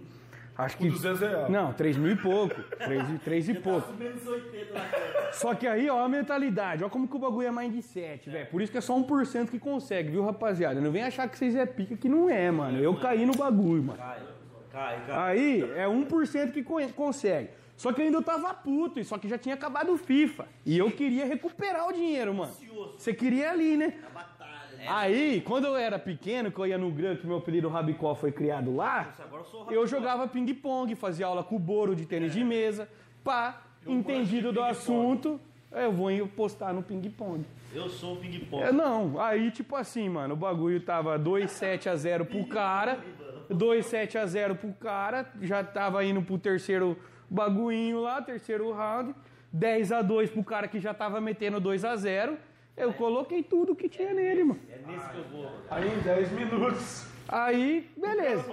Acho 0.57 0.77
que. 0.77 0.89
200 0.89 1.21
reais. 1.21 1.51
Não, 1.51 1.73
3 1.73 1.97
mil 1.97 2.13
e 2.13 2.17
pouco. 2.17 2.63
3, 2.63 3.23
3 3.23 3.49
e 3.49 3.55
pouco. 3.55 3.89
Só 5.33 5.55
que 5.55 5.67
aí, 5.67 5.89
ó, 5.89 6.05
a 6.05 6.09
mentalidade. 6.09 6.85
Ó, 6.85 6.89
como 6.89 7.09
que 7.09 7.17
o 7.17 7.19
bagulho 7.19 7.49
é 7.49 7.51
mindset, 7.53 8.29
velho. 8.29 8.47
Por 8.47 8.61
isso 8.61 8.71
que 8.71 8.79
é 8.79 8.81
só 8.81 8.95
1% 8.95 9.51
que 9.51 9.59
consegue, 9.59 10.11
viu, 10.11 10.25
rapaziada? 10.25 10.81
Não 10.81 10.91
vem 10.91 11.03
achar 11.03 11.29
que 11.29 11.39
vocês 11.39 11.55
é 11.55 11.65
pica 11.67 11.97
que 11.97 12.09
não 12.09 12.29
é, 12.29 12.51
mano. 12.51 12.79
Eu 12.79 12.95
caí 12.99 13.25
no 13.25 13.35
bagulho, 13.35 13.83
mano. 13.83 13.99
Cai, 13.99 14.21
cai, 14.71 15.07
cai. 15.07 15.37
Aí, 15.37 15.63
é 15.77 15.87
1% 15.87 16.53
que 16.53 16.63
consegue. 16.93 17.51
Só 17.81 17.95
que 17.95 18.03
eu 18.03 18.05
ainda 18.05 18.21
tava 18.21 18.53
puto, 18.53 19.03
só 19.03 19.17
que 19.17 19.27
já 19.27 19.39
tinha 19.39 19.55
acabado 19.55 19.91
o 19.91 19.97
FIFA. 19.97 20.47
E 20.67 20.77
eu 20.77 20.91
queria 20.91 21.25
recuperar 21.25 21.89
o 21.89 21.93
dinheiro, 21.93 22.35
mano. 22.35 22.53
Você 22.99 23.15
queria 23.15 23.51
ali, 23.51 23.75
né? 23.75 23.95
É. 24.81 24.89
Aí, 24.89 25.43
quando 25.43 25.67
eu 25.67 25.77
era 25.77 25.99
pequeno, 25.99 26.51
que 26.51 26.59
eu 26.59 26.67
ia 26.67 26.79
no 26.79 26.91
Gran, 26.91 27.15
que 27.15 27.27
meu 27.27 27.37
apelido 27.37 27.69
Rabicó 27.69 28.15
foi 28.15 28.33
criado 28.33 28.75
lá, 28.75 29.13
eu 29.71 29.87
jogava 29.87 30.27
ping-pong, 30.27 30.95
fazia 30.95 31.27
aula 31.27 31.45
com 31.45 31.57
o 31.57 31.59
Boro 31.59 31.95
de 31.95 32.07
tênis 32.07 32.33
é. 32.33 32.39
de 32.39 32.45
mesa, 32.45 32.89
pá, 33.23 33.61
eu 33.85 33.93
entendido 33.93 34.53
do 34.53 34.63
assunto, 34.63 35.39
eu 35.71 35.93
vou 35.93 36.11
postar 36.29 36.73
no 36.73 36.83
ping-pong. 36.83 37.45
Eu 37.75 37.91
sou 37.91 38.15
o 38.15 38.17
ping-pong. 38.17 38.63
É, 38.63 38.73
não, 38.73 39.21
aí 39.21 39.51
tipo 39.51 39.77
assim, 39.77 40.09
mano, 40.09 40.33
o 40.33 40.37
bagulho 40.37 40.81
tava 40.81 41.19
2-7 41.19 41.87
a 41.87 41.95
0 41.95 42.25
pro 42.25 42.47
cara, 42.47 42.99
2-7 43.51 44.17
a 44.17 44.25
0 44.25 44.55
pro 44.55 44.73
cara, 44.73 45.31
já 45.43 45.63
tava 45.63 46.03
indo 46.07 46.23
pro 46.23 46.39
terceiro 46.39 46.97
baguinho 47.29 48.01
lá, 48.01 48.23
terceiro 48.23 48.73
round, 48.73 49.15
10 49.53 49.93
a 49.93 50.01
2 50.01 50.31
pro 50.31 50.43
cara 50.43 50.67
que 50.67 50.81
já 50.81 50.95
tava 50.95 51.21
metendo 51.21 51.61
2 51.61 51.85
a 51.85 51.95
0 51.97 52.39
eu 52.77 52.93
coloquei 52.95 53.43
tudo 53.43 53.75
que 53.75 53.89
tinha 53.89 54.13
nele, 54.13 54.45
mano. 54.45 54.61
É 54.69 54.79
nesse 54.87 55.09
que 55.11 55.19
eu 55.19 55.25
vou. 55.25 55.51
Aí 55.71 55.89
em 55.89 55.99
10 56.01 56.33
minutos. 56.33 57.07
Aí, 57.29 57.89
beleza. 57.97 58.45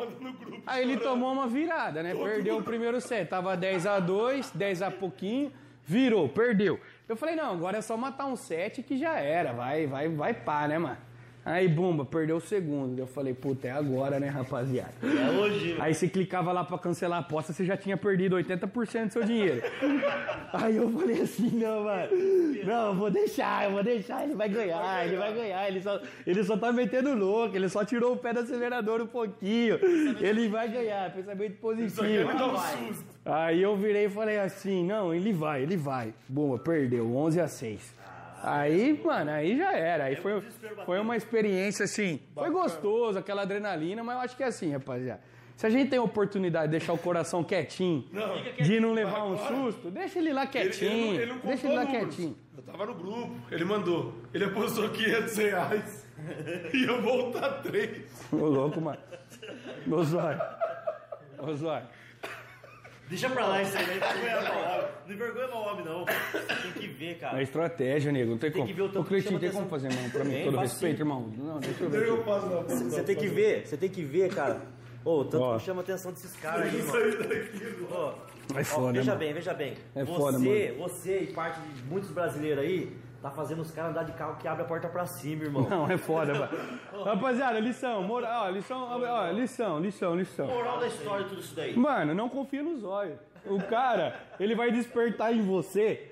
Aí 0.65 0.83
ele 0.83 0.97
tomou 0.97 1.33
uma 1.33 1.47
virada, 1.47 2.03
né? 2.03 2.13
Perdeu 2.13 2.57
o 2.57 2.63
primeiro 2.63 3.01
set. 3.01 3.27
Tava 3.27 3.57
10 3.57 3.87
a 3.87 3.99
2 3.99 4.51
10 4.51 4.81
a 4.83 4.91
pouquinho, 4.91 5.51
virou, 5.83 6.29
perdeu. 6.29 6.79
Eu 7.09 7.15
falei, 7.15 7.35
não, 7.35 7.53
agora 7.53 7.77
é 7.77 7.81
só 7.81 7.97
matar 7.97 8.27
um 8.27 8.35
set 8.35 8.83
que 8.83 8.97
já 8.97 9.17
era. 9.19 9.53
Vai, 9.53 9.87
vai, 9.87 10.09
vai 10.09 10.33
pá, 10.33 10.67
né, 10.67 10.77
mano? 10.77 10.97
Aí, 11.47 11.65
bumba, 11.65 12.03
perdeu 12.03 12.35
o 12.35 12.41
segundo. 12.41 12.99
Eu 12.99 13.07
falei, 13.07 13.33
puta, 13.33 13.69
é 13.69 13.71
agora, 13.71 14.19
né, 14.19 14.27
rapaziada? 14.27 14.91
É 15.01 15.31
hoje. 15.31 15.77
Aí 15.79 15.93
você 15.93 16.05
clicava 16.05 16.51
lá 16.51 16.61
pra 16.61 16.77
cancelar 16.77 17.19
a 17.19 17.21
aposta, 17.21 17.53
você 17.53 17.63
já 17.63 17.77
tinha 17.77 17.95
perdido 17.95 18.35
80% 18.35 19.07
do 19.07 19.13
seu 19.13 19.23
dinheiro. 19.23 19.61
Aí 20.51 20.75
eu 20.75 20.91
falei 20.91 21.21
assim, 21.21 21.49
não, 21.51 21.85
mano. 21.85 22.09
Não, 22.65 22.87
eu 22.87 22.95
vou 22.95 23.09
deixar, 23.09 23.63
eu 23.63 23.71
vou 23.71 23.81
deixar, 23.81 24.25
ele 24.25 24.35
vai 24.35 24.49
ganhar, 24.49 25.07
ele 25.07 25.15
vai 25.15 25.33
ganhar. 25.33 25.69
Ele 25.69 25.81
só, 25.81 26.01
ele 26.25 26.43
só 26.43 26.57
tá 26.57 26.73
metendo 26.73 27.15
louco, 27.15 27.55
ele 27.55 27.69
só 27.69 27.85
tirou 27.85 28.11
o 28.11 28.17
pé 28.17 28.33
do 28.33 28.41
acelerador 28.41 29.01
um 29.01 29.07
pouquinho. 29.07 29.79
Ele 30.19 30.49
vai 30.49 30.67
ganhar, 30.67 31.13
pensamento 31.13 31.61
positivo. 31.61 32.29
Aí 33.23 33.61
eu 33.61 33.77
virei 33.77 34.07
e 34.07 34.09
falei 34.09 34.37
assim, 34.37 34.85
não, 34.85 35.13
ele 35.13 35.31
vai, 35.31 35.63
ele 35.63 35.77
vai. 35.77 36.13
Bumba, 36.27 36.59
perdeu, 36.59 37.15
11 37.15 37.39
a 37.39 37.47
6. 37.47 37.96
Aí, 38.43 39.01
mano, 39.03 39.31
aí 39.31 39.57
já 39.57 39.73
era. 39.73 40.05
Aí 40.05 40.15
foi, 40.15 40.41
foi 40.85 40.99
uma 40.99 41.15
experiência 41.15 41.85
assim. 41.85 42.19
Foi 42.33 42.49
gostoso, 42.49 43.17
aquela 43.17 43.41
adrenalina, 43.41 44.03
mas 44.03 44.15
eu 44.15 44.21
acho 44.21 44.37
que 44.37 44.43
é 44.43 44.47
assim, 44.47 44.71
rapaziada. 44.71 45.21
Se 45.55 45.65
a 45.65 45.69
gente 45.71 45.89
tem 45.89 45.97
a 45.97 46.03
oportunidade 46.03 46.67
de 46.67 46.77
deixar 46.77 46.93
o 46.93 46.99
coração 46.99 47.43
quietinho, 47.43 48.05
não, 48.11 48.35
de 48.63 48.79
não 48.79 48.93
levar 48.93 49.25
um 49.25 49.37
susto, 49.37 49.89
deixa 49.89 50.19
ele 50.19 50.31
lá 50.31 50.45
quietinho. 50.45 50.91
Ele, 50.91 51.07
ele, 51.07 51.21
ele 51.23 51.33
não 51.33 51.39
deixa 51.39 51.67
ele 51.67 51.75
lá 51.75 51.83
números. 51.83 52.15
quietinho. 52.15 52.37
Eu 52.55 52.63
tava 52.63 52.85
no 52.85 52.93
grupo, 52.93 53.35
ele 53.51 53.65
mandou. 53.65 54.13
Ele 54.31 54.45
apostou 54.45 54.87
500 54.89 55.37
reais 55.37 56.07
e 56.73 56.83
eu 56.83 57.01
voltar 57.01 57.63
três. 57.63 58.03
Ô 58.31 58.35
louco, 58.35 58.79
mano. 58.79 58.99
Ô 61.39 61.53
zóio. 61.53 61.87
Deixa 63.09 63.29
pra 63.29 63.47
lá 63.47 63.61
isso 63.61 63.77
aí, 63.77 63.85
né? 63.87 63.99
não 65.07 65.15
envergonha 65.15 65.47
mal 65.47 65.71
homem, 65.71 65.85
não. 65.85 66.03
Tem 66.03 66.71
que 66.73 66.87
ver, 66.87 67.17
cara. 67.17 67.39
É 67.39 67.43
estratégia, 67.43 68.11
nego. 68.11 68.31
Não 68.31 68.37
tem, 68.37 68.51
tem 68.51 68.61
como. 68.61 68.67
Que 68.67 68.73
ver 68.73 68.81
o 68.81 68.87
tanto 68.87 68.99
Ô, 68.99 69.05
Cleitinho, 69.05 69.39
tem 69.39 69.51
como 69.51 69.69
fazer, 69.69 69.93
mano? 69.93 70.09
Pra 70.09 70.23
mim, 70.25 70.43
todo 70.43 70.57
respeito, 70.57 71.01
irmão. 71.01 71.31
Não, 71.37 71.59
deixa 71.59 71.83
eu 71.83 71.89
ver. 71.89 72.09
Você 72.67 73.03
tem 73.03 73.15
que 73.15 73.27
ver, 73.27 73.65
você 73.65 73.77
tem 73.77 73.89
que 73.89 74.03
ver, 74.03 74.33
cara. 74.33 74.61
Ô, 75.05 75.19
oh, 75.19 75.25
tanto 75.25 75.43
oh. 75.43 75.57
que 75.57 75.63
chama 75.63 75.81
a 75.81 75.83
atenção 75.83 76.11
desses 76.11 76.35
caras 76.35 76.67
aí, 76.67 76.81
mano. 76.83 78.15
Oh, 78.53 78.59
é 78.59 78.63
foda, 78.63 78.93
Veja 78.93 79.11
mano. 79.11 79.19
bem, 79.19 79.33
veja 79.33 79.53
bem. 79.53 79.73
É 79.95 80.03
você, 80.03 80.13
foda, 80.13 80.39
mano. 80.39 80.77
Você 80.79 81.19
e 81.19 81.27
parte 81.27 81.61
de 81.61 81.83
muitos 81.83 82.11
brasileiros 82.11 82.63
aí 82.63 82.93
Tá 83.21 83.31
fazendo 83.31 83.61
os 83.61 83.71
caras 83.71 83.91
andar 83.91 84.03
de 84.03 84.11
carro 84.13 84.37
que 84.37 84.47
abre 84.47 84.63
a 84.63 84.65
porta 84.65 84.87
pra 84.87 85.05
cima, 85.05 85.43
irmão. 85.43 85.67
Não, 85.67 85.89
é 85.89 85.97
foda, 85.97 86.33
mano. 86.37 87.03
Rapaziada, 87.03 87.59
lição, 87.59 88.03
moral, 88.03 88.45
ó, 88.45 88.49
lição, 88.49 88.87
ó, 88.89 89.31
lição, 89.31 89.79
lição, 89.79 90.15
lição. 90.15 90.47
Moral 90.47 90.79
da 90.79 90.87
história 90.87 91.25
tudo 91.25 91.41
isso 91.41 91.55
daí. 91.55 91.75
Mano, 91.75 92.13
não 92.13 92.29
confia 92.29 92.61
nos 92.61 92.83
olhos. 92.83 93.17
O 93.45 93.61
cara, 93.63 94.15
ele 94.39 94.55
vai 94.55 94.71
despertar 94.71 95.33
em 95.33 95.41
você 95.41 96.11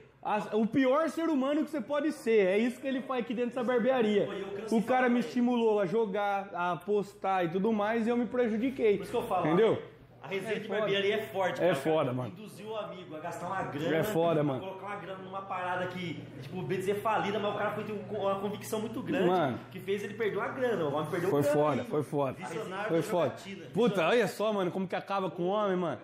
o 0.53 0.65
pior 0.65 1.07
ser 1.09 1.29
humano 1.29 1.63
que 1.63 1.69
você 1.69 1.81
pode 1.81 2.11
ser. 2.11 2.47
É 2.47 2.57
isso 2.57 2.81
que 2.81 2.87
ele 2.87 3.01
faz 3.01 3.23
aqui 3.23 3.33
dentro 3.33 3.51
dessa 3.51 3.63
barbearia. 3.63 4.27
O 4.71 4.81
cara 4.81 5.07
me 5.07 5.19
estimulou 5.19 5.79
a 5.79 5.85
jogar, 5.85 6.49
a 6.53 6.71
apostar 6.71 7.45
e 7.45 7.49
tudo 7.49 7.71
mais, 7.71 8.07
e 8.07 8.09
eu 8.09 8.17
me 8.17 8.25
prejudiquei. 8.25 8.97
Por 8.97 9.03
isso 9.03 9.11
que 9.11 9.17
eu 9.17 9.27
falo. 9.27 9.45
Entendeu? 9.47 9.81
A 10.25 10.27
resenha 10.27 10.55
é 10.55 10.59
de 10.59 10.67
barbearia 10.67 11.15
é 11.15 11.21
forte. 11.21 11.61
É 11.61 11.67
cara. 11.67 11.75
foda, 11.75 12.11
mano. 12.11 12.29
Induziu 12.29 12.69
o 12.69 12.75
amigo 12.75 13.15
a 13.15 13.19
gastar 13.19 13.45
uma 13.45 13.61
grana. 13.61 13.95
É 13.95 14.03
foda, 14.03 14.43
mano. 14.43 14.59
Colocar 14.59 14.85
uma 14.87 14.95
grana 14.95 15.23
numa 15.23 15.41
parada 15.43 15.85
que, 15.87 16.23
tipo, 16.41 16.61
bem 16.63 16.79
dizer 16.79 16.95
falida, 16.95 17.37
mas 17.37 17.53
o 17.53 17.57
cara 17.57 17.71
foi 17.71 17.83
ter 17.83 17.91
uma 17.91 18.39
convicção 18.39 18.79
muito 18.79 19.03
grande 19.03 19.27
mano. 19.27 19.59
que 19.71 19.79
fez 19.79 20.03
ele 20.03 20.15
perder 20.15 20.37
uma 20.37 20.47
grana. 20.47 20.83
O 20.85 20.93
homem 20.93 21.11
perdeu 21.11 21.29
foi 21.29 21.41
grana. 21.43 21.55
Foda, 21.55 21.83
foi 21.85 22.03
foda, 22.03 22.33
foi 22.33 22.51
foda. 22.51 22.87
Foi 22.87 23.01
foda. 23.03 23.35
Puta, 23.71 24.07
olha 24.07 24.27
só, 24.27 24.51
mano, 24.51 24.71
como 24.71 24.87
que 24.87 24.95
acaba 24.95 25.29
com 25.29 25.43
o 25.43 25.47
homem, 25.47 25.77
mano. 25.77 26.01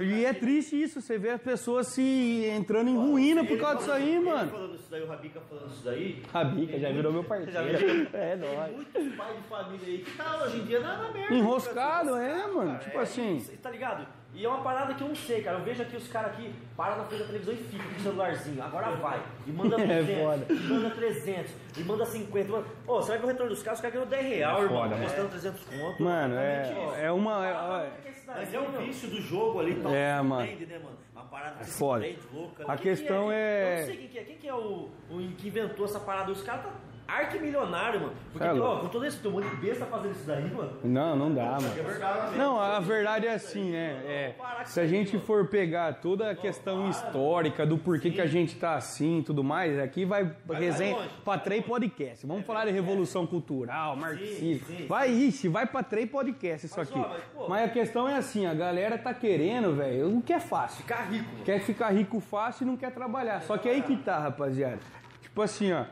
E 0.00 0.24
é 0.24 0.32
triste 0.32 0.80
isso, 0.80 1.00
você 1.00 1.18
vê 1.18 1.30
as 1.30 1.40
pessoas 1.40 1.88
se 1.88 2.44
entrando 2.46 2.88
em 2.88 2.96
ruína 2.96 3.44
por 3.44 3.58
causa 3.58 3.78
disso 3.78 3.92
aí, 3.92 4.18
mano. 4.18 4.50
falando 4.50 4.74
isso 4.74 4.90
daí, 4.90 5.02
o 5.02 5.06
Rabica 5.06 5.40
falando 5.40 5.70
isso 5.70 5.84
daí. 5.84 6.22
Rabica, 6.32 6.78
já 6.78 6.90
virou 6.90 7.12
meu 7.12 7.24
parceiro. 7.24 8.08
É, 8.12 8.36
nóis. 8.36 8.72
muitos 8.72 9.14
pais 9.16 9.36
de 9.36 9.42
família 9.48 9.86
aí 9.86 9.98
que 9.98 10.16
tá 10.16 10.42
hoje 10.42 10.58
em 10.58 10.64
dia 10.64 10.80
na 10.80 11.10
merda. 11.12 11.34
Enroscado, 11.34 12.16
é, 12.16 12.46
mano. 12.46 12.78
Tipo 12.78 12.98
é, 12.98 13.02
assim. 13.02 13.44
Tá 13.62 13.70
ligado? 13.70 14.06
E 14.34 14.44
é 14.44 14.48
uma 14.48 14.62
parada 14.62 14.94
que 14.94 15.02
eu 15.02 15.08
não 15.08 15.14
sei, 15.14 15.42
cara. 15.42 15.58
Eu 15.58 15.64
vejo 15.64 15.82
aqui 15.82 15.96
os 15.96 16.08
caras 16.08 16.32
aqui 16.32 16.54
param 16.74 16.98
na 16.98 17.04
frente 17.04 17.20
da 17.20 17.26
televisão 17.26 17.54
e 17.54 17.56
ficam 17.58 17.86
com 17.86 17.96
o 17.96 18.00
celularzinho. 18.00 18.62
Agora 18.62 18.90
vai. 18.92 19.22
E 19.46 19.52
manda 19.52 19.76
200, 19.76 20.08
é 20.08 20.52
e 20.52 20.68
manda 20.68 20.90
300, 20.90 21.52
e 21.76 21.84
manda 21.84 22.06
50. 22.06 22.50
Manda... 22.50 22.66
Ô, 22.86 22.94
você 22.94 23.08
vai 23.08 23.18
ver 23.18 23.24
o 23.24 23.28
retorno 23.28 23.52
dos 23.52 23.62
caras, 23.62 23.78
os 23.78 23.82
caras 23.82 23.94
ganham 23.94 24.08
10 24.08 24.26
reais, 24.26 24.58
é 24.58 24.62
irmão. 24.62 24.82
Foda, 24.82 24.96
postando 24.96 25.28
300 25.28 25.64
conto. 25.64 26.02
Mano, 26.02 26.34
é, 26.36 26.96
é 27.02 27.12
uma... 27.12 27.46
É, 27.46 27.92
Mas 28.26 28.54
é 28.54 28.60
um 28.60 28.72
vício 28.78 29.10
do 29.10 29.20
jogo 29.20 29.60
ali. 29.60 29.74
Tá 29.74 29.90
é, 29.90 30.22
mano. 30.22 30.44
Entende, 30.44 30.66
né, 30.66 30.78
mano? 30.78 30.96
Uma 31.14 31.24
parada 31.24 31.60
é 31.60 31.64
foda. 31.64 32.06
louca. 32.32 32.64
A 32.66 32.76
questão 32.78 33.30
é, 33.30 33.36
é... 33.36 33.74
Eu 33.74 33.78
não 33.78 33.86
sei 33.86 33.96
quem 33.96 34.08
que 34.08 34.18
é. 34.18 34.24
Quem 34.24 34.36
que 34.38 34.48
é 34.48 34.54
o, 34.54 34.88
o 35.10 35.32
que 35.36 35.48
inventou 35.48 35.84
essa 35.84 36.00
parada? 36.00 36.32
Os 36.32 36.42
caras 36.42 36.64
tá 36.64 36.70
arquimilionário, 37.12 38.00
mano. 38.00 38.12
Porque, 38.32 38.46
é 38.46 38.52
ó, 38.52 38.78
com 38.78 38.88
todo 38.88 39.04
esse 39.04 39.28
monte 39.28 39.48
de 39.48 39.56
besta 39.56 39.84
fazendo 39.86 40.12
isso 40.12 40.26
daí, 40.26 40.50
mano. 40.50 40.72
Não, 40.82 41.16
não 41.16 41.34
dá, 41.34 41.58
mano. 41.60 42.36
Não, 42.36 42.58
a 42.58 42.80
verdade 42.80 43.26
é 43.26 43.34
assim, 43.34 43.70
né? 43.70 44.02
É, 44.06 44.34
se 44.64 44.80
a 44.80 44.86
gente 44.86 45.18
for 45.18 45.46
pegar 45.48 45.94
toda 45.94 46.30
a 46.30 46.34
questão 46.34 46.88
histórica 46.88 47.66
do 47.66 47.76
porquê 47.76 48.10
que 48.10 48.20
a 48.20 48.26
gente 48.26 48.56
tá 48.56 48.74
assim 48.74 49.18
e 49.18 49.22
tudo 49.22 49.44
mais, 49.44 49.78
aqui 49.78 50.04
vai 50.04 50.34
resenha 50.50 50.96
pra 51.24 51.38
três 51.38 51.64
podcast. 51.64 52.26
Vamos 52.26 52.46
falar 52.46 52.64
de 52.64 52.70
revolução 52.70 53.26
cultural, 53.26 53.96
marxismo. 53.96 54.86
Vai, 54.88 55.10
ixi, 55.10 55.48
vai 55.48 55.66
pra 55.66 55.82
três 55.82 56.08
podcast 56.08 56.66
isso 56.66 56.80
aqui. 56.80 57.00
Mas 57.48 57.64
a 57.64 57.68
questão 57.68 58.08
é 58.08 58.16
assim, 58.16 58.46
a 58.46 58.54
galera 58.54 58.96
tá 58.96 59.12
querendo, 59.12 59.74
velho, 59.74 60.16
o 60.16 60.22
que 60.22 60.32
é 60.32 60.40
fácil. 60.40 60.78
Ficar 60.78 61.10
rico. 61.10 61.44
Quer 61.44 61.60
ficar 61.60 61.90
rico 61.90 62.20
fácil 62.20 62.64
e 62.64 62.66
não 62.66 62.76
quer 62.76 62.92
trabalhar. 62.92 63.42
Só 63.42 63.58
que 63.58 63.68
aí 63.68 63.82
que 63.82 63.96
tá, 63.96 64.18
rapaziada. 64.18 64.78
Tipo 65.20 65.42
assim, 65.42 65.72
ó 65.72 65.84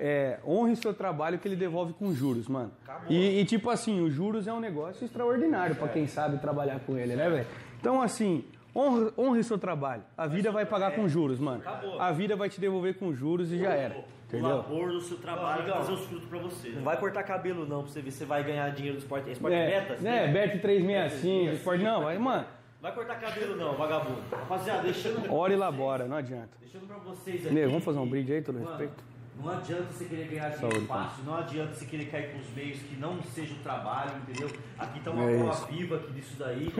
é, 0.00 0.38
honre 0.46 0.74
seu 0.76 0.94
trabalho 0.94 1.38
que 1.38 1.46
ele 1.46 1.56
devolve 1.56 1.92
com 1.92 2.12
juros, 2.14 2.48
mano. 2.48 2.72
E, 3.08 3.40
e, 3.40 3.44
tipo 3.44 3.68
assim, 3.68 4.00
os 4.00 4.12
juros 4.14 4.48
é 4.48 4.52
um 4.52 4.60
negócio 4.60 5.04
extraordinário 5.04 5.76
para 5.76 5.88
quem 5.88 6.06
sabe 6.06 6.38
trabalhar 6.38 6.80
com 6.80 6.96
ele, 6.96 7.14
né, 7.14 7.28
velho? 7.28 7.46
Então, 7.78 8.00
assim, 8.00 8.44
Honre, 8.74 9.12
honre 9.18 9.42
seu 9.42 9.58
trabalho. 9.58 10.02
A 10.16 10.26
vida 10.28 10.52
vai 10.52 10.64
pagar 10.64 10.94
com 10.94 11.08
juros, 11.08 11.40
mano. 11.40 11.62
A 11.98 12.12
vida 12.12 12.36
vai 12.36 12.48
te 12.48 12.60
devolver 12.60 12.94
com 12.96 13.12
juros 13.12 13.50
e 13.50 13.58
já 13.58 13.70
era. 13.72 13.96
O 13.96 14.04
Entendeu? 14.28 14.58
labor 14.58 14.92
do 14.92 15.00
seu 15.00 15.16
trabalho 15.16 15.64
vai 15.64 15.72
fazer 15.72 15.92
os 15.92 16.06
frutos 16.06 16.28
pra 16.28 16.38
você. 16.38 16.68
Não 16.68 16.82
vai 16.82 16.96
cortar 16.96 17.24
cabelo 17.24 17.66
não, 17.66 17.82
pra 17.82 17.90
você 17.90 18.00
ver 18.00 18.12
se 18.12 18.18
você 18.18 18.24
vai 18.24 18.44
ganhar 18.44 18.68
dinheiro 18.70 18.96
do 18.96 19.00
esporte. 19.00 19.28
Esporte 19.28 19.56
É, 19.56 19.66
beta? 19.80 20.00
né? 20.00 20.28
Bet 20.28 20.60
365, 20.60 21.54
esporte. 21.54 21.82
Não, 21.82 22.02
mas, 22.02 22.20
mano, 22.20 22.46
Vai 22.80 22.94
cortar 22.94 23.16
cabelo 23.20 23.56
não, 23.56 23.74
vagabundo. 23.76 24.20
Rapaziada, 24.30 24.82
deixando, 24.84 25.30
ora 25.34 25.52
e 25.52 25.56
labora, 25.56 26.06
não 26.06 26.16
adianta. 26.16 26.50
deixando 26.60 26.86
pra 26.86 26.96
vocês 26.98 27.44
aqui. 27.44 27.54
Nego, 27.54 27.68
vamos 27.70 27.84
fazer 27.84 27.98
um 27.98 28.08
brinde 28.08 28.32
aí, 28.32 28.40
todo 28.40 28.58
respeito? 28.58 28.94
Não 29.42 29.50
adianta 29.52 29.84
você 29.84 30.04
querer 30.04 30.24
ganhar 30.28 30.50
dinheiro 30.50 30.72
Saúde, 30.72 30.86
fácil, 30.86 31.24
não 31.24 31.34
adianta 31.34 31.72
você 31.74 31.86
querer 31.86 32.04
cair 32.06 32.32
com 32.32 32.38
os 32.40 32.50
meios 32.54 32.78
que 32.78 32.96
não 32.96 33.22
seja 33.22 33.54
o 33.54 33.58
trabalho, 33.58 34.12
entendeu? 34.18 34.50
Aqui 34.78 35.00
tá 35.00 35.10
uma 35.10 35.30
É 35.30 35.38
prova 35.38 35.66
viva 35.66 35.96
aqui 35.96 36.12
disso 36.12 36.36
daí. 36.38 36.66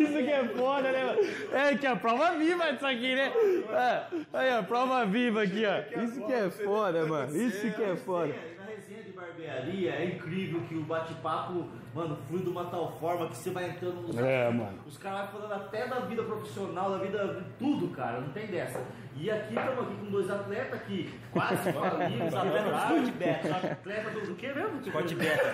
Isso 0.00 0.12
que 0.12 0.30
é 0.30 0.48
foda, 0.48 0.90
né, 0.90 1.04
mano? 1.04 1.18
É 1.52 1.76
que 1.76 1.86
a 1.86 1.96
prova 1.96 2.30
viva 2.38 2.72
disso 2.72 2.86
aqui, 2.86 3.14
né? 3.14 3.32
É, 3.70 4.04
aí, 4.32 4.52
a 4.52 4.62
prova 4.62 5.04
viva 5.04 5.42
aqui, 5.42 5.64
ó. 5.66 6.00
Isso 6.02 6.24
que 6.24 6.32
é 6.32 6.50
foda, 6.50 7.06
mano. 7.06 7.36
Isso 7.36 7.70
que 7.72 7.82
é 7.82 7.96
foda. 7.96 8.32
É, 8.32 8.56
Na 8.58 8.64
resenha 8.64 9.02
de 9.02 9.12
barbearia 9.12 9.90
é 9.90 10.04
incrível 10.06 10.62
que 10.68 10.74
o 10.74 10.82
bate-papo, 10.82 11.68
mano, 11.94 12.16
flui 12.28 12.42
de 12.42 12.48
uma 12.48 12.64
tal 12.66 12.96
forma 12.98 13.28
que 13.28 13.36
você 13.36 13.50
vai 13.50 13.70
entrando 13.70 14.00
nos 14.02 14.16
É, 14.16 14.50
mano. 14.50 14.78
Os 14.86 14.96
caras 14.96 15.30
vão 15.30 15.40
falando 15.40 15.52
até 15.60 15.86
da 15.86 16.00
vida 16.00 16.22
profissional, 16.22 16.90
da 16.90 16.98
vida 16.98 17.34
de 17.34 17.44
tudo, 17.58 17.88
cara, 17.88 18.20
não 18.20 18.30
tem 18.30 18.46
dessa. 18.46 18.82
E 19.14 19.30
aqui 19.30 19.54
estamos 19.54 19.78
aqui 19.84 19.94
com 20.00 20.10
dois 20.10 20.30
atletas 20.30 20.82
que 20.82 21.14
quase 21.30 21.72
falimos, 21.72 22.34
atletas 22.34 23.02
do 23.02 23.12
beta, 23.12 23.48
atleta 23.72 24.10
do, 24.10 24.20
do 24.26 24.34
que 24.34 24.46
mesmo? 24.52 24.80
Esporte 24.80 25.14
beta. 25.14 25.44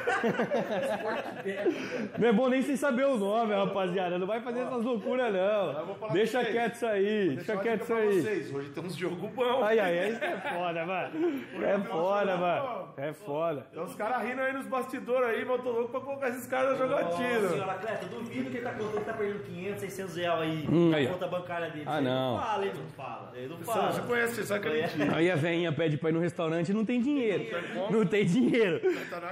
Esporte 0.94 1.42
beta. 1.42 2.18
Não 2.18 2.28
é 2.28 2.32
bom 2.32 2.48
nem 2.48 2.62
sem 2.62 2.76
saber 2.76 3.04
o 3.06 3.18
nome, 3.18 3.52
rapaziada. 3.54 4.16
Não 4.16 4.26
vai 4.26 4.40
fazer 4.40 4.60
essas 4.60 4.82
loucuras, 4.84 5.32
não. 5.32 6.08
Deixa 6.12 6.44
quieto 6.44 6.74
isso 6.76 6.86
aí. 6.86 7.30
Deixa 7.36 7.56
quieto 7.58 7.80
isso 7.82 7.92
pra 7.92 7.96
aí. 8.02 8.20
vocês. 8.22 8.54
Hoje 8.54 8.70
tem 8.70 8.84
uns 8.84 8.94
jogos 8.96 9.18
bons. 9.30 9.62
Aí, 9.64 9.80
aí, 9.80 9.98
aí, 9.98 10.12
isso 10.12 10.24
é 10.24 10.36
foda, 10.36 10.86
mano. 10.86 11.44
É 11.62 11.78
foda, 11.78 12.36
mano. 12.36 12.88
É 12.96 13.12
foda. 13.12 13.66
Tem 13.72 13.82
uns 13.82 13.94
caras 13.96 14.22
rindo 14.26 14.40
aí 14.40 14.52
nos 14.52 14.66
bastidores 14.66 15.28
aí, 15.28 15.44
mas 15.44 15.56
eu 15.58 15.62
tô 15.64 15.70
louco 15.72 15.90
pra 15.90 16.00
colocar 16.00 16.28
esses 16.30 16.46
caras 16.46 16.78
na 16.78 16.86
Nossa, 16.86 17.02
jogatina. 17.04 17.48
senhora 17.48 17.72
atleta, 17.72 18.06
duvido 18.06 18.50
que 18.50 18.56
ele 18.56 18.64
tá 18.64 18.72
contando 18.72 18.98
que 18.98 19.04
tá 19.04 19.12
perdendo 19.12 19.42
500, 19.44 19.80
600 19.80 20.16
reais 20.16 20.40
aí 20.40 20.68
Hum, 20.70 20.90
na 20.90 20.96
aí, 20.96 21.06
ó. 21.06 21.12
conta 21.12 21.26
bancária 21.26 21.70
dele. 21.70 21.84
Ah, 21.86 21.98
Ele 21.98 22.08
não. 22.08 22.38
fala, 22.40 22.64
ele 22.64 22.78
não 22.78 22.86
fala. 22.90 23.32
Não 23.48 23.56
Você, 23.56 23.64
fala. 23.64 23.92
você 23.92 24.00
conhece, 24.02 24.34
você 24.34 24.44
sabe 24.44 24.60
que 24.60 24.68
é 24.68 24.82
mentira. 24.82 25.16
Aí 25.16 25.30
a 25.30 25.36
veinha 25.36 25.72
pede 25.72 25.96
pra 25.96 26.10
ir 26.10 26.12
no 26.12 26.20
restaurante 26.20 26.68
e 26.70 26.74
não 26.74 26.84
tem 26.84 27.00
dinheiro. 27.00 27.44
Não 27.90 28.04
tem 28.04 28.24
dinheiro. 28.26 28.80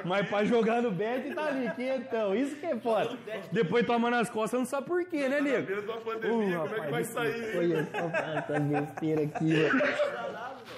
Mas 0.05 0.29
pra 0.29 0.45
jogar 0.45 0.83
no 0.83 0.91
bet 0.91 1.35
tá 1.35 1.47
ali, 1.47 1.71
quentão. 1.75 2.35
Isso 2.35 2.57
que 2.57 2.67
é 2.67 2.77
foda. 2.77 3.17
Depois 3.53 3.87
toma 3.87 4.11
nas 4.11 4.31
costas, 4.31 4.59
não 4.59 4.67
sabe 4.67 4.87
por 4.87 5.05
quê, 5.05 5.29
né, 5.29 5.41
nego? 5.41 5.67
pandemia, 6.05 6.59
como 6.59 6.75
é 6.75 6.81
que 6.81 6.91
vai 6.91 7.05
sair? 7.05 7.57
Olha 7.57 7.85
só 7.91 8.55
essa 8.55 8.61
besteira 8.61 9.23
aqui. 9.25 9.55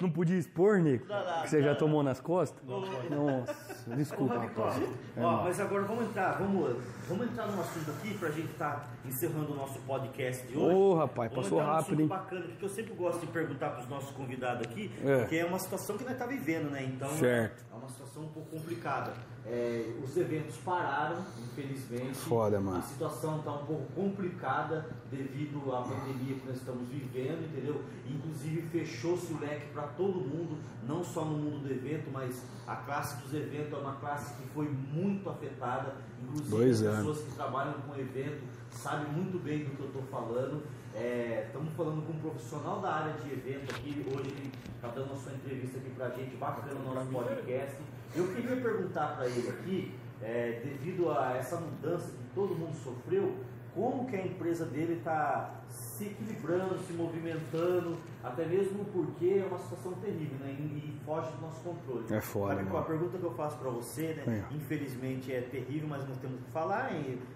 Não 0.00 0.10
podia 0.10 0.36
expor, 0.38 0.78
Nico? 0.78 1.06
Que 1.42 1.50
você 1.50 1.62
já 1.62 1.74
tomou 1.74 2.02
nas 2.02 2.20
costas? 2.20 2.62
Nossa, 2.66 3.54
desculpa, 3.96 4.38
rapaz. 4.38 4.80
É 5.16 5.20
Ó, 5.20 5.42
mas 5.44 5.60
agora 5.60 5.82
vamos 5.84 6.04
entrar, 6.06 6.32
vamos, 6.38 6.76
vamos 7.08 7.26
entrar 7.28 7.46
num 7.46 7.60
assunto 7.60 7.90
aqui 7.90 8.14
pra 8.18 8.30
gente 8.30 8.50
estar 8.52 8.88
encerrando 9.04 9.52
o 9.52 9.56
nosso 9.56 9.78
podcast 9.80 10.46
de 10.46 10.56
hoje. 10.56 10.74
Ô, 10.76 10.94
rapaz, 10.94 11.30
Vamos 11.30 11.44
passou 11.46 11.58
rápido, 11.58 11.78
assunto 11.84 12.00
hein? 12.02 12.06
bacana 12.08 12.46
que 12.58 12.62
eu 12.62 12.68
sempre 12.68 12.94
gosto 12.94 13.20
de 13.20 13.26
perguntar 13.28 13.70
pros 13.70 13.88
nossos 13.88 14.10
convidados 14.10 14.66
aqui, 14.66 14.90
É. 15.04 15.18
porque 15.20 15.36
é 15.36 15.44
uma 15.44 15.58
situação 15.58 15.96
que 15.96 16.04
nós 16.04 16.16
tá 16.18 16.26
vivendo, 16.26 16.70
né? 16.70 16.82
Então 16.84 17.08
Certo. 17.10 17.64
é 17.72 17.74
uma 17.76 17.88
situação 17.88 18.22
um 18.24 18.28
pouco 18.28 18.50
complicada. 18.50 19.12
É, 19.50 19.94
os 20.04 20.14
eventos 20.14 20.56
pararam, 20.58 21.24
infelizmente. 21.42 22.16
Foda, 22.18 22.60
mano. 22.60 22.76
A 22.78 22.82
situação 22.82 23.38
está 23.38 23.52
um 23.52 23.64
pouco 23.64 23.86
complicada 23.94 24.86
devido 25.10 25.74
à 25.74 25.80
pandemia 25.80 26.34
que 26.34 26.46
nós 26.46 26.56
estamos 26.56 26.86
vivendo, 26.86 27.46
entendeu? 27.46 27.82
Inclusive 28.06 28.60
fechou-se 28.68 29.32
o 29.32 29.40
leque 29.40 29.68
para 29.72 29.84
todo 29.84 30.20
mundo, 30.20 30.58
não 30.86 31.02
só 31.02 31.24
no 31.24 31.38
mundo 31.38 31.66
do 31.66 31.72
evento, 31.72 32.10
mas 32.12 32.44
a 32.66 32.76
classe 32.76 33.22
dos 33.22 33.32
eventos 33.32 33.72
é 33.72 33.76
uma 33.76 33.94
classe 33.94 34.34
que 34.34 34.46
foi 34.50 34.68
muito 34.68 35.30
afetada. 35.30 35.94
Inclusive 36.22 36.50
Dois 36.50 36.82
as 36.82 36.86
anos. 36.86 36.98
pessoas 36.98 37.28
que 37.28 37.34
trabalham 37.34 37.72
com 37.72 37.98
evento 37.98 38.42
sabem 38.70 39.10
muito 39.12 39.42
bem 39.42 39.64
do 39.64 39.70
que 39.70 39.80
eu 39.80 39.86
estou 39.86 40.02
falando. 40.02 40.62
É, 40.94 41.44
estamos 41.46 41.72
falando 41.74 42.04
com 42.06 42.12
um 42.12 42.20
profissional 42.20 42.80
da 42.80 42.92
área 42.92 43.12
de 43.14 43.32
evento 43.32 43.74
aqui. 43.74 44.04
Hoje 44.12 44.28
ele 44.28 44.52
está 44.74 44.88
dando 44.88 45.12
a 45.12 45.16
sua 45.16 45.32
entrevista 45.32 45.78
aqui 45.78 45.90
para 45.90 46.06
a 46.06 46.10
gente, 46.10 46.36
bacana 46.36 46.74
no 46.74 46.94
nosso 46.94 47.06
podcast. 47.08 47.76
Eu 48.14 48.26
queria 48.34 48.56
perguntar 48.56 49.16
para 49.16 49.26
ele 49.26 49.48
aqui, 49.48 49.94
é, 50.22 50.60
devido 50.64 51.10
a 51.10 51.36
essa 51.36 51.56
mudança 51.56 52.08
que 52.08 52.34
todo 52.34 52.54
mundo 52.54 52.74
sofreu, 52.74 53.34
como 53.74 54.06
que 54.06 54.16
a 54.16 54.26
empresa 54.26 54.64
dele 54.64 54.94
está 54.94 55.54
se 55.68 56.06
equilibrando, 56.06 56.78
se 56.80 56.92
movimentando, 56.94 57.96
até 58.24 58.44
mesmo 58.44 58.84
porque 58.86 59.40
é 59.44 59.46
uma 59.46 59.58
situação 59.58 59.92
terrível 59.92 60.36
né, 60.40 60.50
e, 60.58 60.98
foge 61.04 61.30
do 61.32 61.42
nosso 61.42 61.60
controle. 61.62 62.04
É 62.10 62.20
Sabe, 62.20 62.64
mano. 62.64 62.76
A 62.78 62.82
pergunta 62.82 63.16
que 63.16 63.24
eu 63.24 63.32
faço 63.34 63.56
para 63.58 63.70
você, 63.70 64.14
né, 64.14 64.44
É. 64.50 64.54
infelizmente 64.54 65.32
é 65.32 65.40
terrível, 65.42 65.88
mas 65.88 66.08
nós 66.08 66.18
temos 66.18 66.40
que 66.40 66.50
falar, 66.50 66.90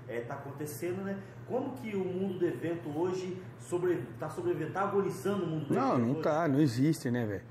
está 0.09 0.35
acontecendo, 0.35 1.03
né? 1.05 1.17
Como 1.47 1.77
que 1.77 1.95
o 1.97 2.05
mundo 2.05 2.39
do 2.39 2.47
evento 2.47 2.89
hoje 2.99 3.41
está 3.61 4.29
sobrevivendo, 4.29 4.69
está 4.69 4.83
agonizando 4.83 5.45
o 5.45 5.47
mundo 5.47 5.67
do 5.67 5.75
Não, 5.75 5.93
evento 5.95 6.01
não 6.07 6.13
hoje? 6.15 6.23
tá, 6.23 6.49
não 6.49 6.61
existe, 6.61 7.11
né, 7.11 7.25
velho? 7.25 7.43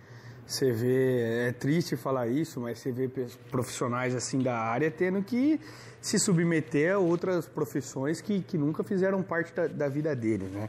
Você 0.45 0.71
vê, 0.71 1.47
é 1.47 1.51
triste 1.53 1.95
falar 1.95 2.27
isso, 2.27 2.59
mas 2.59 2.79
você 2.79 2.91
vê 2.91 3.09
profissionais 3.49 4.13
assim 4.15 4.39
da 4.39 4.57
área 4.57 4.91
tendo 4.91 5.23
que 5.23 5.59
se 6.01 6.19
submeter 6.19 6.93
a 6.95 6.97
outras 6.97 7.47
profissões 7.47 8.19
que, 8.19 8.41
que 8.41 8.57
nunca 8.57 8.83
fizeram 8.83 9.23
parte 9.23 9.53
da, 9.53 9.67
da 9.67 9.87
vida 9.87 10.13
dele, 10.15 10.45
né? 10.45 10.67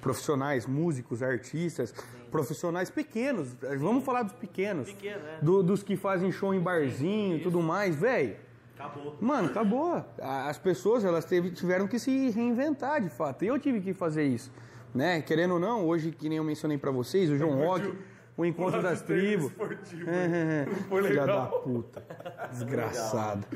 Profissionais, 0.00 0.66
músicos, 0.66 1.22
artistas, 1.22 1.92
profissionais 2.30 2.90
pequenos, 2.90 3.48
vamos 3.78 4.04
falar 4.04 4.22
dos 4.22 4.34
pequenos, 4.34 4.92
Pequeno, 4.92 5.22
né? 5.22 5.38
do- 5.40 5.62
dos 5.62 5.82
que 5.82 5.96
fazem 5.96 6.30
show 6.30 6.52
em 6.54 6.60
barzinho 6.60 7.38
e 7.38 7.40
tudo 7.40 7.60
mais, 7.62 7.96
velho. 7.96 8.36
Acabou. 8.78 9.16
Mano, 9.20 9.48
acabou. 9.48 10.04
As 10.20 10.58
pessoas 10.58 11.04
elas 11.04 11.24
teve- 11.24 11.50
tiveram 11.52 11.86
que 11.88 11.98
se 11.98 12.30
reinventar, 12.30 13.00
de 13.00 13.08
fato. 13.08 13.44
Eu 13.44 13.58
tive 13.58 13.80
que 13.80 13.94
fazer 13.94 14.24
isso, 14.24 14.52
né? 14.94 15.22
Querendo 15.22 15.54
ou 15.54 15.60
não, 15.60 15.86
hoje 15.86 16.10
que 16.10 16.28
nem 16.28 16.38
eu 16.38 16.44
mencionei 16.44 16.76
pra 16.76 16.90
vocês, 16.90 17.30
o 17.30 17.36
João 17.38 17.56
Rock, 17.56 17.94
o 18.36 18.44
encontro 18.44 18.82
das 18.82 19.00
tribos. 19.02 19.46
Esportivo. 19.46 20.10
É, 20.10 20.66
Foi 20.88 21.02
Filha 21.02 21.20
legal. 21.22 21.40
da 21.42 21.46
puta. 21.58 22.02
Desgraçado. 22.50 23.46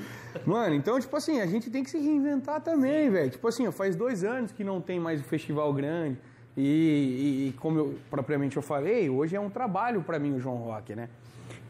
Mano, 0.44 0.74
então, 0.74 0.98
tipo 1.00 1.16
assim, 1.16 1.40
a 1.40 1.46
gente 1.46 1.70
tem 1.70 1.82
que 1.82 1.90
se 1.90 1.98
reinventar 1.98 2.60
também, 2.60 3.10
velho. 3.10 3.30
Tipo 3.30 3.48
assim, 3.48 3.70
faz 3.72 3.96
dois 3.96 4.22
anos 4.24 4.52
que 4.52 4.62
não 4.62 4.80
tem 4.80 4.98
mais 5.00 5.20
o 5.20 5.24
festival 5.24 5.72
grande. 5.72 6.18
E, 6.56 6.62
e- 6.62 7.48
e 7.48 7.52
como 7.54 7.78
eu, 7.78 7.94
propriamente 8.10 8.56
eu 8.56 8.62
falei, 8.62 9.08
hoje 9.08 9.36
é 9.36 9.40
um 9.40 9.48
trabalho 9.50 10.02
pra 10.02 10.18
mim 10.18 10.32
o 10.34 10.40
João 10.40 10.56
Rock, 10.56 10.94
né? 10.94 11.08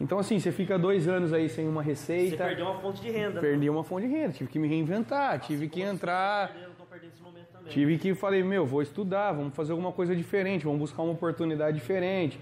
Então, 0.00 0.18
assim, 0.18 0.38
você 0.38 0.50
fica 0.52 0.78
dois 0.78 1.06
anos 1.08 1.32
aí 1.32 1.48
sem 1.48 1.68
uma 1.68 1.82
Você 1.82 1.90
receita. 1.90 2.44
perdeu 2.44 2.66
uma 2.66 2.80
fonte 2.80 3.00
de 3.02 3.10
renda. 3.10 3.40
Perdi 3.40 3.68
uma 3.68 3.84
fonte 3.84 4.06
de 4.06 4.12
renda, 4.14 4.32
tive 4.32 4.48
que 4.50 4.58
me 4.58 4.68
reinventar, 4.68 5.38
tive 5.40 5.68
que 5.68 5.82
entrar, 5.82 6.54
Eu 6.62 6.70
tô 6.70 6.84
perdendo 6.84 7.10
esse 7.12 7.22
momento 7.22 7.46
também. 7.52 7.68
tive 7.68 7.98
que 7.98 8.14
falei, 8.14 8.42
meu, 8.42 8.64
vou 8.64 8.80
estudar, 8.80 9.32
vamos 9.32 9.54
fazer 9.54 9.72
alguma 9.72 9.92
coisa 9.92 10.14
diferente, 10.16 10.64
vamos 10.64 10.78
buscar 10.80 11.02
uma 11.02 11.12
oportunidade 11.12 11.76
diferente. 11.76 12.38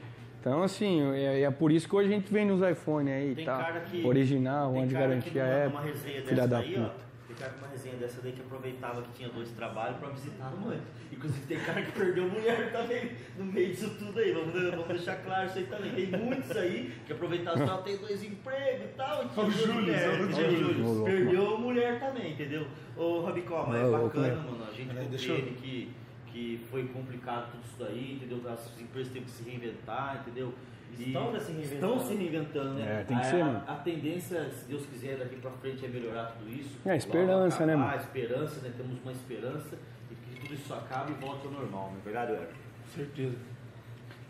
Então, 0.47 0.63
assim, 0.63 1.03
é, 1.13 1.43
é 1.43 1.51
por 1.51 1.73
isso 1.73 1.89
que 1.89 1.97
hoje 1.97 2.09
a 2.09 2.13
gente 2.13 2.33
vem 2.33 2.47
nos 2.47 2.63
iPhone 2.63 3.11
aí 3.11 3.33
e 3.33 3.35
Tem 3.35 3.45
tal. 3.45 3.59
cara 3.61 3.81
que. 3.81 4.07
Original, 4.07 4.73
tem 4.73 4.83
onde 4.83 4.95
cara 4.95 5.09
garantia 5.09 5.43
é. 5.43 5.71
Filha 5.97 6.23
dessa 6.23 6.35
da 6.37 6.47
daí, 6.47 6.75
puta. 6.75 6.87
ó. 6.87 7.07
Tem 7.27 7.37
cara 7.37 7.51
que 7.53 7.59
uma 7.59 7.67
resenha 7.69 7.97
dessa 7.97 8.23
daí 8.23 8.31
que 8.31 8.41
aproveitava 8.43 9.03
que 9.03 9.09
tinha 9.17 9.29
dois 9.29 9.51
trabalhos 9.51 9.97
pra 9.97 10.09
visitar 10.11 10.47
a 10.47 10.51
mãe. 10.51 10.79
Inclusive 11.11 11.47
tem 11.49 11.59
cara 11.59 11.83
que 11.83 11.91
perdeu 11.91 12.29
mulher 12.29 12.71
também 12.71 13.11
no 13.37 13.45
meio 13.45 13.71
disso 13.71 13.91
tudo 13.99 14.21
aí. 14.21 14.31
Vamos, 14.31 14.53
vamos 14.71 14.87
deixar 14.87 15.17
claro 15.17 15.47
isso 15.49 15.59
aí 15.59 15.65
também. 15.65 15.91
Tem 15.93 16.07
muitos 16.21 16.57
aí 16.57 16.93
que 17.05 17.13
aproveitaram 17.13 17.67
só 17.67 17.79
tem 17.79 17.97
dois 17.97 18.23
empregos 18.23 18.85
e 18.85 18.89
tal. 18.97 19.25
E 19.25 19.29
tinha 19.31 19.47
O 19.47 19.51
Júlio, 19.51 19.81
entendeu, 19.83 20.17
Júlio. 20.29 20.57
Júlio? 20.59 20.85
Louco, 20.85 21.05
Perdeu 21.07 21.59
mulher 21.59 21.99
também, 21.99 22.31
entendeu? 22.35 22.69
Ô, 22.97 23.23
Rabicó, 23.23 23.67
mas 23.69 23.83
é 23.83 23.91
bacana, 23.91 24.29
né? 24.29 24.35
mano. 24.37 24.65
A 24.71 24.73
gente 24.73 24.95
compreende 24.95 25.51
que, 25.61 25.93
que 26.37 26.61
foi 26.71 26.87
complicado 26.89 27.51
tudo 27.51 27.65
isso 27.65 27.77
daí, 27.79 28.13
entendeu? 28.15 28.39
As 28.47 28.79
empresas 28.79 29.11
têm 29.11 29.23
que 29.23 29.31
se 29.31 29.43
reinventar, 29.49 30.21
entendeu? 30.21 30.53
E 30.99 31.05
Estão, 31.05 31.33
né, 31.33 31.41
se 31.41 31.53
reinventando. 31.53 31.75
Estão 31.75 32.07
se 32.07 32.15
reinventando, 32.15 32.75
né? 32.75 33.01
É, 33.01 33.05
tem 33.05 33.17
que 33.17 33.27
a, 33.27 33.31
ser, 33.31 33.45
mano. 33.45 33.63
A, 33.67 33.73
a 33.73 33.77
tendência, 33.77 34.51
se 34.51 34.65
Deus 34.67 34.85
quiser, 34.85 35.17
daqui 35.17 35.37
pra 35.37 35.51
frente 35.53 35.87
é 35.87 35.89
melhorar 35.89 36.27
tudo 36.27 36.51
isso. 36.51 36.79
É, 36.85 36.91
a 36.91 36.97
esperança, 36.97 37.35
Logo 37.35 37.47
acabar, 37.47 37.67
né, 37.67 37.77
mano? 37.77 37.91
A 37.91 37.97
esperança, 37.97 38.61
né? 38.61 38.73
Temos 38.77 39.03
uma 39.03 39.13
esperança 39.13 39.79
e 40.11 40.15
que 40.15 40.41
tudo 40.41 40.55
isso 40.55 40.75
acabe 40.75 41.13
e 41.13 41.15
volte 41.15 41.47
ao 41.47 41.53
normal, 41.53 41.91
não 41.93 42.01
é 42.01 42.05
verdade, 42.05 42.33
Eric? 42.33 42.53
Certeza. 42.95 43.37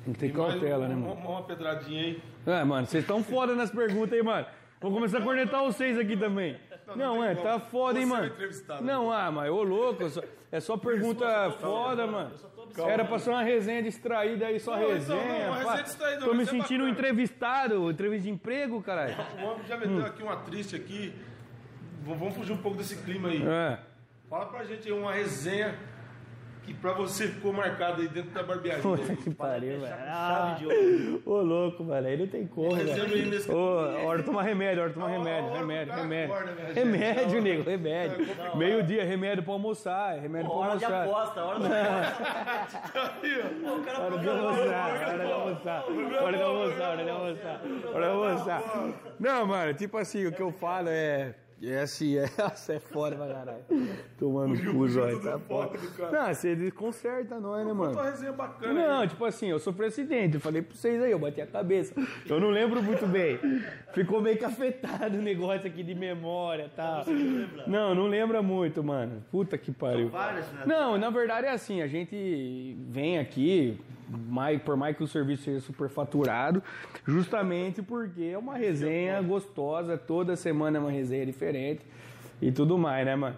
Tem 0.05 0.15
que 0.15 0.21
ter 0.21 0.27
E 0.27 0.33
mais 0.33 0.53
cautela, 0.53 0.89
né, 0.89 0.95
uma, 0.95 1.09
mano? 1.09 1.21
Uma, 1.21 1.31
uma 1.31 1.43
pedradinha 1.43 2.03
aí. 2.03 2.23
É, 2.47 2.63
mano, 2.63 2.87
vocês 2.87 3.03
estão 3.03 3.25
foda 3.25 3.57
nas 3.57 3.71
perguntas 3.73 4.13
aí, 4.13 4.23
mano. 4.23 4.47
Vou 4.81 4.93
começar 4.93 5.19
a 5.19 5.23
cornetar 5.23 5.65
vocês 5.65 5.99
aqui 5.99 6.17
também. 6.17 6.57
Não, 6.89 6.97
Não, 6.97 7.14
não 7.16 7.24
é, 7.24 7.34
tá 7.34 7.59
foda, 7.59 7.99
hein, 7.99 8.05
é 8.05 8.09
mano. 8.09 8.32
Não, 8.82 9.11
ah, 9.12 9.30
mas 9.32 9.51
ô 9.51 9.62
louco, 9.62 10.05
é 10.05 10.09
só- 10.09 10.22
é 10.53 10.61
só 10.61 10.76
pergunta 10.76 11.51
foda, 11.61 12.07
mano. 12.07 12.30
Era 12.87 13.05
pra 13.05 13.18
ser 13.18 13.30
uma 13.30 13.43
resenha 13.43 13.82
distraída 13.82 14.47
aí, 14.47 14.61
só 14.61 14.72
Não, 14.72 14.82
então, 14.82 14.93
resenha. 14.95 15.47
não, 15.47 15.47
uma 15.49 15.57
pá. 15.57 15.62
resenha 15.70 15.82
distraída, 15.82 16.24
Tô 16.24 16.34
me 16.34 16.43
é 16.43 16.47
sentindo 16.47 16.84
um 16.84 16.89
entrevistado, 16.89 17.91
entrevista 17.91 18.24
de 18.24 18.30
emprego, 18.30 18.80
caralho. 18.82 19.16
O 19.41 19.45
homem 19.45 19.66
já 19.66 19.76
meteu 19.76 20.05
aqui 20.05 20.22
uma 20.22 20.37
triste 20.37 20.76
aqui. 20.76 21.12
Vamos 22.05 22.34
fugir 22.34 22.53
um 22.53 22.59
pouco 22.59 22.76
desse 22.78 22.97
clima 22.97 23.28
aí. 23.30 23.43
É. 23.45 23.78
Fala 24.30 24.47
pra 24.47 24.64
gente 24.64 24.87
aí 24.87 24.93
uma 24.97 25.12
resenha 25.12 25.74
que 26.67 26.75
pra 26.75 26.93
você 26.93 27.29
ficou 27.29 27.53
marcado 27.53 28.03
aí 28.03 28.09
dentro 28.09 28.31
da 28.33 28.43
barbearia. 28.43 28.83
Puta 28.83 29.14
que 29.17 29.31
pariu, 29.35 29.81
velho. 29.81 29.95
Ah, 30.09 30.59
ô, 31.25 31.41
louco, 31.41 31.85
mano. 31.85 32.07
Aí 32.07 32.17
não 32.17 32.27
tem 32.27 32.47
como, 32.47 32.75
velho. 32.75 33.55
Ô, 33.55 34.07
hora 34.07 34.19
de 34.19 34.25
tomar 34.25 34.43
remédio, 34.43 34.81
hora 34.83 34.89
de 34.91 34.95
tomar 34.95 35.09
remédio, 35.09 35.53
remédio, 35.53 35.95
remédio. 35.95 36.35
né, 36.35 36.73
Remédio, 36.75 37.41
nego, 37.43 37.62
remédio. 37.62 38.27
Meio-dia, 38.57 39.05
remédio 39.05 39.45
pra 39.45 39.53
almoçar, 39.53 40.19
remédio 40.19 40.51
pra 40.51 40.59
Hora 40.59 40.77
de 40.77 40.85
almoçar. 40.85 41.05
aposta, 41.09 41.45
hora 41.45 41.59
do 41.61 41.67
Hora 44.03 44.19
de 44.19 44.29
almoçar, 44.29 44.91
hora 44.91 45.19
de 45.19 45.33
almoçar, 45.33 45.85
hora 46.23 46.37
de 46.37 46.43
almoçar, 46.43 46.91
hora 46.91 47.05
de 47.05 47.11
almoçar, 47.11 47.61
hora 47.95 48.05
de 48.05 48.11
almoçar. 48.11 48.62
Não, 49.21 49.47
mano, 49.47 49.75
tipo 49.75 49.97
assim, 49.99 50.27
o 50.27 50.33
que 50.33 50.43
eu 50.43 50.53
falo 50.53 50.89
é. 50.91 51.35
É 51.63 51.81
assim, 51.81 52.19
é, 52.19 52.25
é 52.69 52.79
foda 52.79 53.17
pra 53.17 53.27
caralho. 53.29 53.65
Tomando 54.19 54.73
cu, 54.73 54.89
zóio, 54.89 55.23
tá 55.23 55.39
foda. 55.39 55.79
Não, 56.13 56.35
você 56.35 56.55
desconcerta 56.55 57.41
nós, 57.41 57.67
né, 57.67 57.73
mano? 57.73 57.93
Uma 57.93 58.11
resenha 58.11 58.33
bacana. 58.33 58.75
Não, 58.75 59.01
aí. 59.01 59.09
tipo 59.09 59.25
assim, 59.25 59.47
eu 59.47 59.59
sofri 59.59 59.87
acidente, 59.87 60.35
eu 60.35 60.41
falei 60.41 60.61
pra 60.61 60.77
vocês 60.77 61.03
aí, 61.03 61.11
eu 61.11 61.19
bati 61.19 61.41
a 61.41 61.47
cabeça. 61.47 61.95
Eu 62.29 62.39
não 62.39 62.51
lembro 62.51 62.83
muito 62.83 63.07
bem. 63.07 63.39
Ficou 63.95 64.21
meio 64.21 64.37
que 64.37 64.45
afetado 64.45 65.17
o 65.17 65.23
negócio 65.23 65.67
aqui 65.67 65.83
de 65.83 65.95
memória 65.95 66.67
e 66.67 66.77
tal. 66.77 67.05
Não, 67.67 67.95
não 67.95 68.07
lembra 68.07 68.43
muito, 68.43 68.85
mano. 68.85 69.25
Puta 69.31 69.57
que 69.57 69.73
pariu. 69.73 70.11
várias, 70.11 70.47
né? 70.53 70.65
Não, 70.67 70.99
na 70.99 71.09
verdade 71.09 71.47
é 71.47 71.53
assim, 71.53 71.81
a 71.81 71.87
gente 71.87 72.77
vem 72.89 73.19
aqui, 73.19 73.81
por 74.65 74.77
mais 74.77 74.97
que 74.97 75.03
o 75.03 75.07
serviço 75.07 75.45
seja 75.45 75.61
superfaturado, 75.61 76.63
justamente 77.07 77.83
porque 77.83 78.25
é 78.25 78.39
uma 78.39 78.57
resenha 78.57 79.21
gostosa, 79.23 79.97
toda 79.99 80.37
semana 80.37 80.79
é 80.79 80.81
uma 80.81 80.91
resenha 80.91 81.27
diferente 81.27 81.85
e 82.41 82.53
tudo 82.53 82.79
mais, 82.79 83.05
né, 83.05 83.17
mano? 83.17 83.37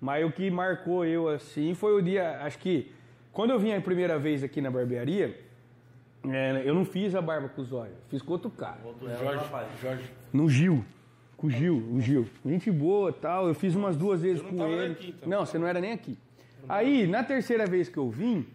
Mas 0.00 0.24
o 0.24 0.30
que 0.30 0.50
marcou 0.50 1.04
eu 1.04 1.28
assim 1.28 1.74
foi 1.74 1.94
o 1.94 2.02
dia, 2.02 2.40
acho 2.42 2.58
que 2.58 2.92
quando 3.32 3.50
eu 3.50 3.58
vim 3.58 3.72
a 3.72 3.80
primeira 3.80 4.18
vez 4.18 4.44
aqui 4.44 4.60
na 4.60 4.70
barbearia, 4.70 5.40
é, 6.26 6.62
eu 6.64 6.74
não 6.74 6.84
fiz 6.84 7.14
a 7.14 7.20
barba 7.20 7.48
com 7.48 7.60
os 7.60 7.72
olhos, 7.72 7.96
fiz 8.08 8.22
com 8.22 8.32
outro 8.32 8.50
cara. 8.50 8.78
Jorge, 9.18 9.44
Jorge. 9.80 10.04
No 10.32 10.48
Gil. 10.48 10.84
Com 11.36 11.48
o 11.48 11.50
Gil, 11.50 11.76
o 11.92 12.00
Gil. 12.00 12.26
Gente 12.46 12.70
boa 12.70 13.12
tal. 13.12 13.48
Eu 13.48 13.54
fiz 13.54 13.74
umas 13.74 13.96
duas 13.96 14.22
vezes 14.22 14.42
não 14.42 14.50
com 14.50 14.66
ele. 14.66 14.92
aqui, 14.92 15.08
então. 15.08 15.28
Não, 15.28 15.44
você 15.44 15.58
não 15.58 15.66
era 15.66 15.80
nem 15.80 15.92
aqui. 15.92 16.16
Aí, 16.68 17.06
na 17.06 17.22
terceira 17.22 17.66
vez 17.66 17.88
que 17.88 17.98
eu 17.98 18.08
vim, 18.08 18.46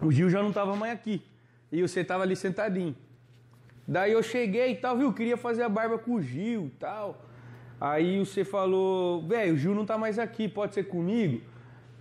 o 0.00 0.10
Gil 0.10 0.30
já 0.30 0.42
não 0.42 0.52
tava 0.52 0.74
mais 0.76 0.92
aqui. 0.92 1.22
E 1.70 1.82
você 1.82 2.02
tava 2.02 2.24
ali 2.24 2.34
sentadinho. 2.34 2.96
Daí 3.86 4.12
eu 4.12 4.22
cheguei 4.22 4.72
e 4.72 4.76
tal, 4.76 4.96
viu? 4.96 5.12
Queria 5.12 5.36
fazer 5.36 5.62
a 5.62 5.68
barba 5.68 5.98
com 5.98 6.14
o 6.14 6.22
Gil 6.22 6.66
e 6.66 6.70
tal. 6.78 7.24
Aí 7.80 8.18
você 8.18 8.44
falou, 8.44 9.26
velho, 9.26 9.54
o 9.54 9.56
Gil 9.56 9.74
não 9.74 9.86
tá 9.86 9.96
mais 9.96 10.18
aqui, 10.18 10.48
pode 10.48 10.74
ser 10.74 10.84
comigo? 10.84 11.40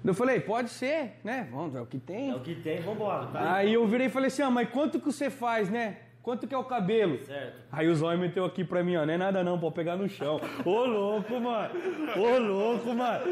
Eu 0.03 0.13
falei, 0.13 0.39
pode 0.39 0.69
ser, 0.69 1.19
né? 1.23 1.47
Vamos, 1.51 1.75
é 1.75 1.81
o 1.81 1.85
que 1.85 1.99
tem. 1.99 2.29
É 2.29 2.35
o 2.35 2.39
que 2.39 2.55
tem, 2.55 2.81
vambora. 2.81 3.27
Tá 3.27 3.55
Aí 3.55 3.73
eu 3.73 3.85
virei 3.87 4.07
e 4.07 4.09
falei 4.09 4.27
assim, 4.27 4.41
ah, 4.41 4.49
mas 4.49 4.69
quanto 4.69 4.99
que 4.99 5.05
você 5.05 5.29
faz, 5.29 5.69
né? 5.69 5.97
Quanto 6.29 6.45
que 6.45 6.53
é 6.53 6.57
o 6.59 6.63
cabelo? 6.63 7.17
Certo. 7.25 7.55
Aí 7.71 7.87
o 7.87 7.95
zóio 7.95 8.19
meteu 8.19 8.45
aqui 8.45 8.63
pra 8.63 8.83
mim, 8.83 8.95
ó, 8.95 9.03
não 9.03 9.11
é 9.11 9.17
nada 9.17 9.43
não, 9.43 9.59
pode 9.59 9.73
pegar 9.73 9.95
no 9.95 10.07
chão. 10.07 10.39
Ô 10.63 10.85
louco, 10.85 11.39
mano. 11.39 11.71
Ô 12.15 12.37
louco, 12.37 12.93
mano. 12.93 13.25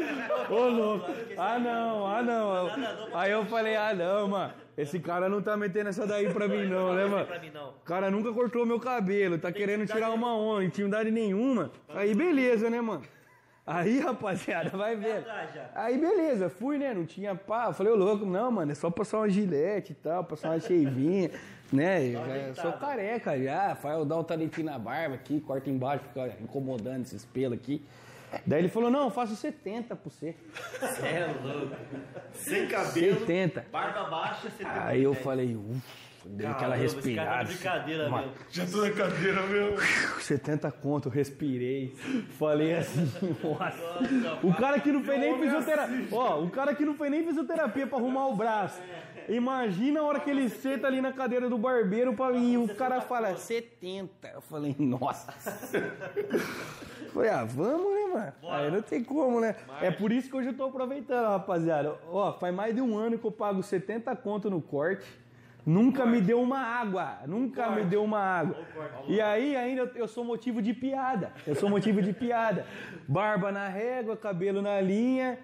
Ô 0.50 0.68
louco. 0.68 1.06
Ah 1.36 1.60
não, 1.60 2.04
ah 2.04 2.22
não. 2.24 3.16
Aí 3.16 3.30
eu 3.30 3.46
falei, 3.46 3.76
ah 3.76 3.94
não, 3.94 4.26
mano. 4.26 4.52
Esse 4.76 4.98
cara 4.98 5.28
não 5.28 5.40
tá 5.40 5.56
metendo 5.56 5.90
essa 5.90 6.04
daí 6.08 6.28
pra 6.32 6.48
mim 6.48 6.66
não, 6.66 6.92
né, 6.92 7.04
mano? 7.04 7.40
Mim 7.40 7.50
não. 7.54 7.68
O 7.68 7.84
cara 7.84 8.10
nunca 8.10 8.32
cortou 8.32 8.66
meu 8.66 8.80
cabelo, 8.80 9.38
tá 9.38 9.52
querendo 9.52 9.86
tirar 9.86 10.10
uma 10.10 10.36
onda, 10.36 10.64
intimidade 10.64 11.12
nenhuma. 11.12 11.70
Aí 11.90 12.16
beleza, 12.16 12.68
né, 12.68 12.80
mano? 12.80 13.04
Aí, 13.70 14.00
rapaziada, 14.00 14.70
vai 14.70 14.96
ver. 14.96 15.26
Aí 15.74 15.98
beleza, 15.98 16.48
fui, 16.48 16.78
né? 16.78 16.94
Não 16.94 17.04
tinha 17.04 17.34
pá. 17.34 17.70
Falei, 17.70 17.92
ô 17.92 17.96
louco, 17.96 18.24
não, 18.24 18.50
mano, 18.50 18.72
é 18.72 18.74
só 18.74 18.90
passar 18.90 19.18
uma 19.18 19.28
gilete 19.28 19.92
e 19.92 19.94
tal, 19.94 20.24
passar 20.24 20.52
uma 20.52 20.58
cheivinha, 20.58 21.30
né? 21.72 22.06
Eu 22.06 22.54
já 22.54 22.62
sou 22.62 22.72
careca 22.72 23.38
já, 23.42 23.74
faz 23.74 23.98
eu 23.98 24.04
dar 24.04 24.18
um 24.18 24.24
talentinho 24.24 24.66
na 24.66 24.78
barba 24.78 25.14
aqui, 25.14 25.40
corta 25.40 25.68
embaixo, 25.70 26.04
fica 26.04 26.36
incomodando 26.42 27.02
esses 27.02 27.24
pelos 27.24 27.58
aqui. 27.58 27.84
Daí 28.46 28.60
ele 28.60 28.68
falou, 28.68 28.90
não, 28.90 29.04
eu 29.04 29.10
faço 29.10 29.34
70 29.34 29.96
pra 29.96 30.10
você. 30.10 30.34
Cê 30.80 31.06
é 31.06 31.34
louco. 31.42 31.76
Sem 32.32 32.66
cabelo, 32.68 33.20
70. 33.20 33.66
barba 33.72 34.04
baixa, 34.04 34.50
você 34.50 34.64
tem 34.64 34.66
Aí 34.66 35.02
eu 35.02 35.14
falei, 35.14 35.56
ufa, 35.56 35.80
dei 36.26 36.46
aquela 36.46 36.76
Caramba, 36.76 36.84
esse 36.84 37.14
cara 37.14 37.30
tá 37.30 37.42
respirada. 37.42 37.84
de 37.84 37.96
meu. 37.96 38.32
Já 38.50 38.66
tô 38.66 38.82
na 38.82 38.90
cadeira, 38.90 39.46
meu. 39.46 39.76
70 40.20 40.70
conto, 40.72 41.08
eu 41.08 41.12
respirei. 41.12 41.94
Falei 42.38 42.74
assim, 42.74 43.10
nossa. 43.42 44.46
O 44.46 44.54
cara 44.54 44.78
que 44.78 44.92
não 44.92 45.02
fez 45.02 45.20
nem 45.20 45.38
fisioterapia. 45.40 46.08
Ó, 46.12 46.42
o 46.42 46.50
cara 46.50 46.74
que 46.74 46.84
não 46.84 46.94
fez 46.94 47.10
nem 47.10 47.24
fisioterapia 47.24 47.86
pra 47.86 47.98
arrumar 47.98 48.26
o 48.28 48.36
braço. 48.36 48.80
Imagina 49.28 50.00
a 50.00 50.02
hora 50.04 50.20
que 50.20 50.30
ele 50.30 50.48
senta 50.48 50.86
ali 50.86 51.00
na 51.00 51.12
cadeira 51.12 51.48
do 51.48 51.58
barbeiro 51.58 52.14
pra, 52.14 52.32
e 52.32 52.56
o 52.56 52.66
cara 52.74 53.00
fala 53.00 53.36
70. 53.36 54.28
Eu 54.28 54.40
falei, 54.40 54.74
nossa. 54.78 55.32
Falei, 57.12 57.30
ah, 57.30 57.44
vamos, 57.44 57.92
né, 57.94 58.06
mano? 58.42 58.52
Aí 58.54 58.70
não 58.70 58.82
tem 58.82 59.02
como, 59.02 59.40
né? 59.40 59.56
É 59.80 59.90
por 59.90 60.12
isso 60.12 60.28
que 60.30 60.36
hoje 60.36 60.48
eu 60.48 60.54
tô 60.54 60.64
aproveitando, 60.64 61.26
rapaziada. 61.26 61.96
Ó, 62.10 62.32
faz 62.34 62.54
mais 62.54 62.74
de 62.74 62.80
um 62.82 62.96
ano 62.98 63.18
que 63.18 63.24
eu 63.24 63.30
pago 63.32 63.62
70 63.62 64.14
conto 64.16 64.50
no 64.50 64.60
corte. 64.60 65.06
Nunca 65.64 66.04
me 66.06 66.20
deu 66.20 66.40
uma 66.40 66.58
água. 66.58 67.18
Nunca 67.26 67.70
me 67.70 67.84
deu 67.84 68.04
uma 68.04 68.18
água. 68.20 68.56
E 69.06 69.20
aí 69.20 69.56
ainda 69.56 69.82
eu- 69.82 69.90
eu 70.02 70.08
sou 70.08 70.22
motivo 70.24 70.60
de 70.62 70.72
piada. 70.74 71.32
Eu 71.46 71.54
sou 71.54 71.68
motivo 71.68 72.00
de 72.02 72.12
piada. 72.12 72.66
Barba 73.06 73.50
na 73.52 73.68
régua, 73.68 74.16
cabelo 74.16 74.60
na 74.62 74.80
linha. 74.80 75.38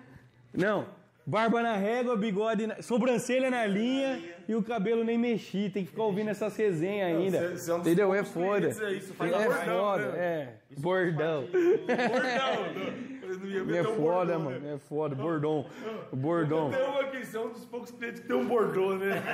Não. 0.53 0.87
Barba 1.27 1.63
na 1.63 1.77
régua, 1.77 2.17
bigode, 2.17 2.67
na... 2.67 2.83
sobrancelha 2.83 3.51
na 3.51 3.65
linha 3.67 4.21
e 4.47 4.55
o 4.55 4.63
cabelo 4.63 5.03
nem 5.03 5.17
mexi. 5.17 5.71
Tem 5.73 5.85
que 5.85 5.91
ficar 5.91 6.03
ouvindo 6.03 6.29
essas 6.29 6.55
resenhas 6.57 7.17
ainda. 7.17 7.39
Você- 7.39 7.57
você 7.57 7.71
é 7.71 7.75
um 7.75 7.79
Entendeu? 7.79 8.15
É 8.15 8.25
foda. 8.25 8.73
você 8.73 9.01
faz 9.15 9.33
É 9.33 9.45
bordão, 9.47 9.79
foda. 9.81 10.13
né? 10.13 10.19
É. 10.19 10.55
Bordão. 10.79 11.45
Bordão. 11.47 13.15
Eu 13.23 13.39
não 13.65 13.73
ia 13.73 13.81
É 13.81 13.85
foda, 13.85 14.01
bordão, 14.01 14.41
mano. 14.41 14.61
né? 14.61 14.75
É 14.75 14.79
foda. 14.79 15.15
Bordão. 15.15 15.67
Bordão. 16.13 16.71
Tem 16.71 16.83
uma 16.87 17.01
aqui, 17.01 17.25
você 17.25 17.37
é 17.37 17.41
um 17.41 17.49
dos 17.49 17.65
poucos 17.65 17.91
clientes 17.91 18.21
que 18.21 18.27
tem 18.29 18.37
um 18.37 18.47
bordão, 18.47 18.99
né? 18.99 19.23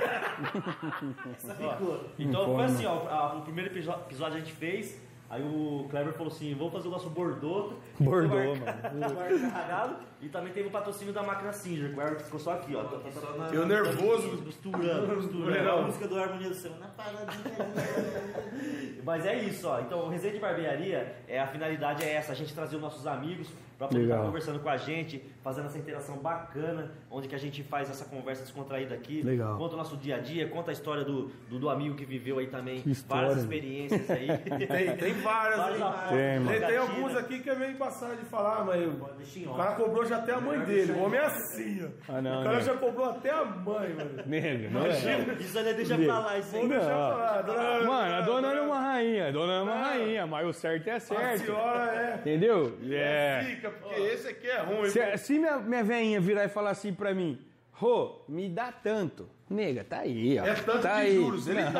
Então 2.19 2.41
Não 2.41 2.47
foi 2.47 2.55
pode, 2.57 2.73
assim, 2.73 2.87
ó, 2.87 3.09
a- 3.09 3.37
o 3.37 3.43
primeiro 3.43 3.71
episódio 3.71 4.37
a 4.37 4.39
gente 4.39 4.53
fez, 4.53 5.01
aí 5.31 5.43
o 5.43 5.87
Kleber 5.89 6.13
falou 6.13 6.33
assim, 6.33 6.55
vamos 6.55 6.73
fazer 6.73 6.89
o 6.89 6.91
nosso 6.91 7.09
bordô. 7.09 7.73
Bordô, 7.99 8.29
Ficou 8.29 8.57
mano. 8.57 9.39
marcado, 9.53 9.97
e 10.21 10.29
também 10.29 10.53
teve 10.53 10.69
o 10.69 10.71
patrocínio 10.71 11.15
da 11.15 11.23
máquina 11.23 11.53
Singer, 11.53 11.91
que 11.91 11.99
o 11.99 12.03
Herbert 12.03 12.21
ficou 12.21 12.41
só 12.41 12.55
aqui, 12.55 12.75
ó. 12.75 12.85
Tá, 12.85 12.99
tá, 12.99 13.21
tá, 13.21 13.45
tá, 13.49 13.55
Eu 13.55 13.67
nervoso. 13.67 14.43
Misturando, 14.43 15.17
misturando. 15.17 15.51
Legal. 15.51 15.79
A 15.79 15.83
música 15.83 16.09
do 16.09 16.19
Harmonia 16.19 16.49
do 16.49 16.55
Céu. 16.55 16.73
Na 16.79 16.89
paradinha. 16.93 17.55
Mas 19.03 19.25
é 19.25 19.39
isso, 19.39 19.67
ó. 19.67 19.81
Então, 19.81 20.01
o 20.01 20.09
Resenha 20.11 20.35
de 20.35 20.41
Barbearia, 20.41 21.17
é, 21.27 21.41
a 21.41 21.47
finalidade 21.47 22.05
é 22.05 22.13
essa, 22.13 22.33
a 22.33 22.35
gente 22.35 22.53
trazer 22.53 22.77
os 22.77 22.83
nossos 22.83 23.07
amigos 23.07 23.49
pra 23.81 23.89
poder 23.89 24.03
estar 24.03 24.19
conversando 24.19 24.61
com 24.61 24.69
a 24.69 24.77
gente, 24.77 25.25
fazendo 25.43 25.65
essa 25.65 25.79
interação 25.79 26.19
bacana, 26.19 26.91
onde 27.11 27.27
que 27.27 27.35
a 27.35 27.39
gente 27.39 27.63
faz 27.63 27.89
essa 27.89 28.05
conversa 28.05 28.43
descontraída 28.43 28.95
aqui. 28.95 29.23
Legal. 29.23 29.57
Conta 29.57 29.73
o 29.73 29.79
nosso 29.79 29.97
dia 29.97 30.17
a 30.17 30.19
dia, 30.19 30.47
conta 30.49 30.71
a 30.71 30.75
história 30.75 31.03
do, 31.03 31.29
do, 31.49 31.59
do 31.59 31.71
amigo 31.71 31.95
que 31.97 32.05
viveu 32.05 32.39
aí 32.39 32.47
também. 32.49 32.83
História, 32.85 33.29
várias 33.29 33.43
experiências 33.43 34.11
aí. 34.11 34.29
Tem, 34.71 34.97
tem 34.97 35.15
várias 35.15 35.57
Vários 35.57 35.83
aí. 35.83 36.47
Tem. 36.47 36.61
Tem, 36.69 36.77
alguns 36.77 37.17
aqui 37.17 37.41
que 37.41 37.49
é 37.49 37.55
meio 37.55 37.71
embaçado 37.73 38.17
de 38.17 38.25
falar, 38.27 38.65
mas 38.65 38.83
o 38.87 39.55
cara 39.55 39.73
cobrou 39.73 40.05
já 40.05 40.19
até 40.19 40.35
a 40.35 40.41
mãe 40.41 40.61
dele. 40.61 40.93
O 40.93 41.05
homem 41.05 41.19
é 41.19 41.25
assim, 41.25 41.83
ó. 41.83 42.13
Ah, 42.13 42.21
não, 42.21 42.41
o 42.41 42.45
cara 42.45 42.57
né? 42.57 42.63
já 42.63 42.75
cobrou 42.77 43.07
até 43.07 43.31
a 43.31 43.45
mãe, 43.45 43.95
mano. 43.95 44.23
Nego, 44.27 44.75
não 44.75 44.85
é? 44.85 44.91
Isso 45.41 45.59
aí 45.59 45.75
deixa 45.75 45.97
pra 45.97 46.19
lá, 46.19 46.39
isso 46.39 46.55
aí. 46.55 46.63
Não. 46.63 46.69
Deixa 46.69 46.85
eu 46.91 46.97
falar, 46.97 47.43
dona- 47.43 47.83
Mano, 47.85 48.15
a 48.15 48.21
dona 48.21 48.53
é 48.53 48.61
uma 48.61 48.81
rainha, 48.81 49.29
a 49.29 49.31
dona 49.31 49.53
é 49.55 49.63
uma 49.63 49.77
rainha, 49.77 50.27
mas 50.27 50.47
o 50.47 50.53
certo 50.53 50.89
é 50.89 50.93
A 50.93 51.01
certo. 51.01 51.45
senhora 51.47 51.95
é. 51.95 52.15
Entendeu? 52.17 52.79
É. 52.91 53.43
Fica, 53.45 53.70
porque 53.71 54.01
esse 54.01 54.29
aqui 54.29 54.49
é 54.49 54.61
ruim. 54.61 54.89
Se, 54.91 55.19
se 55.19 55.39
minha, 55.39 55.59
minha 55.59 55.85
veinha 55.85 56.21
virar 56.21 56.45
e 56.45 56.49
falar 56.49 56.71
assim 56.71 56.93
pra 56.93 57.15
mim, 57.15 57.39
Rô, 57.73 58.21
me 58.29 58.49
dá 58.49 58.71
tanto. 58.71 59.27
Nega, 59.49 59.83
tá 59.83 60.01
aí, 60.01 60.39
ó. 60.39 60.45
É 60.45 60.55
tanto 60.55 60.83
tá 60.83 61.01
de 61.01 61.07
aí. 61.07 61.15
juros, 61.17 61.49
ele 61.49 61.61
Não, 61.63 61.69
é 61.71 61.73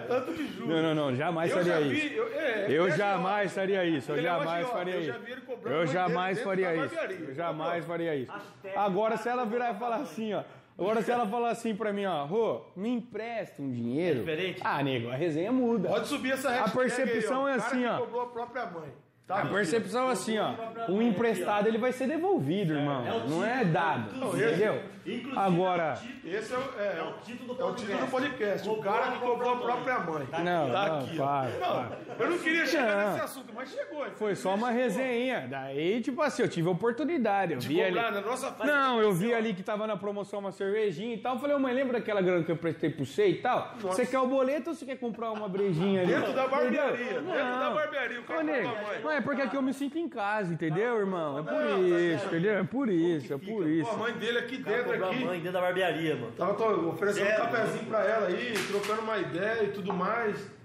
não. 0.00 0.06
tanto 0.06 0.32
de 0.32 0.46
juros. 0.46 0.68
Não, 0.68 0.82
não, 0.82 0.94
não, 0.94 1.14
jamais 1.16 1.50
Eu 1.50 1.58
faria 1.58 1.72
já 1.74 1.80
isso. 1.80 1.90
vi, 2.08 2.16
eu, 2.16 2.28
é, 2.32 2.66
Eu 2.70 2.86
é 2.86 2.90
jamais 2.96 3.34
agiota. 3.50 3.54
faria 3.60 3.84
isso, 3.84 4.12
eu 4.12 4.22
jamais 4.22 4.68
faria 4.68 4.94
eu 4.94 5.02
já 5.02 5.12
isso. 5.14 5.20
vi 5.24 5.32
ele 5.32 5.40
cobrando 5.42 5.76
Eu 5.76 5.86
jamais 5.86 6.40
faria 6.40 6.76
isso. 6.86 6.94
Eu 6.94 7.34
jamais 7.34 7.84
faria 7.84 8.14
isso. 8.14 8.32
Agora, 8.76 9.16
se 9.16 9.28
ela 9.28 9.44
virar 9.44 9.74
e 9.74 9.78
falar 9.78 9.96
assim, 9.96 10.32
ó. 10.32 10.42
Agora, 10.78 11.02
se 11.02 11.10
ela 11.10 11.26
falar 11.26 11.50
assim 11.50 11.74
pra 11.74 11.92
mim, 11.92 12.04
ó, 12.06 12.24
Rô, 12.24 12.60
me 12.76 12.88
empresta 12.88 13.60
um 13.60 13.68
dinheiro. 13.70 14.18
É 14.18 14.20
diferente? 14.20 14.60
Ah, 14.64 14.80
nego, 14.80 15.10
a 15.10 15.16
resenha 15.16 15.50
muda. 15.50 15.88
Pode 15.88 16.06
subir 16.06 16.32
essa 16.32 16.50
hashtag 16.50 16.78
percepção 16.78 17.46
aí, 17.46 17.52
ó. 17.52 17.54
é 17.56 17.58
assim, 17.58 17.80
que 17.80 17.86
ó. 17.86 17.98
cobrou 17.98 18.22
a 18.22 18.26
própria 18.26 18.64
mãe. 18.66 18.88
A 19.28 19.46
percepção 19.46 20.08
é 20.08 20.12
assim, 20.12 20.38
ó. 20.38 20.52
Um 20.88 21.02
emprestado 21.02 21.66
ele 21.68 21.78
vai 21.78 21.92
ser 21.92 22.06
devolvido, 22.06 22.74
irmão. 22.74 23.04
Não 23.28 23.44
é 23.44 23.64
dado. 23.64 24.14
Entendeu? 24.34 24.82
Inclusive, 25.06 25.38
Agora. 25.38 25.98
Esse 26.22 26.52
é, 26.52 26.56
o- 26.58 26.80
é, 26.80 26.98
É 26.98 27.02
o 27.02 27.12
título 27.24 27.54
do 27.54 27.62
é 27.62 27.64
o 27.64 27.74
título 27.74 27.98
do 27.98 28.06
podcast. 28.10 28.68
O 28.68 28.76
cara 28.76 29.12
que 29.12 29.18
cobrou 29.20 29.52
a 29.52 29.56
própria 29.56 29.98
mãe. 30.00 30.28
Não, 30.44 30.70
Tá 30.70 30.86
não, 30.88 30.98
aqui, 30.98 31.16
para, 31.16 31.48
Não, 31.48 31.58
para. 31.88 31.98
eu 32.24 32.30
não 32.30 32.38
queria 32.38 32.66
chegar 32.66 32.96
Não. 33.06 33.12
nesse 33.12 33.24
assunto, 33.24 33.46
mas 33.54 33.70
chegou. 33.70 34.04
Foi 34.16 34.34
só 34.34 34.54
uma 34.54 34.70
resenha. 34.70 35.46
Daí, 35.48 36.02
tipo 36.02 36.20
assim, 36.20 36.42
eu 36.42 36.48
tive 36.48 36.68
a 36.68 36.72
oportunidade. 36.72 37.54
Eu 37.54 37.58
De 37.58 37.68
vi 37.68 37.82
ali. 37.82 37.94
na 37.94 38.10
nossa 38.20 38.52
frente. 38.52 38.70
Não, 38.70 39.00
eu 39.00 39.10
vi 39.12 39.32
ali 39.32 39.54
que 39.54 39.62
tava 39.62 39.86
na 39.86 39.96
promoção 39.96 40.40
uma 40.40 40.52
cervejinha 40.52 41.14
e 41.14 41.18
tal. 41.18 41.36
Eu 41.36 41.40
falei, 41.40 41.56
ô 41.56 41.58
mãe, 41.58 41.72
lembra 41.72 41.94
daquela 41.98 42.20
grana 42.20 42.44
que 42.44 42.52
eu 42.52 42.56
prestei 42.56 42.90
pro 42.90 43.06
você 43.06 43.28
e 43.28 43.34
tal? 43.36 43.72
Você 43.80 44.04
quer 44.04 44.18
o 44.18 44.26
boleto 44.26 44.70
ou 44.70 44.76
você 44.76 44.84
quer 44.84 44.96
comprar 44.98 45.30
uma 45.32 45.48
brejinha 45.48 46.02
ali? 46.02 46.12
Dentro 46.12 46.34
da 46.34 46.46
barbearia, 46.48 46.92
Entendeu? 47.02 47.22
dentro 47.22 47.58
da 47.60 47.70
barbearia, 47.70 48.20
o 48.20 48.24
cara 48.24 48.40
Ô, 48.40 48.42
nego, 48.42 48.68
não, 49.04 49.10
é 49.18 49.20
porque 49.20 49.42
aqui 49.42 49.56
eu 49.56 49.62
me 49.62 49.72
sinto 49.74 49.98
em 49.98 50.08
casa, 50.08 50.52
entendeu, 50.52 50.98
irmão? 50.98 51.38
É 51.38 51.42
por 51.42 51.78
isso, 51.80 52.26
entendeu? 52.26 52.52
É 52.54 52.64
por 52.64 52.88
isso, 52.88 53.34
é 53.34 53.38
por 53.38 53.46
Pô, 53.46 53.62
a 53.62 53.68
isso. 53.68 53.98
mãe 53.98 54.12
dele 54.14 54.38
aqui 54.38 54.56
dentro, 54.58 54.84
cobrou 54.84 55.08
a 55.08 55.10
aqui. 55.10 55.24
mãe 55.24 55.38
dentro 55.38 55.52
da 55.52 55.60
barbearia, 55.60 56.14
mano. 56.16 56.32
Tava 56.36 56.54
tô 56.54 56.88
oferecendo 56.90 57.26
É, 57.28 57.34
um 57.34 57.38
cafezinho 57.50 57.84
pra 57.86 58.04
ela 58.04 58.26
aí, 58.28 58.54
trocando 58.68 59.02
uma 59.02 59.18
ideia 59.18 59.64
e 59.64 59.68
tudo 59.72 59.92
mais. 59.92 60.58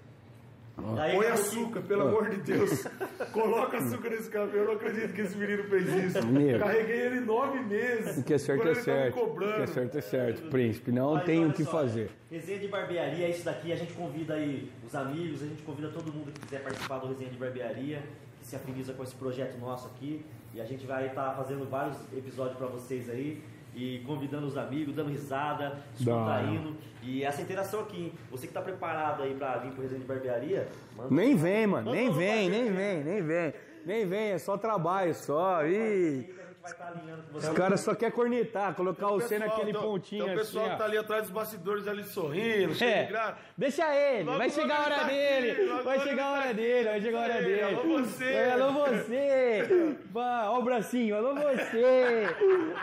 Daí, 0.96 1.14
Põe 1.14 1.26
açúcar, 1.28 1.82
pelo 1.82 2.08
amor 2.08 2.28
de 2.30 2.36
Deus. 2.38 2.84
Coloca 3.32 3.76
açúcar 3.76 4.10
nesse 4.10 4.28
café. 4.28 4.58
Eu 4.58 4.64
não 4.64 4.72
acredito 4.72 5.12
que 5.14 5.20
esse 5.20 5.36
menino 5.36 5.62
fez 5.64 5.86
isso. 6.16 6.26
Meu. 6.26 6.58
Carreguei 6.58 7.00
ele 7.00 7.20
nove 7.20 7.60
meses. 7.60 8.18
O 8.18 8.24
que 8.24 8.34
é 8.34 8.38
certo 8.38 8.62
Agora 8.62 8.76
é 8.76 8.80
ele 8.80 8.84
tá 8.84 8.92
me 8.92 8.98
certo. 8.98 9.18
O 9.24 9.36
que 9.36 9.62
é 9.62 9.66
certo 9.68 9.98
é 9.98 10.00
certo, 10.00 10.50
príncipe. 10.50 10.90
Não 10.90 11.14
Mas 11.14 11.24
tem 11.24 11.46
o 11.46 11.52
que 11.52 11.62
só, 11.64 11.70
fazer. 11.70 12.10
Resenha 12.28 12.58
de 12.58 12.66
barbearia 12.66 13.26
é 13.26 13.30
isso 13.30 13.44
daqui. 13.44 13.72
A 13.72 13.76
gente 13.76 13.92
convida 13.92 14.34
aí 14.34 14.68
os 14.84 14.92
amigos, 14.96 15.42
a 15.44 15.46
gente 15.46 15.62
convida 15.62 15.88
todo 15.90 16.12
mundo 16.12 16.32
que 16.32 16.40
quiser 16.40 16.60
participar 16.64 16.98
do 16.98 17.06
Resenha 17.06 17.30
de 17.30 17.36
Barbearia, 17.38 18.02
que 18.44 18.50
se 18.50 18.56
afiniza 18.56 18.92
com 18.92 19.02
esse 19.02 19.14
projeto 19.14 19.58
nosso 19.58 19.86
aqui. 19.88 20.24
E 20.52 20.60
a 20.60 20.64
gente 20.64 20.86
vai 20.86 21.06
estar 21.06 21.34
fazendo 21.34 21.68
vários 21.68 21.96
episódios 22.12 22.56
para 22.58 22.66
vocês 22.66 23.08
aí. 23.08 23.42
E 23.74 24.04
convidando 24.06 24.46
os 24.46 24.56
amigos, 24.56 24.94
dando 24.94 25.10
risada, 25.10 25.78
descontraindo. 25.98 26.76
E 27.02 27.24
essa 27.24 27.42
interação 27.42 27.80
aqui, 27.80 28.04
hein? 28.04 28.12
Você 28.30 28.46
que 28.46 28.52
tá 28.52 28.62
preparado 28.62 29.22
aí 29.22 29.34
pra 29.34 29.56
vir 29.56 29.72
pro 29.72 29.82
Resenha 29.82 30.00
de 30.00 30.06
Barbearia, 30.06 30.68
manda 30.96 31.12
Nem 31.12 31.34
vem, 31.34 31.66
mano. 31.66 31.90
Nem 31.90 32.12
vem, 32.12 32.48
nem 32.48 32.70
vem, 32.70 33.02
nem 33.02 33.22
vem. 33.22 33.54
Nem 33.84 34.06
vem, 34.06 34.30
é 34.30 34.38
só 34.38 34.56
trabalho, 34.56 35.12
só. 35.12 35.66
Ih. 35.66 36.32
A 36.64 36.68
vai 36.68 36.72
estar 36.72 36.86
alinhando 36.88 37.22
com 37.30 37.36
Os 37.38 37.48
caras 37.50 37.80
só 37.80 37.94
querem 37.94 38.14
cornetar, 38.14 38.74
colocar 38.74 39.08
o 39.10 39.20
C 39.20 39.38
naquele 39.38 39.72
tem- 39.72 39.80
pontinho 39.82 40.24
tem 40.24 40.34
o 40.34 40.40
assim. 40.40 40.46
pessoal 40.46 40.66
que 40.68 40.74
ó. 40.74 40.76
tá 40.78 40.84
ali 40.84 40.96
atrás 40.96 41.22
dos 41.24 41.30
bastidores 41.30 41.86
ali 41.86 42.04
sorrindo, 42.04 42.74
cheio 42.74 42.76
de 42.76 42.84
É, 42.84 43.04
graça. 43.04 43.36
deixa 43.56 43.94
ele, 43.94 44.24
Logo, 44.24 44.38
vai 44.38 44.50
chegar 44.50 44.76
a 44.76 44.80
hora 44.84 44.94
tá 44.94 45.00
aqui, 45.02 45.14
dele, 45.14 45.66
logo, 45.66 45.82
vai 45.84 46.00
chegar 46.00 46.24
a 46.24 46.32
hora 46.32 46.46
tá 46.46 46.52
dele, 46.52 46.88
vai 46.88 47.00
chegar 47.00 47.18
a 47.18 47.22
hora 47.22 47.38
Ei, 47.38 47.44
dele. 47.44 47.62
alô 47.62 47.82
você. 47.98 48.24
É, 48.24 48.52
alô 48.52 48.72
você, 48.72 49.96
vai, 50.10 50.46
ó 50.48 50.58
o 50.58 50.62
bracinho, 50.62 51.16
alô 51.16 51.34
você, 51.34 52.26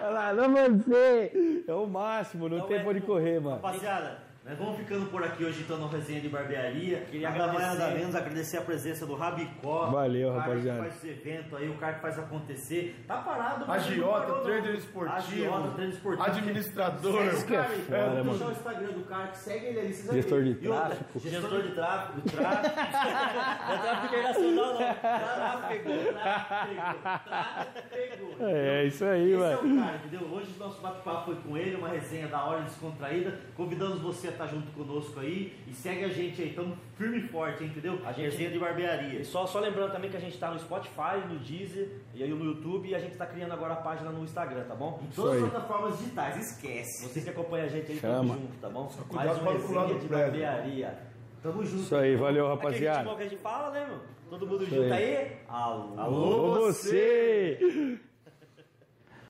olha 0.02 0.10
lá, 0.10 0.28
alô 0.30 0.44
você. 0.50 1.64
É 1.68 1.74
o 1.74 1.88
máximo, 1.88 2.48
não 2.50 2.58
Então 2.58 2.68
tem 2.68 2.78
é- 2.78 2.84
por 2.84 2.90
onde 2.92 3.02
correr, 3.02 3.40
mano. 3.40 3.56
Rapaziada, 3.56 4.18
nós 4.44 4.58
vamos 4.58 4.76
ficando 4.78 5.06
por 5.12 5.24
aqui 5.24 5.46
hoje 5.46 5.62
então 5.62 5.78
no 5.78 5.88
resenha 5.88 6.20
de 6.20 6.28
barbearia. 6.28 7.02
Queria 7.02 7.30
Nada 7.30 7.46
mais 7.48 7.60
agradecer. 7.60 7.80
nada 7.84 7.96
menos 7.96 8.16
agradecer 8.16 8.58
a 8.58 8.62
presença 8.62 9.06
do 9.06 9.14
Rabicó. 9.14 9.92
Valeu, 9.92 10.30
o 10.30 10.32
cara 10.34 10.44
rapaziada. 10.48 10.80
que 10.82 10.90
faz 10.90 10.96
esse 10.98 11.10
evento 11.10 11.56
aí, 11.56 11.70
o 11.70 11.76
cara 11.76 11.94
que 11.94 12.02
faz 12.02 12.18
acontecer. 12.18 13.04
Tá 13.08 13.18
parado, 13.18 13.72
Agiota, 13.72 14.34
trader 14.42 14.74
esportivo, 14.76 15.16
Agiota, 15.16 15.68
trader 15.76 15.90
esportivo. 15.90 16.24
administrador. 16.28 17.14
Segue 17.14 17.30
aí. 17.30 17.44
que 17.46 17.56
é 17.56 17.64
foda, 17.64 18.00
Vou 18.08 18.16
mano. 18.16 18.30
deixar 18.32 18.46
o 18.48 18.52
Instagram 18.52 18.88
do 18.94 19.06
cara 19.06 19.28
que 19.28 19.38
segue 19.38 19.66
ele 19.68 19.80
ali. 19.80 19.94
vocês 19.94 20.12
Gestor 20.16 20.40
vão 20.42 20.48
de 20.54 20.56
tráfego. 20.56 21.20
Gestor 21.20 21.62
de 21.62 21.72
tráfego. 21.72 22.22
de 22.22 22.30
tráfego. 22.36 22.76
Não 23.62 23.76
é 23.76 23.78
tráfego 23.78 24.06
internacional, 24.08 24.74
não. 24.74 24.78
Tráfego, 24.96 25.90
tráfego, 26.14 27.00
tráfego. 27.30 28.36
É, 28.40 28.86
isso 28.86 29.06
aí, 29.06 29.34
Esse 29.34 29.44
é 29.44 29.56
o 29.56 29.60
cara, 29.78 29.96
entendeu? 29.98 30.28
Hoje 30.32 30.48
o 30.56 30.60
nosso 30.60 30.82
bate-papo 30.82 31.26
foi 31.26 31.36
com 31.36 31.56
ele, 31.56 31.76
uma 31.76 31.90
resenha 31.90 32.28
da 32.28 32.44
hora 32.44 32.62
descontraída. 32.64 33.40
Convidamos 33.56 34.02
você 34.02 34.31
estar 34.32 34.48
junto 34.48 34.72
conosco 34.72 35.20
aí 35.20 35.54
e 35.68 35.74
segue 35.74 36.04
a 36.06 36.10
gente 36.10 36.42
aí, 36.42 36.54
tamo 36.54 36.78
firme 36.98 37.20
e 37.20 37.28
forte, 37.28 37.64
hein, 37.64 37.70
entendeu? 37.70 38.00
A 38.06 38.12
gente- 38.12 38.26
resenha 38.32 38.50
de 38.52 38.60
barbearia. 38.60 39.20
E 39.20 39.26
só, 39.26 39.46
só 39.46 39.60
lembrando 39.60 39.92
também 39.92 40.10
que 40.10 40.18
a 40.18 40.20
gente 40.20 40.38
tá 40.38 40.52
no 40.52 40.60
Spotify, 40.60 41.26
no 41.30 41.40
Deezer 41.40 41.90
e 42.14 42.24
aí 42.24 42.30
no 42.30 42.44
YouTube 42.46 42.90
e 42.90 42.96
a 42.96 43.00
gente 43.00 43.16
tá 43.18 43.26
criando 43.26 43.52
agora 43.54 43.74
a 43.74 43.78
página 43.78 44.12
no 44.12 44.24
Instagram, 44.24 44.64
tá 44.64 44.76
bom? 44.76 45.00
Em 45.04 45.08
todas 45.14 45.44
as 45.44 45.50
plataformas 45.50 45.98
digitais, 46.00 46.38
esquece. 46.52 47.08
Vocês 47.08 47.24
que 47.24 47.32
acompanham 47.32 47.66
a 47.66 47.70
gente 47.70 47.92
aí, 47.92 47.98
Chama. 48.00 48.16
tamo 48.18 48.34
junto, 48.34 48.58
tá 48.60 48.70
bom? 48.70 48.88
cuidado 49.08 49.44
Mais 49.44 49.64
pular 49.64 49.82
resenha 49.84 50.00
de 50.00 50.08
prédio. 50.08 50.26
barbearia. 50.32 50.98
Tamo 51.42 51.66
junto. 51.66 51.82
Isso 51.84 51.96
aí, 51.96 52.16
valeu, 52.16 52.46
Aquele 52.52 52.62
rapaziada. 52.68 53.00
ritmo 53.00 53.18
que 53.18 53.24
a 53.24 53.28
gente 53.28 53.42
fala, 53.42 53.72
né, 53.72 53.88
meu? 53.88 53.98
Todo 54.30 54.48
mundo 54.48 54.64
Isso 54.64 54.76
junto 54.76 54.94
aí. 54.94 55.18
aí. 55.18 55.38
Alô! 55.50 56.00
Alô, 56.00 56.52
você! 56.62 58.00